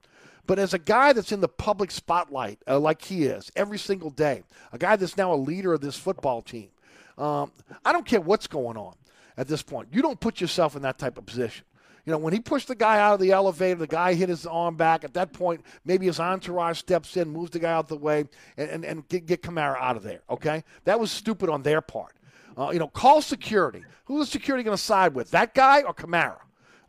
But 0.45 0.59
as 0.59 0.73
a 0.73 0.79
guy 0.79 1.13
that's 1.13 1.31
in 1.31 1.39
the 1.39 1.47
public 1.47 1.89
spotlight, 1.91 2.59
uh, 2.67 2.79
like 2.79 3.01
he 3.01 3.23
is, 3.23 3.51
every 3.55 3.77
single 3.77 4.09
day, 4.09 4.43
a 4.71 4.77
guy 4.77 4.95
that's 4.95 5.17
now 5.17 5.33
a 5.33 5.35
leader 5.35 5.73
of 5.73 5.81
this 5.81 5.97
football 5.97 6.41
team, 6.41 6.69
um, 7.17 7.51
I 7.85 7.93
don't 7.93 8.05
care 8.05 8.19
what's 8.19 8.47
going 8.47 8.77
on 8.77 8.95
at 9.37 9.47
this 9.47 9.61
point. 9.61 9.89
You 9.91 10.01
don't 10.01 10.19
put 10.19 10.41
yourself 10.41 10.75
in 10.75 10.81
that 10.81 10.97
type 10.97 11.17
of 11.17 11.25
position. 11.25 11.65
You 12.05 12.11
know, 12.11 12.17
when 12.17 12.33
he 12.33 12.41
pushed 12.41 12.67
the 12.67 12.75
guy 12.75 12.99
out 12.99 13.13
of 13.13 13.21
the 13.21 13.31
elevator, 13.31 13.79
the 13.79 13.87
guy 13.87 14.13
hit 14.13 14.27
his 14.27 14.45
arm 14.45 14.75
back. 14.75 15.05
At 15.05 15.13
that 15.13 15.31
point, 15.31 15.61
maybe 15.85 16.05
his 16.05 16.19
entourage 16.19 16.77
steps 16.77 17.15
in, 17.15 17.29
moves 17.29 17.51
the 17.51 17.59
guy 17.59 17.71
out 17.71 17.85
of 17.85 17.89
the 17.89 17.97
way, 17.97 18.25
and, 18.57 18.69
and, 18.69 18.85
and 18.85 19.07
get, 19.07 19.25
get 19.25 19.41
Kamara 19.41 19.77
out 19.79 19.95
of 19.95 20.03
there, 20.03 20.21
okay? 20.29 20.65
That 20.83 20.99
was 20.99 21.11
stupid 21.11 21.49
on 21.49 21.63
their 21.63 21.79
part. 21.79 22.13
Uh, 22.57 22.71
you 22.71 22.79
know, 22.79 22.89
call 22.89 23.21
security. 23.21 23.85
Who's 24.05 24.27
the 24.27 24.31
security 24.31 24.65
going 24.65 24.75
to 24.75 24.83
side 24.83 25.15
with, 25.15 25.31
that 25.31 25.53
guy 25.53 25.83
or 25.83 25.93
Kamara? 25.93 26.39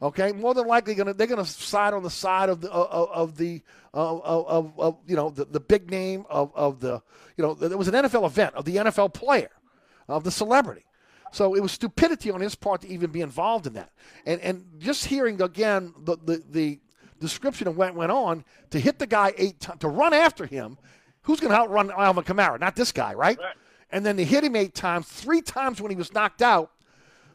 Okay, 0.02 0.32
more 0.32 0.54
than 0.54 0.66
likely 0.66 0.94
gonna 0.94 1.14
they're 1.14 1.26
gonna 1.26 1.44
side 1.44 1.94
on 1.94 2.02
the 2.02 2.10
side 2.10 2.48
of 2.48 2.60
the 2.60 2.70
of, 2.70 3.08
of 3.10 3.36
the 3.36 3.62
of, 3.92 4.22
of, 4.24 4.78
of, 4.78 4.98
you 5.06 5.16
know 5.16 5.30
the, 5.30 5.44
the 5.44 5.60
big 5.60 5.90
name 5.90 6.24
of, 6.28 6.52
of 6.54 6.80
the 6.80 7.00
you 7.36 7.44
know 7.44 7.54
there 7.54 7.78
was 7.78 7.88
an 7.88 7.94
NFL 7.94 8.26
event 8.26 8.54
of 8.54 8.64
the 8.64 8.76
NFL 8.76 9.14
player 9.14 9.50
of 10.08 10.24
the 10.24 10.30
celebrity. 10.30 10.84
So 11.32 11.54
it 11.54 11.60
was 11.60 11.72
stupidity 11.72 12.30
on 12.30 12.40
his 12.40 12.54
part 12.54 12.82
to 12.82 12.88
even 12.88 13.10
be 13.10 13.20
involved 13.20 13.66
in 13.66 13.74
that. 13.74 13.90
And 14.26 14.40
and 14.40 14.64
just 14.78 15.06
hearing 15.06 15.40
again 15.40 15.94
the 15.98 16.16
the, 16.16 16.42
the 16.50 16.80
description 17.20 17.68
of 17.68 17.76
what 17.76 17.94
went 17.94 18.12
on 18.12 18.44
to 18.70 18.78
hit 18.78 18.98
the 18.98 19.06
guy 19.06 19.32
eight 19.38 19.60
times 19.60 19.80
to 19.80 19.88
run 19.88 20.12
after 20.12 20.44
him, 20.46 20.76
who's 21.22 21.40
going 21.40 21.52
to 21.52 21.56
outrun 21.56 21.90
Alvin 21.90 22.24
Kamara? 22.24 22.60
Not 22.60 22.76
this 22.76 22.92
guy, 22.92 23.14
right? 23.14 23.38
right? 23.38 23.54
And 23.90 24.04
then 24.04 24.16
to 24.16 24.24
hit 24.24 24.44
him 24.44 24.56
eight 24.56 24.74
times, 24.74 25.06
three 25.06 25.40
times 25.40 25.80
when 25.80 25.90
he 25.90 25.96
was 25.96 26.12
knocked 26.12 26.42
out. 26.42 26.70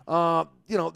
Uh, 0.07 0.45
you 0.67 0.77
know. 0.77 0.93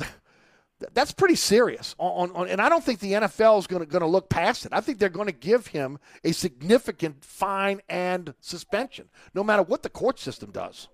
That's 0.94 1.12
pretty 1.12 1.36
serious. 1.36 1.96
On, 1.98 2.32
on, 2.32 2.50
and 2.50 2.62
I 2.62 2.70
don't 2.70 2.84
think 2.84 3.00
the 3.00 3.14
NFL 3.14 3.60
is 3.60 3.68
going 3.68 3.88
to 3.88 4.08
look 4.08 4.30
past 4.30 4.66
it. 4.66 4.74
I 4.74 4.82
think 4.82 5.00
they're 5.00 5.10
going 5.10 5.28
to 5.28 5.34
give 5.34 5.68
him 5.68 6.00
a 6.24 6.32
significant 6.32 7.24
fine 7.24 7.82
and 7.90 8.34
suspension, 8.40 9.10
no 9.34 9.44
matter 9.44 9.64
what 9.64 9.84
the 9.84 9.90
court 9.90 10.20
system 10.20 10.52
does. 10.52 10.88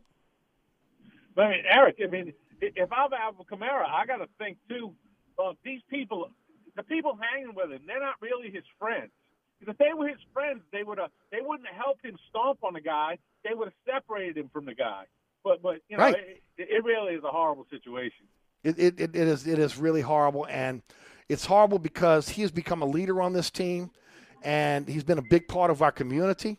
But 1.35 1.45
I 1.45 1.49
mean, 1.51 1.63
Eric, 1.69 1.97
I 2.03 2.07
mean, 2.07 2.33
if 2.61 2.91
I'm 2.91 3.13
Alvin 3.13 3.45
Kamara, 3.45 3.87
I 3.87 4.05
got 4.05 4.17
to 4.17 4.27
think 4.37 4.57
too. 4.67 4.93
Uh, 5.37 5.53
these 5.63 5.81
people, 5.89 6.29
the 6.75 6.83
people 6.83 7.17
hanging 7.19 7.55
with 7.55 7.71
him, 7.71 7.81
they're 7.87 8.01
not 8.01 8.15
really 8.21 8.51
his 8.51 8.65
friends. 8.77 9.11
If 9.61 9.77
they 9.77 9.93
were 9.95 10.07
his 10.07 10.19
friends, 10.33 10.61
they 10.71 10.83
would 10.83 10.97
have 10.97 11.11
they 11.31 11.39
wouldn't 11.41 11.67
have 11.67 11.77
helped 11.77 12.03
him 12.03 12.17
stomp 12.29 12.59
on 12.63 12.73
the 12.73 12.81
guy. 12.81 13.17
They 13.43 13.53
would 13.53 13.69
have 13.69 13.79
separated 13.85 14.37
him 14.37 14.49
from 14.51 14.65
the 14.65 14.73
guy. 14.73 15.03
But 15.43 15.61
but 15.61 15.79
you 15.87 15.97
know, 15.97 16.03
right. 16.03 16.15
it, 16.15 16.41
it 16.57 16.83
really 16.83 17.13
is 17.13 17.23
a 17.23 17.31
horrible 17.31 17.65
situation. 17.69 18.25
It, 18.64 18.77
it, 18.77 18.99
it 18.99 19.15
is 19.15 19.48
it 19.48 19.57
is 19.57 19.77
really 19.77 20.02
horrible, 20.02 20.45
and 20.49 20.81
it's 21.30 21.45
horrible 21.45 21.80
because 21.80 22.30
he 22.30 22.41
has 22.41 22.52
become 22.52 22.81
a 22.81 22.86
leader 22.86 23.22
on 23.22 23.34
this 23.34 23.49
team, 23.49 23.91
and 24.44 24.88
he's 24.88 25.03
been 25.03 25.18
a 25.18 25.23
big 25.30 25.48
part 25.48 25.72
of 25.72 25.81
our 25.81 25.91
community. 25.91 26.57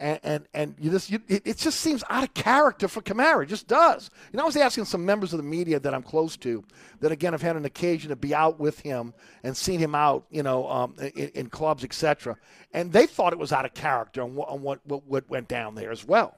And 0.00 0.20
and, 0.22 0.48
and 0.54 0.74
you 0.78 0.90
just 0.90 1.10
you, 1.10 1.20
it, 1.26 1.42
it, 1.44 1.56
just 1.56 1.80
seems 1.80 2.04
out 2.08 2.22
of 2.22 2.32
character 2.34 2.86
for 2.86 3.00
Kamara. 3.00 3.42
It 3.42 3.46
just 3.46 3.66
does. 3.66 4.10
Know, 4.32 4.42
I 4.42 4.46
was 4.46 4.56
asking 4.56 4.84
some 4.84 5.04
members 5.04 5.32
of 5.32 5.38
the 5.38 5.42
media 5.42 5.80
that 5.80 5.92
I'm 5.92 6.04
close 6.04 6.36
to, 6.38 6.62
that 7.00 7.10
again 7.10 7.32
have 7.32 7.42
had 7.42 7.56
an 7.56 7.64
occasion 7.64 8.10
to 8.10 8.16
be 8.16 8.32
out 8.32 8.60
with 8.60 8.78
him 8.80 9.12
and 9.42 9.56
seen 9.56 9.80
him 9.80 9.96
out, 9.96 10.26
you 10.30 10.44
know, 10.44 10.68
um, 10.68 10.94
in, 11.00 11.30
in, 11.30 11.48
clubs, 11.48 11.82
etc. 11.82 12.36
And 12.72 12.92
they 12.92 13.06
thought 13.06 13.32
it 13.32 13.40
was 13.40 13.52
out 13.52 13.64
of 13.64 13.74
character 13.74 14.22
on 14.22 14.36
what, 14.36 14.48
on 14.48 14.62
what, 14.62 14.80
what 14.84 15.04
what 15.06 15.28
went 15.28 15.48
down 15.48 15.74
there 15.74 15.90
as 15.90 16.06
well. 16.06 16.36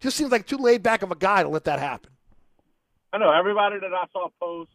Just 0.00 0.16
seems 0.16 0.30
like 0.30 0.46
too 0.46 0.56
laid 0.56 0.82
back 0.82 1.02
of 1.02 1.10
a 1.10 1.16
guy 1.16 1.42
to 1.42 1.48
let 1.48 1.64
that 1.64 1.78
happen. 1.78 2.10
I 3.12 3.18
know 3.18 3.32
everybody 3.32 3.78
that 3.80 3.92
I 3.92 4.06
saw 4.12 4.28
post, 4.40 4.70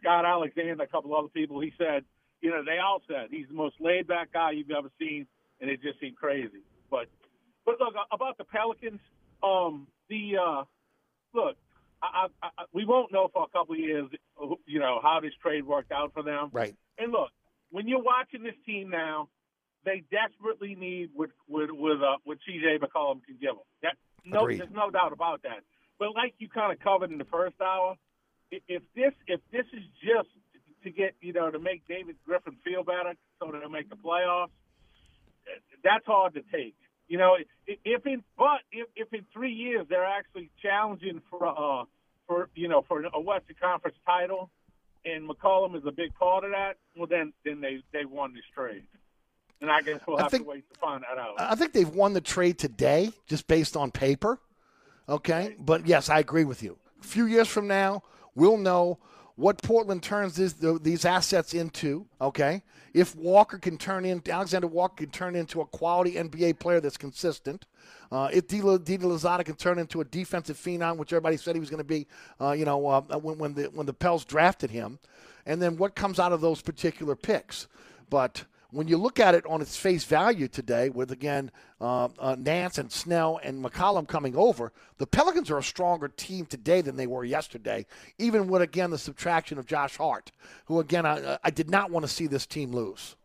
Scott 0.00 0.24
Alexander, 0.24 0.82
a 0.82 0.86
couple 0.86 1.14
other 1.16 1.28
people, 1.28 1.60
he 1.60 1.72
said, 1.78 2.04
you 2.40 2.50
know, 2.50 2.62
they 2.64 2.78
all 2.78 3.00
said 3.08 3.28
he's 3.30 3.48
the 3.48 3.54
most 3.54 3.76
laid 3.80 4.06
back 4.06 4.32
guy 4.32 4.50
you've 4.50 4.70
ever 4.70 4.90
seen, 4.98 5.26
and 5.60 5.70
it 5.70 5.80
just 5.82 5.98
seemed 6.00 6.16
crazy. 6.16 6.62
But, 6.90 7.06
but 7.64 7.80
look 7.80 7.94
about 8.12 8.36
the 8.36 8.44
Pelicans, 8.44 9.00
um, 9.42 9.86
the 10.08 10.36
uh, 10.36 10.64
look, 11.32 11.56
I, 12.02 12.26
I, 12.42 12.48
I, 12.58 12.64
we 12.72 12.84
won't 12.84 13.12
know 13.12 13.28
for 13.32 13.44
a 13.44 13.48
couple 13.48 13.74
of 13.74 13.80
years, 13.80 14.08
you 14.66 14.78
know, 14.78 15.00
how 15.02 15.20
this 15.22 15.32
trade 15.40 15.66
worked 15.66 15.90
out 15.90 16.12
for 16.12 16.22
them. 16.22 16.50
Right. 16.52 16.74
And 16.98 17.12
look, 17.12 17.30
when 17.70 17.88
you're 17.88 18.02
watching 18.02 18.42
this 18.42 18.54
team 18.66 18.90
now, 18.90 19.28
they 19.84 20.02
desperately 20.10 20.74
need 20.74 21.10
what 21.14 21.30
with 21.48 21.70
with 21.70 22.02
uh, 22.02 22.16
what 22.24 22.38
CJ 22.48 22.78
McCollum 22.78 23.24
can 23.24 23.36
give 23.40 23.50
them. 23.50 23.64
That 23.82 23.96
no, 24.24 24.42
Agreed. 24.42 24.60
there's 24.60 24.72
no 24.72 24.90
doubt 24.90 25.12
about 25.12 25.42
that. 25.42 25.60
But 25.98 26.14
like 26.14 26.34
you 26.38 26.48
kind 26.48 26.72
of 26.72 26.80
covered 26.80 27.10
in 27.10 27.18
the 27.18 27.24
first 27.24 27.60
hour, 27.60 27.96
if 28.50 28.82
this 28.94 29.12
if 29.26 29.40
this 29.52 29.66
is 29.72 29.82
just 30.02 30.28
to 30.82 30.90
get 30.90 31.14
you 31.20 31.32
know 31.32 31.50
to 31.50 31.58
make 31.58 31.86
David 31.88 32.16
Griffin 32.26 32.56
feel 32.64 32.84
better 32.84 33.14
so 33.40 33.50
that 33.50 33.60
they'll 33.60 33.68
make 33.68 33.90
the 33.90 33.96
playoffs, 33.96 34.50
that's 35.82 36.06
hard 36.06 36.34
to 36.34 36.42
take. 36.52 36.74
You 37.08 37.18
know, 37.18 37.36
if 37.66 38.06
in 38.06 38.22
but 38.36 38.60
if, 38.72 38.88
if 38.96 39.12
in 39.12 39.26
three 39.32 39.52
years 39.52 39.86
they're 39.88 40.04
actually 40.04 40.50
challenging 40.62 41.20
for 41.30 41.46
uh 41.46 41.84
for 42.26 42.48
you 42.54 42.68
know 42.68 42.82
for 42.86 43.02
a 43.02 43.20
Western 43.20 43.56
Conference 43.60 43.96
title, 44.06 44.50
and 45.04 45.28
McCollum 45.28 45.76
is 45.76 45.82
a 45.86 45.92
big 45.92 46.14
part 46.14 46.44
of 46.44 46.50
that, 46.52 46.76
well 46.96 47.06
then 47.06 47.32
then 47.44 47.60
they 47.60 47.82
they 47.92 48.04
won 48.04 48.32
this 48.32 48.44
trade. 48.54 48.84
And 49.60 49.70
I 49.70 49.82
guess 49.82 50.00
we'll 50.06 50.18
have 50.18 50.30
think, 50.30 50.44
to 50.44 50.50
wait 50.50 50.64
to 50.72 50.78
find 50.78 51.04
that 51.08 51.18
out. 51.18 51.34
I 51.38 51.54
think 51.54 51.72
they've 51.72 51.88
won 51.88 52.12
the 52.12 52.20
trade 52.20 52.58
today, 52.58 53.12
just 53.26 53.46
based 53.46 53.76
on 53.76 53.90
paper. 53.90 54.38
Okay, 55.08 55.56
but 55.58 55.86
yes, 55.86 56.08
I 56.08 56.18
agree 56.18 56.44
with 56.44 56.62
you. 56.62 56.78
A 57.00 57.04
few 57.04 57.26
years 57.26 57.48
from 57.48 57.66
now, 57.66 58.02
we'll 58.34 58.56
know 58.56 58.98
what 59.36 59.60
Portland 59.62 60.02
turns 60.02 60.36
this, 60.36 60.54
these 60.80 61.04
assets 61.04 61.52
into. 61.52 62.06
Okay, 62.20 62.62
if 62.94 63.14
Walker 63.16 63.58
can 63.58 63.76
turn 63.76 64.04
in, 64.04 64.22
Alexander 64.28 64.66
Walker 64.66 65.04
can 65.04 65.10
turn 65.10 65.34
into 65.34 65.60
a 65.60 65.66
quality 65.66 66.12
NBA 66.12 66.58
player 66.58 66.80
that's 66.80 66.96
consistent. 66.96 67.66
Uh, 68.10 68.28
if 68.32 68.46
Didi 68.46 68.62
Louzada 68.62 69.44
can 69.44 69.56
turn 69.56 69.78
into 69.78 70.00
a 70.00 70.04
defensive 70.04 70.56
phenom, 70.56 70.96
which 70.96 71.12
everybody 71.12 71.36
said 71.36 71.56
he 71.56 71.60
was 71.60 71.70
going 71.70 71.78
to 71.78 71.84
be, 71.84 72.06
uh, 72.40 72.52
you 72.52 72.64
know, 72.64 72.86
uh, 72.86 73.00
when, 73.18 73.36
when 73.38 73.54
the 73.54 73.64
when 73.64 73.86
the 73.86 73.92
Pels 73.92 74.24
drafted 74.24 74.70
him, 74.70 74.98
and 75.44 75.60
then 75.60 75.76
what 75.76 75.94
comes 75.94 76.18
out 76.18 76.32
of 76.32 76.40
those 76.40 76.62
particular 76.62 77.16
picks. 77.16 77.66
But 78.08 78.44
when 78.74 78.88
you 78.88 78.96
look 78.96 79.20
at 79.20 79.34
it 79.34 79.46
on 79.46 79.60
its 79.60 79.76
face 79.76 80.04
value 80.04 80.48
today, 80.48 80.88
with 80.88 81.12
again 81.12 81.50
uh, 81.80 82.08
uh, 82.18 82.36
Nance 82.38 82.78
and 82.78 82.90
Snell 82.90 83.40
and 83.42 83.64
McCollum 83.64 84.08
coming 84.08 84.34
over, 84.36 84.72
the 84.98 85.06
Pelicans 85.06 85.50
are 85.50 85.58
a 85.58 85.62
stronger 85.62 86.08
team 86.08 86.44
today 86.46 86.80
than 86.80 86.96
they 86.96 87.06
were 87.06 87.24
yesterday. 87.24 87.86
Even 88.18 88.48
with 88.48 88.62
again 88.62 88.90
the 88.90 88.98
subtraction 88.98 89.58
of 89.58 89.66
Josh 89.66 89.96
Hart, 89.96 90.32
who 90.66 90.80
again 90.80 91.06
I, 91.06 91.38
I 91.44 91.50
did 91.50 91.70
not 91.70 91.90
want 91.90 92.04
to 92.04 92.12
see 92.12 92.26
this 92.26 92.46
team 92.46 92.72
lose. 92.72 93.16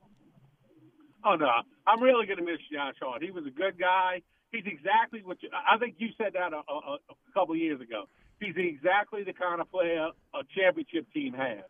Oh 1.25 1.35
no, 1.35 1.49
I'm 1.87 2.01
really 2.01 2.25
going 2.25 2.39
to 2.39 2.45
miss 2.45 2.59
Josh 2.71 2.95
Hart. 3.01 3.23
He 3.23 3.31
was 3.31 3.45
a 3.45 3.51
good 3.51 3.77
guy. 3.79 4.21
He's 4.51 4.65
exactly 4.65 5.21
what 5.23 5.41
you, 5.41 5.49
I 5.53 5.77
think 5.77 5.95
you 5.97 6.09
said 6.17 6.33
that 6.33 6.53
a, 6.53 6.61
a, 6.71 6.97
a 7.09 7.33
couple 7.33 7.55
years 7.55 7.81
ago. 7.81 8.05
He's 8.39 8.55
exactly 8.55 9.23
the 9.23 9.33
kind 9.33 9.59
of 9.61 9.69
player 9.69 10.09
a 10.33 10.39
championship 10.55 11.11
team 11.13 11.33
has. 11.33 11.63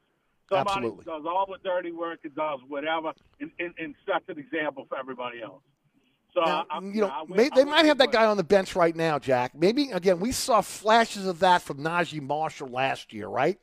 Somebody 0.50 0.70
Absolutely. 0.70 1.06
does 1.06 1.24
all 1.26 1.46
the 1.46 1.58
dirty 1.64 1.92
work 1.92 2.20
and 2.24 2.36
does 2.36 2.60
whatever 2.68 3.14
and, 3.40 3.52
and, 3.60 3.74
and 3.78 3.96
sets 4.06 4.26
an 4.28 4.40
example 4.40 4.86
for 4.90 4.98
everybody 4.98 5.42
else. 5.42 5.62
So 6.34 6.42
now, 6.42 6.66
I, 6.70 6.80
you 6.80 7.02
know, 7.02 7.08
I, 7.08 7.22
I, 7.22 7.36
may, 7.36 7.50
they 7.56 7.64
might 7.64 7.86
have 7.86 7.98
that 8.00 8.12
guy 8.12 8.26
on 8.26 8.38
the 8.38 8.44
bench 8.44 8.76
right 8.76 8.96
now, 8.96 9.20
Jack. 9.20 9.56
Maybe 9.56 9.92
again, 9.92 10.20
we 10.20 10.32
saw 10.32 10.62
flashes 10.62 11.28
of 11.28 11.40
that 11.40 11.62
from 11.62 11.80
Naji 11.80 12.22
Marshall 12.22 12.68
last 12.68 13.14
year, 13.14 13.28
right? 13.28 13.60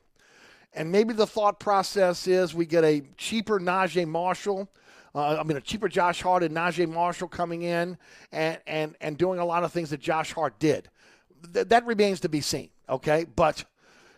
And 0.73 0.91
maybe 0.91 1.13
the 1.13 1.27
thought 1.27 1.59
process 1.59 2.27
is 2.27 2.53
we 2.53 2.65
get 2.65 2.83
a 2.83 3.01
cheaper 3.17 3.59
Naji 3.59 4.07
Marshall. 4.07 4.69
Uh, 5.15 5.37
I 5.39 5.43
mean, 5.43 5.57
a 5.57 5.61
cheaper 5.61 5.87
Josh 5.87 6.21
Hart 6.21 6.43
and 6.43 6.55
Naji 6.55 6.87
Marshall 6.87 7.27
coming 7.27 7.63
in 7.63 7.97
and, 8.31 8.59
and, 8.67 8.95
and 9.01 9.17
doing 9.17 9.39
a 9.39 9.45
lot 9.45 9.63
of 9.63 9.71
things 9.71 9.89
that 9.89 9.99
Josh 9.99 10.33
Hart 10.33 10.59
did. 10.59 10.89
Th- 11.53 11.67
that 11.67 11.85
remains 11.85 12.19
to 12.19 12.29
be 12.29 12.41
seen, 12.41 12.69
okay? 12.87 13.25
But, 13.35 13.63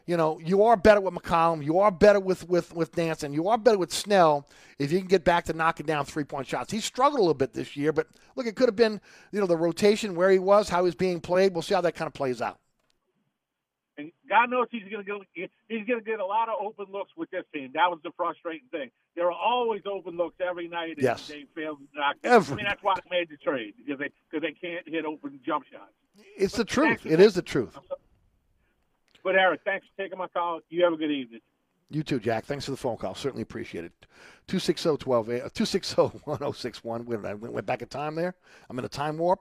you 0.10 0.18
know, 0.18 0.40
you 0.44 0.64
are 0.64 0.76
better 0.76 1.00
with 1.00 1.14
McCollum. 1.14 1.64
You 1.64 1.78
are 1.78 1.92
better 1.92 2.20
with, 2.20 2.50
with, 2.50 2.74
with 2.74 2.98
and 2.98 3.32
you 3.32 3.48
are 3.48 3.60
better 3.60 3.78
with 3.78 3.94
Snell 3.94 4.48
if 4.80 4.92
you 4.92 4.98
can 4.98 5.08
get 5.08 5.24
back 5.24 5.46
to 5.46 5.54
knocking 5.54 5.86
down 5.86 6.04
three 6.04 6.24
point 6.24 6.48
shots. 6.48 6.72
He 6.72 6.80
struggled 6.80 7.20
a 7.20 7.22
little 7.22 7.36
bit 7.36 7.54
this 7.54 7.78
year, 7.78 7.94
but 7.94 8.08
look, 8.36 8.48
it 8.48 8.56
could 8.56 8.68
have 8.68 8.76
been, 8.76 9.00
you 9.32 9.40
know, 9.40 9.46
the 9.46 9.56
rotation, 9.56 10.16
where 10.16 10.32
he 10.32 10.40
was, 10.40 10.68
how 10.68 10.78
he 10.78 10.86
was 10.86 10.96
being 10.96 11.22
played. 11.22 11.54
We'll 11.54 11.62
see 11.62 11.76
how 11.76 11.82
that 11.82 11.94
kind 11.94 12.08
of 12.08 12.16
plays 12.16 12.42
out. 12.42 12.58
And 14.00 14.12
God 14.28 14.50
knows 14.50 14.66
he's 14.72 14.82
going 14.92 15.06
to 15.06 15.22
get 15.36 15.52
he's 15.68 15.86
going 15.86 16.00
to 16.00 16.06
get 16.06 16.20
a 16.20 16.26
lot 16.26 16.50
of 16.50 16.56
open 16.60 16.88
looks 16.92 17.12
with 17.16 17.30
this 17.30 17.44
team. 17.54 17.70
That 17.76 17.92
was 17.92 18.00
the 18.04 18.10
frustrating 18.18 18.68
thing. 18.72 18.90
There 19.16 19.28
are 19.28 19.32
always 19.32 19.84
open 19.86 20.18
looks 20.18 20.38
every 20.42 20.68
night. 20.68 20.96
And 20.96 21.04
Yes. 21.04 21.28
they 21.28 21.46
fail 21.54 21.76
to 21.76 21.84
knock. 21.94 22.16
Every 22.24 22.54
I 22.54 22.58
mean, 22.58 22.66
that's 22.66 22.82
why 22.82 22.96
they 22.96 23.16
made 23.16 23.30
the 23.30 23.38
trade 23.38 23.76
because 23.78 24.00
they 24.00 24.10
because 24.32 24.42
they 24.42 24.54
can't 24.60 24.90
hit 24.90 25.06
open 25.06 25.40
jump 25.46 25.66
shots. 25.72 25.94
It's 26.36 26.56
the 26.56 26.66
truth. 26.66 27.06
It 27.06 27.20
is 27.20 27.36
the 27.36 27.44
truth. 27.44 27.78
But 29.24 29.36
Eric, 29.36 29.62
thanks 29.66 29.86
for 29.88 30.04
taking 30.04 30.18
my 30.18 30.28
call. 30.28 30.62
You 30.70 30.84
have 30.84 30.94
a 30.94 30.98
good 30.98 31.12
evening. 31.12 31.42
You 31.92 32.04
too, 32.04 32.20
Jack. 32.20 32.46
Thanks 32.46 32.66
for 32.66 32.72
the 32.72 32.78
phone 32.78 32.98
call. 32.98 33.16
Certainly 33.16 33.42
appreciate 33.42 33.84
it. 33.84 33.92
260-12, 34.48 35.52
260-1061. 35.54 37.06
Where 37.06 37.26
I 37.26 37.34
went 37.34 37.66
back 37.66 37.82
in 37.82 37.88
time 37.88 38.16
there? 38.16 38.36
I'm 38.70 38.78
in 38.78 38.86
a 38.86 38.90
time 38.90 39.18
warp. 39.18 39.40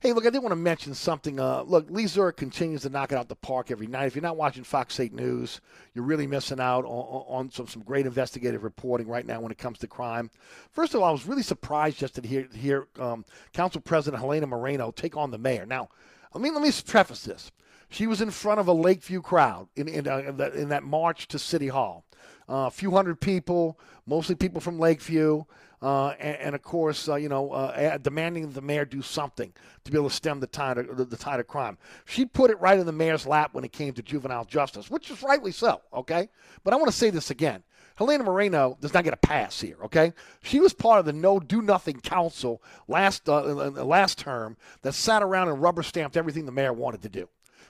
Hey, 0.00 0.12
look, 0.12 0.26
I 0.26 0.30
did 0.30 0.38
want 0.38 0.52
to 0.52 0.56
mention 0.56 0.94
something. 0.94 1.40
Uh, 1.40 1.62
look, 1.62 1.90
Lee 1.90 2.04
Zurik 2.04 2.36
continues 2.36 2.82
to 2.82 2.88
knock 2.88 3.10
it 3.10 3.18
out 3.18 3.28
the 3.28 3.34
park 3.34 3.72
every 3.72 3.88
night. 3.88 4.06
If 4.06 4.14
you're 4.14 4.22
not 4.22 4.36
watching 4.36 4.62
Fox 4.62 5.00
8 5.00 5.12
News, 5.12 5.60
you're 5.92 6.04
really 6.04 6.26
missing 6.26 6.60
out 6.60 6.84
on, 6.84 7.24
on 7.26 7.50
some, 7.50 7.66
some 7.66 7.82
great 7.82 8.06
investigative 8.06 8.62
reporting 8.62 9.08
right 9.08 9.26
now 9.26 9.40
when 9.40 9.50
it 9.50 9.58
comes 9.58 9.78
to 9.78 9.88
crime. 9.88 10.30
First 10.70 10.94
of 10.94 11.02
all, 11.02 11.08
I 11.08 11.10
was 11.10 11.26
really 11.26 11.42
surprised 11.42 11.98
just 11.98 12.14
to 12.14 12.22
hear, 12.22 12.46
hear 12.54 12.86
um, 13.00 13.24
Council 13.52 13.80
President 13.80 14.22
Helena 14.22 14.46
Moreno 14.46 14.92
take 14.92 15.16
on 15.16 15.32
the 15.32 15.38
mayor. 15.38 15.66
Now, 15.66 15.88
let 16.32 16.42
me, 16.42 16.50
let 16.50 16.62
me 16.62 16.70
preface 16.86 17.24
this. 17.24 17.50
She 17.88 18.06
was 18.06 18.20
in 18.20 18.30
front 18.30 18.60
of 18.60 18.68
a 18.68 18.72
Lakeview 18.72 19.22
crowd 19.22 19.68
in, 19.76 19.88
in, 19.88 20.06
uh, 20.06 20.18
in, 20.18 20.36
that, 20.36 20.54
in 20.54 20.68
that 20.68 20.82
march 20.82 21.28
to 21.28 21.38
City 21.38 21.68
Hall. 21.68 22.04
Uh, 22.48 22.66
a 22.66 22.70
few 22.70 22.90
hundred 22.90 23.20
people, 23.20 23.78
mostly 24.06 24.34
people 24.34 24.60
from 24.60 24.78
Lakeview, 24.78 25.44
uh, 25.80 26.08
and, 26.18 26.36
and 26.38 26.54
of 26.54 26.62
course, 26.62 27.08
uh, 27.08 27.14
you 27.14 27.28
know, 27.28 27.52
uh, 27.52 27.98
demanding 27.98 28.50
the 28.50 28.60
mayor 28.60 28.84
do 28.84 29.02
something 29.02 29.52
to 29.84 29.90
be 29.90 29.96
able 29.96 30.08
to 30.08 30.14
stem 30.14 30.40
the 30.40 30.46
tide 30.46 30.78
of, 30.78 30.96
the, 30.96 31.04
the 31.04 31.16
tide 31.16 31.40
of 31.40 31.46
crime. 31.46 31.78
She 32.04 32.24
put 32.24 32.50
it 32.50 32.60
right 32.60 32.78
in 32.78 32.86
the 32.86 32.92
mayor's 32.92 33.26
lap 33.26 33.50
when 33.52 33.64
it 33.64 33.72
came 33.72 33.92
to 33.94 34.02
juvenile 34.02 34.44
justice, 34.44 34.90
which 34.90 35.10
is 35.10 35.22
rightly 35.22 35.52
so. 35.52 35.82
Okay, 35.92 36.28
but 36.64 36.72
I 36.72 36.76
want 36.76 36.90
to 36.90 36.96
say 36.96 37.10
this 37.10 37.30
again. 37.30 37.62
Helena 37.96 38.22
Moreno 38.22 38.78
does 38.80 38.94
not 38.94 39.02
get 39.02 39.12
a 39.12 39.18
pass 39.18 39.60
here. 39.60 39.76
Okay, 39.84 40.12
she 40.42 40.60
was 40.60 40.72
part 40.72 41.00
of 41.00 41.04
the 41.04 41.12
No 41.12 41.40
Do 41.40 41.62
Nothing 41.62 42.00
Council 42.00 42.62
last 42.86 43.28
uh, 43.28 43.42
last 43.42 44.18
term 44.18 44.56
that 44.82 44.94
sat 44.94 45.22
around 45.22 45.48
and 45.48 45.60
rubber 45.60 45.82
stamped 45.82 46.16
everything 46.16 46.46
the 46.46 46.52
mayor 46.52 46.72
wanted 46.72 47.02
to 47.02 47.08
do. 47.08 47.28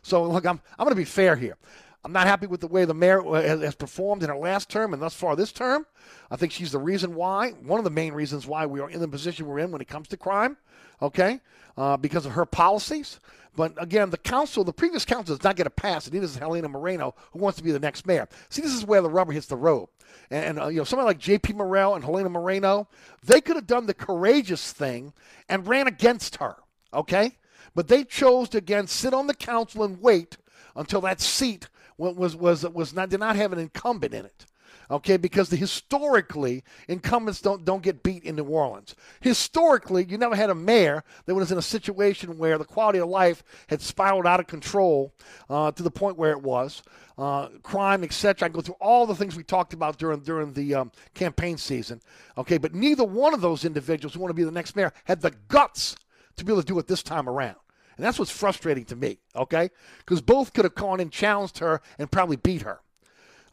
So 0.09 0.25
look, 0.25 0.47
I'm 0.47 0.61
I'm 0.79 0.85
going 0.85 0.91
to 0.91 0.97
be 0.97 1.05
fair 1.05 1.37
here. 1.37 1.57
I'm 2.05 2.13
not 2.13 2.27
happy 2.27 2.47
with 2.47 2.61
the 2.61 2.69
way 2.69 2.85
the 2.85 2.95
mayor 2.95 3.27
uh, 3.27 3.43
has, 3.43 3.75
performed 3.75 4.23
in 4.23 4.29
her 4.29 4.37
last 4.37 4.71
term 4.71 4.93
and 4.93 5.03
thus 5.03 5.15
far 5.15 5.37
this 5.37 5.53
term. 5.53 5.85
I 6.31 6.37
think 6.37 6.53
she's 6.53 6.73
the 6.73 6.79
reason 6.79 7.15
why, 7.15 7.51
one 7.51 7.79
of 7.79 7.85
the 7.85 7.91
main 7.91 8.15
reasons 8.15 8.47
why 8.47 8.67
we 8.67 8.81
are 8.81 8.89
in 8.89 9.01
the 9.01 9.09
position 9.09 9.47
we're 9.47 9.59
in 9.59 9.73
when 9.73 9.81
it 9.81 9.89
comes 9.89 10.09
to 10.09 10.17
crime. 10.17 10.57
Okay, 11.03 11.41
uh, 11.77 11.97
because 11.97 12.27
of 12.27 12.33
her 12.33 12.47
policies. 12.47 13.21
But 13.57 13.75
again, 13.77 14.11
the 14.11 14.19
council, 14.19 14.63
the 14.63 14.73
previous 14.73 15.05
council, 15.05 15.37
does 15.37 15.45
not 15.45 15.57
get 15.57 15.67
a 15.67 15.71
pass, 15.71 16.07
and 16.07 16.15
neither 16.15 16.27
does 16.27 16.37
Helena 16.37 16.69
Moreno, 16.69 17.15
who 17.33 17.41
wants 17.41 17.59
to 17.59 17.65
be 17.65 17.73
the 17.73 17.81
next 17.81 18.07
mayor. 18.07 18.29
See, 18.51 18.63
this 18.63 18.73
is 18.73 18.85
where 18.85 19.03
the 19.03 19.11
rubber 19.11 19.33
hits 19.33 19.47
the 19.47 19.57
road. 19.57 19.89
And, 20.31 20.45
and 20.45 20.61
uh, 20.61 20.69
you 20.69 20.79
know, 20.79 20.85
someone 20.85 21.07
like 21.07 21.19
J.P. 21.19 21.55
Morrell 21.55 21.95
and 21.95 22.05
Helena 22.05 22.29
Moreno, 22.29 22.89
they 23.25 23.41
could 23.41 23.57
have 23.57 23.67
done 23.67 23.87
the 23.87 23.95
courageous 23.95 24.73
thing 24.73 25.13
and 25.49 25.67
ran 25.67 25.89
against 25.89 26.37
her. 26.37 26.57
Okay, 26.95 27.37
but 27.79 27.87
they 27.87 28.03
chose 28.03 28.49
to 28.49 28.59
again 28.59 28.89
sit 28.89 29.15
on 29.15 29.29
the 29.29 29.35
council 29.35 29.85
and 29.85 30.03
wait 30.03 30.37
until 30.75 31.01
that 31.01 31.21
seat 31.21 31.69
was 31.97 32.35
was 32.35 32.67
was, 32.69 32.93
not 32.93 33.09
did 33.09 33.21
not 33.21 33.37
have 33.37 33.53
an 33.53 33.61
incumbent 33.61 34.13
in 34.13 34.25
it. 34.25 34.47
Okay, 34.91 35.17
because 35.17 35.49
the, 35.49 35.55
historically 35.55 36.65
incumbents 36.89 37.41
don't 37.41 37.65
don't 37.65 37.85
get 37.85 38.03
beat 38.03 38.25
in 38.25 38.35
New 38.35 38.43
Orleans. 38.43 38.97
Historically, 39.21 40.05
you 40.05 40.19
never 40.19 40.35
had 40.35 40.51
a 40.51 40.57
mayor 40.57 41.05
that 41.27 41.37
was 41.37 41.53
in 41.53 41.59
a 41.59 41.63
situation 41.63 42.37
where 42.37 42.59
the 42.59 42.65
quality 42.65 42.99
of 42.99 43.09
life 43.11 43.45
had 43.69 43.81
spiraled 43.81 44.27
out 44.27 44.41
of 44.41 44.49
control 44.49 45.15
uh, 45.49 45.71
to 45.71 45.85
the 45.85 45.89
point 45.89 46.19
where 46.19 46.33
it 46.33 46.43
was 46.43 46.83
uh, 47.17 47.47
crime, 47.63 48.03
etc. 48.03 48.47
I 48.47 48.49
go 48.49 48.61
through 48.61 48.75
all 48.81 49.07
the 49.07 49.15
things 49.15 49.37
we 49.37 49.45
talked 49.45 49.73
about 49.73 49.99
during 49.99 50.19
during 50.19 50.53
the 50.53 50.75
um, 50.75 50.91
campaign 51.15 51.57
season. 51.57 52.01
Okay, 52.37 52.59
but 52.59 52.75
neither 52.75 53.05
one 53.05 53.35
of 53.35 53.41
those 53.41 53.65
individuals 53.65 54.15
who 54.15 54.21
want 54.21 54.31
to 54.31 54.35
be 54.35 54.43
the 54.43 54.51
next 54.51 54.75
mayor 54.75 54.93
had 55.05 55.21
the 55.21 55.31
guts 55.47 55.95
to 56.39 56.45
be 56.45 56.53
able 56.53 56.63
to 56.63 56.67
do 56.67 56.79
it 56.79 56.87
this 56.87 57.03
time 57.03 57.29
around. 57.29 57.57
And 57.99 58.07
that's 58.07 58.19
what's 58.19 58.31
frustrating 58.31 58.85
to 58.87 58.97
me, 58.97 59.19
okay? 59.35 59.71
Because 59.99 60.21
both 60.21 60.55
could 60.55 60.65
have 60.65 60.77
gone 60.77 61.01
and 61.01 61.11
challenged 61.11 61.59
her 61.59 61.83
and 61.99 62.11
probably 62.11 62.37
beat 62.37 62.63
her. 62.63 62.81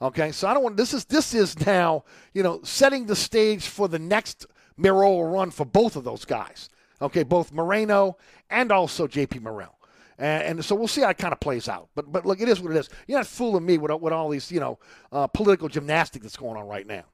Okay, 0.01 0.31
so 0.31 0.47
I 0.47 0.53
don't 0.53 0.61
want 0.61 0.77
this 0.77 0.93
is 0.93 1.05
this 1.05 1.34
is 1.34 1.65
now, 1.65 2.03
you 2.34 2.43
know, 2.43 2.59
setting 2.63 3.07
the 3.07 3.15
stage 3.15 3.67
for 3.67 3.88
the 3.88 3.97
next 3.97 4.45
mayoral 4.77 5.23
run 5.23 5.49
for 5.49 5.65
both 5.65 5.95
of 5.95 6.03
those 6.03 6.26
guys. 6.26 6.69
Okay, 7.01 7.23
both 7.23 7.51
Moreno 7.51 8.17
and 8.49 8.72
also 8.72 9.07
JP 9.07 9.41
Morrell. 9.41 9.80
And, 10.19 10.43
and 10.43 10.65
so 10.65 10.76
we'll 10.76 10.88
see 10.88 11.01
how 11.01 11.09
it 11.09 11.17
kind 11.17 11.34
of 11.34 11.39
plays 11.39 11.67
out. 11.67 11.89
But 11.95 12.11
but 12.11 12.23
look, 12.23 12.39
it 12.39 12.47
is 12.47 12.61
what 12.61 12.72
it 12.72 12.77
is. 12.77 12.89
You're 13.07 13.17
not 13.17 13.26
fooling 13.26 13.65
me 13.65 13.80
with, 13.80 13.91
with 13.99 14.13
all 14.13 14.30
these, 14.30 14.51
you 14.51 14.59
know, 14.59 14.77
uh, 15.11 15.26
political 15.27 15.69
gymnastics 15.69 16.23
that's 16.23 16.38
going 16.38 16.57
on 16.57 16.67
right 16.67 16.85
now. 16.85 17.05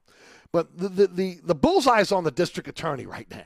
But 0.51 0.77
the, 0.77 0.89
the, 0.89 1.07
the, 1.07 1.39
the 1.43 1.55
bullseye 1.55 2.01
is 2.01 2.11
on 2.11 2.25
the 2.25 2.31
district 2.31 2.67
attorney 2.67 3.05
right 3.05 3.29
now. 3.31 3.45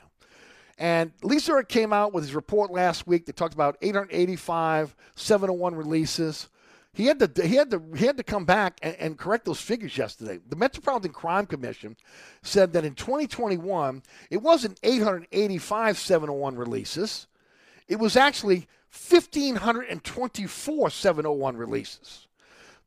And 0.78 1.14
Lee 1.22 1.38
Zurik 1.38 1.70
came 1.70 1.94
out 1.94 2.14
with 2.14 2.26
his 2.26 2.36
report 2.36 2.70
last 2.72 3.08
week 3.08 3.26
that 3.26 3.38
talked 3.38 3.54
about 3.54 3.78
885 3.82 4.96
701 5.16 5.76
releases. 5.76 6.50
He 6.94 7.06
had 7.08 7.20
to 7.20 7.30
he 7.46 7.56
had 7.56 7.72
to 7.72 7.82
he 7.96 8.06
had 8.06 8.18
to 8.18 8.24
come 8.24 8.46
back 8.46 8.80
and, 8.82 8.96
and, 8.96 9.18
correct 9.18 9.46
those 9.46 9.60
figures 9.60 9.98
yesterday. 9.98 10.40
The 10.48 10.56
Metropolitan 10.56 11.12
Crime 11.12 11.46
Commission 11.46 11.98
said 12.42 12.72
that 12.74 12.86
in 12.86 12.96
2021 12.96 14.02
it 14.30 14.42
wasn't 14.42 14.80
885 14.82 15.98
701 15.98 16.56
releases. 16.56 17.28
It 17.88 18.00
was 18.00 18.16
actually 18.16 18.68
1524 18.92 20.90
701 20.90 21.58
releases. 21.58 22.28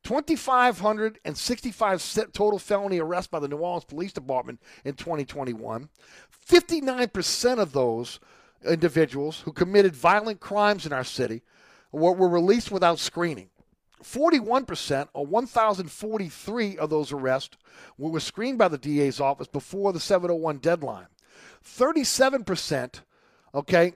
2,565 0.03 2.33
total 2.33 2.59
felony 2.59 2.99
arrests 2.99 3.29
by 3.29 3.39
the 3.39 3.47
New 3.47 3.57
Orleans 3.57 3.85
Police 3.85 4.13
Department 4.13 4.61
in 4.85 4.93
2021. 4.95 5.89
59% 6.47 7.59
of 7.59 7.73
those 7.73 8.19
individuals 8.65 9.41
who 9.41 9.51
committed 9.51 9.95
violent 9.95 10.39
crimes 10.39 10.85
in 10.85 10.93
our 10.93 11.03
city 11.03 11.41
were, 11.91 12.13
were 12.13 12.29
released 12.29 12.71
without 12.71 12.99
screening. 12.99 13.49
41%, 14.03 15.09
or 15.13 15.25
1,043 15.25 16.77
of 16.77 16.89
those 16.89 17.11
arrests, 17.11 17.57
were 17.97 18.19
screened 18.19 18.57
by 18.57 18.67
the 18.67 18.77
DA's 18.77 19.19
office 19.19 19.47
before 19.47 19.91
the 19.91 19.99
701 19.99 20.59
deadline. 20.59 21.07
37%, 21.65 23.01
okay, 23.53 23.93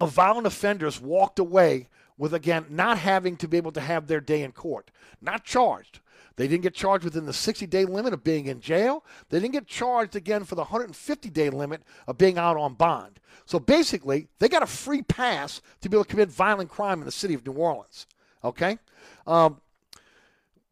of 0.00 0.12
violent 0.12 0.46
offenders 0.46 1.00
walked 1.00 1.40
away 1.40 1.88
with, 2.18 2.34
again, 2.34 2.66
not 2.68 2.98
having 2.98 3.36
to 3.36 3.48
be 3.48 3.56
able 3.56 3.72
to 3.72 3.80
have 3.80 4.06
their 4.06 4.20
day 4.20 4.42
in 4.42 4.52
court, 4.52 4.90
not 5.22 5.44
charged. 5.44 6.00
They 6.36 6.46
didn't 6.46 6.62
get 6.62 6.74
charged 6.74 7.04
within 7.04 7.26
the 7.26 7.32
60 7.32 7.66
day 7.66 7.84
limit 7.84 8.12
of 8.12 8.22
being 8.22 8.46
in 8.46 8.60
jail. 8.60 9.04
They 9.28 9.40
didn't 9.40 9.54
get 9.54 9.66
charged 9.66 10.14
again 10.14 10.44
for 10.44 10.54
the 10.54 10.62
150 10.62 11.30
day 11.30 11.50
limit 11.50 11.82
of 12.06 12.16
being 12.16 12.38
out 12.38 12.56
on 12.56 12.74
bond. 12.74 13.18
So 13.44 13.58
basically, 13.58 14.28
they 14.38 14.48
got 14.48 14.62
a 14.62 14.66
free 14.66 15.02
pass 15.02 15.60
to 15.80 15.88
be 15.88 15.96
able 15.96 16.04
to 16.04 16.10
commit 16.10 16.28
violent 16.28 16.70
crime 16.70 17.00
in 17.00 17.06
the 17.06 17.12
city 17.12 17.34
of 17.34 17.44
New 17.44 17.54
Orleans. 17.54 18.06
Okay? 18.44 18.78
Um, 19.26 19.60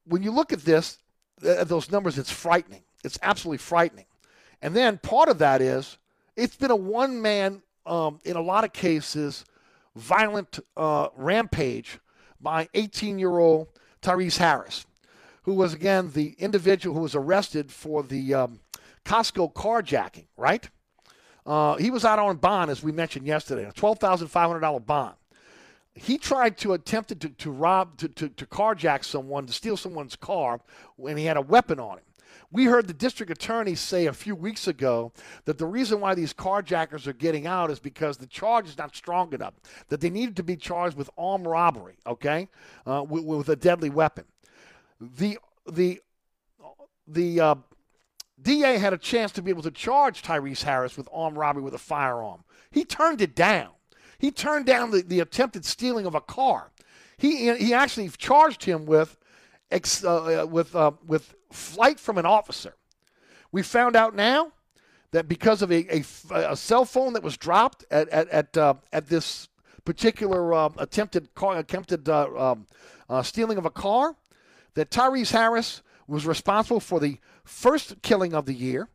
when 0.06 0.22
you 0.22 0.30
look 0.30 0.52
at 0.52 0.60
this, 0.60 0.98
at 1.44 1.68
those 1.68 1.90
numbers, 1.90 2.16
it's 2.16 2.30
frightening. 2.30 2.82
It's 3.02 3.18
absolutely 3.22 3.58
frightening. 3.58 4.06
And 4.62 4.74
then 4.74 4.98
part 4.98 5.28
of 5.28 5.38
that 5.38 5.60
is 5.60 5.98
it's 6.36 6.54
been 6.54 6.70
a 6.70 6.76
one 6.76 7.20
man, 7.20 7.62
um, 7.86 8.20
in 8.24 8.36
a 8.36 8.40
lot 8.40 8.62
of 8.62 8.72
cases, 8.72 9.44
violent 9.96 10.60
uh, 10.76 11.08
rampage 11.16 11.98
by 12.40 12.68
18 12.74 13.18
year 13.18 13.38
old 13.38 13.68
Tyrese 14.02 14.38
Harris, 14.38 14.86
who 15.42 15.54
was, 15.54 15.74
again, 15.74 16.12
the 16.12 16.36
individual 16.38 16.94
who 16.94 17.02
was 17.02 17.14
arrested 17.14 17.72
for 17.72 18.02
the 18.02 18.34
um, 18.34 18.60
Costco 19.04 19.52
carjacking, 19.54 20.26
right? 20.36 20.68
Uh, 21.44 21.76
he 21.76 21.90
was 21.90 22.04
out 22.04 22.18
on 22.18 22.36
bond, 22.36 22.70
as 22.70 22.82
we 22.82 22.92
mentioned 22.92 23.26
yesterday, 23.26 23.64
a 23.64 23.72
$12,500 23.72 24.84
bond. 24.84 25.14
He 25.94 26.18
tried 26.18 26.58
to 26.58 26.74
attempt 26.74 27.18
to, 27.20 27.28
to 27.28 27.50
rob, 27.50 27.96
to, 27.98 28.08
to, 28.08 28.28
to 28.28 28.46
carjack 28.46 29.04
someone, 29.04 29.46
to 29.46 29.52
steal 29.52 29.76
someone's 29.76 30.16
car 30.16 30.60
when 30.96 31.16
he 31.16 31.24
had 31.24 31.38
a 31.38 31.40
weapon 31.40 31.80
on 31.80 31.98
him. 31.98 32.04
We 32.50 32.64
heard 32.64 32.86
the 32.86 32.94
district 32.94 33.30
attorney 33.32 33.74
say 33.74 34.06
a 34.06 34.12
few 34.12 34.34
weeks 34.34 34.68
ago 34.68 35.12
that 35.44 35.58
the 35.58 35.66
reason 35.66 36.00
why 36.00 36.14
these 36.14 36.32
carjackers 36.32 37.06
are 37.06 37.12
getting 37.12 37.46
out 37.46 37.70
is 37.70 37.80
because 37.80 38.16
the 38.16 38.26
charge 38.26 38.68
is 38.68 38.78
not 38.78 38.94
strong 38.94 39.32
enough, 39.32 39.54
that 39.88 40.00
they 40.00 40.10
needed 40.10 40.36
to 40.36 40.42
be 40.42 40.56
charged 40.56 40.96
with 40.96 41.10
armed 41.18 41.46
robbery, 41.46 41.98
okay, 42.06 42.48
uh, 42.86 43.04
with, 43.08 43.24
with 43.24 43.48
a 43.48 43.56
deadly 43.56 43.90
weapon. 43.90 44.24
The, 45.00 45.38
the 45.70 46.00
the 47.08 47.40
uh, 47.40 47.54
DA 48.40 48.78
had 48.78 48.92
a 48.92 48.98
chance 48.98 49.32
to 49.32 49.42
be 49.42 49.50
able 49.50 49.62
to 49.62 49.70
charge 49.70 50.22
Tyrese 50.22 50.62
Harris 50.62 50.96
with 50.96 51.08
armed 51.12 51.36
robbery 51.36 51.62
with 51.62 51.74
a 51.74 51.78
firearm. 51.78 52.44
He 52.70 52.84
turned 52.84 53.20
it 53.20 53.34
down. 53.34 53.70
He 54.18 54.30
turned 54.30 54.66
down 54.66 54.90
the, 54.90 55.02
the 55.02 55.20
attempted 55.20 55.64
stealing 55.64 56.06
of 56.06 56.14
a 56.14 56.20
car. 56.20 56.72
He 57.16 57.54
he 57.56 57.72
actually 57.72 58.08
charged 58.10 58.64
him 58.64 58.84
with 58.84 59.16
ex, 59.70 60.04
uh, 60.04 60.42
uh, 60.42 60.46
with 60.46 60.74
uh, 60.74 60.92
with 61.06 61.34
flight 61.50 62.00
from 62.00 62.18
an 62.18 62.26
officer. 62.26 62.74
We 63.52 63.62
found 63.62 63.96
out 63.96 64.14
now 64.14 64.52
that 65.12 65.28
because 65.28 65.62
of 65.62 65.72
a, 65.72 66.00
a, 66.00 66.04
a 66.50 66.56
cell 66.56 66.84
phone 66.84 67.12
that 67.14 67.22
was 67.22 67.36
dropped 67.36 67.84
at 67.90 68.08
at 68.08 68.28
at, 68.28 68.56
uh, 68.56 68.74
at 68.92 69.08
this 69.08 69.48
particular 69.84 70.52
uh, 70.52 70.68
attempted 70.78 71.34
car, 71.34 71.58
attempted 71.58 72.08
uh, 72.08 72.28
um, 72.36 72.66
uh, 73.08 73.22
stealing 73.22 73.56
of 73.56 73.64
a 73.64 73.70
car, 73.70 74.16
that 74.74 74.90
Tyrese 74.90 75.30
Harris 75.30 75.82
was 76.06 76.26
responsible 76.26 76.80
for 76.80 77.00
the 77.00 77.18
first 77.44 78.02
killing 78.02 78.34
of 78.34 78.46
the 78.46 78.54
year. 78.54 78.88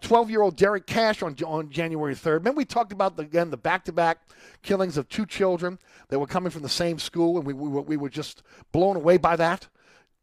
12 0.00 0.28
year 0.28 0.42
old 0.42 0.56
Derek 0.56 0.86
Cash 0.86 1.22
on, 1.22 1.36
on 1.46 1.70
January 1.70 2.14
3rd. 2.14 2.38
Remember, 2.38 2.58
we 2.58 2.64
talked 2.64 2.92
about, 2.92 3.16
the, 3.16 3.22
again, 3.22 3.48
the 3.48 3.56
back 3.56 3.84
to 3.84 3.92
back 3.92 4.18
killings 4.60 4.96
of 4.96 5.08
two 5.08 5.24
children 5.24 5.78
that 6.08 6.18
were 6.18 6.26
coming 6.26 6.50
from 6.50 6.62
the 6.62 6.68
same 6.68 6.98
school, 6.98 7.36
and 7.38 7.46
we, 7.46 7.52
we, 7.52 7.68
were, 7.68 7.82
we 7.82 7.96
were 7.96 8.08
just 8.08 8.42
blown 8.72 8.96
away 8.96 9.18
by 9.18 9.36
that. 9.36 9.68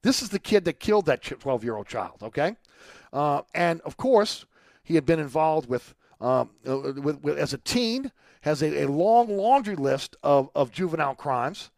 This 0.05 0.21
is 0.21 0.29
the 0.29 0.37
kid 0.37 0.65
that 0.65 0.79
killed 0.79 1.07
that 1.07 1.23
12 1.23 1.63
year 1.63 1.75
old 1.75 1.87
child, 1.87 2.17
okay? 2.21 2.55
Uh, 3.11 3.41
and 3.55 3.81
of 3.81 3.97
course, 3.97 4.45
he 4.83 4.93
had 4.93 5.03
been 5.03 5.19
involved 5.19 5.67
with, 5.67 5.95
um, 6.21 6.51
uh, 6.69 6.77
with, 6.77 7.23
with, 7.23 7.39
as 7.39 7.53
a 7.53 7.57
teen, 7.57 8.11
has 8.41 8.61
a, 8.61 8.83
a 8.83 8.87
long 8.87 9.35
laundry 9.35 9.75
list 9.75 10.15
of, 10.21 10.51
of 10.53 10.71
juvenile 10.71 11.15
crimes. 11.15 11.71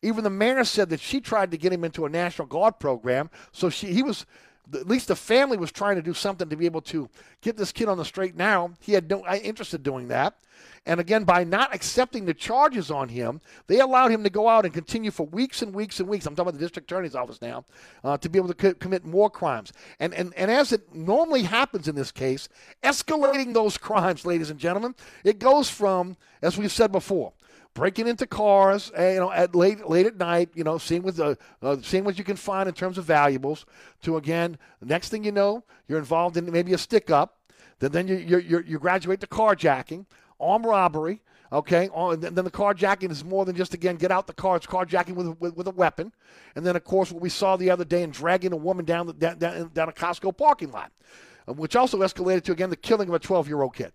Even 0.00 0.22
the 0.22 0.30
mayor 0.30 0.62
said 0.62 0.90
that 0.90 1.00
she 1.00 1.20
tried 1.20 1.50
to 1.50 1.58
get 1.58 1.72
him 1.72 1.82
into 1.82 2.06
a 2.06 2.08
National 2.08 2.46
Guard 2.46 2.78
program, 2.78 3.30
so 3.50 3.68
she, 3.68 3.92
he 3.92 4.04
was 4.04 4.26
at 4.74 4.88
least 4.88 5.08
the 5.08 5.16
family 5.16 5.56
was 5.56 5.72
trying 5.72 5.96
to 5.96 6.02
do 6.02 6.14
something 6.14 6.48
to 6.48 6.56
be 6.56 6.66
able 6.66 6.82
to 6.82 7.08
get 7.40 7.56
this 7.56 7.72
kid 7.72 7.88
on 7.88 7.98
the 7.98 8.04
straight 8.04 8.36
now. 8.36 8.72
He 8.80 8.92
had 8.92 9.08
no 9.08 9.26
interest 9.26 9.74
in 9.74 9.82
doing 9.82 10.08
that. 10.08 10.36
And 10.84 10.98
again, 10.98 11.22
by 11.22 11.44
not 11.44 11.72
accepting 11.72 12.24
the 12.24 12.34
charges 12.34 12.90
on 12.90 13.08
him, 13.08 13.40
they 13.68 13.78
allowed 13.78 14.10
him 14.10 14.24
to 14.24 14.30
go 14.30 14.48
out 14.48 14.64
and 14.64 14.74
continue 14.74 15.12
for 15.12 15.26
weeks 15.26 15.62
and 15.62 15.72
weeks 15.72 16.00
and 16.00 16.08
weeks. 16.08 16.26
I'm 16.26 16.34
talking 16.34 16.48
about 16.48 16.58
the 16.58 16.64
district 16.64 16.90
attorney's 16.90 17.14
office 17.14 17.40
now, 17.40 17.64
uh, 18.02 18.16
to 18.18 18.28
be 18.28 18.38
able 18.38 18.48
to 18.48 18.54
co- 18.54 18.74
commit 18.74 19.04
more 19.04 19.30
crimes. 19.30 19.72
And, 20.00 20.12
and, 20.14 20.34
and 20.36 20.50
as 20.50 20.72
it 20.72 20.92
normally 20.92 21.42
happens 21.42 21.86
in 21.86 21.94
this 21.94 22.10
case, 22.10 22.48
escalating 22.82 23.54
those 23.54 23.78
crimes, 23.78 24.26
ladies 24.26 24.50
and 24.50 24.58
gentlemen, 24.58 24.96
it 25.22 25.38
goes 25.38 25.70
from, 25.70 26.16
as 26.42 26.58
we've 26.58 26.72
said 26.72 26.90
before, 26.90 27.32
breaking 27.74 28.06
into 28.06 28.26
cars, 28.26 28.92
uh, 28.98 29.02
you 29.02 29.18
know, 29.18 29.30
at 29.30 29.54
late 29.54 29.88
late 29.88 30.06
at 30.06 30.16
night, 30.16 30.50
you 30.54 30.64
know, 30.64 30.78
seeing 30.78 31.02
what 31.02 31.18
uh, 31.18 31.34
uh, 31.62 31.76
seeing 31.82 32.04
what 32.04 32.18
you 32.18 32.24
can 32.24 32.36
find 32.36 32.68
in 32.68 32.74
terms 32.74 32.98
of 32.98 33.04
valuables. 33.04 33.64
To 34.02 34.16
again, 34.16 34.58
next 34.80 35.08
thing 35.08 35.24
you 35.24 35.32
know, 35.32 35.64
you're 35.88 35.98
involved 35.98 36.36
in 36.36 36.50
maybe 36.50 36.72
a 36.72 36.78
stick 36.78 37.10
up. 37.10 37.38
Then 37.78 37.92
then 37.92 38.08
you 38.08 38.38
you 38.38 38.62
you 38.66 38.78
graduate 38.78 39.20
to 39.20 39.26
carjacking, 39.26 40.06
armed 40.40 40.66
robbery. 40.66 41.22
Okay, 41.52 41.90
and 41.94 42.22
then 42.22 42.44
the 42.46 42.50
carjacking 42.50 43.10
is 43.10 43.22
more 43.22 43.44
than 43.44 43.54
just 43.54 43.74
again 43.74 43.96
get 43.96 44.10
out 44.10 44.26
the 44.26 44.32
car. 44.32 44.56
It's 44.56 44.66
carjacking 44.66 45.14
with, 45.14 45.38
with, 45.38 45.54
with 45.54 45.66
a 45.66 45.70
weapon, 45.70 46.10
and 46.56 46.64
then 46.64 46.76
of 46.76 46.84
course 46.84 47.12
what 47.12 47.20
we 47.20 47.28
saw 47.28 47.56
the 47.56 47.70
other 47.70 47.84
day 47.84 48.02
in 48.02 48.10
dragging 48.10 48.54
a 48.54 48.56
woman 48.56 48.86
down 48.86 49.06
the, 49.06 49.12
down, 49.12 49.70
down 49.74 49.88
a 49.90 49.92
Costco 49.92 50.34
parking 50.34 50.72
lot, 50.72 50.92
which 51.46 51.76
also 51.76 51.98
escalated 51.98 52.44
to 52.44 52.52
again 52.52 52.70
the 52.70 52.76
killing 52.76 53.08
of 53.08 53.14
a 53.14 53.18
12 53.18 53.48
year 53.48 53.60
old 53.60 53.74
kid. 53.74 53.92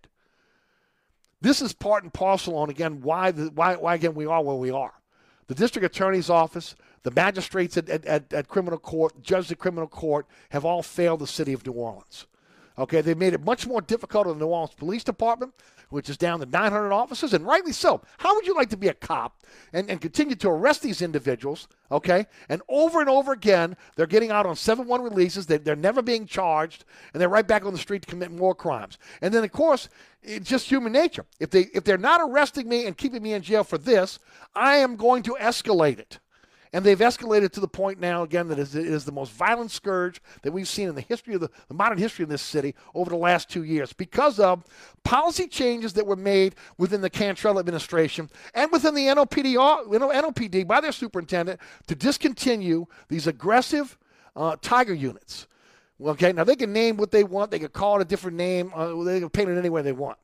This 1.41 1.61
is 1.61 1.73
part 1.73 2.03
and 2.03 2.13
parcel 2.13 2.57
on 2.57 2.69
again 2.69 3.01
why 3.01 3.31
the, 3.31 3.51
why 3.53 3.75
why 3.75 3.95
again 3.95 4.15
we 4.15 4.25
are 4.25 4.43
where 4.43 4.55
we 4.55 4.71
are. 4.71 4.93
The 5.47 5.55
district 5.55 5.85
attorney's 5.85 6.29
office, 6.29 6.75
the 7.03 7.11
magistrates 7.11 7.77
at, 7.77 7.89
at, 7.89 8.33
at, 8.33 8.47
criminal 8.47 8.79
court, 8.79 9.21
judges 9.23 9.51
at 9.51 9.59
criminal 9.59 9.87
court 9.87 10.25
have 10.49 10.65
all 10.65 10.83
failed 10.83 11.19
the 11.19 11.27
city 11.27 11.53
of 11.53 11.65
New 11.65 11.71
Orleans. 11.71 12.25
Okay, 12.79 13.01
they've 13.01 13.17
made 13.17 13.33
it 13.33 13.43
much 13.43 13.65
more 13.65 13.81
difficult 13.81 14.27
on 14.27 14.37
the 14.37 14.45
New 14.45 14.51
Orleans 14.51 14.75
Police 14.75 15.03
Department 15.03 15.53
which 15.89 16.09
is 16.09 16.17
down 16.17 16.39
to 16.39 16.45
900 16.45 16.91
officers, 16.91 17.33
and 17.33 17.45
rightly 17.45 17.71
so. 17.71 18.01
How 18.17 18.35
would 18.35 18.45
you 18.45 18.55
like 18.55 18.69
to 18.69 18.77
be 18.77 18.87
a 18.87 18.93
cop 18.93 19.41
and, 19.73 19.89
and 19.89 20.01
continue 20.01 20.35
to 20.35 20.49
arrest 20.49 20.81
these 20.81 21.01
individuals, 21.01 21.67
okay? 21.91 22.25
And 22.49 22.61
over 22.67 22.99
and 22.99 23.09
over 23.09 23.31
again, 23.31 23.77
they're 23.95 24.05
getting 24.05 24.31
out 24.31 24.45
on 24.45 24.55
7 24.55 24.87
1 24.87 25.01
releases, 25.01 25.45
they, 25.45 25.57
they're 25.57 25.75
never 25.75 26.01
being 26.01 26.25
charged, 26.25 26.85
and 27.13 27.21
they're 27.21 27.29
right 27.29 27.47
back 27.47 27.65
on 27.65 27.73
the 27.73 27.79
street 27.79 28.01
to 28.03 28.07
commit 28.07 28.31
more 28.31 28.55
crimes. 28.55 28.97
And 29.21 29.33
then, 29.33 29.43
of 29.43 29.51
course, 29.51 29.89
it's 30.21 30.49
just 30.49 30.69
human 30.69 30.91
nature. 30.91 31.25
If, 31.39 31.51
they, 31.51 31.67
if 31.73 31.83
they're 31.83 31.97
not 31.97 32.21
arresting 32.21 32.67
me 32.67 32.85
and 32.85 32.97
keeping 32.97 33.23
me 33.23 33.33
in 33.33 33.41
jail 33.41 33.63
for 33.63 33.77
this, 33.77 34.19
I 34.55 34.77
am 34.77 34.95
going 34.95 35.23
to 35.23 35.37
escalate 35.39 35.99
it. 35.99 36.19
And 36.73 36.83
they've 36.83 36.99
escalated 36.99 37.51
to 37.51 37.59
the 37.59 37.67
point 37.67 37.99
now, 37.99 38.23
again, 38.23 38.47
that 38.49 38.59
it 38.59 38.75
is 38.75 39.05
the 39.05 39.11
most 39.11 39.31
violent 39.31 39.71
scourge 39.71 40.21
that 40.41 40.51
we've 40.51 40.67
seen 40.67 40.89
in 40.89 40.95
the 40.95 41.01
history 41.01 41.33
of 41.33 41.41
the, 41.41 41.49
the 41.67 41.73
modern 41.73 41.97
history 41.97 42.23
of 42.23 42.29
this 42.29 42.41
city 42.41 42.75
over 42.93 43.09
the 43.09 43.15
last 43.15 43.49
two 43.49 43.63
years 43.63 43.93
because 43.93 44.39
of 44.39 44.63
policy 45.03 45.47
changes 45.47 45.93
that 45.93 46.05
were 46.05 46.15
made 46.15 46.55
within 46.77 47.01
the 47.01 47.09
Cantrell 47.09 47.59
administration 47.59 48.29
and 48.53 48.71
within 48.71 48.93
the 48.93 49.05
NOPD, 49.05 49.55
NOPD 49.55 50.67
by 50.67 50.81
their 50.81 50.91
superintendent 50.91 51.59
to 51.87 51.95
discontinue 51.95 52.85
these 53.07 53.27
aggressive 53.27 53.97
uh, 54.35 54.55
tiger 54.61 54.93
units. 54.93 55.47
Okay, 55.99 56.31
now 56.31 56.43
they 56.43 56.55
can 56.55 56.71
name 56.71 56.97
what 56.97 57.11
they 57.11 57.23
want, 57.23 57.49
they 57.49 57.59
can 57.59 57.69
call 57.69 57.97
it 57.97 58.03
a 58.03 58.05
different 58.05 58.37
name, 58.37 58.71
uh, 58.75 58.93
they 59.03 59.19
can 59.19 59.29
paint 59.29 59.49
it 59.49 59.57
any 59.57 59.69
way 59.69 59.81
they 59.81 59.93
want. 59.93 60.17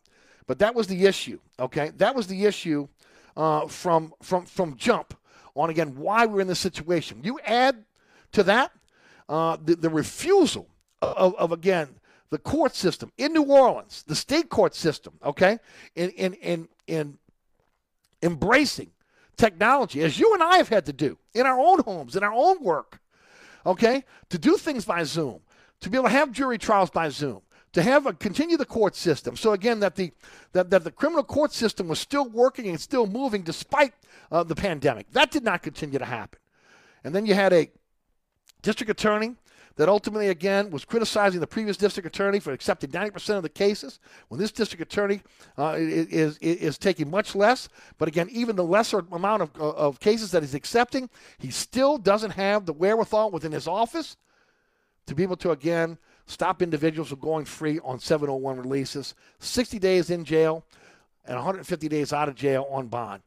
But 0.45 0.60
that 0.60 0.76
was 0.76 0.88
the 0.88 1.06
issue, 1.06 1.40
okay? 1.60 1.91
That 1.98 2.15
was 2.15 2.28
the 2.28 2.45
issue 2.45 2.88
uh, 3.36 3.68
from, 3.68 4.14
from, 4.22 4.45
from 4.45 4.76
jump 4.76 5.15
on 5.56 5.70
again 5.70 5.96
why 5.96 6.26
we're 6.26 6.42
in 6.42 6.48
this 6.48 6.60
situation. 6.60 7.22
You 7.24 7.40
add 7.46 7.84
to 8.32 8.44
that 8.44 8.72
uh, 9.30 9.58
the, 9.64 9.76
the 9.76 9.90
refusal 9.90 10.68
of, 11.02 11.36
of, 11.36 11.52
again 11.52 11.90
the 12.30 12.38
court 12.38 12.76
system 12.76 13.12
in 13.18 13.34
New 13.34 13.44
Orleans, 13.44 14.04
the 14.08 14.16
state 14.16 14.50
court 14.50 14.74
system, 14.74 15.14
okay, 15.24 15.60
in 15.96 16.10
in 16.12 16.34
in, 16.36 16.68
in 16.88 17.18
embracing 18.22 18.92
technology 19.38 20.02
as 20.02 20.20
you 20.20 20.34
and 20.34 20.42
I 20.42 20.58
have 20.58 20.70
had 20.70 20.86
to 20.86 20.94
do 20.94 21.18
in 21.34 21.46
our 21.46 21.60
own 21.60 21.80
homes, 21.80 22.16
in 22.16 22.24
our 22.24 22.34
own 22.34 22.64
work, 22.64 23.00
okay, 23.66 24.04
to 24.30 24.38
do 24.38 24.58
things 24.58 24.86
by 24.86 25.04
Zoom, 25.04 25.42
to 25.82 25.90
be 25.90 25.98
able 25.98 26.08
to 26.08 26.14
have 26.14 26.32
jury 26.32 26.58
trials 26.58 26.90
by 26.90 27.10
Zoom, 27.10 27.42
to 27.74 27.82
have 27.82 28.06
a 28.06 28.14
continue 28.14 28.56
the 28.56 28.66
court 28.66 28.95
system. 28.95 29.36
So 29.36 29.52
again, 29.52 29.80
that 29.82 29.95
the 29.95 30.12
that, 30.54 30.70
that 30.70 30.84
the 30.84 30.91
criminal 30.91 31.24
court 31.24 31.52
system 31.52 31.88
was 31.88 32.00
still 32.00 32.30
working 32.30 32.70
and 32.70 32.80
still 32.80 33.08
moving 33.08 33.41
despite 33.41 33.94
uh, 34.32 34.44
the 34.44 34.56
pandemic. 34.56 35.12
That 35.12 35.32
did 35.32 35.44
not 35.44 35.62
continue 35.62 36.00
to 36.00 36.06
happen. 36.06 36.40
And 37.04 37.14
then 37.14 37.26
you 37.26 37.34
had 37.34 37.52
a 37.52 37.70
district 38.62 38.90
attorney 38.90 39.36
that 39.76 39.90
ultimately, 39.90 40.28
again, 40.28 40.70
was 40.70 40.86
criticizing 40.86 41.40
the 41.40 41.48
previous 41.48 41.78
district 41.78 42.06
attorney 42.06 42.40
for 42.40 42.54
accepting 42.54 42.91
90% 42.91 43.38
of 43.38 43.44
the 43.44 43.50
cases, 43.50 44.00
when 44.28 44.40
this 44.40 44.52
district 44.52 44.84
attorney 44.84 45.22
uh, 45.58 45.76
is, 45.78 46.38
is, 46.38 46.38
is 46.38 46.78
taking 46.78 47.10
much 47.10 47.34
less. 47.34 47.70
But 47.98 48.08
again, 48.08 48.30
even 48.32 48.56
the 48.56 48.64
lesser 48.64 49.04
amount 49.12 49.41
of, 49.41 49.56
of 49.60 50.00
cases 50.00 50.30
that 50.32 50.44
he's 50.44 50.54
accepting, 50.54 51.10
he 51.40 51.50
still 51.50 51.98
doesn't 51.98 52.32
have 52.32 52.68
the 52.68 52.74
wherewithal 52.74 53.32
within 53.32 53.52
his 53.52 53.68
office 53.68 54.16
to 55.08 55.16
be 55.16 55.24
able 55.24 55.38
to, 55.38 55.50
again, 55.50 55.98
stop 56.26 56.62
individuals 56.62 57.10
from 57.10 57.20
going 57.20 57.45
free 57.45 57.80
on 57.84 58.00
701 58.00 58.58
releases, 58.58 59.16
60 59.40 59.80
days 59.80 60.10
in 60.10 60.26
jail, 60.26 60.66
and 61.26 61.36
150 61.36 61.88
days 61.88 62.14
out 62.14 62.30
of 62.30 62.36
jail 62.36 62.68
on 62.70 62.88
bond. 62.88 63.22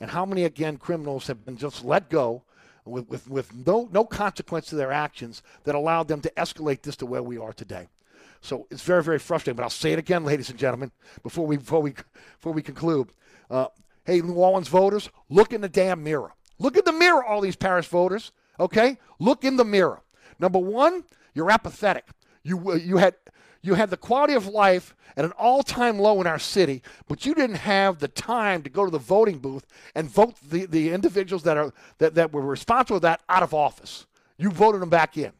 And 0.00 0.10
how 0.10 0.24
many, 0.24 0.44
again, 0.44 0.76
criminals 0.76 1.26
have 1.26 1.44
been 1.44 1.56
just 1.56 1.84
let 1.84 2.08
go 2.08 2.42
with, 2.84 3.08
with, 3.08 3.28
with 3.28 3.66
no, 3.66 3.88
no 3.92 4.04
consequence 4.04 4.66
to 4.66 4.76
their 4.76 4.92
actions 4.92 5.42
that 5.64 5.74
allowed 5.74 6.08
them 6.08 6.20
to 6.20 6.30
escalate 6.36 6.82
this 6.82 6.96
to 6.96 7.06
where 7.06 7.22
we 7.22 7.38
are 7.38 7.52
today? 7.52 7.88
So 8.40 8.66
it's 8.70 8.82
very, 8.82 9.02
very 9.02 9.18
frustrating. 9.18 9.56
But 9.56 9.64
I'll 9.64 9.70
say 9.70 9.92
it 9.92 9.98
again, 9.98 10.24
ladies 10.24 10.50
and 10.50 10.58
gentlemen, 10.58 10.92
before 11.22 11.46
we, 11.46 11.56
before 11.56 11.82
we, 11.82 11.94
before 12.36 12.52
we 12.52 12.62
conclude. 12.62 13.08
Uh, 13.50 13.66
hey, 14.04 14.20
New 14.20 14.34
Orleans 14.34 14.68
voters, 14.68 15.10
look 15.28 15.52
in 15.52 15.60
the 15.60 15.68
damn 15.68 16.02
mirror. 16.02 16.32
Look 16.58 16.76
in 16.76 16.84
the 16.84 16.92
mirror, 16.92 17.24
all 17.24 17.40
these 17.40 17.56
Paris 17.56 17.86
voters, 17.86 18.32
okay? 18.58 18.98
Look 19.18 19.44
in 19.44 19.56
the 19.56 19.64
mirror. 19.64 20.02
Number 20.38 20.58
one, 20.58 21.04
you're 21.34 21.50
apathetic. 21.50 22.04
You, 22.48 22.70
uh, 22.70 22.74
you, 22.74 22.96
had, 22.96 23.14
you 23.62 23.74
had 23.74 23.90
the 23.90 23.96
quality 23.96 24.34
of 24.34 24.46
life 24.46 24.94
at 25.16 25.24
an 25.24 25.32
all 25.32 25.62
time 25.62 25.98
low 25.98 26.20
in 26.20 26.26
our 26.26 26.38
city, 26.38 26.82
but 27.08 27.26
you 27.26 27.34
didn't 27.34 27.56
have 27.56 27.98
the 27.98 28.08
time 28.08 28.62
to 28.62 28.70
go 28.70 28.84
to 28.84 28.90
the 28.90 28.98
voting 28.98 29.38
booth 29.38 29.66
and 29.94 30.08
vote 30.08 30.34
the, 30.48 30.64
the 30.66 30.90
individuals 30.90 31.42
that, 31.42 31.56
are, 31.56 31.72
that, 31.98 32.14
that 32.14 32.32
were 32.32 32.40
responsible 32.40 32.96
for 32.96 33.00
that 33.00 33.20
out 33.28 33.42
of 33.42 33.52
office. 33.52 34.06
You 34.38 34.50
voted 34.50 34.80
them 34.80 34.90
back 34.90 35.18
in 35.18 35.32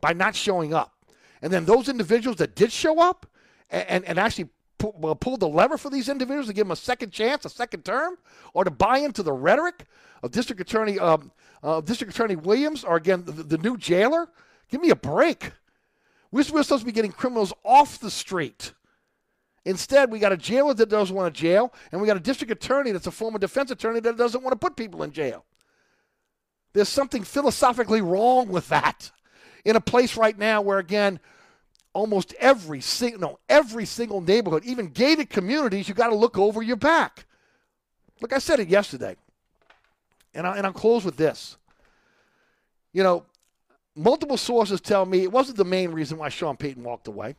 by 0.00 0.12
not 0.12 0.34
showing 0.34 0.74
up. 0.74 0.94
And 1.42 1.52
then 1.52 1.64
those 1.64 1.88
individuals 1.88 2.38
that 2.38 2.56
did 2.56 2.72
show 2.72 3.00
up 3.00 3.26
and, 3.70 3.88
and, 3.88 4.04
and 4.06 4.18
actually 4.18 4.48
pull, 4.78 5.14
pulled 5.16 5.40
the 5.40 5.48
lever 5.48 5.78
for 5.78 5.90
these 5.90 6.08
individuals 6.08 6.48
to 6.48 6.52
give 6.52 6.66
them 6.66 6.72
a 6.72 6.76
second 6.76 7.12
chance, 7.12 7.44
a 7.44 7.50
second 7.50 7.84
term, 7.84 8.16
or 8.54 8.64
to 8.64 8.70
buy 8.70 8.98
into 8.98 9.22
the 9.22 9.32
rhetoric 9.32 9.84
of 10.22 10.30
District 10.30 10.60
Attorney 10.60 10.98
um, 10.98 11.30
uh, 11.62 11.80
District 11.80 12.12
Attorney 12.12 12.36
Williams, 12.36 12.84
or 12.84 12.96
again 12.96 13.24
the, 13.24 13.32
the 13.32 13.58
new 13.58 13.76
jailer. 13.76 14.28
Give 14.70 14.80
me 14.80 14.90
a 14.90 14.96
break. 14.96 15.52
We're, 16.36 16.42
supposed 16.42 16.82
to 16.82 16.84
be 16.84 16.92
getting 16.92 17.12
criminals 17.12 17.54
off 17.64 17.98
the 17.98 18.10
street. 18.10 18.74
Instead, 19.64 20.12
we 20.12 20.18
got 20.18 20.32
a 20.32 20.36
jailer 20.36 20.74
that 20.74 20.90
doesn't 20.90 21.16
want 21.16 21.34
to 21.34 21.40
jail, 21.40 21.72
and 21.90 22.00
we 22.00 22.06
got 22.06 22.18
a 22.18 22.20
district 22.20 22.52
attorney 22.52 22.92
that's 22.92 23.06
a 23.06 23.10
former 23.10 23.38
defense 23.38 23.70
attorney 23.70 24.00
that 24.00 24.18
doesn't 24.18 24.42
want 24.42 24.52
to 24.52 24.58
put 24.58 24.76
people 24.76 25.02
in 25.02 25.12
jail. 25.12 25.46
There's 26.74 26.90
something 26.90 27.24
philosophically 27.24 28.02
wrong 28.02 28.48
with 28.48 28.68
that. 28.68 29.10
in 29.64 29.76
a 29.76 29.80
place 29.80 30.16
right 30.16 30.38
now 30.38 30.60
where, 30.60 30.78
again, 30.78 31.18
almost 31.94 32.34
every 32.38 32.82
single, 32.82 33.18
no, 33.18 33.38
every 33.48 33.86
single 33.86 34.20
neighborhood, 34.20 34.62
even 34.66 34.88
gated 34.88 35.30
communities, 35.30 35.88
you 35.88 35.94
got 35.94 36.08
to 36.08 36.14
look 36.14 36.36
over 36.36 36.62
your 36.62 36.76
back. 36.76 37.24
Like 38.20 38.34
I 38.34 38.38
said 38.38 38.60
it 38.60 38.68
yesterday, 38.68 39.16
and, 40.34 40.46
I, 40.46 40.58
and 40.58 40.66
I'll 40.66 40.74
close 40.74 41.02
with 41.02 41.16
this. 41.16 41.56
You 42.92 43.02
know, 43.02 43.24
multiple 43.96 44.36
sources 44.36 44.80
tell 44.80 45.06
me 45.06 45.22
it 45.22 45.32
wasn't 45.32 45.56
the 45.56 45.64
main 45.64 45.90
reason 45.90 46.18
why 46.18 46.28
Sean 46.28 46.56
Payton 46.56 46.84
walked 46.84 47.08
away. 47.08 47.34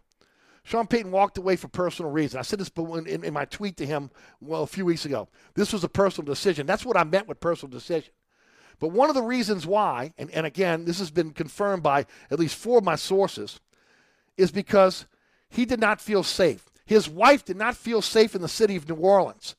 Sean 0.63 0.87
Payton 0.87 1.11
walked 1.11 1.37
away 1.37 1.55
for 1.55 1.69
personal 1.69 2.11
reasons. 2.11 2.39
I 2.39 2.41
said 2.41 2.59
this 2.59 2.71
in, 2.75 3.23
in 3.23 3.33
my 3.33 3.45
tweet 3.45 3.77
to 3.77 3.85
him, 3.85 4.11
well, 4.41 4.63
a 4.63 4.67
few 4.67 4.83
weeks 4.83 5.05
ago. 5.05 5.29
This 5.53 5.71
was 5.71 5.85
a 5.85 5.89
personal 5.89 6.25
decision. 6.25 6.67
That's 6.67 6.85
what 6.85 6.97
I 6.97 7.05
meant 7.05 7.29
with 7.29 7.39
personal 7.39 7.71
decision. 7.71 8.11
But 8.79 8.89
one 8.89 9.07
of 9.07 9.15
the 9.15 9.21
reasons 9.21 9.65
why, 9.65 10.13
and, 10.17 10.29
and 10.31 10.45
again, 10.45 10.83
this 10.83 10.99
has 10.99 11.09
been 11.09 11.31
confirmed 11.31 11.83
by 11.83 12.05
at 12.29 12.37
least 12.37 12.55
four 12.55 12.79
of 12.79 12.83
my 12.83 12.95
sources, 12.95 13.61
is 14.35 14.51
because 14.51 15.05
he 15.49 15.65
did 15.65 15.79
not 15.79 16.01
feel 16.01 16.21
safe. 16.21 16.65
His 16.85 17.07
wife 17.07 17.45
did 17.45 17.57
not 17.57 17.75
feel 17.75 18.01
safe 18.01 18.35
in 18.35 18.41
the 18.41 18.49
city 18.49 18.75
of 18.75 18.89
New 18.89 18.95
Orleans. 18.95 19.55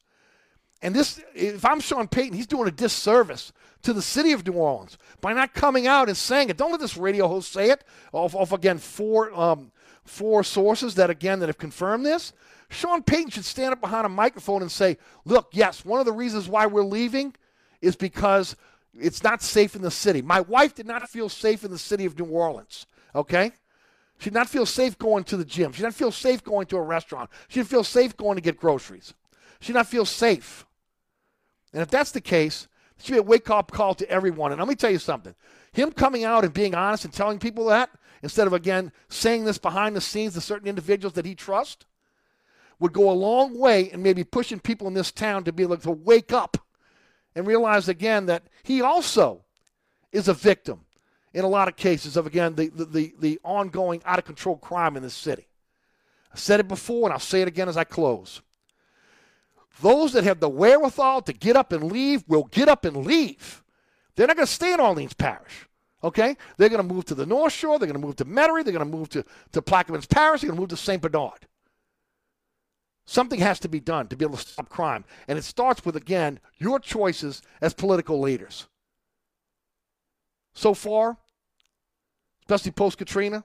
And 0.80 0.94
this, 0.94 1.20
if 1.34 1.64
I'm 1.64 1.80
Sean 1.80 2.06
Payton, 2.06 2.34
he's 2.34 2.46
doing 2.46 2.68
a 2.68 2.72
disservice 2.72 3.52
to 3.82 3.92
the 3.92 4.02
city 4.02 4.32
of 4.32 4.46
New 4.46 4.52
Orleans 4.52 4.96
by 5.20 5.32
not 5.32 5.55
coming 5.55 5.86
out 5.86 6.09
and 6.09 6.16
saying 6.16 6.50
it. 6.50 6.56
Don't 6.56 6.70
let 6.70 6.80
this 6.80 6.96
radio 6.96 7.26
host 7.26 7.52
say 7.52 7.70
it. 7.70 7.84
Off, 8.12 8.34
off 8.34 8.52
again, 8.52 8.78
four 8.78 9.32
um, 9.38 9.72
four 10.09 10.42
sources 10.42 10.94
that, 10.96 11.10
again, 11.10 11.38
that 11.40 11.48
have 11.48 11.59
confirmed 11.59 12.05
this. 12.05 12.32
Sean 12.70 13.02
Payton 13.02 13.30
should 13.30 13.44
stand 13.44 13.72
up 13.72 13.80
behind 13.80 14.06
a 14.06 14.09
microphone 14.09 14.62
and 14.62 14.72
say, 14.72 14.98
look, 15.24 15.48
yes, 15.52 15.84
one 15.84 16.00
of 16.00 16.06
the 16.06 16.12
reasons 16.12 16.48
why 16.48 16.66
we're 16.66 16.82
leaving 16.82 17.34
is 17.80 17.96
because 17.96 18.56
it's 18.98 19.22
not 19.22 19.42
safe 19.42 19.76
in 19.76 19.82
the 19.82 19.90
city. 19.90 20.22
My 20.22 20.40
wife 20.40 20.74
did 20.74 20.86
not 20.86 21.09
feel 21.09 21.28
safe 21.28 21.64
in 21.64 21.70
the 21.70 21.78
city 21.78 22.05
of 22.05 22.18
New 22.18 22.26
Orleans, 22.26 22.86
okay? 23.14 23.52
She 24.18 24.30
did 24.30 24.34
not 24.34 24.48
feel 24.48 24.66
safe 24.66 24.98
going 24.98 25.24
to 25.24 25.36
the 25.36 25.44
gym. 25.44 25.72
She 25.72 25.78
did 25.78 25.84
not 25.84 25.94
feel 25.94 26.10
safe 26.10 26.42
going 26.42 26.66
to 26.66 26.76
a 26.76 26.82
restaurant. 26.82 27.30
She 27.48 27.60
didn't 27.60 27.70
feel 27.70 27.84
safe 27.84 28.16
going 28.16 28.36
to 28.36 28.42
get 28.42 28.56
groceries. 28.56 29.14
She 29.60 29.68
did 29.68 29.76
not 29.76 29.86
feel 29.86 30.05
safe. 30.05 30.66
And 31.73 31.82
if 31.82 31.89
that's 31.89 32.12
the 32.12 32.20
case, 32.20 32.69
it 32.99 33.05
should 33.05 33.12
be 33.12 33.19
a 33.19 33.23
wake 33.23 33.51
up 33.51 33.70
call 33.70 33.95
to 33.95 34.11
everyone. 34.11 34.53
And 34.53 34.59
let 34.59 34.69
me 34.69 34.74
tell 34.74 34.90
you 34.90 34.99
something. 34.99 35.35
Him 35.73 35.93
coming 35.93 36.24
out 36.24 36.45
and 36.45 36.53
being 36.53 36.74
honest 36.74 37.05
and 37.05 37.12
telling 37.12 37.39
people 37.39 37.66
that 37.66 37.90
instead 38.23 38.47
of, 38.47 38.53
again, 38.53 38.93
saying 39.09 39.45
this 39.45 39.59
behind 39.59 39.95
the 39.95 40.01
scenes 40.01 40.35
to 40.35 40.40
certain 40.40 40.69
individuals 40.69 41.15
that 41.15 41.24
he 41.24 41.35
trusts, 41.35 41.85
would 42.81 42.93
go 42.93 43.11
a 43.11 43.12
long 43.12 43.59
way 43.59 43.90
in 43.90 44.03
maybe 44.03 44.24
pushing 44.24 44.61
people 44.61 44.86
in 44.86 44.95
this 44.95 45.11
town 45.11 45.45
to 45.45 45.53
be 45.53 45.65
able 45.65 45.77
to 45.77 45.90
wake 45.90 46.32
up 46.32 46.57
and 47.35 47.47
realize 47.47 47.89
again 47.89 48.27
that 48.27 48.45
he 48.62 48.81
also 48.81 49.45
is 50.12 50.28
a 50.28 50.35
victim 50.35 50.85
in 51.35 51.45
a 51.45 51.49
lot 51.49 51.69
of 51.69 51.77
cases 51.77 52.16
of, 52.16 52.27
again, 52.27 52.55
the, 52.55 52.69
the, 52.69 53.15
the, 53.19 53.40
ongoing 53.43 54.01
out 54.05 54.19
of 54.19 54.24
control 54.24 54.57
crime 54.57 54.97
in 54.97 55.03
this 55.03 55.15
city. 55.15 55.47
I 56.32 56.36
said 56.36 56.61
it 56.61 56.69
before 56.69 57.07
and 57.09 57.12
I'll 57.12 57.19
say 57.19 57.43
it 57.43 57.49
again 57.49 57.69
as 57.69 57.77
I 57.77 57.85
close. 57.85 58.40
Those 59.80 60.12
that 60.12 60.24
have 60.24 60.40
the 60.40 60.48
wherewithal 60.48 61.22
to 61.22 61.32
get 61.32 61.56
up 61.56 61.72
and 61.72 61.92
leave 61.92 62.24
will 62.26 62.44
get 62.44 62.68
up 62.68 62.84
and 62.84 63.06
leave. 63.06 63.62
They're 64.16 64.26
not 64.26 64.36
going 64.36 64.46
to 64.46 64.52
stay 64.52 64.72
in 64.72 64.80
Orleans 64.80 65.14
Parish. 65.14 65.68
Okay? 66.02 66.36
They're 66.56 66.68
going 66.68 66.86
to 66.86 66.94
move 66.94 67.05
to 67.06 67.14
the 67.14 67.26
North 67.26 67.52
Shore. 67.52 67.78
They're 67.78 67.86
going 67.86 68.00
to 68.00 68.05
move 68.06 68.16
to 68.16 68.24
Metairie. 68.24 68.64
They're 68.64 68.72
going 68.72 68.90
to 68.90 68.96
move 68.96 69.09
to, 69.10 69.24
to 69.52 69.62
Plaquemines 69.62 70.09
Parish. 70.09 70.40
They're 70.40 70.48
going 70.48 70.56
to 70.56 70.60
move 70.60 70.70
to 70.70 70.76
St. 70.76 71.00
Bernard. 71.00 71.46
Something 73.06 73.40
has 73.40 73.59
to 73.60 73.68
be 73.68 73.80
done 73.80 74.06
to 74.09 74.16
be 74.16 74.24
able 74.24 74.36
to 74.36 74.46
stop 74.46 74.68
crime. 74.68 75.05
And 75.28 75.38
it 75.38 75.44
starts 75.44 75.84
with, 75.84 75.96
again, 75.96 76.40
your 76.59 76.78
choices 76.78 77.42
as 77.60 77.72
political 77.72 78.20
leaders. 78.20 78.66
So 80.52 80.74
far, 80.74 81.16
especially 82.42 82.72
post 82.72 82.98
Katrina, 82.98 83.44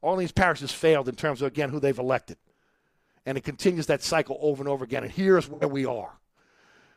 Orleans 0.00 0.32
Parish 0.32 0.60
has 0.60 0.72
failed 0.72 1.08
in 1.08 1.14
terms 1.14 1.42
of, 1.42 1.48
again, 1.48 1.68
who 1.68 1.78
they've 1.78 1.98
elected. 1.98 2.38
And 3.26 3.36
it 3.36 3.44
continues 3.44 3.86
that 3.86 4.02
cycle 4.02 4.38
over 4.40 4.62
and 4.62 4.68
over 4.68 4.84
again. 4.84 5.02
And 5.02 5.12
here's 5.12 5.48
where 5.48 5.68
we 5.68 5.84
are. 5.84 6.18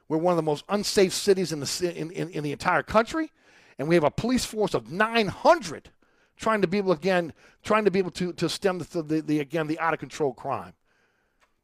We're 0.08 0.18
one 0.18 0.32
of 0.32 0.38
the 0.38 0.44
most 0.44 0.64
unsafe 0.70 1.14
cities 1.14 1.52
in 1.52 1.60
the, 1.60 1.94
in, 1.96 2.12
in, 2.12 2.30
in 2.30 2.44
the 2.44 2.52
entire 2.52 2.84
country 2.84 3.32
and 3.80 3.88
we 3.88 3.96
have 3.96 4.04
a 4.04 4.12
police 4.12 4.46
force 4.46 4.74
of 4.74 4.92
900 4.92 5.90
trying 6.38 6.62
to 6.62 6.68
be 6.68 6.78
able 6.78 6.92
again 6.92 7.34
trying 7.64 7.86
to 7.86 7.92
be 7.92 7.98
able 7.98 8.12
to, 8.12 8.34
to 8.34 8.48
stem 8.48 8.78
the, 8.78 9.02
the, 9.02 9.22
the 9.22 9.40
again 9.40 9.66
the 9.66 9.80
out 9.80 9.94
of 9.94 10.00
control 10.00 10.34
crime 10.34 10.74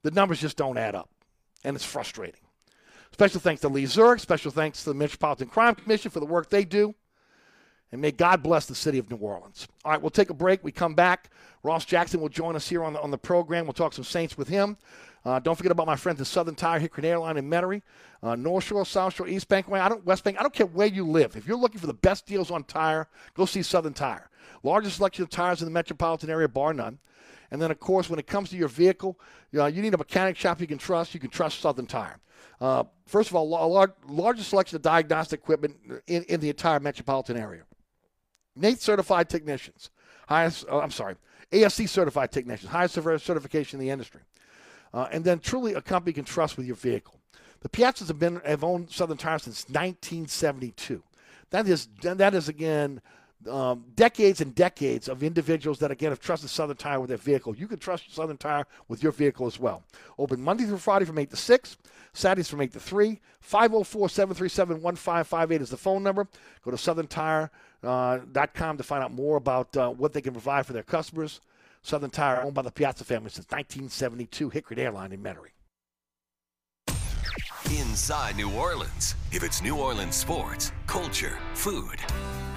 the 0.02 0.12
numbers 0.12 0.40
just 0.40 0.58
don't 0.58 0.78
add 0.78 0.96
up 0.96 1.10
and 1.64 1.76
it's 1.76 1.86
frustrating 1.86 2.42
special 3.12 3.40
thanks 3.40 3.62
to 3.62 3.68
lee 3.68 3.84
Zurik. 3.84 4.20
special 4.20 4.52
thanks 4.52 4.84
to 4.84 4.90
the 4.90 4.96
metropolitan 4.96 5.48
crime 5.48 5.76
commission 5.76 6.10
for 6.10 6.20
the 6.20 6.26
work 6.26 6.50
they 6.50 6.66
do 6.66 6.96
and 7.96 8.02
may 8.02 8.12
god 8.12 8.44
bless 8.44 8.66
the 8.66 8.76
city 8.76 8.98
of 8.98 9.10
new 9.10 9.16
orleans 9.16 9.68
all 9.86 9.92
right 9.92 10.02
we'll 10.02 10.10
take 10.10 10.30
a 10.30 10.34
break 10.34 10.62
we 10.64 10.72
come 10.72 10.94
back 10.94 11.30
ross 11.64 11.86
jackson 11.86 12.20
will 12.20 12.30
join 12.30 12.56
us 12.56 12.68
here 12.68 12.84
on 12.84 12.92
the, 12.92 13.02
on 13.02 13.10
the 13.10 13.18
program 13.18 13.66
we'll 13.66 13.74
talk 13.74 13.94
some 13.94 14.04
saints 14.04 14.38
with 14.38 14.50
him 14.50 14.78
uh, 15.26 15.40
don't 15.40 15.56
forget 15.56 15.72
about 15.72 15.88
my 15.88 15.96
friends 15.96 16.22
at 16.22 16.28
Southern 16.28 16.54
Tire, 16.54 16.80
Hickory 16.80 17.10
Airline 17.10 17.38
in 17.38 17.50
Metairie, 17.50 17.82
uh, 18.22 18.36
North 18.36 18.66
Shore, 18.66 18.86
South 18.86 19.16
Shore, 19.16 19.28
East 19.28 19.48
Bank, 19.48 19.68
I 19.72 19.90
don't, 19.90 20.06
West 20.06 20.24
Bank. 20.24 20.38
I 20.40 20.44
don't 20.44 20.54
care 20.54 20.68
where 20.68 20.86
you 20.86 21.04
live. 21.04 21.36
If 21.36 21.48
you're 21.48 21.58
looking 21.58 21.80
for 21.80 21.88
the 21.88 21.96
best 21.96 22.28
deals 22.28 22.52
on 22.52 22.64
tire, 22.64 23.08
go 23.34 23.48
see 23.48 23.64
Southern 23.64 23.94
Tire. 23.94 24.30
Largest 24.62 24.98
selection 24.98 25.24
of 25.24 25.32
tires 25.32 25.62
in 25.62 25.66
the 25.66 25.72
metropolitan 25.72 26.30
area, 26.30 26.48
bar 26.48 26.76
none. 26.76 27.00
And 27.50 27.60
then, 27.60 27.72
of 27.72 27.80
course, 27.80 28.08
when 28.08 28.20
it 28.20 28.28
comes 28.28 28.52
to 28.52 28.56
your 28.56 28.68
vehicle, 28.68 29.20
you, 29.52 29.58
know, 29.58 29.66
you 29.66 29.82
need 29.82 29.96
a 29.96 29.98
mechanic 29.98 30.38
shop 30.38 30.62
you 30.62 30.68
can 30.68 30.78
trust. 30.78 31.16
You 31.16 31.20
can 31.20 31.32
trust 31.32 31.60
Southern 31.60 31.88
Tire. 31.88 32.20
Uh, 32.62 32.84
first 33.08 33.30
of 33.30 33.36
all, 33.36 33.46
a 33.46 33.68
large, 33.68 33.92
largest 34.08 34.50
selection 34.50 34.76
of 34.76 34.82
diagnostic 34.82 35.40
equipment 35.40 35.76
in, 36.08 36.24
in 36.24 36.40
the 36.40 36.50
entire 36.50 36.80
metropolitan 36.80 37.36
area. 37.36 37.64
NATE 38.56 38.82
certified 38.82 39.30
technicians. 39.30 39.90
Highest, 40.27 40.65
oh, 40.69 40.80
I'm 40.80 40.91
sorry, 40.91 41.15
ASE 41.52 41.90
certified 41.90 42.32
technicians. 42.32 42.72
Highest 42.72 42.95
certification 42.95 43.80
in 43.80 43.86
the 43.86 43.91
industry 43.91 44.22
uh, 44.95 45.07
and 45.11 45.23
then 45.23 45.38
truly 45.40 45.73
a 45.73 45.82
company 45.82 46.14
can 46.14 46.23
trust 46.23 46.57
with 46.57 46.65
your 46.65 46.77
vehicle. 46.77 47.19
The 47.60 47.69
Piazzas 47.69 48.07
have 48.07 48.18
been 48.18 48.41
have 48.45 48.64
owned 48.64 48.90
Southern 48.90 49.18
Tire 49.18 49.40
since 49.40 49.68
1972. 49.68 51.03
That 51.49 51.68
is 51.68 51.90
that 52.02 52.34
is 52.34 52.48
again 52.48 53.02
um, 53.49 53.84
decades 53.95 54.40
and 54.40 54.56
decades 54.56 55.10
of 55.10 55.22
individuals 55.22 55.80
that 55.80 55.91
again 55.91 56.11
have 56.11 56.22
trusted 56.22 56.49
Southern 56.49 56.77
Tire 56.77 57.02
with 57.02 57.10
their 57.10 57.18
vehicle. 57.18 57.53
You 57.56 57.68
can 57.68 57.77
trust 57.77 58.15
Southern 58.15 58.38
Tire 58.38 58.65
with 58.88 59.03
your 59.03 59.11
vehicle 59.11 59.48
as 59.48 59.60
well. 59.60 59.84
Open 60.18 60.41
Monday 60.41 60.64
through 60.64 60.77
Friday 60.77 61.03
from 61.06 61.18
8 61.18 61.30
to 61.32 61.36
6, 61.36 61.77
Saturdays 62.14 62.49
from 62.49 62.61
8 62.61 62.72
to 62.73 62.80
3. 62.80 63.19
504-737-1558 63.52 65.61
is 65.61 65.69
the 65.69 65.77
phone 65.77 66.03
number. 66.03 66.27
Go 66.64 66.72
to 66.72 66.77
southerntire.com 66.77 67.49
uh, 67.86 68.20
to 68.20 68.84
find 68.84 69.03
out 69.03 69.14
more 69.14 69.38
about 69.38 69.76
uh, 69.78 69.90
what 69.90 70.14
they 70.14 70.22
can 70.22 70.34
provide 70.34 70.66
for 70.66 70.74
their 70.74 70.84
customers. 70.84 71.41
Southern 71.82 72.10
Tire, 72.10 72.41
owned 72.41 72.56
by 72.56 72.64
the 72.64 72.72
Piazza 72.72 73.03
family 73.03 73.30
since 73.30 73.45
1972, 73.48 74.49
Hickory 74.49 74.78
Airline 74.78 75.12
in 75.12 75.22
Metairie. 75.22 75.52
Inside 77.80 78.36
New 78.36 78.52
Orleans. 78.52 79.16
If 79.32 79.44
it's 79.44 79.62
New 79.62 79.78
Orleans 79.78 80.16
sports, 80.16 80.72
culture, 80.88 81.38
food. 81.53 81.99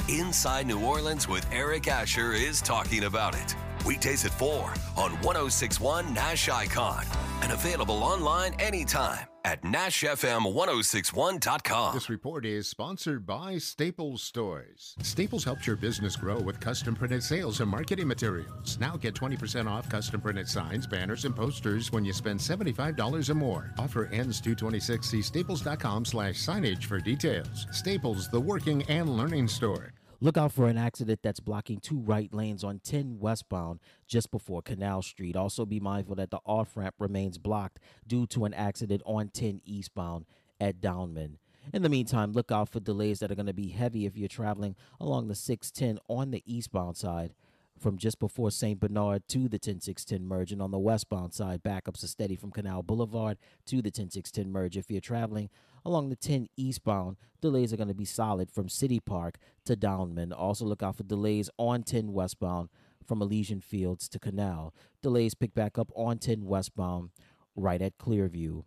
Inside 0.09 0.67
New 0.67 0.83
Orleans 0.85 1.29
with 1.29 1.47
Eric 1.53 1.89
Asher 1.89 2.33
is 2.33 2.63
talking 2.63 3.05
about 3.05 3.35
it. 3.35 3.55
Weekdays 3.87 4.25
at 4.25 4.33
4 4.33 4.73
on 4.97 5.13
1061 5.23 6.13
Nash 6.15 6.49
Icon 6.49 7.05
and 7.43 7.53
available 7.53 8.03
online 8.03 8.55
anytime 8.59 9.27
at 9.49 9.63
NashFM1061.com. 9.63 11.95
This 11.95 12.11
report 12.11 12.45
is 12.45 12.69
sponsored 12.69 13.25
by 13.25 13.57
Staples 13.57 14.23
Stores. 14.23 14.95
Staples 15.03 15.43
helps 15.43 15.67
your 15.67 15.77
business 15.77 16.17
grow 16.17 16.39
with 16.39 16.61
custom 16.61 16.95
printed 16.95 17.23
sales 17.23 17.61
and 17.61 17.71
marketing 17.71 18.09
materials. 18.09 18.77
Now 18.79 18.99
get 18.99 19.15
20% 19.15 19.67
off 19.67 19.89
custom 19.89 20.21
printed 20.21 20.51
signs, 20.51 20.87
banners, 20.87 21.25
and 21.25 21.35
posters 21.35 21.91
when 21.91 22.05
you 22.05 22.13
spend 22.13 22.39
$75 22.39 23.31
or 23.31 23.35
more. 23.35 23.73
Offer 23.79 24.11
ends 24.13 24.43
226. 24.43 25.09
See 25.09 25.23
staples.com 25.23 26.05
slash 26.05 26.35
signage 26.35 26.85
for 26.85 26.99
details. 26.99 27.67
Staples, 27.73 28.29
the 28.29 28.41
working 28.41 28.83
and 28.91 29.17
learning 29.17 29.49
store. 29.49 29.95
Look 30.21 30.37
out 30.37 30.51
for 30.51 30.67
an 30.67 30.77
accident 30.77 31.21
that's 31.23 31.39
blocking 31.39 31.79
two 31.79 32.01
right 32.01 32.33
lanes 32.35 32.65
on 32.65 32.81
10 32.81 33.21
westbound 33.21 33.79
just 34.09 34.33
before 34.33 34.61
Canal 34.61 35.01
Street. 35.01 35.37
Also, 35.37 35.65
be 35.65 35.79
mindful 35.79 36.17
that 36.17 36.33
the 36.33 36.41
off 36.45 36.77
ramp 36.77 36.97
remains 36.99 37.39
blocked 37.39 37.79
due 38.05 38.27
to 38.29 38.45
an 38.45 38.53
accident 38.53 39.01
on 39.07 39.29
10 39.29 39.61
eastbound 39.65 40.27
at 40.61 40.81
Downman. 40.81 41.39
In 41.73 41.83
the 41.83 41.89
meantime, 41.89 42.33
look 42.33 42.51
out 42.51 42.69
for 42.69 42.81
delays 42.81 43.21
that 43.21 43.31
are 43.31 43.37
going 43.37 43.47
to 43.47 43.53
be 43.53 43.69
heavy 43.69 44.07
if 44.07 44.17
you're 44.17 44.27
traveling 44.27 44.75
along 45.01 45.29
the 45.29 45.37
610 45.37 46.01
on 46.09 46.33
the 46.33 46.43
eastbound 46.45 46.97
side 46.97 47.33
from 47.79 47.97
just 47.97 48.19
before 48.19 48.51
St. 48.51 48.81
Bernard 48.81 49.29
to 49.29 49.49
the 49.49 49.59
10610 49.59 50.27
merge, 50.27 50.51
and 50.51 50.61
on 50.61 50.73
the 50.73 50.79
westbound 50.81 51.33
side, 51.33 51.63
backups 51.63 52.03
are 52.03 52.09
steady 52.09 52.35
from 52.35 52.51
Canal 52.51 52.83
Boulevard 52.83 53.39
to 53.67 53.81
the 53.81 53.91
10610 53.91 54.51
merge. 54.51 54.77
If 54.77 54.91
you're 54.91 55.01
traveling 55.01 55.49
along 55.89 56.11
the 56.11 56.17
10 56.17 56.49
eastbound, 56.57 57.17
delays 57.41 57.73
are 57.73 57.77
going 57.77 57.89
to 57.89 57.95
be 57.95 58.05
solid 58.05 58.51
from 58.51 58.69
City 58.69 59.01
Park 59.01 59.39
to 59.65 59.75
Downman. 59.75 60.33
Also, 60.33 60.65
look 60.65 60.83
out 60.83 60.97
for 60.97 61.03
delays 61.03 61.49
on 61.57 61.83
10 61.83 62.13
westbound 62.13 62.69
from 63.07 63.23
Elysian 63.23 63.61
Fields 63.61 64.09
to 64.11 64.19
Canal. 64.19 64.75
Delays 65.03 65.35
pick 65.35 65.55
back 65.55 65.79
up 65.79 65.91
on 65.97 66.19
10 66.19 66.45
westbound 66.45 67.11
right 67.57 67.81
at 67.81 67.99
Clearview. 67.99 68.65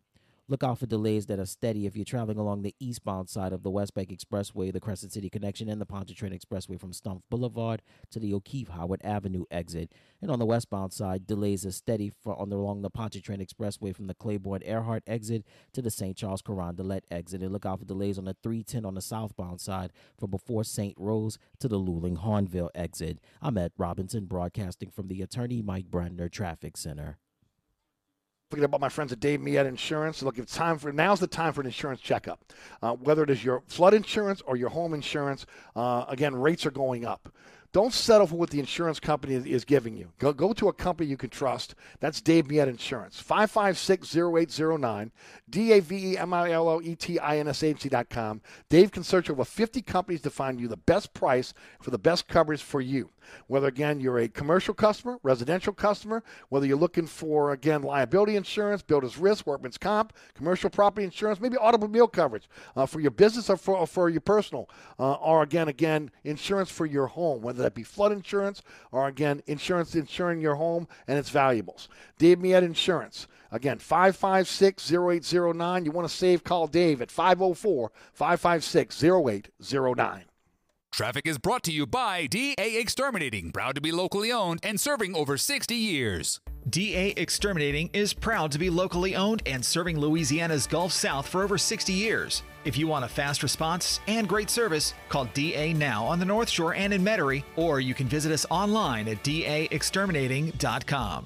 Look 0.52 0.66
out 0.66 0.80
for 0.80 0.86
delays 0.86 1.28
that 1.28 1.40
are 1.40 1.46
steady 1.46 1.86
if 1.86 1.96
you're 1.96 2.04
traveling 2.04 2.38
along 2.38 2.64
the 2.64 2.76
eastbound 2.78 3.30
side 3.30 3.54
of 3.54 3.64
the 3.64 3.70
West 3.70 3.94
Bank 3.94 4.10
Expressway, 4.10 4.74
the 4.74 4.82
Crescent 4.82 5.14
City 5.14 5.30
Connection, 5.30 5.70
and 5.70 5.80
the 5.80 5.86
Pontchartrain 5.86 6.38
Expressway 6.38 6.78
from 6.78 6.92
Stumpf 6.92 7.22
Boulevard 7.30 7.82
to 8.10 8.20
the 8.20 8.34
O'Keefe 8.34 8.68
Howard 8.68 9.00
Avenue 9.02 9.46
exit. 9.50 9.94
And 10.22 10.30
on 10.30 10.40
the 10.40 10.46
westbound 10.46 10.92
side, 10.92 11.26
delays 11.26 11.66
are 11.66 11.72
steady 11.72 12.10
for, 12.10 12.38
on 12.38 12.50
the, 12.50 12.58
along 12.58 12.82
the 12.82 12.90
Pontchartrain 12.90 13.40
Expressway 13.40 13.96
from 13.96 14.08
the 14.08 14.14
Claiborne 14.14 14.62
Earhart 14.66 15.04
exit 15.08 15.46
to 15.72 15.82
the 15.82 15.90
St. 15.90 16.18
Charles 16.18 16.42
Carondelet 16.42 17.04
exit. 17.10 17.42
And 17.42 17.54
look 17.54 17.66
out 17.66 17.80
for 17.80 17.86
delays 17.86 18.18
on 18.18 18.26
the 18.26 18.36
310 18.44 18.84
on 18.84 18.96
the 18.96 19.02
southbound 19.02 19.62
side 19.62 19.94
from 20.20 20.32
before 20.32 20.66
St. 20.66 20.96
Rose 20.98 21.38
to 21.62 21.70
the 21.70 21.80
Luling 21.80 22.26
Hahnville 22.26 22.72
exit. 22.76 23.20
I'm 23.42 23.58
Ed 23.58 23.72
Robinson, 23.78 24.26
broadcasting 24.26 24.90
from 24.90 25.08
the 25.08 25.22
Attorney 25.22 25.62
Mike 25.62 25.90
Brandner 25.90 26.30
Traffic 26.30 26.76
Center. 26.76 27.20
Forget 28.52 28.66
about 28.66 28.82
my 28.82 28.90
friends 28.90 29.14
at 29.14 29.22
Dave 29.22 29.40
Milliet 29.40 29.66
Insurance. 29.66 30.22
Look, 30.22 30.38
it's 30.38 30.54
time 30.54 30.78
for 30.78 30.92
now's 30.92 31.22
the 31.22 31.28
time 31.28 31.54
for 31.54 31.62
an 31.62 31.68
insurance 31.68 32.02
checkup. 32.02 32.44
Uh, 32.82 32.96
whether 32.96 33.24
it 33.24 33.30
is 33.30 33.46
your 33.46 33.64
flood 33.68 33.94
insurance 33.94 34.42
or 34.42 34.58
your 34.58 34.68
home 34.68 34.94
insurance, 34.94 35.46
uh, 35.78 36.04
again, 36.10 36.36
rates 36.36 36.66
are 36.66 36.72
going 36.72 37.06
up. 37.06 37.34
Don't 37.72 37.94
settle 37.94 38.28
for 38.28 38.36
what 38.36 38.50
the 38.50 38.60
insurance 38.60 39.00
company 39.00 39.36
is 39.36 39.64
giving 39.64 39.96
you. 39.96 40.12
Go, 40.20 40.34
go 40.34 40.52
to 40.52 40.68
a 40.68 40.74
company 40.74 41.10
you 41.10 41.16
can 41.16 41.30
trust. 41.30 41.76
That's 42.02 42.20
Dave 42.20 42.48
Milliet 42.48 42.68
Insurance. 42.68 43.24
556-0809, 43.24 45.12
D-A-V-E-M-I-L-O-E-T-I-N-S 45.50 47.64
agency.com. 47.64 48.42
Dave 48.68 48.92
can 48.92 49.04
search 49.04 49.30
over 49.30 49.46
50 49.46 49.82
companies 49.84 50.20
to 50.24 50.30
find 50.30 50.60
you 50.60 50.68
the 50.68 50.76
best 50.76 51.14
price 51.14 51.54
for 51.82 51.92
the 51.92 51.98
best 51.98 52.28
coverage 52.28 52.62
for 52.62 52.82
you. 52.82 53.10
Whether, 53.48 53.68
again, 53.68 54.00
you're 54.00 54.20
a 54.20 54.28
commercial 54.28 54.74
customer, 54.74 55.20
residential 55.24 55.74
customer, 55.74 56.24
whether 56.50 56.66
you're 56.66 56.78
looking 56.78 57.08
for, 57.08 57.52
again, 57.52 57.82
liability 57.82 58.36
insurance, 58.36 58.82
builder's 58.82 59.18
risk, 59.18 59.46
workman's 59.46 59.78
comp, 59.78 60.14
commercial 60.34 60.70
property 60.70 61.04
insurance, 61.04 61.40
maybe 61.40 61.58
automobile 61.58 62.08
coverage 62.08 62.50
uh, 62.76 62.86
for 62.86 63.00
your 63.00 63.12
business 63.12 63.50
or 63.50 63.58
for, 63.58 63.78
or 63.78 63.88
for 63.88 64.10
your 64.10 64.22
personal, 64.22 64.70
uh, 65.00 65.14
or, 65.14 65.44
again, 65.44 65.68
again, 65.68 66.12
insurance 66.24 66.72
for 66.72 66.86
your 66.86 67.08
home, 67.08 67.42
whether 67.42 67.62
that 67.64 67.76
be 67.76 67.84
flood 67.84 68.12
insurance 68.12 68.62
or, 68.92 69.08
again, 69.08 69.42
insurance 69.48 69.96
insuring 69.96 70.42
your 70.42 70.56
home 70.56 70.88
and 71.08 71.18
its 71.18 71.30
valuables. 71.30 71.90
Dave 72.18 72.40
Milliet 72.40 72.64
Insurance. 72.64 73.28
Again, 73.52 73.80
556 73.80 74.92
0809. 74.92 75.86
You 75.86 75.92
want 75.92 76.08
to 76.08 76.14
save, 76.14 76.44
call 76.44 76.68
Dave 76.68 77.02
at 77.02 77.12
504 77.12 77.92
556 78.14 79.04
0809. 79.04 80.31
Traffic 80.92 81.26
is 81.26 81.38
brought 81.38 81.64
to 81.64 81.72
you 81.72 81.88
by 81.88 82.28
DA 82.28 82.54
Exterminating, 82.58 83.54
proud 83.54 83.76
to 83.76 83.82
be 83.82 83.94
locally 83.94 84.30
owned 84.30 84.60
and 84.62 84.78
serving 84.78 85.16
over 85.16 85.38
60 85.38 85.74
years. 85.74 86.42
DA 86.70 87.14
Exterminating 87.16 87.90
is 87.94 88.14
proud 88.14 88.52
to 88.52 88.60
be 88.60 88.70
locally 88.70 89.16
owned 89.16 89.42
and 89.46 89.66
serving 89.66 89.98
Louisiana's 89.98 90.68
Gulf 90.68 90.92
South 90.92 91.30
for 91.30 91.44
over 91.44 91.58
60 91.58 91.94
years. 91.94 92.44
If 92.66 92.78
you 92.78 92.88
want 92.88 93.06
a 93.06 93.08
fast 93.08 93.42
response 93.42 94.02
and 94.08 94.28
great 94.28 94.50
service, 94.50 94.94
call 95.08 95.30
DA 95.34 95.74
now 95.74 96.06
on 96.06 96.20
the 96.20 96.26
North 96.26 96.50
Shore 96.50 96.76
and 96.76 96.94
in 96.94 97.02
Metairie, 97.02 97.46
or 97.56 97.80
you 97.80 97.94
can 97.94 98.08
visit 98.08 98.34
us 98.34 98.46
online 98.50 99.08
at 99.08 99.24
daexterminating.com. 99.24 101.26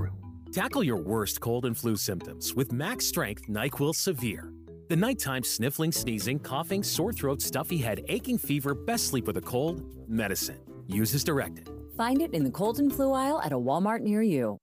Tackle 0.51 0.83
your 0.83 0.97
worst 0.97 1.39
cold 1.39 1.63
and 1.63 1.77
flu 1.77 1.95
symptoms 1.95 2.53
with 2.53 2.73
Max 2.73 3.05
Strength 3.05 3.47
NyQuil 3.47 3.95
Severe. 3.95 4.51
The 4.89 4.97
nighttime 4.97 5.45
sniffling, 5.45 5.93
sneezing, 5.93 6.39
coughing, 6.39 6.83
sore 6.83 7.13
throat, 7.13 7.41
stuffy 7.41 7.77
head, 7.77 8.03
aching 8.09 8.37
fever, 8.37 8.73
best 8.73 9.07
sleep 9.07 9.27
with 9.27 9.37
a 9.37 9.41
cold, 9.41 9.81
medicine. 10.09 10.59
Use 10.87 11.15
as 11.15 11.23
directed. 11.23 11.69
Find 11.95 12.21
it 12.21 12.33
in 12.33 12.43
the 12.43 12.51
cold 12.51 12.79
and 12.79 12.93
flu 12.93 13.13
aisle 13.13 13.41
at 13.41 13.53
a 13.53 13.57
Walmart 13.57 14.01
near 14.01 14.21
you. 14.21 14.57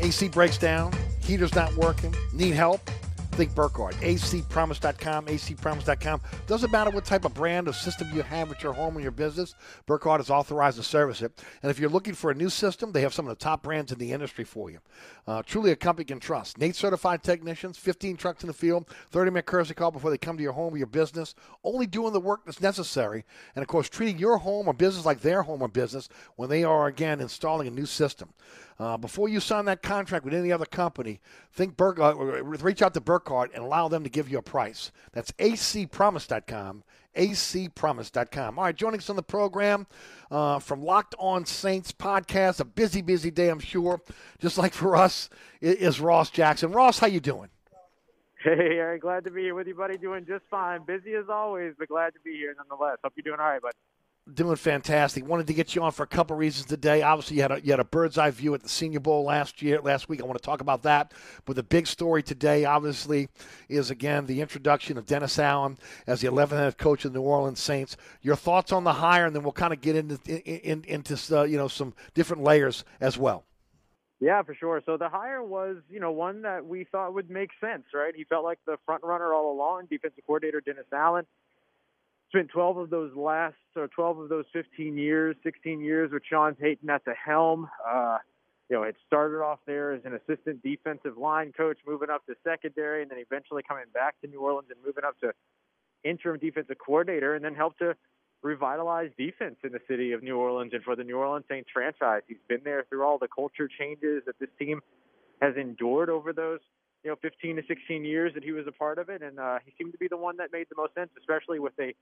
AC 0.00 0.26
breaks 0.30 0.58
down, 0.58 0.92
heater's 1.20 1.54
not 1.54 1.72
working, 1.76 2.12
need 2.32 2.54
help? 2.54 2.80
Think 3.32 3.54
Burkhardt. 3.54 3.94
acpromise.com, 3.94 5.26
acpromise.com. 5.26 6.20
Doesn't 6.46 6.70
matter 6.70 6.90
what 6.90 7.06
type 7.06 7.24
of 7.24 7.32
brand 7.32 7.66
or 7.66 7.72
system 7.72 8.08
you 8.12 8.22
have 8.22 8.50
at 8.52 8.62
your 8.62 8.74
home 8.74 8.96
or 8.96 9.00
your 9.00 9.10
business, 9.10 9.54
Burkhardt 9.86 10.20
is 10.20 10.28
authorized 10.28 10.76
to 10.76 10.82
service 10.82 11.22
it. 11.22 11.42
And 11.62 11.70
if 11.70 11.78
you're 11.78 11.88
looking 11.88 12.12
for 12.12 12.30
a 12.30 12.34
new 12.34 12.50
system, 12.50 12.92
they 12.92 13.00
have 13.00 13.14
some 13.14 13.26
of 13.26 13.30
the 13.30 13.42
top 13.42 13.62
brands 13.62 13.90
in 13.90 13.98
the 13.98 14.12
industry 14.12 14.44
for 14.44 14.70
you. 14.70 14.80
Uh, 15.26 15.42
truly 15.46 15.70
a 15.70 15.76
company 15.76 16.02
you 16.02 16.14
can 16.14 16.20
trust. 16.20 16.58
NATE 16.58 16.76
certified 16.76 17.22
technicians, 17.22 17.78
15 17.78 18.18
trucks 18.18 18.42
in 18.42 18.48
the 18.48 18.52
field, 18.52 18.86
30 19.10 19.30
minute 19.30 19.46
courtesy 19.46 19.72
call 19.72 19.90
before 19.90 20.10
they 20.10 20.18
come 20.18 20.36
to 20.36 20.42
your 20.42 20.52
home 20.52 20.74
or 20.74 20.78
your 20.78 20.86
business, 20.86 21.34
only 21.64 21.86
doing 21.86 22.12
the 22.12 22.20
work 22.20 22.42
that's 22.44 22.60
necessary. 22.60 23.24
And 23.56 23.62
of 23.62 23.68
course, 23.68 23.88
treating 23.88 24.18
your 24.18 24.38
home 24.38 24.68
or 24.68 24.74
business 24.74 25.06
like 25.06 25.20
their 25.20 25.42
home 25.42 25.62
or 25.62 25.68
business 25.68 26.10
when 26.36 26.50
they 26.50 26.64
are, 26.64 26.86
again, 26.86 27.20
installing 27.20 27.66
a 27.66 27.70
new 27.70 27.86
system. 27.86 28.34
Uh, 28.82 28.96
before 28.96 29.28
you 29.28 29.38
sign 29.38 29.64
that 29.66 29.80
contract 29.80 30.24
with 30.24 30.34
any 30.34 30.50
other 30.50 30.66
company, 30.66 31.20
think 31.52 31.76
Burk, 31.76 32.00
uh, 32.00 32.16
reach 32.42 32.82
out 32.82 32.92
to 32.94 33.00
Burkhardt 33.00 33.54
and 33.54 33.62
allow 33.62 33.86
them 33.86 34.02
to 34.02 34.10
give 34.10 34.28
you 34.28 34.38
a 34.38 34.42
price. 34.42 34.90
That's 35.12 35.30
acpromise.com, 35.32 36.82
acpromise.com. 37.16 38.58
All 38.58 38.64
right, 38.64 38.74
joining 38.74 38.98
us 38.98 39.08
on 39.08 39.14
the 39.14 39.22
program 39.22 39.86
uh, 40.32 40.58
from 40.58 40.82
Locked 40.82 41.14
On 41.20 41.46
Saints 41.46 41.92
podcast, 41.92 42.58
a 42.58 42.64
busy, 42.64 43.02
busy 43.02 43.30
day, 43.30 43.50
I'm 43.50 43.60
sure, 43.60 44.00
just 44.40 44.58
like 44.58 44.74
for 44.74 44.96
us, 44.96 45.30
is 45.60 46.00
Ross 46.00 46.30
Jackson. 46.30 46.72
Ross, 46.72 46.98
how 46.98 47.06
you 47.06 47.20
doing? 47.20 47.50
Hey, 48.42 48.78
Eric, 48.78 49.02
glad 49.02 49.22
to 49.22 49.30
be 49.30 49.42
here 49.42 49.54
with 49.54 49.68
you, 49.68 49.76
buddy. 49.76 49.96
Doing 49.96 50.26
just 50.26 50.42
fine. 50.50 50.84
Busy 50.84 51.14
as 51.14 51.26
always, 51.28 51.74
but 51.78 51.86
glad 51.86 52.14
to 52.14 52.20
be 52.24 52.32
here 52.32 52.52
nonetheless. 52.58 52.98
Hope 53.04 53.12
you're 53.14 53.22
doing 53.22 53.38
all 53.38 53.46
right, 53.46 53.62
bud. 53.62 53.70
Doing 54.32 54.54
fantastic. 54.54 55.26
Wanted 55.26 55.48
to 55.48 55.54
get 55.54 55.74
you 55.74 55.82
on 55.82 55.90
for 55.90 56.04
a 56.04 56.06
couple 56.06 56.36
reasons 56.36 56.66
today. 56.66 57.02
Obviously, 57.02 57.36
you 57.36 57.42
had 57.42 57.50
a, 57.50 57.60
you 57.60 57.72
had 57.72 57.80
a 57.80 57.84
bird's 57.84 58.16
eye 58.16 58.30
view 58.30 58.54
at 58.54 58.62
the 58.62 58.68
Senior 58.68 59.00
Bowl 59.00 59.24
last 59.24 59.60
year, 59.60 59.80
last 59.80 60.08
week. 60.08 60.22
I 60.22 60.24
want 60.24 60.38
to 60.38 60.44
talk 60.44 60.60
about 60.60 60.84
that. 60.84 61.12
But 61.44 61.56
the 61.56 61.64
big 61.64 61.88
story 61.88 62.22
today, 62.22 62.64
obviously, 62.64 63.28
is 63.68 63.90
again 63.90 64.26
the 64.26 64.40
introduction 64.40 64.96
of 64.96 65.06
Dennis 65.06 65.40
Allen 65.40 65.76
as 66.06 66.20
the 66.20 66.28
11th 66.28 66.50
head 66.50 66.78
coach 66.78 67.04
of 67.04 67.12
the 67.12 67.18
New 67.18 67.24
Orleans 67.24 67.58
Saints. 67.58 67.96
Your 68.20 68.36
thoughts 68.36 68.70
on 68.70 68.84
the 68.84 68.92
hire, 68.92 69.26
and 69.26 69.34
then 69.34 69.42
we'll 69.42 69.50
kind 69.50 69.72
of 69.72 69.80
get 69.80 69.96
into 69.96 70.20
in, 70.26 70.60
in, 70.60 70.84
into 70.84 71.40
uh, 71.40 71.42
you 71.42 71.56
know 71.56 71.66
some 71.66 71.92
different 72.14 72.44
layers 72.44 72.84
as 73.00 73.18
well. 73.18 73.44
Yeah, 74.20 74.40
for 74.44 74.54
sure. 74.54 74.80
So 74.86 74.96
the 74.96 75.08
hire 75.08 75.42
was, 75.42 75.78
you 75.90 75.98
know, 75.98 76.12
one 76.12 76.42
that 76.42 76.64
we 76.64 76.84
thought 76.84 77.12
would 77.12 77.28
make 77.28 77.50
sense, 77.60 77.86
right? 77.92 78.14
He 78.14 78.22
felt 78.22 78.44
like 78.44 78.60
the 78.66 78.76
front 78.86 79.02
runner 79.02 79.34
all 79.34 79.52
along. 79.52 79.86
Defensive 79.90 80.22
coordinator 80.24 80.60
Dennis 80.60 80.86
Allen 80.92 81.26
spent 82.32 82.48
12 82.48 82.78
of 82.78 82.90
those 82.90 83.14
last, 83.14 83.56
or 83.76 83.88
12 83.88 84.20
of 84.20 84.28
those 84.28 84.46
15 84.52 84.96
years, 84.96 85.36
16 85.42 85.80
years 85.80 86.10
with 86.12 86.22
Sean 86.28 86.54
Payton 86.54 86.88
at 86.88 87.04
the 87.04 87.12
helm. 87.12 87.68
Uh, 87.86 88.18
you 88.70 88.76
know, 88.76 88.84
it 88.84 88.96
started 89.06 89.42
off 89.42 89.58
there 89.66 89.92
as 89.92 90.00
an 90.06 90.14
assistant 90.14 90.62
defensive 90.62 91.18
line 91.18 91.52
coach, 91.54 91.76
moving 91.86 92.08
up 92.08 92.24
to 92.26 92.34
secondary, 92.42 93.02
and 93.02 93.10
then 93.10 93.18
eventually 93.18 93.62
coming 93.62 93.84
back 93.92 94.18
to 94.22 94.28
New 94.28 94.40
Orleans 94.40 94.68
and 94.70 94.78
moving 94.84 95.04
up 95.04 95.18
to 95.20 95.32
interim 96.04 96.38
defensive 96.38 96.76
coordinator, 96.78 97.34
and 97.34 97.44
then 97.44 97.54
helped 97.54 97.80
to 97.80 97.94
revitalize 98.40 99.10
defense 99.18 99.56
in 99.62 99.72
the 99.72 99.80
city 99.86 100.12
of 100.12 100.22
New 100.22 100.38
Orleans 100.38 100.72
and 100.72 100.82
for 100.82 100.96
the 100.96 101.04
New 101.04 101.18
Orleans 101.18 101.44
Saints 101.50 101.68
franchise. 101.72 102.22
He's 102.26 102.38
been 102.48 102.62
there 102.64 102.84
through 102.88 103.04
all 103.04 103.18
the 103.18 103.28
culture 103.28 103.68
changes 103.68 104.22
that 104.26 104.38
this 104.40 104.48
team 104.58 104.80
has 105.42 105.54
endured 105.56 106.08
over 106.08 106.32
those 106.32 106.60
you 107.04 107.10
know 107.10 107.16
15 107.20 107.56
to 107.56 107.62
16 107.66 108.04
years 108.04 108.32
that 108.34 108.44
he 108.44 108.52
was 108.52 108.66
a 108.66 108.72
part 108.72 108.98
of 108.98 109.08
it, 109.08 109.22
and 109.22 109.38
uh, 109.38 109.58
he 109.64 109.72
seemed 109.78 109.92
to 109.92 109.98
be 109.98 110.08
the 110.08 110.16
one 110.16 110.36
that 110.36 110.52
made 110.52 110.66
the 110.70 110.76
most 110.76 110.94
sense, 110.94 111.10
especially 111.18 111.58
with 111.58 111.72
a 111.80 111.94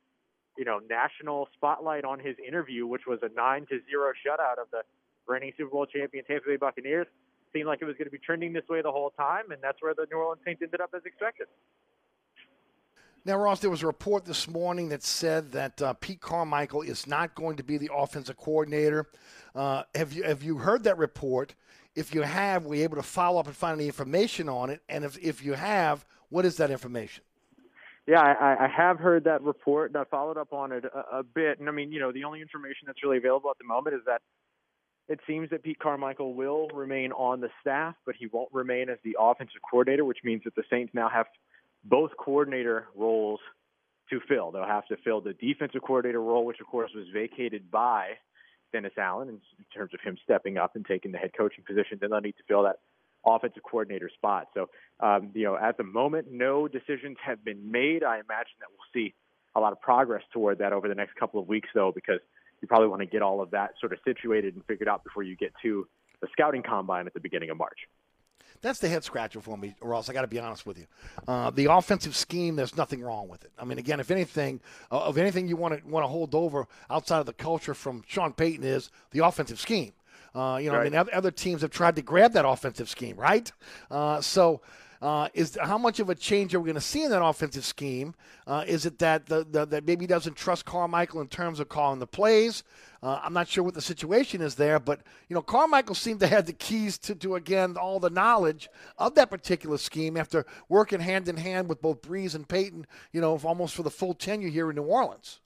you 0.58 0.64
know 0.64 0.80
national 0.88 1.48
spotlight 1.54 2.04
on 2.04 2.18
his 2.18 2.36
interview, 2.46 2.86
which 2.86 3.06
was 3.06 3.18
a 3.22 3.28
nine 3.34 3.66
to 3.66 3.80
zero 3.88 4.12
shutout 4.12 4.60
of 4.60 4.70
the 4.70 4.82
reigning 5.26 5.52
Super 5.56 5.70
Bowl 5.70 5.86
champion 5.86 6.24
Tampa 6.24 6.48
Bay 6.48 6.56
Buccaneers. 6.56 7.06
Seemed 7.52 7.66
like 7.66 7.82
it 7.82 7.84
was 7.84 7.96
going 7.96 8.06
to 8.06 8.12
be 8.12 8.18
trending 8.18 8.52
this 8.52 8.62
way 8.68 8.80
the 8.80 8.92
whole 8.92 9.10
time, 9.10 9.50
and 9.50 9.60
that's 9.60 9.82
where 9.82 9.94
the 9.94 10.06
New 10.10 10.18
Orleans 10.18 10.40
Saints 10.44 10.62
ended 10.62 10.80
up 10.80 10.90
as 10.94 11.02
expected. 11.04 11.48
Now, 13.24 13.36
Ross, 13.36 13.60
there 13.60 13.70
was 13.70 13.82
a 13.82 13.86
report 13.86 14.24
this 14.24 14.48
morning 14.48 14.88
that 14.90 15.02
said 15.02 15.52
that 15.52 15.82
uh, 15.82 15.92
Pete 15.94 16.20
Carmichael 16.20 16.80
is 16.80 17.06
not 17.06 17.34
going 17.34 17.56
to 17.56 17.62
be 17.62 17.76
the 17.76 17.90
offensive 17.94 18.36
coordinator. 18.38 19.10
Uh, 19.54 19.82
have 19.94 20.12
you 20.12 20.22
have 20.22 20.42
you 20.42 20.58
heard 20.58 20.84
that 20.84 20.96
report? 20.96 21.54
If 21.94 22.14
you 22.14 22.22
have, 22.22 22.66
were 22.66 22.76
you 22.76 22.84
able 22.84 22.96
to 22.96 23.02
follow 23.02 23.40
up 23.40 23.46
and 23.46 23.56
find 23.56 23.78
any 23.78 23.86
information 23.86 24.48
on 24.48 24.70
it? 24.70 24.80
And 24.88 25.04
if, 25.04 25.18
if 25.18 25.44
you 25.44 25.54
have, 25.54 26.04
what 26.28 26.44
is 26.44 26.56
that 26.58 26.70
information? 26.70 27.24
Yeah, 28.06 28.20
I, 28.20 28.64
I 28.64 28.68
have 28.68 28.98
heard 28.98 29.24
that 29.24 29.42
report, 29.42 29.94
I 29.94 30.04
followed 30.04 30.36
up 30.36 30.52
on 30.52 30.72
it 30.72 30.84
a, 30.84 31.18
a 31.18 31.22
bit. 31.22 31.60
And 31.60 31.68
I 31.68 31.72
mean, 31.72 31.92
you 31.92 32.00
know, 32.00 32.12
the 32.12 32.24
only 32.24 32.40
information 32.40 32.86
that's 32.86 33.02
really 33.02 33.18
available 33.18 33.50
at 33.50 33.58
the 33.58 33.66
moment 33.66 33.94
is 33.96 34.02
that 34.06 34.22
it 35.08 35.18
seems 35.26 35.50
that 35.50 35.64
Pete 35.64 35.78
Carmichael 35.78 36.34
will 36.34 36.68
remain 36.72 37.12
on 37.12 37.40
the 37.40 37.48
staff, 37.60 37.96
but 38.06 38.14
he 38.18 38.26
won't 38.26 38.52
remain 38.52 38.88
as 38.88 38.98
the 39.04 39.16
offensive 39.18 39.60
coordinator, 39.68 40.04
which 40.04 40.18
means 40.24 40.42
that 40.44 40.54
the 40.54 40.62
Saints 40.70 40.92
now 40.94 41.08
have 41.08 41.26
both 41.84 42.12
coordinator 42.16 42.86
roles 42.94 43.40
to 44.10 44.20
fill. 44.28 44.50
They'll 44.50 44.64
have 44.64 44.86
to 44.86 44.96
fill 45.04 45.20
the 45.20 45.32
defensive 45.32 45.82
coordinator 45.82 46.20
role, 46.20 46.44
which 46.44 46.60
of 46.60 46.66
course 46.66 46.92
was 46.94 47.06
vacated 47.12 47.70
by 47.70 48.12
Dennis 48.72 48.92
Allen 48.98 49.28
in, 49.28 49.40
terms 49.74 49.94
of 49.94 50.00
him 50.00 50.16
stepping 50.24 50.58
up 50.58 50.76
and 50.76 50.84
taking 50.84 51.12
the 51.12 51.18
head 51.18 51.30
coaching 51.36 51.64
position. 51.66 51.98
Then 52.00 52.10
they'll 52.10 52.20
need 52.20 52.36
to 52.36 52.42
fill 52.48 52.64
that 52.64 52.80
offensive 53.24 53.62
coordinator 53.62 54.10
spot. 54.12 54.48
So, 54.54 54.68
um, 55.00 55.30
you 55.34 55.44
know, 55.44 55.56
at 55.56 55.76
the 55.76 55.84
moment, 55.84 56.28
no 56.30 56.68
decisions 56.68 57.16
have 57.24 57.44
been 57.44 57.70
made. 57.70 58.02
I 58.02 58.14
imagine 58.16 58.56
that 58.60 58.68
we'll 58.70 58.90
see 58.92 59.14
a 59.54 59.60
lot 59.60 59.72
of 59.72 59.80
progress 59.80 60.22
toward 60.32 60.58
that 60.58 60.72
over 60.72 60.88
the 60.88 60.94
next 60.94 61.16
couple 61.16 61.40
of 61.40 61.48
weeks, 61.48 61.68
though, 61.74 61.92
because 61.94 62.20
you 62.60 62.68
probably 62.68 62.88
want 62.88 63.00
to 63.00 63.06
get 63.06 63.22
all 63.22 63.40
of 63.40 63.50
that 63.52 63.72
sort 63.80 63.92
of 63.92 63.98
situated 64.04 64.54
and 64.54 64.64
figured 64.66 64.88
out 64.88 65.04
before 65.04 65.22
you 65.22 65.36
get 65.36 65.52
to 65.62 65.86
the 66.20 66.28
scouting 66.32 66.62
combine 66.62 67.06
at 67.06 67.14
the 67.14 67.20
beginning 67.20 67.50
of 67.50 67.56
March. 67.56 67.78
That's 68.62 68.78
the 68.78 68.88
head 68.88 69.04
scratcher 69.04 69.40
for 69.40 69.56
me, 69.56 69.74
or 69.80 69.94
else 69.94 70.10
I 70.10 70.12
got 70.12 70.22
to 70.22 70.26
be 70.26 70.38
honest 70.38 70.66
with 70.66 70.78
you. 70.78 70.86
Uh, 71.26 71.50
the 71.50 71.66
offensive 71.72 72.14
scheme, 72.14 72.56
there's 72.56 72.76
nothing 72.76 73.00
wrong 73.00 73.28
with 73.28 73.42
it. 73.44 73.50
I 73.58 73.64
mean, 73.64 73.78
again, 73.78 74.00
if 74.00 74.10
anything, 74.10 74.60
uh, 74.92 75.00
of 75.00 75.16
anything 75.16 75.48
you 75.48 75.56
want 75.56 75.82
to 75.82 75.88
want 75.88 76.04
to 76.04 76.08
hold 76.08 76.34
over 76.34 76.66
outside 76.90 77.20
of 77.20 77.26
the 77.26 77.32
culture 77.32 77.72
from 77.72 78.04
Sean 78.06 78.32
Payton 78.32 78.64
is 78.64 78.90
the 79.12 79.24
offensive 79.24 79.58
scheme. 79.58 79.92
Uh, 80.34 80.58
you 80.62 80.70
know, 80.70 80.76
right. 80.76 80.94
I 80.94 81.02
mean, 81.02 81.10
other 81.12 81.30
teams 81.30 81.62
have 81.62 81.70
tried 81.70 81.96
to 81.96 82.02
grab 82.02 82.34
that 82.34 82.46
offensive 82.46 82.88
scheme, 82.88 83.16
right? 83.16 83.50
Uh, 83.90 84.20
so 84.20 84.60
uh, 85.02 85.28
is 85.32 85.56
how 85.62 85.78
much 85.78 85.98
of 85.98 86.10
a 86.10 86.14
change 86.14 86.54
are 86.54 86.60
we 86.60 86.66
going 86.66 86.74
to 86.74 86.80
see 86.80 87.04
in 87.04 87.10
that 87.10 87.24
offensive 87.24 87.64
scheme? 87.64 88.14
Uh, 88.46 88.64
is 88.66 88.84
it 88.84 88.98
that 88.98 89.26
the, 89.26 89.46
the, 89.50 89.64
that 89.66 89.86
maybe 89.86 90.06
doesn't 90.06 90.36
trust 90.36 90.66
Carmichael 90.66 91.20
in 91.20 91.28
terms 91.28 91.58
of 91.58 91.68
calling 91.68 92.00
the 92.00 92.06
plays? 92.06 92.62
Uh, 93.02 93.18
I'm 93.22 93.32
not 93.32 93.48
sure 93.48 93.64
what 93.64 93.72
the 93.72 93.80
situation 93.80 94.42
is 94.42 94.56
there, 94.56 94.78
but 94.78 95.00
you 95.28 95.34
know 95.34 95.40
Carmichael 95.40 95.94
seemed 95.94 96.20
to 96.20 96.26
have 96.26 96.44
the 96.44 96.52
keys 96.52 96.98
to, 96.98 97.14
to 97.14 97.36
again 97.36 97.76
all 97.78 97.98
the 97.98 98.10
knowledge 98.10 98.68
of 98.98 99.14
that 99.14 99.30
particular 99.30 99.78
scheme 99.78 100.18
after 100.18 100.44
working 100.68 101.00
hand 101.00 101.28
in 101.28 101.36
hand 101.38 101.68
with 101.68 101.80
both 101.80 102.02
Brees 102.02 102.34
and 102.34 102.46
Payton. 102.46 102.86
You 103.12 103.22
know, 103.22 103.40
almost 103.42 103.74
for 103.74 103.82
the 103.82 103.90
full 103.90 104.12
tenure 104.12 104.50
here 104.50 104.68
in 104.68 104.76
New 104.76 104.82
Orleans. 104.82 105.40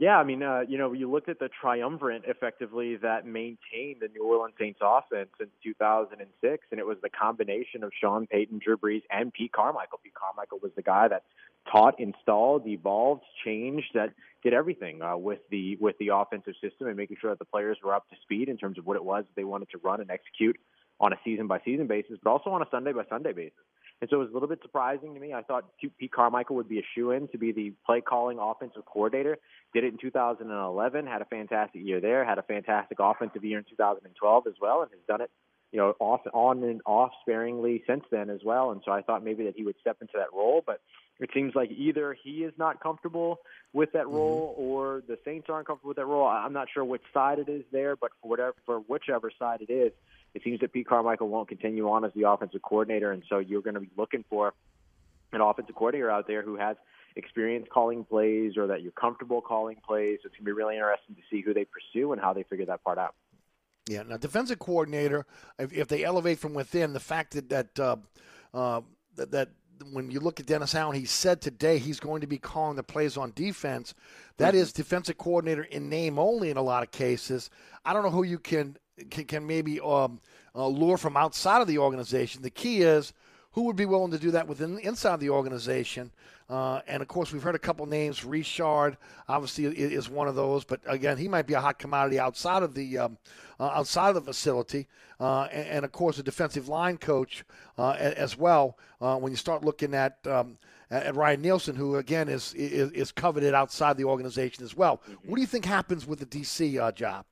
Yeah, 0.00 0.16
I 0.16 0.22
mean, 0.22 0.44
uh, 0.44 0.60
you 0.68 0.78
know, 0.78 0.92
you 0.92 1.10
looked 1.10 1.28
at 1.28 1.40
the 1.40 1.48
triumvirate 1.60 2.22
effectively 2.24 2.94
that 2.98 3.26
maintained 3.26 3.96
the 4.00 4.06
New 4.14 4.24
Orleans 4.24 4.54
Saints 4.56 4.78
offense 4.80 5.30
since 5.38 5.50
2006, 5.64 6.66
and 6.70 6.78
it 6.78 6.86
was 6.86 6.98
the 7.02 7.08
combination 7.08 7.82
of 7.82 7.90
Sean 8.00 8.28
Payton, 8.28 8.60
Drew 8.64 8.76
Brees, 8.76 9.02
and 9.10 9.32
Pete 9.32 9.50
Carmichael. 9.50 9.98
Pete 10.00 10.14
Carmichael 10.14 10.60
was 10.62 10.70
the 10.76 10.82
guy 10.82 11.08
that 11.08 11.24
taught, 11.68 11.98
installed, 11.98 12.64
evolved, 12.68 13.24
changed, 13.44 13.88
that 13.94 14.10
did 14.44 14.54
everything 14.54 15.02
uh, 15.02 15.16
with 15.16 15.40
the 15.50 15.76
with 15.80 15.98
the 15.98 16.10
offensive 16.14 16.54
system 16.62 16.86
and 16.86 16.96
making 16.96 17.16
sure 17.20 17.30
that 17.30 17.40
the 17.40 17.44
players 17.44 17.76
were 17.82 17.92
up 17.92 18.08
to 18.10 18.16
speed 18.22 18.48
in 18.48 18.56
terms 18.56 18.78
of 18.78 18.86
what 18.86 18.94
it 18.94 19.04
was 19.04 19.24
they 19.34 19.42
wanted 19.42 19.68
to 19.70 19.78
run 19.78 20.00
and 20.00 20.12
execute 20.12 20.56
on 21.00 21.12
a 21.12 21.16
season 21.24 21.48
by 21.48 21.58
season 21.64 21.88
basis, 21.88 22.18
but 22.22 22.30
also 22.30 22.50
on 22.50 22.62
a 22.62 22.66
Sunday 22.70 22.92
by 22.92 23.02
Sunday 23.08 23.32
basis. 23.32 23.58
And 24.00 24.08
so 24.08 24.16
it 24.16 24.20
was 24.20 24.30
a 24.30 24.32
little 24.32 24.48
bit 24.48 24.60
surprising 24.62 25.14
to 25.14 25.20
me. 25.20 25.34
I 25.34 25.42
thought 25.42 25.64
Pete 25.80 26.12
Carmichael 26.12 26.56
would 26.56 26.68
be 26.68 26.78
a 26.78 26.86
shoe 26.94 27.10
in 27.10 27.26
to 27.28 27.38
be 27.38 27.52
the 27.52 27.72
play 27.84 28.00
calling 28.00 28.38
offensive 28.38 28.84
coordinator. 28.86 29.38
Did 29.74 29.84
it 29.84 29.92
in 29.92 29.98
2011, 29.98 31.06
had 31.06 31.20
a 31.20 31.24
fantastic 31.24 31.82
year 31.84 32.00
there, 32.00 32.24
had 32.24 32.38
a 32.38 32.42
fantastic 32.42 32.98
offensive 33.00 33.44
year 33.44 33.58
in 33.58 33.64
2012 33.64 34.46
as 34.46 34.54
well, 34.60 34.82
and 34.82 34.90
has 34.92 35.00
done 35.08 35.20
it, 35.20 35.30
you 35.72 35.78
know, 35.78 35.94
off 35.98 36.20
on 36.32 36.62
and 36.62 36.80
off 36.86 37.10
sparingly 37.22 37.82
since 37.86 38.04
then 38.10 38.30
as 38.30 38.40
well. 38.44 38.70
And 38.70 38.80
so 38.84 38.92
I 38.92 39.02
thought 39.02 39.24
maybe 39.24 39.44
that 39.44 39.54
he 39.56 39.64
would 39.64 39.76
step 39.80 39.98
into 40.00 40.14
that 40.16 40.32
role, 40.32 40.62
but 40.66 40.80
it 41.20 41.30
seems 41.34 41.54
like 41.54 41.70
either 41.70 42.16
he 42.22 42.44
is 42.44 42.52
not 42.56 42.80
comfortable 42.82 43.40
with 43.72 43.92
that 43.92 44.04
mm-hmm. 44.04 44.16
role 44.16 44.54
mm-hmm. 44.54 44.62
or 44.62 45.02
the 45.06 45.18
Saints 45.24 45.48
aren't 45.50 45.66
comfortable 45.66 45.88
with 45.88 45.96
that 45.96 46.06
role. 46.06 46.26
I'm 46.26 46.52
not 46.52 46.68
sure 46.72 46.84
which 46.84 47.02
side 47.12 47.38
it 47.38 47.48
is 47.48 47.64
there, 47.72 47.96
but 47.96 48.12
for 48.22 48.28
whatever 48.28 48.54
for 48.64 48.78
whichever 48.78 49.30
side 49.38 49.60
it 49.68 49.72
is, 49.72 49.92
it 50.34 50.42
seems 50.42 50.60
that 50.60 50.72
Pete 50.72 50.86
Carmichael 50.86 51.28
won't 51.28 51.48
continue 51.48 51.88
on 51.90 52.04
as 52.04 52.12
the 52.14 52.28
offensive 52.28 52.62
coordinator, 52.62 53.12
and 53.12 53.22
so 53.28 53.38
you're 53.38 53.62
going 53.62 53.74
to 53.74 53.80
be 53.80 53.90
looking 53.96 54.24
for 54.28 54.54
an 55.32 55.40
offensive 55.40 55.74
coordinator 55.74 56.10
out 56.10 56.26
there 56.26 56.42
who 56.42 56.56
has 56.56 56.76
experience 57.16 57.66
calling 57.72 58.04
plays 58.04 58.56
or 58.56 58.68
that 58.68 58.82
you're 58.82 58.92
comfortable 58.92 59.40
calling 59.40 59.76
plays. 59.86 60.20
It's 60.24 60.34
going 60.34 60.38
to 60.38 60.44
be 60.44 60.52
really 60.52 60.76
interesting 60.76 61.16
to 61.16 61.22
see 61.30 61.42
who 61.42 61.52
they 61.52 61.64
pursue 61.66 62.12
and 62.12 62.20
how 62.20 62.32
they 62.32 62.44
figure 62.44 62.66
that 62.66 62.84
part 62.84 62.98
out. 62.98 63.14
Yeah, 63.88 64.02
now 64.02 64.18
defensive 64.18 64.58
coordinator, 64.58 65.26
if, 65.58 65.72
if 65.72 65.88
they 65.88 66.04
elevate 66.04 66.38
from 66.38 66.54
within, 66.54 66.92
the 66.92 67.00
fact 67.00 67.32
that 67.32 67.48
that, 67.48 67.80
uh, 67.80 67.96
uh, 68.52 68.82
that 69.16 69.30
that 69.30 69.48
when 69.92 70.10
you 70.10 70.20
look 70.20 70.40
at 70.40 70.46
Dennis 70.46 70.74
Allen, 70.74 70.96
he 70.96 71.04
said 71.04 71.40
today 71.40 71.78
he's 71.78 72.00
going 72.00 72.20
to 72.20 72.26
be 72.26 72.38
calling 72.38 72.76
the 72.76 72.82
plays 72.82 73.16
on 73.16 73.32
defense. 73.34 73.94
That 74.36 74.54
mm-hmm. 74.54 74.62
is 74.62 74.72
defensive 74.72 75.18
coordinator 75.18 75.62
in 75.62 75.88
name 75.88 76.18
only 76.18 76.50
in 76.50 76.56
a 76.56 76.62
lot 76.62 76.82
of 76.82 76.90
cases. 76.90 77.50
I 77.84 77.92
don't 77.92 78.02
know 78.02 78.10
who 78.10 78.24
you 78.24 78.38
can 78.38 78.76
can, 79.10 79.24
can 79.24 79.46
maybe 79.46 79.80
um, 79.80 80.20
uh, 80.54 80.66
lure 80.66 80.96
from 80.96 81.16
outside 81.16 81.62
of 81.62 81.68
the 81.68 81.78
organization. 81.78 82.42
The 82.42 82.50
key 82.50 82.82
is 82.82 83.12
who 83.52 83.62
would 83.62 83.76
be 83.76 83.86
willing 83.86 84.10
to 84.10 84.18
do 84.18 84.30
that 84.32 84.46
within 84.46 84.78
inside 84.78 85.20
the 85.20 85.30
organization. 85.30 86.10
Uh, 86.48 86.80
and 86.86 87.02
of 87.02 87.08
course, 87.08 87.32
we've 87.32 87.42
heard 87.42 87.54
a 87.54 87.58
couple 87.58 87.84
names. 87.86 88.24
Richard, 88.24 88.96
obviously, 89.28 89.66
is 89.66 90.08
one 90.08 90.28
of 90.28 90.34
those. 90.34 90.64
But 90.64 90.80
again, 90.86 91.18
he 91.18 91.28
might 91.28 91.46
be 91.46 91.54
a 91.54 91.60
hot 91.60 91.78
commodity 91.78 92.18
outside 92.18 92.62
of 92.62 92.74
the 92.74 92.98
um, 92.98 93.18
uh, 93.60 93.64
outside 93.64 94.10
of 94.10 94.14
the 94.14 94.32
facility. 94.32 94.86
Uh, 95.20 95.48
and, 95.50 95.66
and, 95.68 95.84
of 95.84 95.90
course, 95.90 96.18
a 96.18 96.22
defensive 96.22 96.68
line 96.68 96.96
coach 96.96 97.44
uh, 97.76 97.90
as 97.98 98.38
well. 98.38 98.78
Uh, 99.00 99.16
when 99.16 99.32
you 99.32 99.36
start 99.36 99.64
looking 99.64 99.92
at 99.92 100.18
um, 100.26 100.56
at 100.90 101.14
Ryan 101.14 101.42
Nielsen, 101.42 101.76
who 101.76 101.96
again 101.96 102.28
is, 102.28 102.54
is, 102.54 102.90
is 102.92 103.12
coveted 103.12 103.54
outside 103.54 103.96
the 103.96 104.04
organization 104.04 104.64
as 104.64 104.76
well. 104.76 104.98
Mm-hmm. 104.98 105.28
What 105.28 105.36
do 105.36 105.40
you 105.40 105.46
think 105.46 105.64
happens 105.64 106.06
with 106.06 106.18
the 106.18 106.26
DC 106.26 106.80
uh, 106.80 106.92
job? 106.92 107.26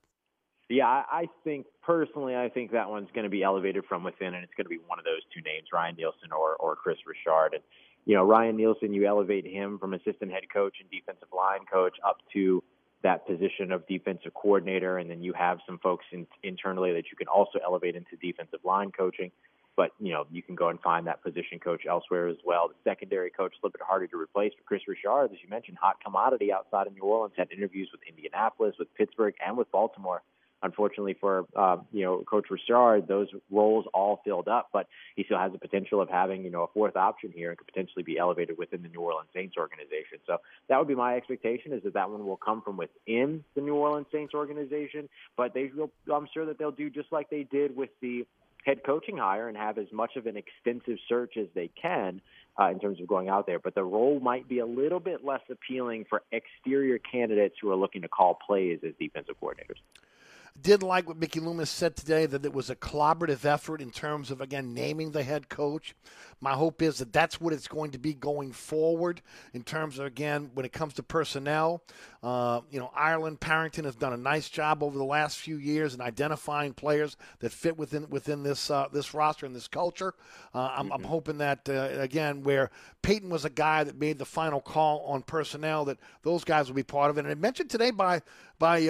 Yeah, 0.69 0.87
I, 0.87 1.29
think 1.45 1.67
personally, 1.83 2.35
I 2.35 2.49
think 2.49 2.73
that 2.73 2.91
one's 2.91 3.09
going 3.15 3.25
to 3.25 3.31
be 3.31 3.45
elevated 3.45 3.85
from 3.89 4.03
within, 4.03 4.35
and 4.35 4.43
it's 4.43 4.55
going 4.57 4.65
to 4.65 4.71
be 4.71 4.81
one 4.87 4.99
of 4.99 5.05
those 5.05 5.23
two 5.33 5.41
names, 5.43 5.69
Ryan 5.73 5.95
Nielsen 5.97 6.33
or 6.37 6.57
or 6.57 6.75
Chris 6.75 6.99
Richard. 7.07 7.55
And 7.55 7.63
you 8.05 8.17
know, 8.17 8.25
Ryan 8.25 8.57
Nielsen, 8.57 8.93
you 8.93 9.07
elevate 9.07 9.47
him 9.47 9.79
from 9.79 9.95
assistant 9.95 10.33
head 10.33 10.43
coach 10.53 10.79
and 10.81 10.91
defensive 10.91 11.29
line 11.37 11.67
coach 11.73 11.97
up 12.05 12.19
to 12.33 12.65
that 13.03 13.27
position 13.29 13.71
of 13.71 13.87
defensive 13.87 14.35
coordinator, 14.35 14.99
and 14.99 15.09
then 15.09 15.23
you 15.23 15.33
have 15.35 15.59
some 15.67 15.79
folks 15.79 16.05
in, 16.11 16.27
internally 16.43 16.93
that 16.95 17.05
you 17.13 17.17
can 17.17 17.29
also 17.29 17.61
elevate 17.63 17.95
into 17.95 18.17
defensive 18.21 18.61
line 18.65 18.91
coaching. 18.91 19.31
But 19.77 19.93
you 20.01 20.13
know, 20.13 20.27
you 20.33 20.43
can 20.43 20.57
go 20.57 20.71
and 20.71 20.81
find 20.81 21.07
that 21.07 21.23
position 21.23 21.61
coach 21.61 21.83
elsewhere 21.89 22.27
as 22.27 22.39
well. 22.45 22.67
The 22.67 22.91
secondary 22.91 23.31
coach 23.31 23.53
a 23.53 23.65
little 23.65 23.71
bit 23.71 23.83
harder 23.87 24.09
to 24.09 24.17
replace. 24.17 24.53
But 24.57 24.67
Chris 24.67 24.83
Richard, 24.89 25.27
as 25.27 25.39
you 25.45 25.49
mentioned, 25.49 25.79
hot 25.81 26.03
commodity 26.03 26.53
outside 26.53 26.89
of 26.89 26.95
New 26.95 27.03
Orleans, 27.03 27.35
had 27.37 27.53
interviews 27.53 27.91
with 27.93 28.01
Indianapolis, 28.09 28.75
with 28.81 28.93
Pittsburgh, 28.97 29.35
and 29.47 29.57
with 29.57 29.71
Baltimore 29.71 30.23
Unfortunately 30.62 31.15
for 31.20 31.47
uh, 31.55 31.77
you 31.93 32.03
know 32.03 32.23
Coach 32.23 32.47
Richard, 32.51 33.07
those 33.07 33.28
roles 33.51 33.85
all 33.93 34.20
filled 34.24 34.49
up, 34.49 34.70
but 34.73 34.89
he 35.15 35.24
still 35.24 35.39
has 35.39 35.53
the 35.53 35.59
potential 35.59 36.01
of 36.01 36.09
having 36.09 36.45
you 36.45 36.51
know 36.51 36.62
a 36.62 36.69
fourth 36.69 36.97
option 36.97 37.31
here 37.35 37.51
and 37.51 37.59
could 37.59 37.66
potentially 37.66 38.03
be 38.03 38.19
elevated 38.19 38.57
within 38.57 38.83
the 38.83 38.89
New 38.89 39.01
Orleans 39.01 39.28
Saints 39.35 39.57
organization. 39.59 40.19
So 40.27 40.39
that 40.69 40.78
would 40.78 40.89
be 40.89 40.95
my 40.95 41.16
expectation 41.16 41.73
is 41.73 41.83
that 41.85 41.95
that 41.95 42.11
one 42.11 42.27
will 42.27 42.39
come 42.39 42.62
from 42.62 42.77
within 42.77 43.45
the 43.55 43.61
New 43.61 43.74
Orleans 43.74 44.07
Saints 44.11 44.35
organization, 44.35 45.09
but 45.37 45.53
they 45.53 45.70
will, 45.77 45.91
I'm 46.12 46.28
sure 46.33 46.47
that 46.47 46.59
they'll 46.59 46.70
do 46.70 46.89
just 46.91 47.12
like 47.12 47.28
they 47.28 47.45
did 47.45 47.77
with 47.77 47.91
the 48.01 48.27
head 48.65 48.81
coaching 48.85 49.16
hire 49.16 49.49
and 49.49 49.57
have 49.57 49.78
as 49.78 49.87
much 49.93 50.16
of 50.16 50.27
an 50.27 50.37
extensive 50.37 50.99
search 51.09 51.37
as 51.37 51.47
they 51.55 51.70
can 51.81 52.20
uh, 52.61 52.70
in 52.70 52.81
terms 52.81 53.01
of 53.01 53.07
going 53.07 53.28
out 53.28 53.47
there. 53.47 53.61
But 53.61 53.74
the 53.74 53.85
role 53.85 54.19
might 54.20 54.49
be 54.49 54.59
a 54.59 54.66
little 54.66 55.01
bit 55.01 55.24
less 55.24 55.43
appealing 55.51 56.07
for 56.09 56.23
exterior 56.33 56.99
candidates 56.99 57.55
who 57.61 57.70
are 57.70 57.77
looking 57.77 58.03
to 58.03 58.09
call 58.09 58.35
plays 58.35 58.81
as 58.85 58.93
defensive 58.99 59.37
coordinators. 59.41 59.78
Did 60.61 60.83
like 60.83 61.07
what 61.07 61.19
Mickey 61.19 61.41
Loomis 61.41 61.70
said 61.70 61.97
today 61.97 62.27
that 62.27 62.45
it 62.45 62.53
was 62.53 62.70
a 62.70 62.77
collaborative 62.77 63.45
effort 63.45 63.81
in 63.81 63.91
terms 63.91 64.31
of 64.31 64.41
again 64.41 64.74
naming 64.74 65.12
the 65.12 65.23
head 65.23 65.49
coach. 65.49 65.95
My 66.41 66.53
hope 66.53 66.83
is 66.83 66.99
that 66.99 67.12
that's 67.12 67.41
what 67.41 67.53
it's 67.53 67.69
going 67.69 67.93
to 67.93 67.99
be 67.99 68.15
going 68.15 68.53
forward 68.53 69.23
in 69.55 69.62
terms 69.62 69.99
of 69.99 70.07
again 70.07 70.51
when 70.55 70.65
it 70.66 70.73
comes 70.73 70.95
to 70.95 71.03
personnel. 71.03 71.83
Uh, 72.23 72.61
you 72.70 72.78
know, 72.78 72.91
Ireland 72.95 73.41
Parrington 73.41 73.85
has 73.85 73.97
done 73.97 74.12
a 74.12 74.16
nice 74.16 74.49
job 74.49 74.83
over 74.83 74.97
the 74.97 75.05
last 75.05 75.39
few 75.39 75.57
years 75.57 75.95
in 75.95 76.01
identifying 76.01 76.73
players 76.74 77.16
that 77.41 77.53
fit 77.53 77.77
within 77.77 78.09
within 78.09 78.43
this 78.43 78.70
uh, 78.70 78.87
this 78.93 79.15
roster 79.15 79.47
and 79.47 79.55
this 79.55 79.69
culture. 79.69 80.15
Uh, 80.55 80.73
I'm, 80.77 80.87
mm-hmm. 80.87 80.93
I'm, 80.93 81.05
hoping 81.05 81.39
that 81.39 81.69
uh, 81.69 81.89
again 82.01 82.43
where 82.43 82.70
Payton 83.03 83.31
was 83.31 83.45
a 83.45 83.51
guy 83.51 83.85
that 83.85 83.99
made 83.99 84.19
the 84.19 84.24
final 84.24 84.61
call 84.61 85.01
on 85.07 85.23
personnel 85.23 85.85
that 85.87 85.99
those 86.23 86.45
guys 86.45 86.69
will 86.69 86.77
be 86.77 86.83
part 86.83 87.11
of 87.11 87.19
it. 87.19 87.20
And 87.20 87.31
it 87.31 87.39
mentioned 87.39 87.70
today 87.70 87.91
by 87.91 88.23
by 88.59 88.89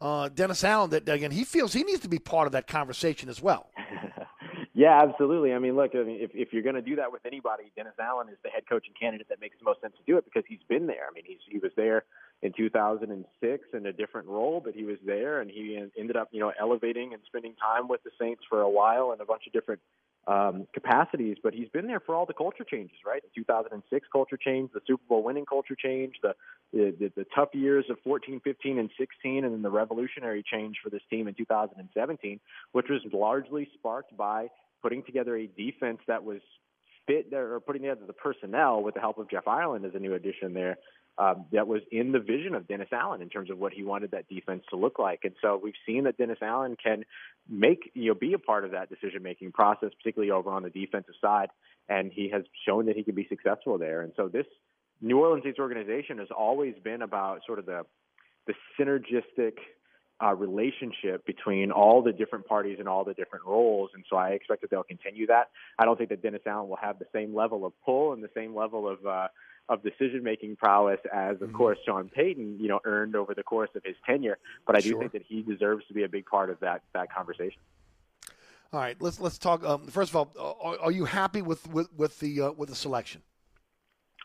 uh, 0.00 0.28
Dennis 0.28 0.64
Allen 0.64 0.90
that 0.90 1.08
again 1.08 1.30
he 1.30 1.44
feels 1.44 1.72
he 1.72 1.82
needs 1.82 2.00
to 2.00 2.08
be 2.08 2.18
part 2.18 2.46
of 2.46 2.52
that 2.52 2.66
conversation 2.66 3.28
as 3.28 3.42
well. 3.42 3.70
yeah, 4.74 5.02
absolutely. 5.02 5.52
I 5.52 5.58
mean, 5.58 5.76
look, 5.76 5.92
I 5.94 6.02
mean, 6.02 6.18
if 6.20 6.30
if 6.34 6.52
you're 6.52 6.62
going 6.62 6.76
to 6.76 6.82
do 6.82 6.96
that 6.96 7.12
with 7.12 7.24
anybody, 7.26 7.72
Dennis 7.76 7.94
Allen 8.00 8.28
is 8.28 8.38
the 8.42 8.50
head 8.50 8.64
coaching 8.68 8.94
candidate 8.98 9.28
that 9.28 9.40
makes 9.40 9.58
the 9.58 9.64
most 9.64 9.80
sense 9.80 9.94
to 9.96 10.02
do 10.06 10.16
it 10.16 10.24
because 10.24 10.44
he's 10.48 10.62
been 10.68 10.86
there. 10.86 11.06
I 11.10 11.14
mean, 11.14 11.24
he's 11.26 11.40
he 11.48 11.58
was 11.58 11.72
there 11.76 12.04
in 12.42 12.52
2006 12.52 13.64
in 13.74 13.86
a 13.86 13.92
different 13.92 14.28
role, 14.28 14.62
but 14.64 14.74
he 14.74 14.84
was 14.84 14.96
there 15.04 15.40
and 15.40 15.50
he 15.50 15.82
ended 15.98 16.16
up, 16.16 16.28
you 16.32 16.40
know, 16.40 16.52
elevating 16.58 17.12
and 17.12 17.22
spending 17.26 17.54
time 17.56 17.88
with 17.88 18.02
the 18.02 18.10
Saints 18.18 18.42
for 18.48 18.62
a 18.62 18.70
while 18.70 19.12
in 19.12 19.20
a 19.20 19.24
bunch 19.26 19.42
of 19.46 19.52
different 19.52 19.80
um, 20.26 20.66
capacities, 20.74 21.38
but 21.42 21.54
he's 21.54 21.68
been 21.70 21.86
there 21.86 22.00
for 22.00 22.14
all 22.14 22.26
the 22.26 22.34
culture 22.34 22.64
changes, 22.64 22.96
right? 23.06 23.22
The 23.22 23.42
2006 23.42 24.08
culture 24.12 24.36
change, 24.36 24.70
the 24.72 24.80
Super 24.86 25.02
Bowl 25.08 25.22
winning 25.22 25.46
culture 25.46 25.74
change, 25.74 26.16
the, 26.22 26.34
the 26.72 27.10
the 27.16 27.26
tough 27.34 27.48
years 27.52 27.86
of 27.90 27.96
14, 28.04 28.40
15, 28.44 28.78
and 28.78 28.90
16, 28.98 29.44
and 29.44 29.54
then 29.54 29.62
the 29.62 29.70
revolutionary 29.70 30.44
change 30.48 30.76
for 30.82 30.90
this 30.90 31.02
team 31.10 31.26
in 31.26 31.34
2017, 31.34 32.38
which 32.72 32.86
was 32.88 33.00
largely 33.12 33.68
sparked 33.74 34.16
by 34.16 34.48
putting 34.82 35.02
together 35.02 35.36
a 35.36 35.46
defense 35.46 35.98
that 36.06 36.22
was 36.22 36.40
fit 37.06 37.30
there, 37.30 37.54
or 37.54 37.60
putting 37.60 37.82
together 37.82 38.06
the 38.06 38.12
personnel 38.12 38.82
with 38.82 38.94
the 38.94 39.00
help 39.00 39.18
of 39.18 39.28
Jeff 39.30 39.48
Ireland 39.48 39.84
as 39.84 39.94
a 39.94 39.98
new 39.98 40.14
addition 40.14 40.54
there 40.54 40.76
um, 41.20 41.44
that 41.52 41.66
was 41.66 41.82
in 41.92 42.12
the 42.12 42.18
vision 42.18 42.54
of 42.54 42.66
Dennis 42.66 42.88
Allen 42.92 43.20
in 43.20 43.28
terms 43.28 43.50
of 43.50 43.58
what 43.58 43.74
he 43.74 43.82
wanted 43.84 44.12
that 44.12 44.26
defense 44.28 44.64
to 44.70 44.76
look 44.76 44.98
like. 44.98 45.20
And 45.24 45.34
so 45.42 45.60
we've 45.62 45.74
seen 45.86 46.04
that 46.04 46.16
Dennis 46.16 46.38
Allen 46.40 46.76
can 46.82 47.04
make, 47.46 47.90
you 47.92 48.08
know, 48.08 48.14
be 48.14 48.32
a 48.32 48.38
part 48.38 48.64
of 48.64 48.70
that 48.70 48.88
decision 48.88 49.22
making 49.22 49.52
process, 49.52 49.90
particularly 49.98 50.30
over 50.30 50.50
on 50.50 50.62
the 50.62 50.70
defensive 50.70 51.14
side. 51.20 51.50
And 51.90 52.10
he 52.10 52.30
has 52.30 52.44
shown 52.66 52.86
that 52.86 52.96
he 52.96 53.02
can 53.02 53.14
be 53.14 53.26
successful 53.28 53.76
there. 53.76 54.00
And 54.00 54.14
so 54.16 54.28
this 54.28 54.46
New 55.02 55.18
Orleans 55.18 55.44
Saints 55.44 55.58
organization 55.58 56.16
has 56.18 56.28
always 56.34 56.74
been 56.82 57.02
about 57.02 57.40
sort 57.46 57.58
of 57.58 57.66
the, 57.66 57.84
the 58.46 58.54
synergistic 58.78 59.58
uh, 60.24 60.34
relationship 60.34 61.26
between 61.26 61.70
all 61.70 62.02
the 62.02 62.12
different 62.12 62.46
parties 62.46 62.76
and 62.78 62.88
all 62.88 63.04
the 63.04 63.14
different 63.14 63.44
roles. 63.44 63.90
And 63.94 64.04
so 64.08 64.16
I 64.16 64.30
expect 64.30 64.62
that 64.62 64.70
they'll 64.70 64.84
continue 64.84 65.26
that. 65.26 65.50
I 65.78 65.84
don't 65.84 65.98
think 65.98 66.08
that 66.10 66.22
Dennis 66.22 66.42
Allen 66.46 66.68
will 66.70 66.76
have 66.76 66.98
the 66.98 67.06
same 67.12 67.34
level 67.34 67.66
of 67.66 67.74
pull 67.84 68.14
and 68.14 68.22
the 68.22 68.30
same 68.34 68.54
level 68.54 68.88
of, 68.88 69.04
uh, 69.04 69.28
of 69.70 69.82
decision 69.84 70.22
making 70.22 70.56
prowess 70.56 70.98
as, 71.14 71.36
of 71.36 71.48
mm-hmm. 71.48 71.56
course, 71.56 71.78
Sean 71.86 72.10
Payton, 72.10 72.58
you 72.60 72.68
know, 72.68 72.80
earned 72.84 73.14
over 73.14 73.34
the 73.34 73.44
course 73.44 73.70
of 73.76 73.82
his 73.84 73.94
tenure. 74.04 74.36
But 74.66 74.76
I 74.76 74.80
do 74.80 74.98
think 74.98 75.12
that 75.12 75.22
he 75.26 75.42
deserves 75.42 75.86
to 75.86 75.94
be 75.94 76.02
a 76.02 76.08
big 76.08 76.26
part 76.26 76.50
of 76.50 76.60
that 76.60 76.82
that 76.92 77.14
conversation. 77.14 77.60
All 78.72 78.80
right, 78.80 78.96
let's 79.00 79.20
let's 79.20 79.38
talk. 79.38 79.64
Um, 79.64 79.86
first 79.86 80.10
of 80.10 80.16
all, 80.16 80.58
are, 80.62 80.78
are, 80.80 80.92
you 80.92 81.04
happy 81.04 81.40
with 81.40 81.66
with, 81.68 81.88
with 81.96 82.18
the 82.20 82.42
uh, 82.42 82.50
with 82.52 82.68
the 82.68 82.74
selection? 82.74 83.22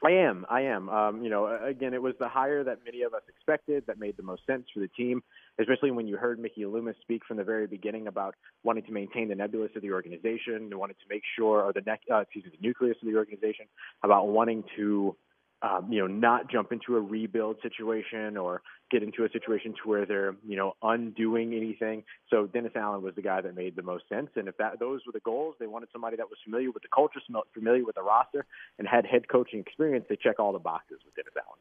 I 0.04 0.12
am. 0.12 0.46
I 0.50 0.62
am. 0.62 0.90
Um, 0.90 1.24
you 1.24 1.30
know, 1.30 1.58
again, 1.64 1.94
it 1.94 2.02
was 2.02 2.14
the 2.20 2.28
hire 2.28 2.64
that 2.64 2.80
many 2.86 3.04
of 3.04 3.14
us 3.14 3.22
expected 3.30 3.86
that 3.88 3.98
made 3.98 4.18
the 4.18 4.24
most 4.24 4.46
sense 4.46 4.66
for 4.74 4.82
the 4.82 4.90
team, 4.90 5.24
especially 5.60 5.90
when 5.92 6.08
you 6.08 6.18
heard 6.18 6.38
Mickey 6.38 6.66
Loomis 6.66 6.96
speak 7.02 7.24
from 7.26 7.38
the 7.38 7.44
very 7.44 7.66
beginning 7.66 8.08
about 8.08 8.36
wanting 8.64 8.84
to 8.84 8.92
maintain 8.92 9.30
the 9.30 9.36
nebulous 9.36 9.72
of 9.76 9.82
the 9.82 9.92
organization, 9.92 10.70
wanted 10.78 10.98
to 11.00 11.06
make 11.10 11.24
sure, 11.38 11.64
or 11.64 11.74
the 11.74 11.82
ne- 11.82 12.14
uh, 12.14 12.20
excuse 12.20 12.46
me, 12.46 12.52
the 12.60 12.68
nucleus 12.68 12.98
of 13.02 13.08
the 13.08 13.18
organization, 13.18 13.66
about 14.04 14.28
wanting 14.28 14.64
to 14.76 15.16
um, 15.66 15.92
you 15.92 16.00
know, 16.00 16.06
not 16.06 16.50
jump 16.52 16.72
into 16.72 16.96
a 16.96 17.02
rebuild 17.02 17.58
situation 17.64 18.38
or 18.38 18.62
get 18.92 19.02
into 19.02 19.24
a 19.24 19.30
situation 19.30 19.74
to 19.82 19.90
where 19.90 20.06
they're, 20.06 20.36
you 20.48 20.56
know, 20.56 20.74
undoing 20.84 21.56
anything. 21.56 22.04
So 22.30 22.46
Dennis 22.46 22.74
Allen 22.76 23.02
was 23.02 23.16
the 23.16 23.24
guy 23.24 23.42
that 23.42 23.56
made 23.56 23.76
the 23.76 23.82
most 23.82 24.08
sense. 24.08 24.30
And 24.36 24.48
if 24.48 24.58
that 24.58 24.80
those 24.80 25.02
were 25.08 25.12
the 25.12 25.22
goals, 25.22 25.56
they 25.60 25.66
wanted 25.66 25.90
somebody 25.92 26.18
that 26.18 26.30
was 26.30 26.38
familiar 26.44 26.72
with 26.72 26.84
the 26.84 26.90
culture, 26.94 27.20
familiar 27.54 27.84
with 27.84 27.96
the 27.96 28.04
roster, 28.04 28.46
and 28.78 28.88
had 28.88 29.08
head 29.08 29.28
coaching 29.28 29.60
experience. 29.60 30.06
They 30.08 30.18
check 30.18 30.40
all 30.40 30.54
the 30.54 30.60
boxes 30.60 31.00
with 31.04 31.16
Dennis 31.16 31.34
Allen. 31.36 31.60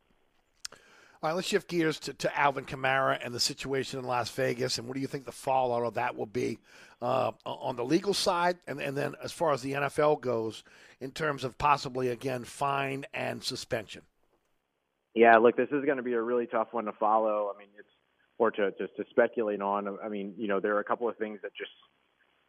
All 1.22 1.31
right, 1.31 1.36
let's 1.36 1.48
shift 1.48 1.68
gears 1.68 1.98
to, 2.01 2.12
to 2.12 2.39
Alvin 2.39 2.66
Kamara 2.66 3.18
and 3.24 3.35
the 3.35 3.40
situation 3.40 3.98
in 3.98 4.05
Las 4.05 4.28
Vegas. 4.28 4.76
And 4.76 4.86
what 4.86 4.94
do 4.94 5.01
you 5.01 5.06
think 5.06 5.24
the 5.24 5.32
fallout 5.32 5.82
of 5.82 5.94
that 5.94 6.14
will 6.14 6.26
be 6.26 6.59
uh, 7.01 7.32
on 7.47 7.76
the 7.76 7.85
legal 7.85 8.12
side? 8.12 8.59
And, 8.66 8.78
and 8.78 8.94
then 8.94 9.14
as 9.24 9.32
far 9.32 9.52
as 9.55 9.62
the 9.62 9.72
NFL 9.72 10.20
goes, 10.20 10.64
in 11.05 11.10
terms 11.10 11.44
of 11.44 11.59
possibly, 11.59 12.09
again, 12.09 12.44
fine 12.44 13.05
and 13.12 13.44
suspension? 13.44 14.01
Yeah, 15.14 15.36
look, 15.36 15.55
this 15.55 15.68
is 15.70 15.85
going 15.85 15.98
to 15.98 16.02
be 16.02 16.14
a 16.14 16.20
really 16.20 16.47
tough 16.47 16.68
one 16.72 16.86
to 16.86 16.93
follow. 16.93 17.52
I 17.55 17.59
mean, 17.59 17.68
it's, 17.78 17.89
or 18.39 18.51
to, 18.52 18.70
just 18.78 18.97
to 18.97 19.05
speculate 19.10 19.60
on. 19.60 19.98
I 20.02 20.09
mean, 20.09 20.32
you 20.39 20.48
know, 20.48 20.60
there 20.60 20.74
are 20.74 20.81
a 20.81 20.85
couple 20.85 21.06
of 21.06 21.18
things 21.18 21.40
that 21.43 21.52
just 21.55 21.70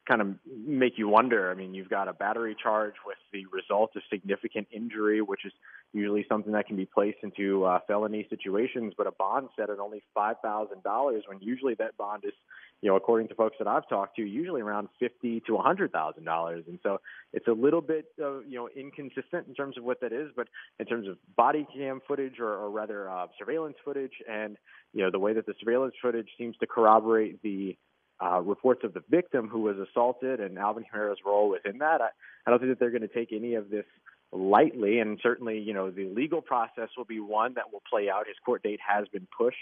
kind 0.08 0.22
of 0.22 0.28
make 0.46 0.98
you 0.98 1.08
wonder. 1.08 1.50
I 1.50 1.56
mean, 1.56 1.74
you've 1.74 1.90
got 1.90 2.08
a 2.08 2.14
battery 2.14 2.56
charge 2.62 2.94
with 3.06 3.18
the 3.34 3.46
result 3.52 3.92
of 3.96 4.04
significant 4.12 4.68
injury, 4.72 5.22
which 5.22 5.46
is 5.46 5.54
usually 5.94 6.26
something 6.30 6.52
that 6.54 6.68
can 6.68 6.76
be 6.76 6.86
placed 6.86 7.18
into 7.24 7.66
uh, 7.66 7.80
felony 7.88 8.28
situations, 8.30 8.94
but 8.98 9.08
a 9.08 9.12
bond 9.12 9.50
set 9.58 9.70
at 9.70 9.80
only 9.80 10.04
five 10.14 10.36
thousand 10.44 10.84
dollars 10.84 11.24
when 11.28 11.40
usually 11.42 11.74
that 11.76 11.98
bond 11.98 12.24
is, 12.26 12.34
you 12.82 12.90
know, 12.90 12.96
according 12.96 13.28
to 13.30 13.36
folks 13.36 13.56
that 13.60 13.68
I've 13.68 13.88
talked 13.88 14.18
to, 14.18 14.24
usually 14.24 14.62
around 14.62 14.90
fifty 15.00 15.42
to 15.48 15.56
a 15.56 15.62
hundred 15.62 15.92
thousand 15.92 16.26
dollars, 16.26 16.66
and 16.68 16.80
so 16.84 17.00
it's 17.34 17.48
a 17.48 17.54
little 17.54 17.82
bit, 17.82 18.06
uh, 18.22 18.40
you 18.42 18.56
know, 18.58 18.70
inconsistent 18.76 19.48
in 19.48 19.56
terms 19.56 19.78
of 19.78 19.84
what 19.84 20.02
that 20.02 20.14
is, 20.14 20.30
but 20.36 20.48
in 20.80 20.86
terms 20.86 21.08
of 21.08 21.18
body 21.36 21.66
cam 21.76 22.02
footage 22.08 22.40
or, 22.40 22.54
or 22.54 22.70
rather 22.70 23.10
uh, 23.10 23.28
surveillance 23.40 23.78
footage, 23.84 24.14
and 24.30 24.58
you 24.94 25.02
know, 25.04 25.10
the 25.10 25.20
way 25.20 25.34
that 25.34 25.46
the 25.46 25.54
surveillance 25.60 25.96
footage 26.02 26.30
seems 26.38 26.56
to 26.58 26.68
corroborate 26.68 27.42
the 27.42 27.76
uh, 28.24 28.42
reports 28.42 28.82
of 28.84 28.94
the 28.94 29.04
victim 29.10 29.48
who 29.48 29.62
was 29.62 29.76
assaulted 29.78 30.40
and 30.40 30.58
Alvin 30.58 30.84
Kamara's 30.84 31.20
role 31.26 31.50
within 31.50 31.80
that. 31.80 32.02
I, 32.02 32.10
I 32.46 32.50
don't 32.50 32.60
think 32.60 32.72
that 32.72 32.80
they're 32.80 32.92
going 32.92 33.02
to 33.02 33.08
take 33.08 33.34
any 33.34 33.56
of 33.56 33.70
this 33.70 33.86
lightly, 34.32 35.00
and 35.00 35.20
certainly, 35.22 35.60
you 35.60 35.74
know, 35.74 35.92
the 35.92 36.06
legal 36.06 36.42
process 36.42 36.90
will 36.98 37.06
be 37.06 37.20
one 37.20 37.54
that 37.56 37.72
will 37.72 37.84
play 37.90 38.10
out. 38.10 38.28
His 38.28 38.38
court 38.46 38.64
date 38.64 38.80
has 38.86 39.08
been 39.10 39.28
pushed. 39.38 39.58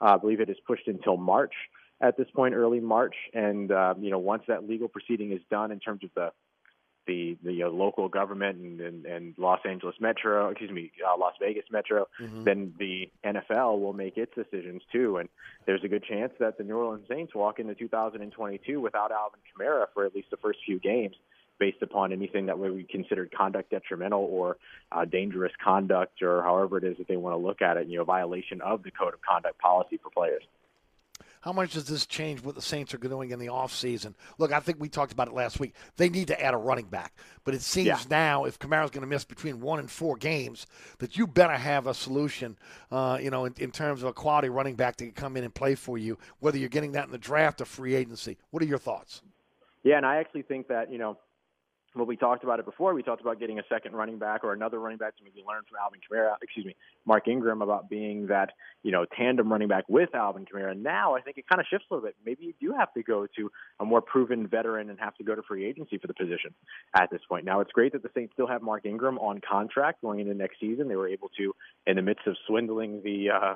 Uh, 0.00 0.14
I 0.14 0.16
believe 0.18 0.40
it 0.40 0.50
is 0.50 0.56
pushed 0.66 0.88
until 0.88 1.16
March 1.16 1.54
at 2.00 2.16
this 2.16 2.26
point, 2.34 2.54
early 2.54 2.80
March. 2.80 3.14
And 3.32 3.70
uh, 3.70 3.94
you 4.00 4.10
know, 4.10 4.18
once 4.18 4.42
that 4.48 4.68
legal 4.68 4.88
proceeding 4.88 5.32
is 5.32 5.40
done 5.50 5.70
in 5.70 5.80
terms 5.80 6.02
of 6.04 6.10
the 6.14 6.30
the 7.06 7.36
the 7.42 7.64
uh, 7.64 7.68
local 7.68 8.08
government 8.08 8.58
and, 8.58 8.80
and, 8.80 9.06
and 9.06 9.34
Los 9.38 9.60
Angeles 9.64 9.96
Metro, 10.00 10.48
excuse 10.50 10.70
me, 10.70 10.90
uh, 11.06 11.18
Las 11.18 11.34
Vegas 11.40 11.64
Metro, 11.70 12.06
mm-hmm. 12.20 12.44
then 12.44 12.74
the 12.78 13.10
NFL 13.24 13.80
will 13.80 13.92
make 13.92 14.16
its 14.16 14.32
decisions 14.34 14.82
too. 14.92 15.18
And 15.18 15.28
there's 15.66 15.84
a 15.84 15.88
good 15.88 16.04
chance 16.04 16.32
that 16.40 16.58
the 16.58 16.64
New 16.64 16.76
Orleans 16.76 17.06
Saints 17.08 17.34
walk 17.34 17.58
into 17.58 17.74
2022 17.74 18.80
without 18.80 19.12
Alvin 19.12 19.40
Kamara 19.52 19.86
for 19.92 20.04
at 20.04 20.14
least 20.14 20.30
the 20.30 20.36
first 20.36 20.58
few 20.64 20.78
games, 20.78 21.16
based 21.58 21.82
upon 21.82 22.12
anything 22.12 22.46
that 22.46 22.58
would 22.58 22.76
be 22.76 22.84
considered 22.84 23.32
conduct 23.36 23.70
detrimental 23.70 24.26
or 24.30 24.56
uh, 24.92 25.04
dangerous 25.04 25.52
conduct, 25.62 26.22
or 26.22 26.42
however 26.42 26.78
it 26.78 26.84
is 26.84 26.96
that 26.98 27.08
they 27.08 27.16
want 27.16 27.34
to 27.34 27.38
look 27.44 27.62
at 27.62 27.76
it. 27.76 27.88
You 27.88 27.98
know, 27.98 28.04
violation 28.04 28.60
of 28.60 28.82
the 28.82 28.90
code 28.90 29.14
of 29.14 29.20
conduct 29.22 29.58
policy 29.58 29.98
for 30.02 30.10
players. 30.10 30.42
How 31.44 31.52
much 31.52 31.74
does 31.74 31.84
this 31.84 32.06
change 32.06 32.42
what 32.42 32.54
the 32.54 32.62
Saints 32.62 32.94
are 32.94 32.96
doing 32.98 33.30
in 33.30 33.38
the 33.38 33.48
offseason? 33.48 34.14
Look, 34.38 34.50
I 34.50 34.60
think 34.60 34.80
we 34.80 34.88
talked 34.88 35.12
about 35.12 35.28
it 35.28 35.34
last 35.34 35.60
week. 35.60 35.74
They 35.98 36.08
need 36.08 36.28
to 36.28 36.42
add 36.42 36.54
a 36.54 36.56
running 36.56 36.86
back. 36.86 37.12
But 37.44 37.52
it 37.52 37.60
seems 37.60 37.86
Yeah. 37.86 37.98
now, 38.08 38.44
if 38.46 38.58
Kamara's 38.58 38.90
going 38.90 39.02
to 39.02 39.06
miss 39.06 39.24
between 39.24 39.60
one 39.60 39.78
and 39.78 39.90
four 39.90 40.16
games, 40.16 40.66
that 41.00 41.18
you 41.18 41.26
better 41.26 41.58
have 41.58 41.86
a 41.86 41.92
solution, 41.92 42.56
uh, 42.90 43.18
you 43.20 43.28
know, 43.28 43.44
in, 43.44 43.52
in 43.58 43.70
terms 43.72 44.02
of 44.02 44.08
a 44.08 44.14
quality 44.14 44.48
running 44.48 44.74
back 44.74 44.96
that 44.96 45.04
can 45.04 45.12
come 45.12 45.36
in 45.36 45.44
and 45.44 45.54
play 45.54 45.74
for 45.74 45.98
you, 45.98 46.16
whether 46.40 46.56
you're 46.56 46.70
getting 46.70 46.92
that 46.92 47.04
in 47.04 47.12
the 47.12 47.18
draft 47.18 47.60
or 47.60 47.66
free 47.66 47.94
agency. 47.94 48.38
What 48.50 48.62
are 48.62 48.66
your 48.66 48.78
thoughts? 48.78 49.20
Yeah, 49.82 49.98
and 49.98 50.06
I 50.06 50.16
actually 50.16 50.42
think 50.42 50.68
that, 50.68 50.90
you 50.90 50.96
know, 50.96 51.18
well, 51.94 52.06
we 52.06 52.16
talked 52.16 52.42
about 52.42 52.58
it 52.58 52.64
before. 52.64 52.92
We 52.92 53.02
talked 53.02 53.20
about 53.20 53.38
getting 53.38 53.58
a 53.58 53.62
second 53.68 53.94
running 53.94 54.18
back 54.18 54.42
or 54.42 54.52
another 54.52 54.80
running 54.80 54.98
back 54.98 55.16
to 55.16 55.24
maybe 55.24 55.44
learn 55.46 55.62
from 55.68 55.78
Alvin 55.80 56.00
Kamara, 56.00 56.34
excuse 56.42 56.66
me, 56.66 56.74
Mark 57.06 57.28
Ingram 57.28 57.62
about 57.62 57.88
being 57.88 58.26
that, 58.26 58.50
you 58.82 58.90
know, 58.90 59.04
tandem 59.16 59.50
running 59.50 59.68
back 59.68 59.84
with 59.88 60.12
Alvin 60.14 60.44
Kamara. 60.44 60.76
Now 60.76 61.14
I 61.14 61.20
think 61.20 61.38
it 61.38 61.46
kind 61.48 61.60
of 61.60 61.66
shifts 61.70 61.86
a 61.90 61.94
little 61.94 62.08
bit. 62.08 62.16
Maybe 62.26 62.46
you 62.46 62.54
do 62.60 62.74
have 62.76 62.92
to 62.94 63.02
go 63.02 63.26
to 63.36 63.50
a 63.78 63.84
more 63.84 64.00
proven 64.00 64.46
veteran 64.48 64.90
and 64.90 64.98
have 64.98 65.14
to 65.16 65.24
go 65.24 65.36
to 65.36 65.42
free 65.42 65.64
agency 65.64 65.98
for 65.98 66.08
the 66.08 66.14
position 66.14 66.52
at 66.94 67.10
this 67.10 67.20
point. 67.28 67.44
Now 67.44 67.60
it's 67.60 67.72
great 67.72 67.92
that 67.92 68.02
the 68.02 68.10
Saints 68.14 68.32
still 68.32 68.48
have 68.48 68.60
Mark 68.60 68.86
Ingram 68.86 69.18
on 69.18 69.40
contract 69.40 70.02
going 70.02 70.18
into 70.18 70.34
next 70.34 70.58
season. 70.58 70.88
They 70.88 70.96
were 70.96 71.08
able 71.08 71.30
to, 71.38 71.54
in 71.86 71.96
the 71.96 72.02
midst 72.02 72.26
of 72.26 72.36
swindling 72.46 73.02
the, 73.04 73.30
uh, 73.30 73.54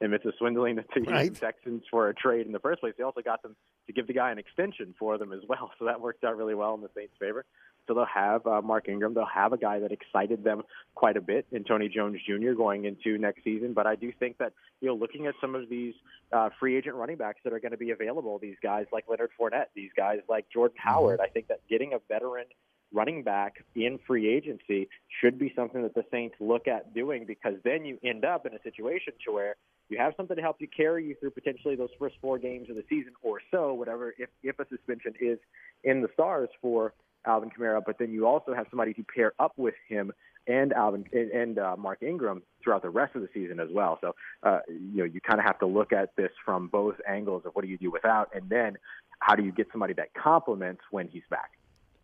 in 0.00 0.06
the 0.06 0.08
midst 0.10 0.26
of 0.26 0.34
swindling 0.38 0.76
the 0.76 0.84
Right. 1.10 1.34
Texans 1.34 1.82
for 1.90 2.08
a 2.08 2.14
trade 2.14 2.46
in 2.46 2.52
the 2.52 2.60
first 2.60 2.80
place, 2.80 2.94
they 2.96 3.02
also 3.02 3.20
got 3.20 3.42
them 3.42 3.56
to 3.86 3.92
give 3.92 4.06
the 4.06 4.12
guy 4.12 4.30
an 4.30 4.38
extension 4.38 4.94
for 4.98 5.18
them 5.18 5.32
as 5.32 5.40
well. 5.48 5.72
So 5.78 5.86
that 5.86 6.00
worked 6.00 6.24
out 6.24 6.36
really 6.36 6.54
well 6.54 6.74
in 6.74 6.80
the 6.82 6.90
Saints' 6.94 7.14
favor. 7.18 7.44
So 7.88 7.94
they'll 7.94 8.04
have 8.04 8.46
uh, 8.46 8.60
Mark 8.62 8.88
Ingram. 8.88 9.14
They'll 9.14 9.26
have 9.26 9.52
a 9.52 9.56
guy 9.56 9.80
that 9.80 9.90
excited 9.90 10.44
them 10.44 10.62
quite 10.94 11.16
a 11.16 11.20
bit 11.20 11.46
in 11.50 11.64
Tony 11.64 11.88
Jones 11.88 12.20
Jr. 12.26 12.52
going 12.52 12.84
into 12.84 13.18
next 13.18 13.42
season. 13.42 13.72
But 13.72 13.86
I 13.86 13.96
do 13.96 14.12
think 14.20 14.38
that 14.38 14.52
you 14.80 14.88
know, 14.88 14.94
looking 14.94 15.26
at 15.26 15.34
some 15.40 15.54
of 15.54 15.68
these 15.68 15.94
uh, 16.32 16.50
free 16.60 16.76
agent 16.76 16.94
running 16.94 17.16
backs 17.16 17.40
that 17.44 17.52
are 17.52 17.60
going 17.60 17.72
to 17.72 17.78
be 17.78 17.90
available, 17.90 18.38
these 18.38 18.56
guys 18.62 18.86
like 18.92 19.06
Leonard 19.08 19.30
Fournette, 19.40 19.66
these 19.74 19.90
guys 19.96 20.18
like 20.28 20.46
Jordan 20.52 20.76
Howard, 20.78 21.20
I 21.20 21.26
think 21.26 21.48
that 21.48 21.60
getting 21.68 21.94
a 21.94 21.98
veteran 22.08 22.44
running 22.92 23.22
back 23.22 23.64
in 23.74 23.98
free 24.06 24.28
agency 24.28 24.88
should 25.20 25.38
be 25.38 25.52
something 25.54 25.82
that 25.82 25.94
the 25.94 26.04
Saints 26.10 26.36
look 26.40 26.68
at 26.68 26.94
doing 26.94 27.26
because 27.26 27.54
then 27.64 27.84
you 27.84 27.98
end 28.02 28.24
up 28.24 28.46
in 28.46 28.54
a 28.54 28.62
situation 28.62 29.12
to 29.26 29.32
where 29.32 29.56
you 29.88 29.98
have 29.98 30.12
something 30.16 30.36
to 30.36 30.42
help 30.42 30.56
you 30.60 30.68
carry 30.74 31.06
you 31.06 31.14
through 31.18 31.30
potentially 31.30 31.74
those 31.74 31.90
first 31.98 32.16
four 32.20 32.38
games 32.38 32.68
of 32.68 32.76
the 32.76 32.84
season 32.88 33.12
or 33.22 33.40
so, 33.50 33.72
whatever, 33.72 34.14
if, 34.18 34.28
if 34.42 34.58
a 34.58 34.66
suspension 34.68 35.14
is 35.20 35.38
in 35.84 36.02
the 36.02 36.08
stars 36.12 36.48
for 36.60 36.92
Alvin 37.26 37.50
Kamara, 37.50 37.82
but 37.84 37.98
then 37.98 38.12
you 38.12 38.26
also 38.26 38.54
have 38.54 38.66
somebody 38.70 38.94
to 38.94 39.04
pair 39.04 39.32
up 39.38 39.52
with 39.56 39.74
him 39.88 40.12
and 40.46 40.72
Alvin 40.72 41.04
and, 41.12 41.58
uh, 41.58 41.76
Mark 41.76 42.02
Ingram 42.02 42.42
throughout 42.62 42.82
the 42.82 42.90
rest 42.90 43.14
of 43.14 43.22
the 43.22 43.28
season 43.34 43.60
as 43.60 43.68
well. 43.70 43.98
So, 44.00 44.14
uh, 44.42 44.60
you 44.68 44.98
know, 44.98 45.04
you 45.04 45.20
kind 45.20 45.38
of 45.38 45.44
have 45.44 45.58
to 45.58 45.66
look 45.66 45.92
at 45.92 46.16
this 46.16 46.30
from 46.44 46.68
both 46.68 46.94
angles 47.06 47.42
of 47.44 47.54
what 47.54 47.62
do 47.62 47.68
you 47.68 47.76
do 47.76 47.90
without, 47.90 48.30
and 48.34 48.48
then 48.48 48.78
how 49.20 49.34
do 49.34 49.42
you 49.42 49.52
get 49.52 49.68
somebody 49.70 49.92
that 49.94 50.14
complements 50.14 50.82
when 50.90 51.08
he's 51.08 51.24
back. 51.28 51.57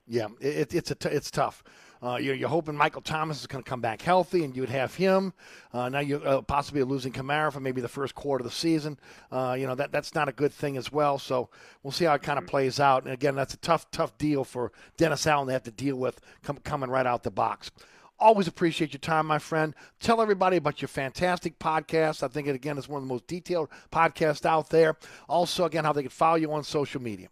Yeah, 0.06 0.28
it, 0.40 0.74
it's 0.74 0.90
a 0.90 0.94
t- 0.94 1.08
it's 1.08 1.30
tough. 1.30 1.64
Uh, 2.02 2.16
you're, 2.16 2.34
you're 2.34 2.50
hoping 2.50 2.76
Michael 2.76 3.00
Thomas 3.00 3.40
is 3.40 3.46
going 3.46 3.64
to 3.64 3.68
come 3.68 3.80
back 3.80 4.02
healthy, 4.02 4.44
and 4.44 4.54
you'd 4.54 4.68
have 4.68 4.94
him. 4.94 5.32
Uh, 5.72 5.88
now 5.88 6.00
you 6.00 6.18
uh, 6.18 6.42
possibly 6.42 6.82
losing 6.82 7.12
Kamara 7.12 7.50
for 7.50 7.60
maybe 7.60 7.80
the 7.80 7.88
first 7.88 8.14
quarter 8.14 8.44
of 8.44 8.50
the 8.50 8.54
season. 8.54 8.98
Uh, 9.32 9.56
you 9.58 9.66
know 9.66 9.74
that 9.74 9.90
that's 9.90 10.14
not 10.14 10.28
a 10.28 10.32
good 10.32 10.52
thing 10.52 10.76
as 10.76 10.92
well. 10.92 11.18
So 11.18 11.48
we'll 11.82 11.92
see 11.92 12.04
how 12.04 12.12
it 12.14 12.22
kind 12.22 12.38
of 12.38 12.46
plays 12.46 12.78
out. 12.78 13.04
And 13.04 13.12
again, 13.14 13.34
that's 13.34 13.54
a 13.54 13.58
tough 13.58 13.90
tough 13.90 14.18
deal 14.18 14.44
for 14.44 14.72
Dennis 14.98 15.26
Allen 15.26 15.46
to 15.46 15.54
have 15.54 15.62
to 15.62 15.70
deal 15.70 15.96
with 15.96 16.20
com- 16.42 16.58
coming 16.58 16.90
right 16.90 17.06
out 17.06 17.22
the 17.22 17.30
box. 17.30 17.70
Always 18.18 18.48
appreciate 18.48 18.92
your 18.92 19.00
time, 19.00 19.26
my 19.26 19.38
friend. 19.38 19.74
Tell 19.98 20.20
everybody 20.20 20.58
about 20.58 20.82
your 20.82 20.88
fantastic 20.88 21.58
podcast. 21.58 22.22
I 22.22 22.28
think 22.28 22.46
it 22.46 22.54
again 22.54 22.76
is 22.76 22.88
one 22.88 23.02
of 23.02 23.08
the 23.08 23.12
most 23.12 23.26
detailed 23.26 23.70
podcasts 23.90 24.44
out 24.44 24.68
there. 24.68 24.96
Also, 25.28 25.64
again, 25.64 25.84
how 25.84 25.92
they 25.92 26.02
can 26.02 26.10
follow 26.10 26.36
you 26.36 26.52
on 26.52 26.64
social 26.64 27.00
media. 27.00 27.28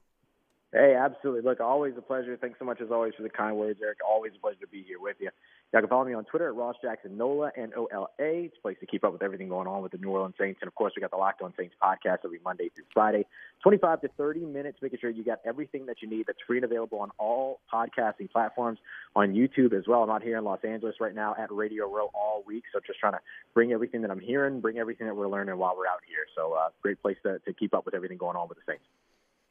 Hey, 0.72 0.96
absolutely. 0.98 1.42
Look, 1.42 1.60
always 1.60 1.92
a 1.98 2.00
pleasure. 2.00 2.34
Thanks 2.40 2.58
so 2.58 2.64
much 2.64 2.80
as 2.80 2.90
always 2.90 3.12
for 3.14 3.22
the 3.22 3.28
kind 3.28 3.56
words, 3.58 3.78
Eric. 3.82 3.98
Always 4.08 4.32
a 4.34 4.40
pleasure 4.40 4.60
to 4.60 4.66
be 4.66 4.82
here 4.82 4.98
with 4.98 5.16
you. 5.20 5.28
Y'all 5.70 5.82
can 5.82 5.88
follow 5.90 6.06
me 6.06 6.14
on 6.14 6.24
Twitter 6.24 6.48
at 6.48 6.54
Ross 6.54 6.76
Jackson 6.82 7.18
Nola, 7.18 7.50
N 7.54 7.72
O 7.76 7.86
L 7.92 8.08
A. 8.18 8.44
It's 8.44 8.56
a 8.56 8.62
place 8.62 8.78
to 8.80 8.86
keep 8.86 9.04
up 9.04 9.12
with 9.12 9.22
everything 9.22 9.50
going 9.50 9.66
on 9.66 9.82
with 9.82 9.92
the 9.92 9.98
New 9.98 10.08
Orleans 10.08 10.34
Saints. 10.40 10.60
And 10.62 10.68
of 10.68 10.74
course, 10.74 10.94
we 10.96 11.00
got 11.00 11.10
the 11.10 11.18
Locked 11.18 11.42
On 11.42 11.52
Saints 11.58 11.74
podcast 11.82 12.18
every 12.24 12.40
Monday 12.42 12.70
through 12.74 12.84
Friday. 12.92 13.26
25 13.62 14.00
to 14.00 14.08
30 14.16 14.40
minutes, 14.46 14.78
making 14.80 14.98
sure 14.98 15.10
you 15.10 15.22
got 15.22 15.40
everything 15.44 15.84
that 15.86 15.96
you 16.00 16.08
need 16.08 16.26
that's 16.26 16.38
free 16.46 16.56
and 16.56 16.64
available 16.64 17.00
on 17.00 17.10
all 17.18 17.60
podcasting 17.72 18.30
platforms, 18.30 18.78
on 19.14 19.34
YouTube 19.34 19.74
as 19.74 19.84
well. 19.86 20.02
I'm 20.02 20.10
out 20.10 20.22
here 20.22 20.38
in 20.38 20.44
Los 20.44 20.60
Angeles 20.64 20.96
right 21.00 21.14
now 21.14 21.34
at 21.38 21.52
Radio 21.52 21.86
Row 21.86 22.10
all 22.14 22.42
week. 22.46 22.64
So 22.72 22.80
just 22.86 22.98
trying 22.98 23.12
to 23.12 23.20
bring 23.52 23.72
everything 23.72 24.00
that 24.02 24.10
I'm 24.10 24.20
hearing, 24.20 24.60
bring 24.60 24.78
everything 24.78 25.06
that 25.06 25.14
we're 25.14 25.28
learning 25.28 25.58
while 25.58 25.74
we're 25.76 25.86
out 25.86 26.00
here. 26.06 26.24
So 26.34 26.54
uh, 26.54 26.68
great 26.80 27.00
place 27.02 27.18
to, 27.24 27.40
to 27.40 27.52
keep 27.52 27.74
up 27.74 27.84
with 27.84 27.94
everything 27.94 28.16
going 28.16 28.36
on 28.36 28.48
with 28.48 28.56
the 28.56 28.64
Saints. 28.66 28.84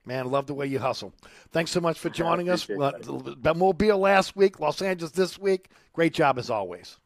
Man, 0.05 0.31
love 0.31 0.47
the 0.47 0.53
way 0.53 0.65
you 0.65 0.79
hustle. 0.79 1.13
Thanks 1.51 1.71
so 1.71 1.79
much 1.79 1.99
for 1.99 2.09
joining 2.11 2.49
us. 2.49 2.67
Mobile 2.69 3.97
last 3.97 4.35
week, 4.35 4.59
Los 4.59 4.81
Angeles 4.81 5.11
this 5.11 5.37
week. 5.37 5.69
Great 5.93 6.13
job 6.13 6.39
as 6.39 6.49
always. 6.49 6.97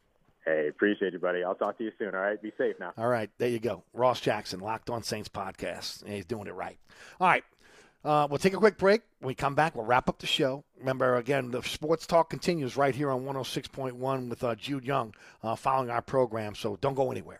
Hey, 0.46 0.68
appreciate 0.68 1.14
you, 1.14 1.20
buddy. 1.20 1.44
I'll 1.44 1.56
talk 1.56 1.78
to 1.80 1.84
you 1.84 1.92
soon. 1.98 2.14
All 2.14 2.22
right, 2.22 2.40
be 2.40 2.52
safe 2.58 2.76
now. 2.80 2.94
All 2.98 3.08
right, 3.08 3.30
there 3.40 3.50
you 3.50 3.60
go. 3.60 3.84
Ross 3.94 4.22
Jackson, 4.22 4.60
Locked 4.60 4.92
On 4.92 5.02
Saints 5.02 5.28
podcast. 5.28 6.08
He's 6.08 6.26
doing 6.26 6.48
it 6.48 6.54
right. 6.54 6.78
All 7.20 7.28
right. 7.28 7.44
Uh, 8.04 8.28
we'll 8.30 8.38
take 8.38 8.54
a 8.54 8.58
quick 8.58 8.78
break. 8.78 9.02
When 9.20 9.30
we 9.30 9.34
come 9.34 9.56
back, 9.56 9.74
we'll 9.76 9.86
wrap 9.86 10.08
up 10.08 10.20
the 10.20 10.28
show. 10.28 10.64
Remember, 10.78 11.16
again, 11.16 11.50
the 11.50 11.64
sports 11.64 12.06
talk 12.06 12.30
continues 12.30 12.78
right 12.78 12.94
here 12.94 13.10
on 13.10 13.26
106.1 13.26 14.30
with 14.30 14.44
uh, 14.44 14.54
Jude 14.54 14.86
Young 14.86 15.16
uh, 15.42 15.56
following 15.56 15.90
our 15.90 16.04
program, 16.04 16.54
so 16.54 16.78
don't 16.80 16.94
go 16.94 17.12
anywhere. 17.12 17.40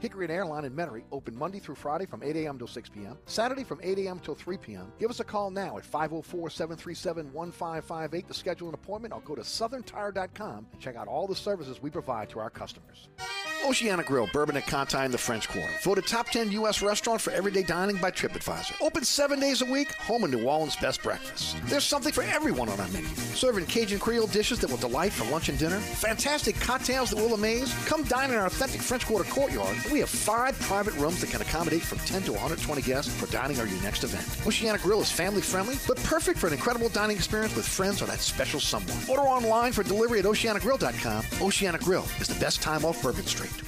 Hickory 0.00 0.26
and 0.26 0.32
Airline 0.32 0.64
in 0.64 0.72
Metairie 0.72 1.02
open 1.10 1.36
Monday 1.36 1.58
through 1.58 1.74
Friday 1.74 2.06
from 2.06 2.22
8 2.22 2.36
a.m. 2.36 2.56
till 2.56 2.68
6 2.68 2.88
p.m. 2.90 3.18
Saturday 3.26 3.64
from 3.64 3.80
8 3.82 3.98
a.m. 3.98 4.20
till 4.20 4.36
3 4.36 4.56
p.m. 4.58 4.92
Give 5.00 5.10
us 5.10 5.18
a 5.20 5.24
call 5.24 5.50
now 5.50 5.76
at 5.76 5.84
504-737-1558 5.90 8.26
to 8.28 8.34
schedule 8.34 8.68
an 8.68 8.74
appointment 8.74 9.12
or 9.12 9.20
go 9.20 9.34
to 9.34 9.42
southerntire.com 9.42 10.66
and 10.72 10.80
check 10.80 10.94
out 10.96 11.08
all 11.08 11.26
the 11.26 11.34
services 11.34 11.82
we 11.82 11.90
provide 11.90 12.28
to 12.30 12.38
our 12.38 12.50
customers. 12.50 13.08
Oceana 13.64 14.04
Grill, 14.04 14.28
Bourbon 14.32 14.56
at 14.56 14.66
Conti 14.66 15.04
in 15.04 15.10
the 15.10 15.18
French 15.18 15.48
Quarter. 15.48 15.72
Voted 15.82 16.06
top 16.06 16.28
10 16.28 16.52
U.S. 16.52 16.80
restaurant 16.80 17.20
for 17.20 17.30
everyday 17.32 17.62
dining 17.62 17.96
by 17.96 18.10
TripAdvisor. 18.10 18.80
Open 18.80 19.04
seven 19.04 19.40
days 19.40 19.62
a 19.62 19.66
week, 19.66 19.92
home 19.94 20.24
of 20.24 20.30
New 20.30 20.46
Orleans' 20.46 20.76
best 20.76 21.02
breakfast. 21.02 21.56
There's 21.64 21.84
something 21.84 22.12
for 22.12 22.22
everyone 22.22 22.68
on 22.68 22.80
our 22.80 22.88
menu. 22.88 23.08
Serving 23.34 23.66
Cajun 23.66 23.98
Creole 23.98 24.26
dishes 24.28 24.60
that 24.60 24.70
will 24.70 24.76
delight 24.76 25.12
for 25.12 25.28
lunch 25.30 25.48
and 25.48 25.58
dinner. 25.58 25.78
Fantastic 25.78 26.58
cocktails 26.60 27.10
that 27.10 27.16
will 27.16 27.34
amaze. 27.34 27.74
Come 27.86 28.04
dine 28.04 28.30
in 28.30 28.36
our 28.36 28.46
authentic 28.46 28.80
French 28.80 29.06
Quarter 29.06 29.28
courtyard. 29.30 29.76
We 29.90 30.00
have 30.00 30.10
five 30.10 30.58
private 30.60 30.94
rooms 30.94 31.20
that 31.20 31.30
can 31.30 31.40
accommodate 31.40 31.82
from 31.82 31.98
10 31.98 32.22
to 32.24 32.32
120 32.32 32.82
guests 32.82 33.14
for 33.18 33.30
dining 33.32 33.58
or 33.58 33.64
your 33.64 33.80
next 33.82 34.04
event. 34.04 34.26
Oceana 34.46 34.78
Grill 34.78 35.00
is 35.00 35.10
family 35.10 35.40
friendly, 35.40 35.76
but 35.86 35.96
perfect 36.04 36.38
for 36.38 36.46
an 36.46 36.52
incredible 36.52 36.88
dining 36.90 37.16
experience 37.16 37.56
with 37.56 37.66
friends 37.66 38.02
or 38.02 38.06
that 38.06 38.20
special 38.20 38.60
someone. 38.60 38.96
Order 39.08 39.22
online 39.22 39.72
for 39.72 39.82
delivery 39.82 40.18
at 40.18 40.24
oceanagrill.com. 40.26 41.24
Oceana 41.40 41.78
Grill 41.78 42.04
is 42.20 42.28
the 42.28 42.38
best 42.38 42.60
time 42.60 42.84
off 42.84 43.02
Bourbon 43.02 43.24
Street. 43.24 43.67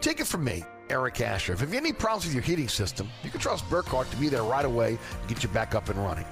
Take 0.00 0.20
it 0.20 0.26
from 0.26 0.44
me. 0.44 0.64
Eric 0.88 1.20
Asher. 1.20 1.52
If 1.52 1.60
you 1.60 1.66
have 1.66 1.74
any 1.74 1.92
problems 1.92 2.26
with 2.26 2.34
your 2.34 2.42
heating 2.42 2.68
system, 2.68 3.08
you 3.24 3.30
can 3.30 3.40
trust 3.40 3.68
Burkhardt 3.68 4.10
to 4.10 4.16
be 4.16 4.28
there 4.28 4.44
right 4.44 4.64
away 4.64 4.90
and 4.90 5.28
get 5.28 5.42
you 5.42 5.48
back 5.48 5.74
up 5.74 5.88
and 5.88 5.98
running. 5.98 6.24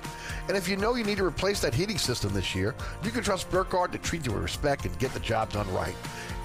And 0.46 0.56
if 0.56 0.68
you 0.68 0.76
know 0.76 0.94
you 0.94 1.04
need 1.04 1.16
to 1.16 1.24
replace 1.24 1.60
that 1.62 1.74
heating 1.74 1.98
system 1.98 2.32
this 2.32 2.54
year, 2.54 2.74
you 3.02 3.10
can 3.10 3.24
trust 3.24 3.50
Burkhardt 3.50 3.92
to 3.92 3.98
treat 3.98 4.26
you 4.26 4.32
with 4.32 4.42
respect 4.42 4.84
and 4.84 4.96
get 4.98 5.12
the 5.12 5.20
job 5.20 5.52
done 5.52 5.72
right. 5.74 5.96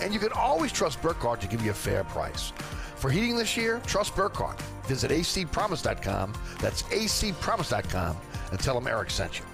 And 0.01 0.13
you 0.13 0.19
can 0.19 0.31
always 0.31 0.71
trust 0.71 1.01
Burkhardt 1.01 1.41
to 1.41 1.47
give 1.47 1.63
you 1.63 1.71
a 1.71 1.75
fair 1.75 2.03
price. 2.03 2.51
For 2.95 3.09
heating 3.09 3.37
this 3.37 3.55
year, 3.55 3.81
trust 3.85 4.15
Burkhardt. 4.15 4.59
Visit 4.85 5.11
acpromise.com. 5.11 6.33
That's 6.59 6.83
acpromise.com 6.83 8.17
and 8.51 8.59
tell 8.59 8.75
them 8.75 8.87
Eric 8.87 9.09
sent 9.09 9.39
you. 9.39 9.45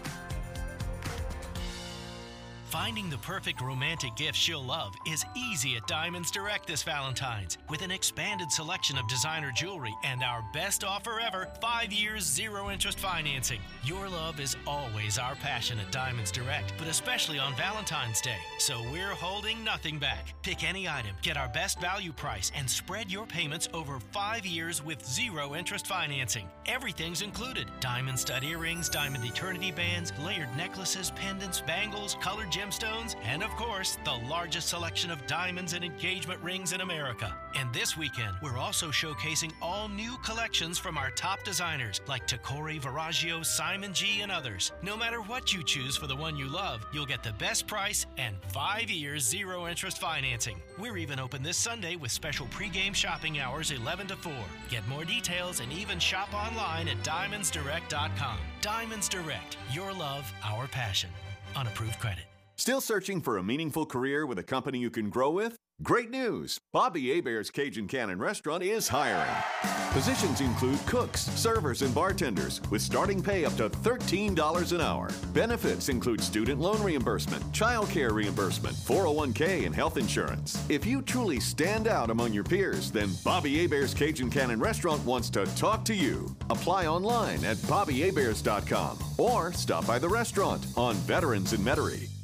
Finding 2.66 3.12
the 3.12 3.18
perfect 3.20 3.62
romantic 3.62 4.16
gift 4.16 4.36
she'll 4.36 4.64
love 4.64 4.96
is 5.06 5.24
easy 5.36 5.76
at 5.76 5.86
Diamonds 5.86 6.32
Direct 6.32 6.66
this 6.66 6.82
Valentine's. 6.82 7.60
With 7.70 7.84
an 7.84 7.92
expanded 7.92 8.52
selection 8.52 8.98
of 8.98 9.08
designer 9.08 9.52
jewelry 9.56 9.94
and 10.04 10.24
our 10.24 10.44
best 10.52 10.84
offer 10.84 11.20
ever 11.20 11.48
five 11.62 11.94
years, 11.94 12.26
zero 12.26 12.72
interest 12.72 12.98
financing. 12.98 13.60
Your 13.84 14.10
love 14.10 14.40
is 14.40 14.58
always 14.66 15.20
our 15.20 15.36
passion 15.36 15.80
at 15.80 15.92
Diamonds 15.92 16.32
Direct, 16.32 16.74
but 16.80 16.88
especially 16.88 17.38
on 17.38 17.56
Valentine's 17.56 18.20
Day. 18.20 18.40
So 18.58 18.82
we're 18.92 19.14
holding 19.14 19.64
nothing 19.64 20.00
back. 20.00 20.34
Pick 20.42 20.64
any 20.68 20.90
item, 20.90 21.16
get 21.22 21.38
our 21.38 21.50
best 21.50 21.80
value 21.80 22.12
price, 22.14 22.52
and 22.56 22.68
spread 22.68 23.12
your 23.12 23.28
payments 23.28 23.70
over 23.76 24.00
five 24.12 24.44
years 24.44 24.84
with 24.84 25.06
zero 25.06 25.54
interest 25.54 25.86
financing. 25.86 26.50
Everything's 26.66 27.22
included 27.22 27.68
diamond 27.80 28.18
stud 28.18 28.44
earrings, 28.44 28.90
diamond 28.90 29.24
eternity 29.24 29.72
bands, 29.72 30.12
layered 30.20 30.50
necklaces, 30.58 31.12
pendants, 31.12 31.62
bangles, 31.62 32.18
colored 32.20 32.50
gemstones, 32.56 33.16
and 33.26 33.44
of 33.44 33.50
course, 33.52 33.98
the 34.06 34.14
largest 34.30 34.70
selection 34.70 35.12
of 35.12 35.28
diamonds 35.28 35.74
and 35.74 35.84
engagement 35.84 36.42
rings 36.42 36.72
in 36.72 36.80
America. 36.80 37.36
And 37.56 37.74
this 37.74 37.98
weekend, 37.98 38.36
we're 38.42 38.58
also 38.58 38.88
showcasing 38.88 39.52
all 39.62 39.90
new 39.90 40.18
collections 40.24 40.78
from 40.78 40.98
our 40.98 41.12
top 41.12 41.44
designers 41.44 42.00
like 42.08 42.28
Tacori, 42.28 42.82
Verragio, 42.82 43.46
Simon 43.46 43.94
G, 43.94 44.22
and 44.22 44.32
others. 44.32 44.72
No 44.82 44.96
matter 44.96 45.22
what 45.22 45.54
you 45.54 45.64
choose 45.64 45.98
for 45.98 46.08
the 46.08 46.16
one 46.16 46.38
you 46.38 46.48
love, 46.48 46.86
you'll 46.94 47.06
get 47.06 47.24
the 47.24 47.34
best 47.34 47.68
price 47.68 48.06
and 48.18 48.38
five 48.54 48.90
years 48.90 49.28
zero 49.28 49.68
interest 49.68 50.00
financing. 50.00 50.62
We're 50.78 50.98
even 50.98 51.20
open 51.20 51.44
this 51.44 51.58
Sunday 51.58 51.98
with 51.98 52.12
special 52.12 52.48
pregame 52.48 52.96
shopping 52.96 53.40
hours 53.40 53.72
11 53.72 54.08
to 54.08 54.16
4. 54.16 54.32
Get 54.70 54.88
more 54.88 55.04
details 55.04 55.60
and 55.60 55.74
even 55.74 56.00
shop 56.00 56.34
online 56.34 56.88
at 56.88 56.98
diamondsdirect.com. 57.04 58.38
Diamonds 58.62 59.10
Direct, 59.10 59.58
your 59.72 59.92
love, 59.92 60.32
our 60.44 60.68
passion. 60.68 61.10
Unapproved 61.56 62.00
credit. 62.00 62.26
Still 62.58 62.80
searching 62.80 63.20
for 63.20 63.38
a 63.38 63.44
meaningful 63.44 63.86
career 63.86 64.26
with 64.26 64.40
a 64.40 64.44
company 64.44 64.80
you 64.80 64.90
can 64.90 65.10
grow 65.10 65.30
with? 65.30 65.58
Great 65.84 66.10
news! 66.10 66.58
Bobby 66.72 67.10
Hebert's 67.10 67.52
Cajun 67.52 67.86
Cannon 67.86 68.18
Restaurant 68.18 68.64
is 68.64 68.88
hiring. 68.88 69.36
Positions 69.92 70.40
include 70.40 70.80
cooks, 70.86 71.20
servers, 71.20 71.82
and 71.82 71.94
bartenders 71.94 72.62
with 72.72 72.82
starting 72.82 73.22
pay 73.22 73.44
up 73.44 73.58
to 73.58 73.70
$13 73.70 74.72
an 74.72 74.80
hour. 74.80 75.10
Benefits 75.34 75.90
include 75.90 76.22
student 76.22 76.62
loan 76.62 76.82
reimbursement, 76.82 77.52
child 77.52 77.90
care 77.90 78.14
reimbursement, 78.14 78.74
401k, 78.74 79.66
and 79.66 79.76
health 79.76 79.98
insurance. 79.98 80.58
If 80.70 80.86
you 80.86 81.02
truly 81.02 81.42
stand 81.42 81.90
out 81.90 82.10
among 82.10 82.32
your 82.32 82.46
peers, 82.46 82.90
then 82.90 83.10
Bobby 83.26 83.58
Hebert's 83.58 83.94
Cajun 83.94 84.30
Cannon 84.30 84.62
Restaurant 84.62 85.04
wants 85.04 85.30
to 85.32 85.46
talk 85.58 85.84
to 85.86 85.94
you. 85.94 86.34
Apply 86.50 86.88
online 86.88 87.44
at 87.44 87.58
bobbyheberts.com 87.58 88.98
or 89.18 89.52
stop 89.52 89.86
by 89.86 90.00
the 90.00 90.10
restaurant 90.10 90.66
on 90.78 90.96
Veterans 90.96 91.52
in 91.52 91.60
Metairie. 91.60 92.15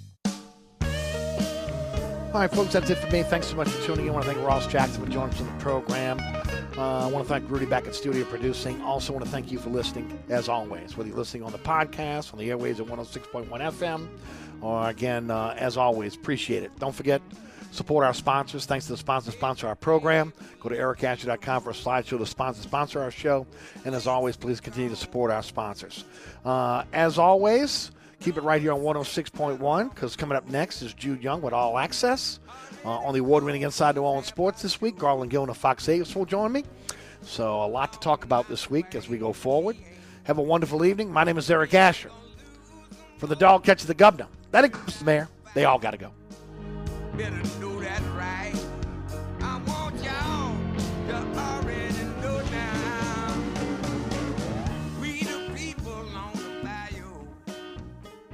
All 2.33 2.39
right, 2.39 2.49
folks, 2.49 2.71
that's 2.71 2.89
it 2.89 2.97
for 2.97 3.11
me. 3.11 3.23
Thanks 3.23 3.47
so 3.47 3.57
much 3.57 3.67
for 3.67 3.85
tuning 3.85 4.05
in. 4.05 4.11
I 4.11 4.13
want 4.13 4.25
to 4.25 4.31
thank 4.31 4.47
Ross 4.47 4.65
Jackson 4.65 5.03
for 5.03 5.11
joining 5.11 5.33
us 5.33 5.41
on 5.41 5.47
the 5.47 5.61
program. 5.61 6.17
Uh, 6.77 7.05
I 7.05 7.07
want 7.07 7.27
to 7.27 7.29
thank 7.29 7.49
Rudy 7.51 7.65
back 7.65 7.87
at 7.87 7.93
studio 7.93 8.23
producing. 8.23 8.81
Also, 8.83 9.11
want 9.11 9.25
to 9.25 9.29
thank 9.29 9.51
you 9.51 9.59
for 9.59 9.69
listening, 9.69 10.17
as 10.29 10.47
always, 10.47 10.95
whether 10.95 11.09
you're 11.09 11.17
listening 11.17 11.43
on 11.43 11.51
the 11.51 11.57
podcast, 11.57 12.31
on 12.31 12.39
the 12.39 12.49
airways 12.49 12.79
at 12.79 12.85
106.1 12.85 13.49
FM, 13.49 14.07
or 14.61 14.87
again, 14.87 15.29
uh, 15.29 15.53
as 15.57 15.75
always, 15.75 16.15
appreciate 16.15 16.63
it. 16.63 16.71
Don't 16.79 16.95
forget, 16.95 17.21
support 17.71 18.05
our 18.05 18.13
sponsors. 18.13 18.65
Thanks 18.65 18.85
to 18.85 18.93
the 18.93 18.97
sponsors 18.97 19.33
sponsor 19.33 19.67
our 19.67 19.75
program. 19.75 20.31
Go 20.61 20.69
to 20.69 20.77
ericasher.com 20.77 21.63
for 21.63 21.71
a 21.71 21.73
slideshow 21.73 22.17
to 22.17 22.25
sponsor 22.25 22.61
sponsor 22.61 23.01
our 23.01 23.11
show. 23.11 23.45
And 23.83 23.93
as 23.93 24.07
always, 24.07 24.37
please 24.37 24.61
continue 24.61 24.89
to 24.89 24.95
support 24.95 25.31
our 25.31 25.43
sponsors. 25.43 26.05
Uh, 26.45 26.85
as 26.93 27.17
always, 27.17 27.91
Keep 28.21 28.37
it 28.37 28.43
right 28.43 28.61
here 28.61 28.71
on 28.71 28.81
106.1 28.81 29.89
because 29.89 30.15
coming 30.15 30.37
up 30.37 30.47
next 30.47 30.83
is 30.83 30.93
Jude 30.93 31.23
Young 31.23 31.41
with 31.41 31.53
All 31.53 31.79
Access 31.79 32.39
uh, 32.85 32.89
on 32.89 33.15
the 33.15 33.19
award 33.19 33.43
winning 33.43 33.63
Inside 33.63 33.95
New 33.95 34.03
Orleans 34.03 34.27
Sports 34.27 34.61
this 34.61 34.79
week. 34.79 34.95
Garland 34.95 35.31
Gillen 35.31 35.49
of 35.49 35.57
Fox 35.57 35.89
8 35.89 36.15
will 36.15 36.25
join 36.25 36.51
me. 36.51 36.63
So, 37.23 37.63
a 37.63 37.65
lot 37.65 37.93
to 37.93 37.99
talk 37.99 38.23
about 38.23 38.47
this 38.47 38.69
week 38.69 38.93
as 38.93 39.09
we 39.09 39.17
go 39.17 39.33
forward. 39.33 39.75
Have 40.25 40.37
a 40.37 40.41
wonderful 40.43 40.85
evening. 40.85 41.11
My 41.11 41.23
name 41.23 41.39
is 41.39 41.49
Eric 41.49 41.73
Asher. 41.73 42.11
For 43.17 43.25
the 43.25 43.35
dog 43.35 43.63
catches 43.63 43.87
the 43.87 43.95
governor. 43.95 44.27
That 44.51 44.65
includes 44.65 44.99
the 44.99 45.05
mayor. 45.05 45.27
They 45.55 45.65
all 45.65 45.79
got 45.79 45.91
to 45.91 45.97
go. 45.97 46.11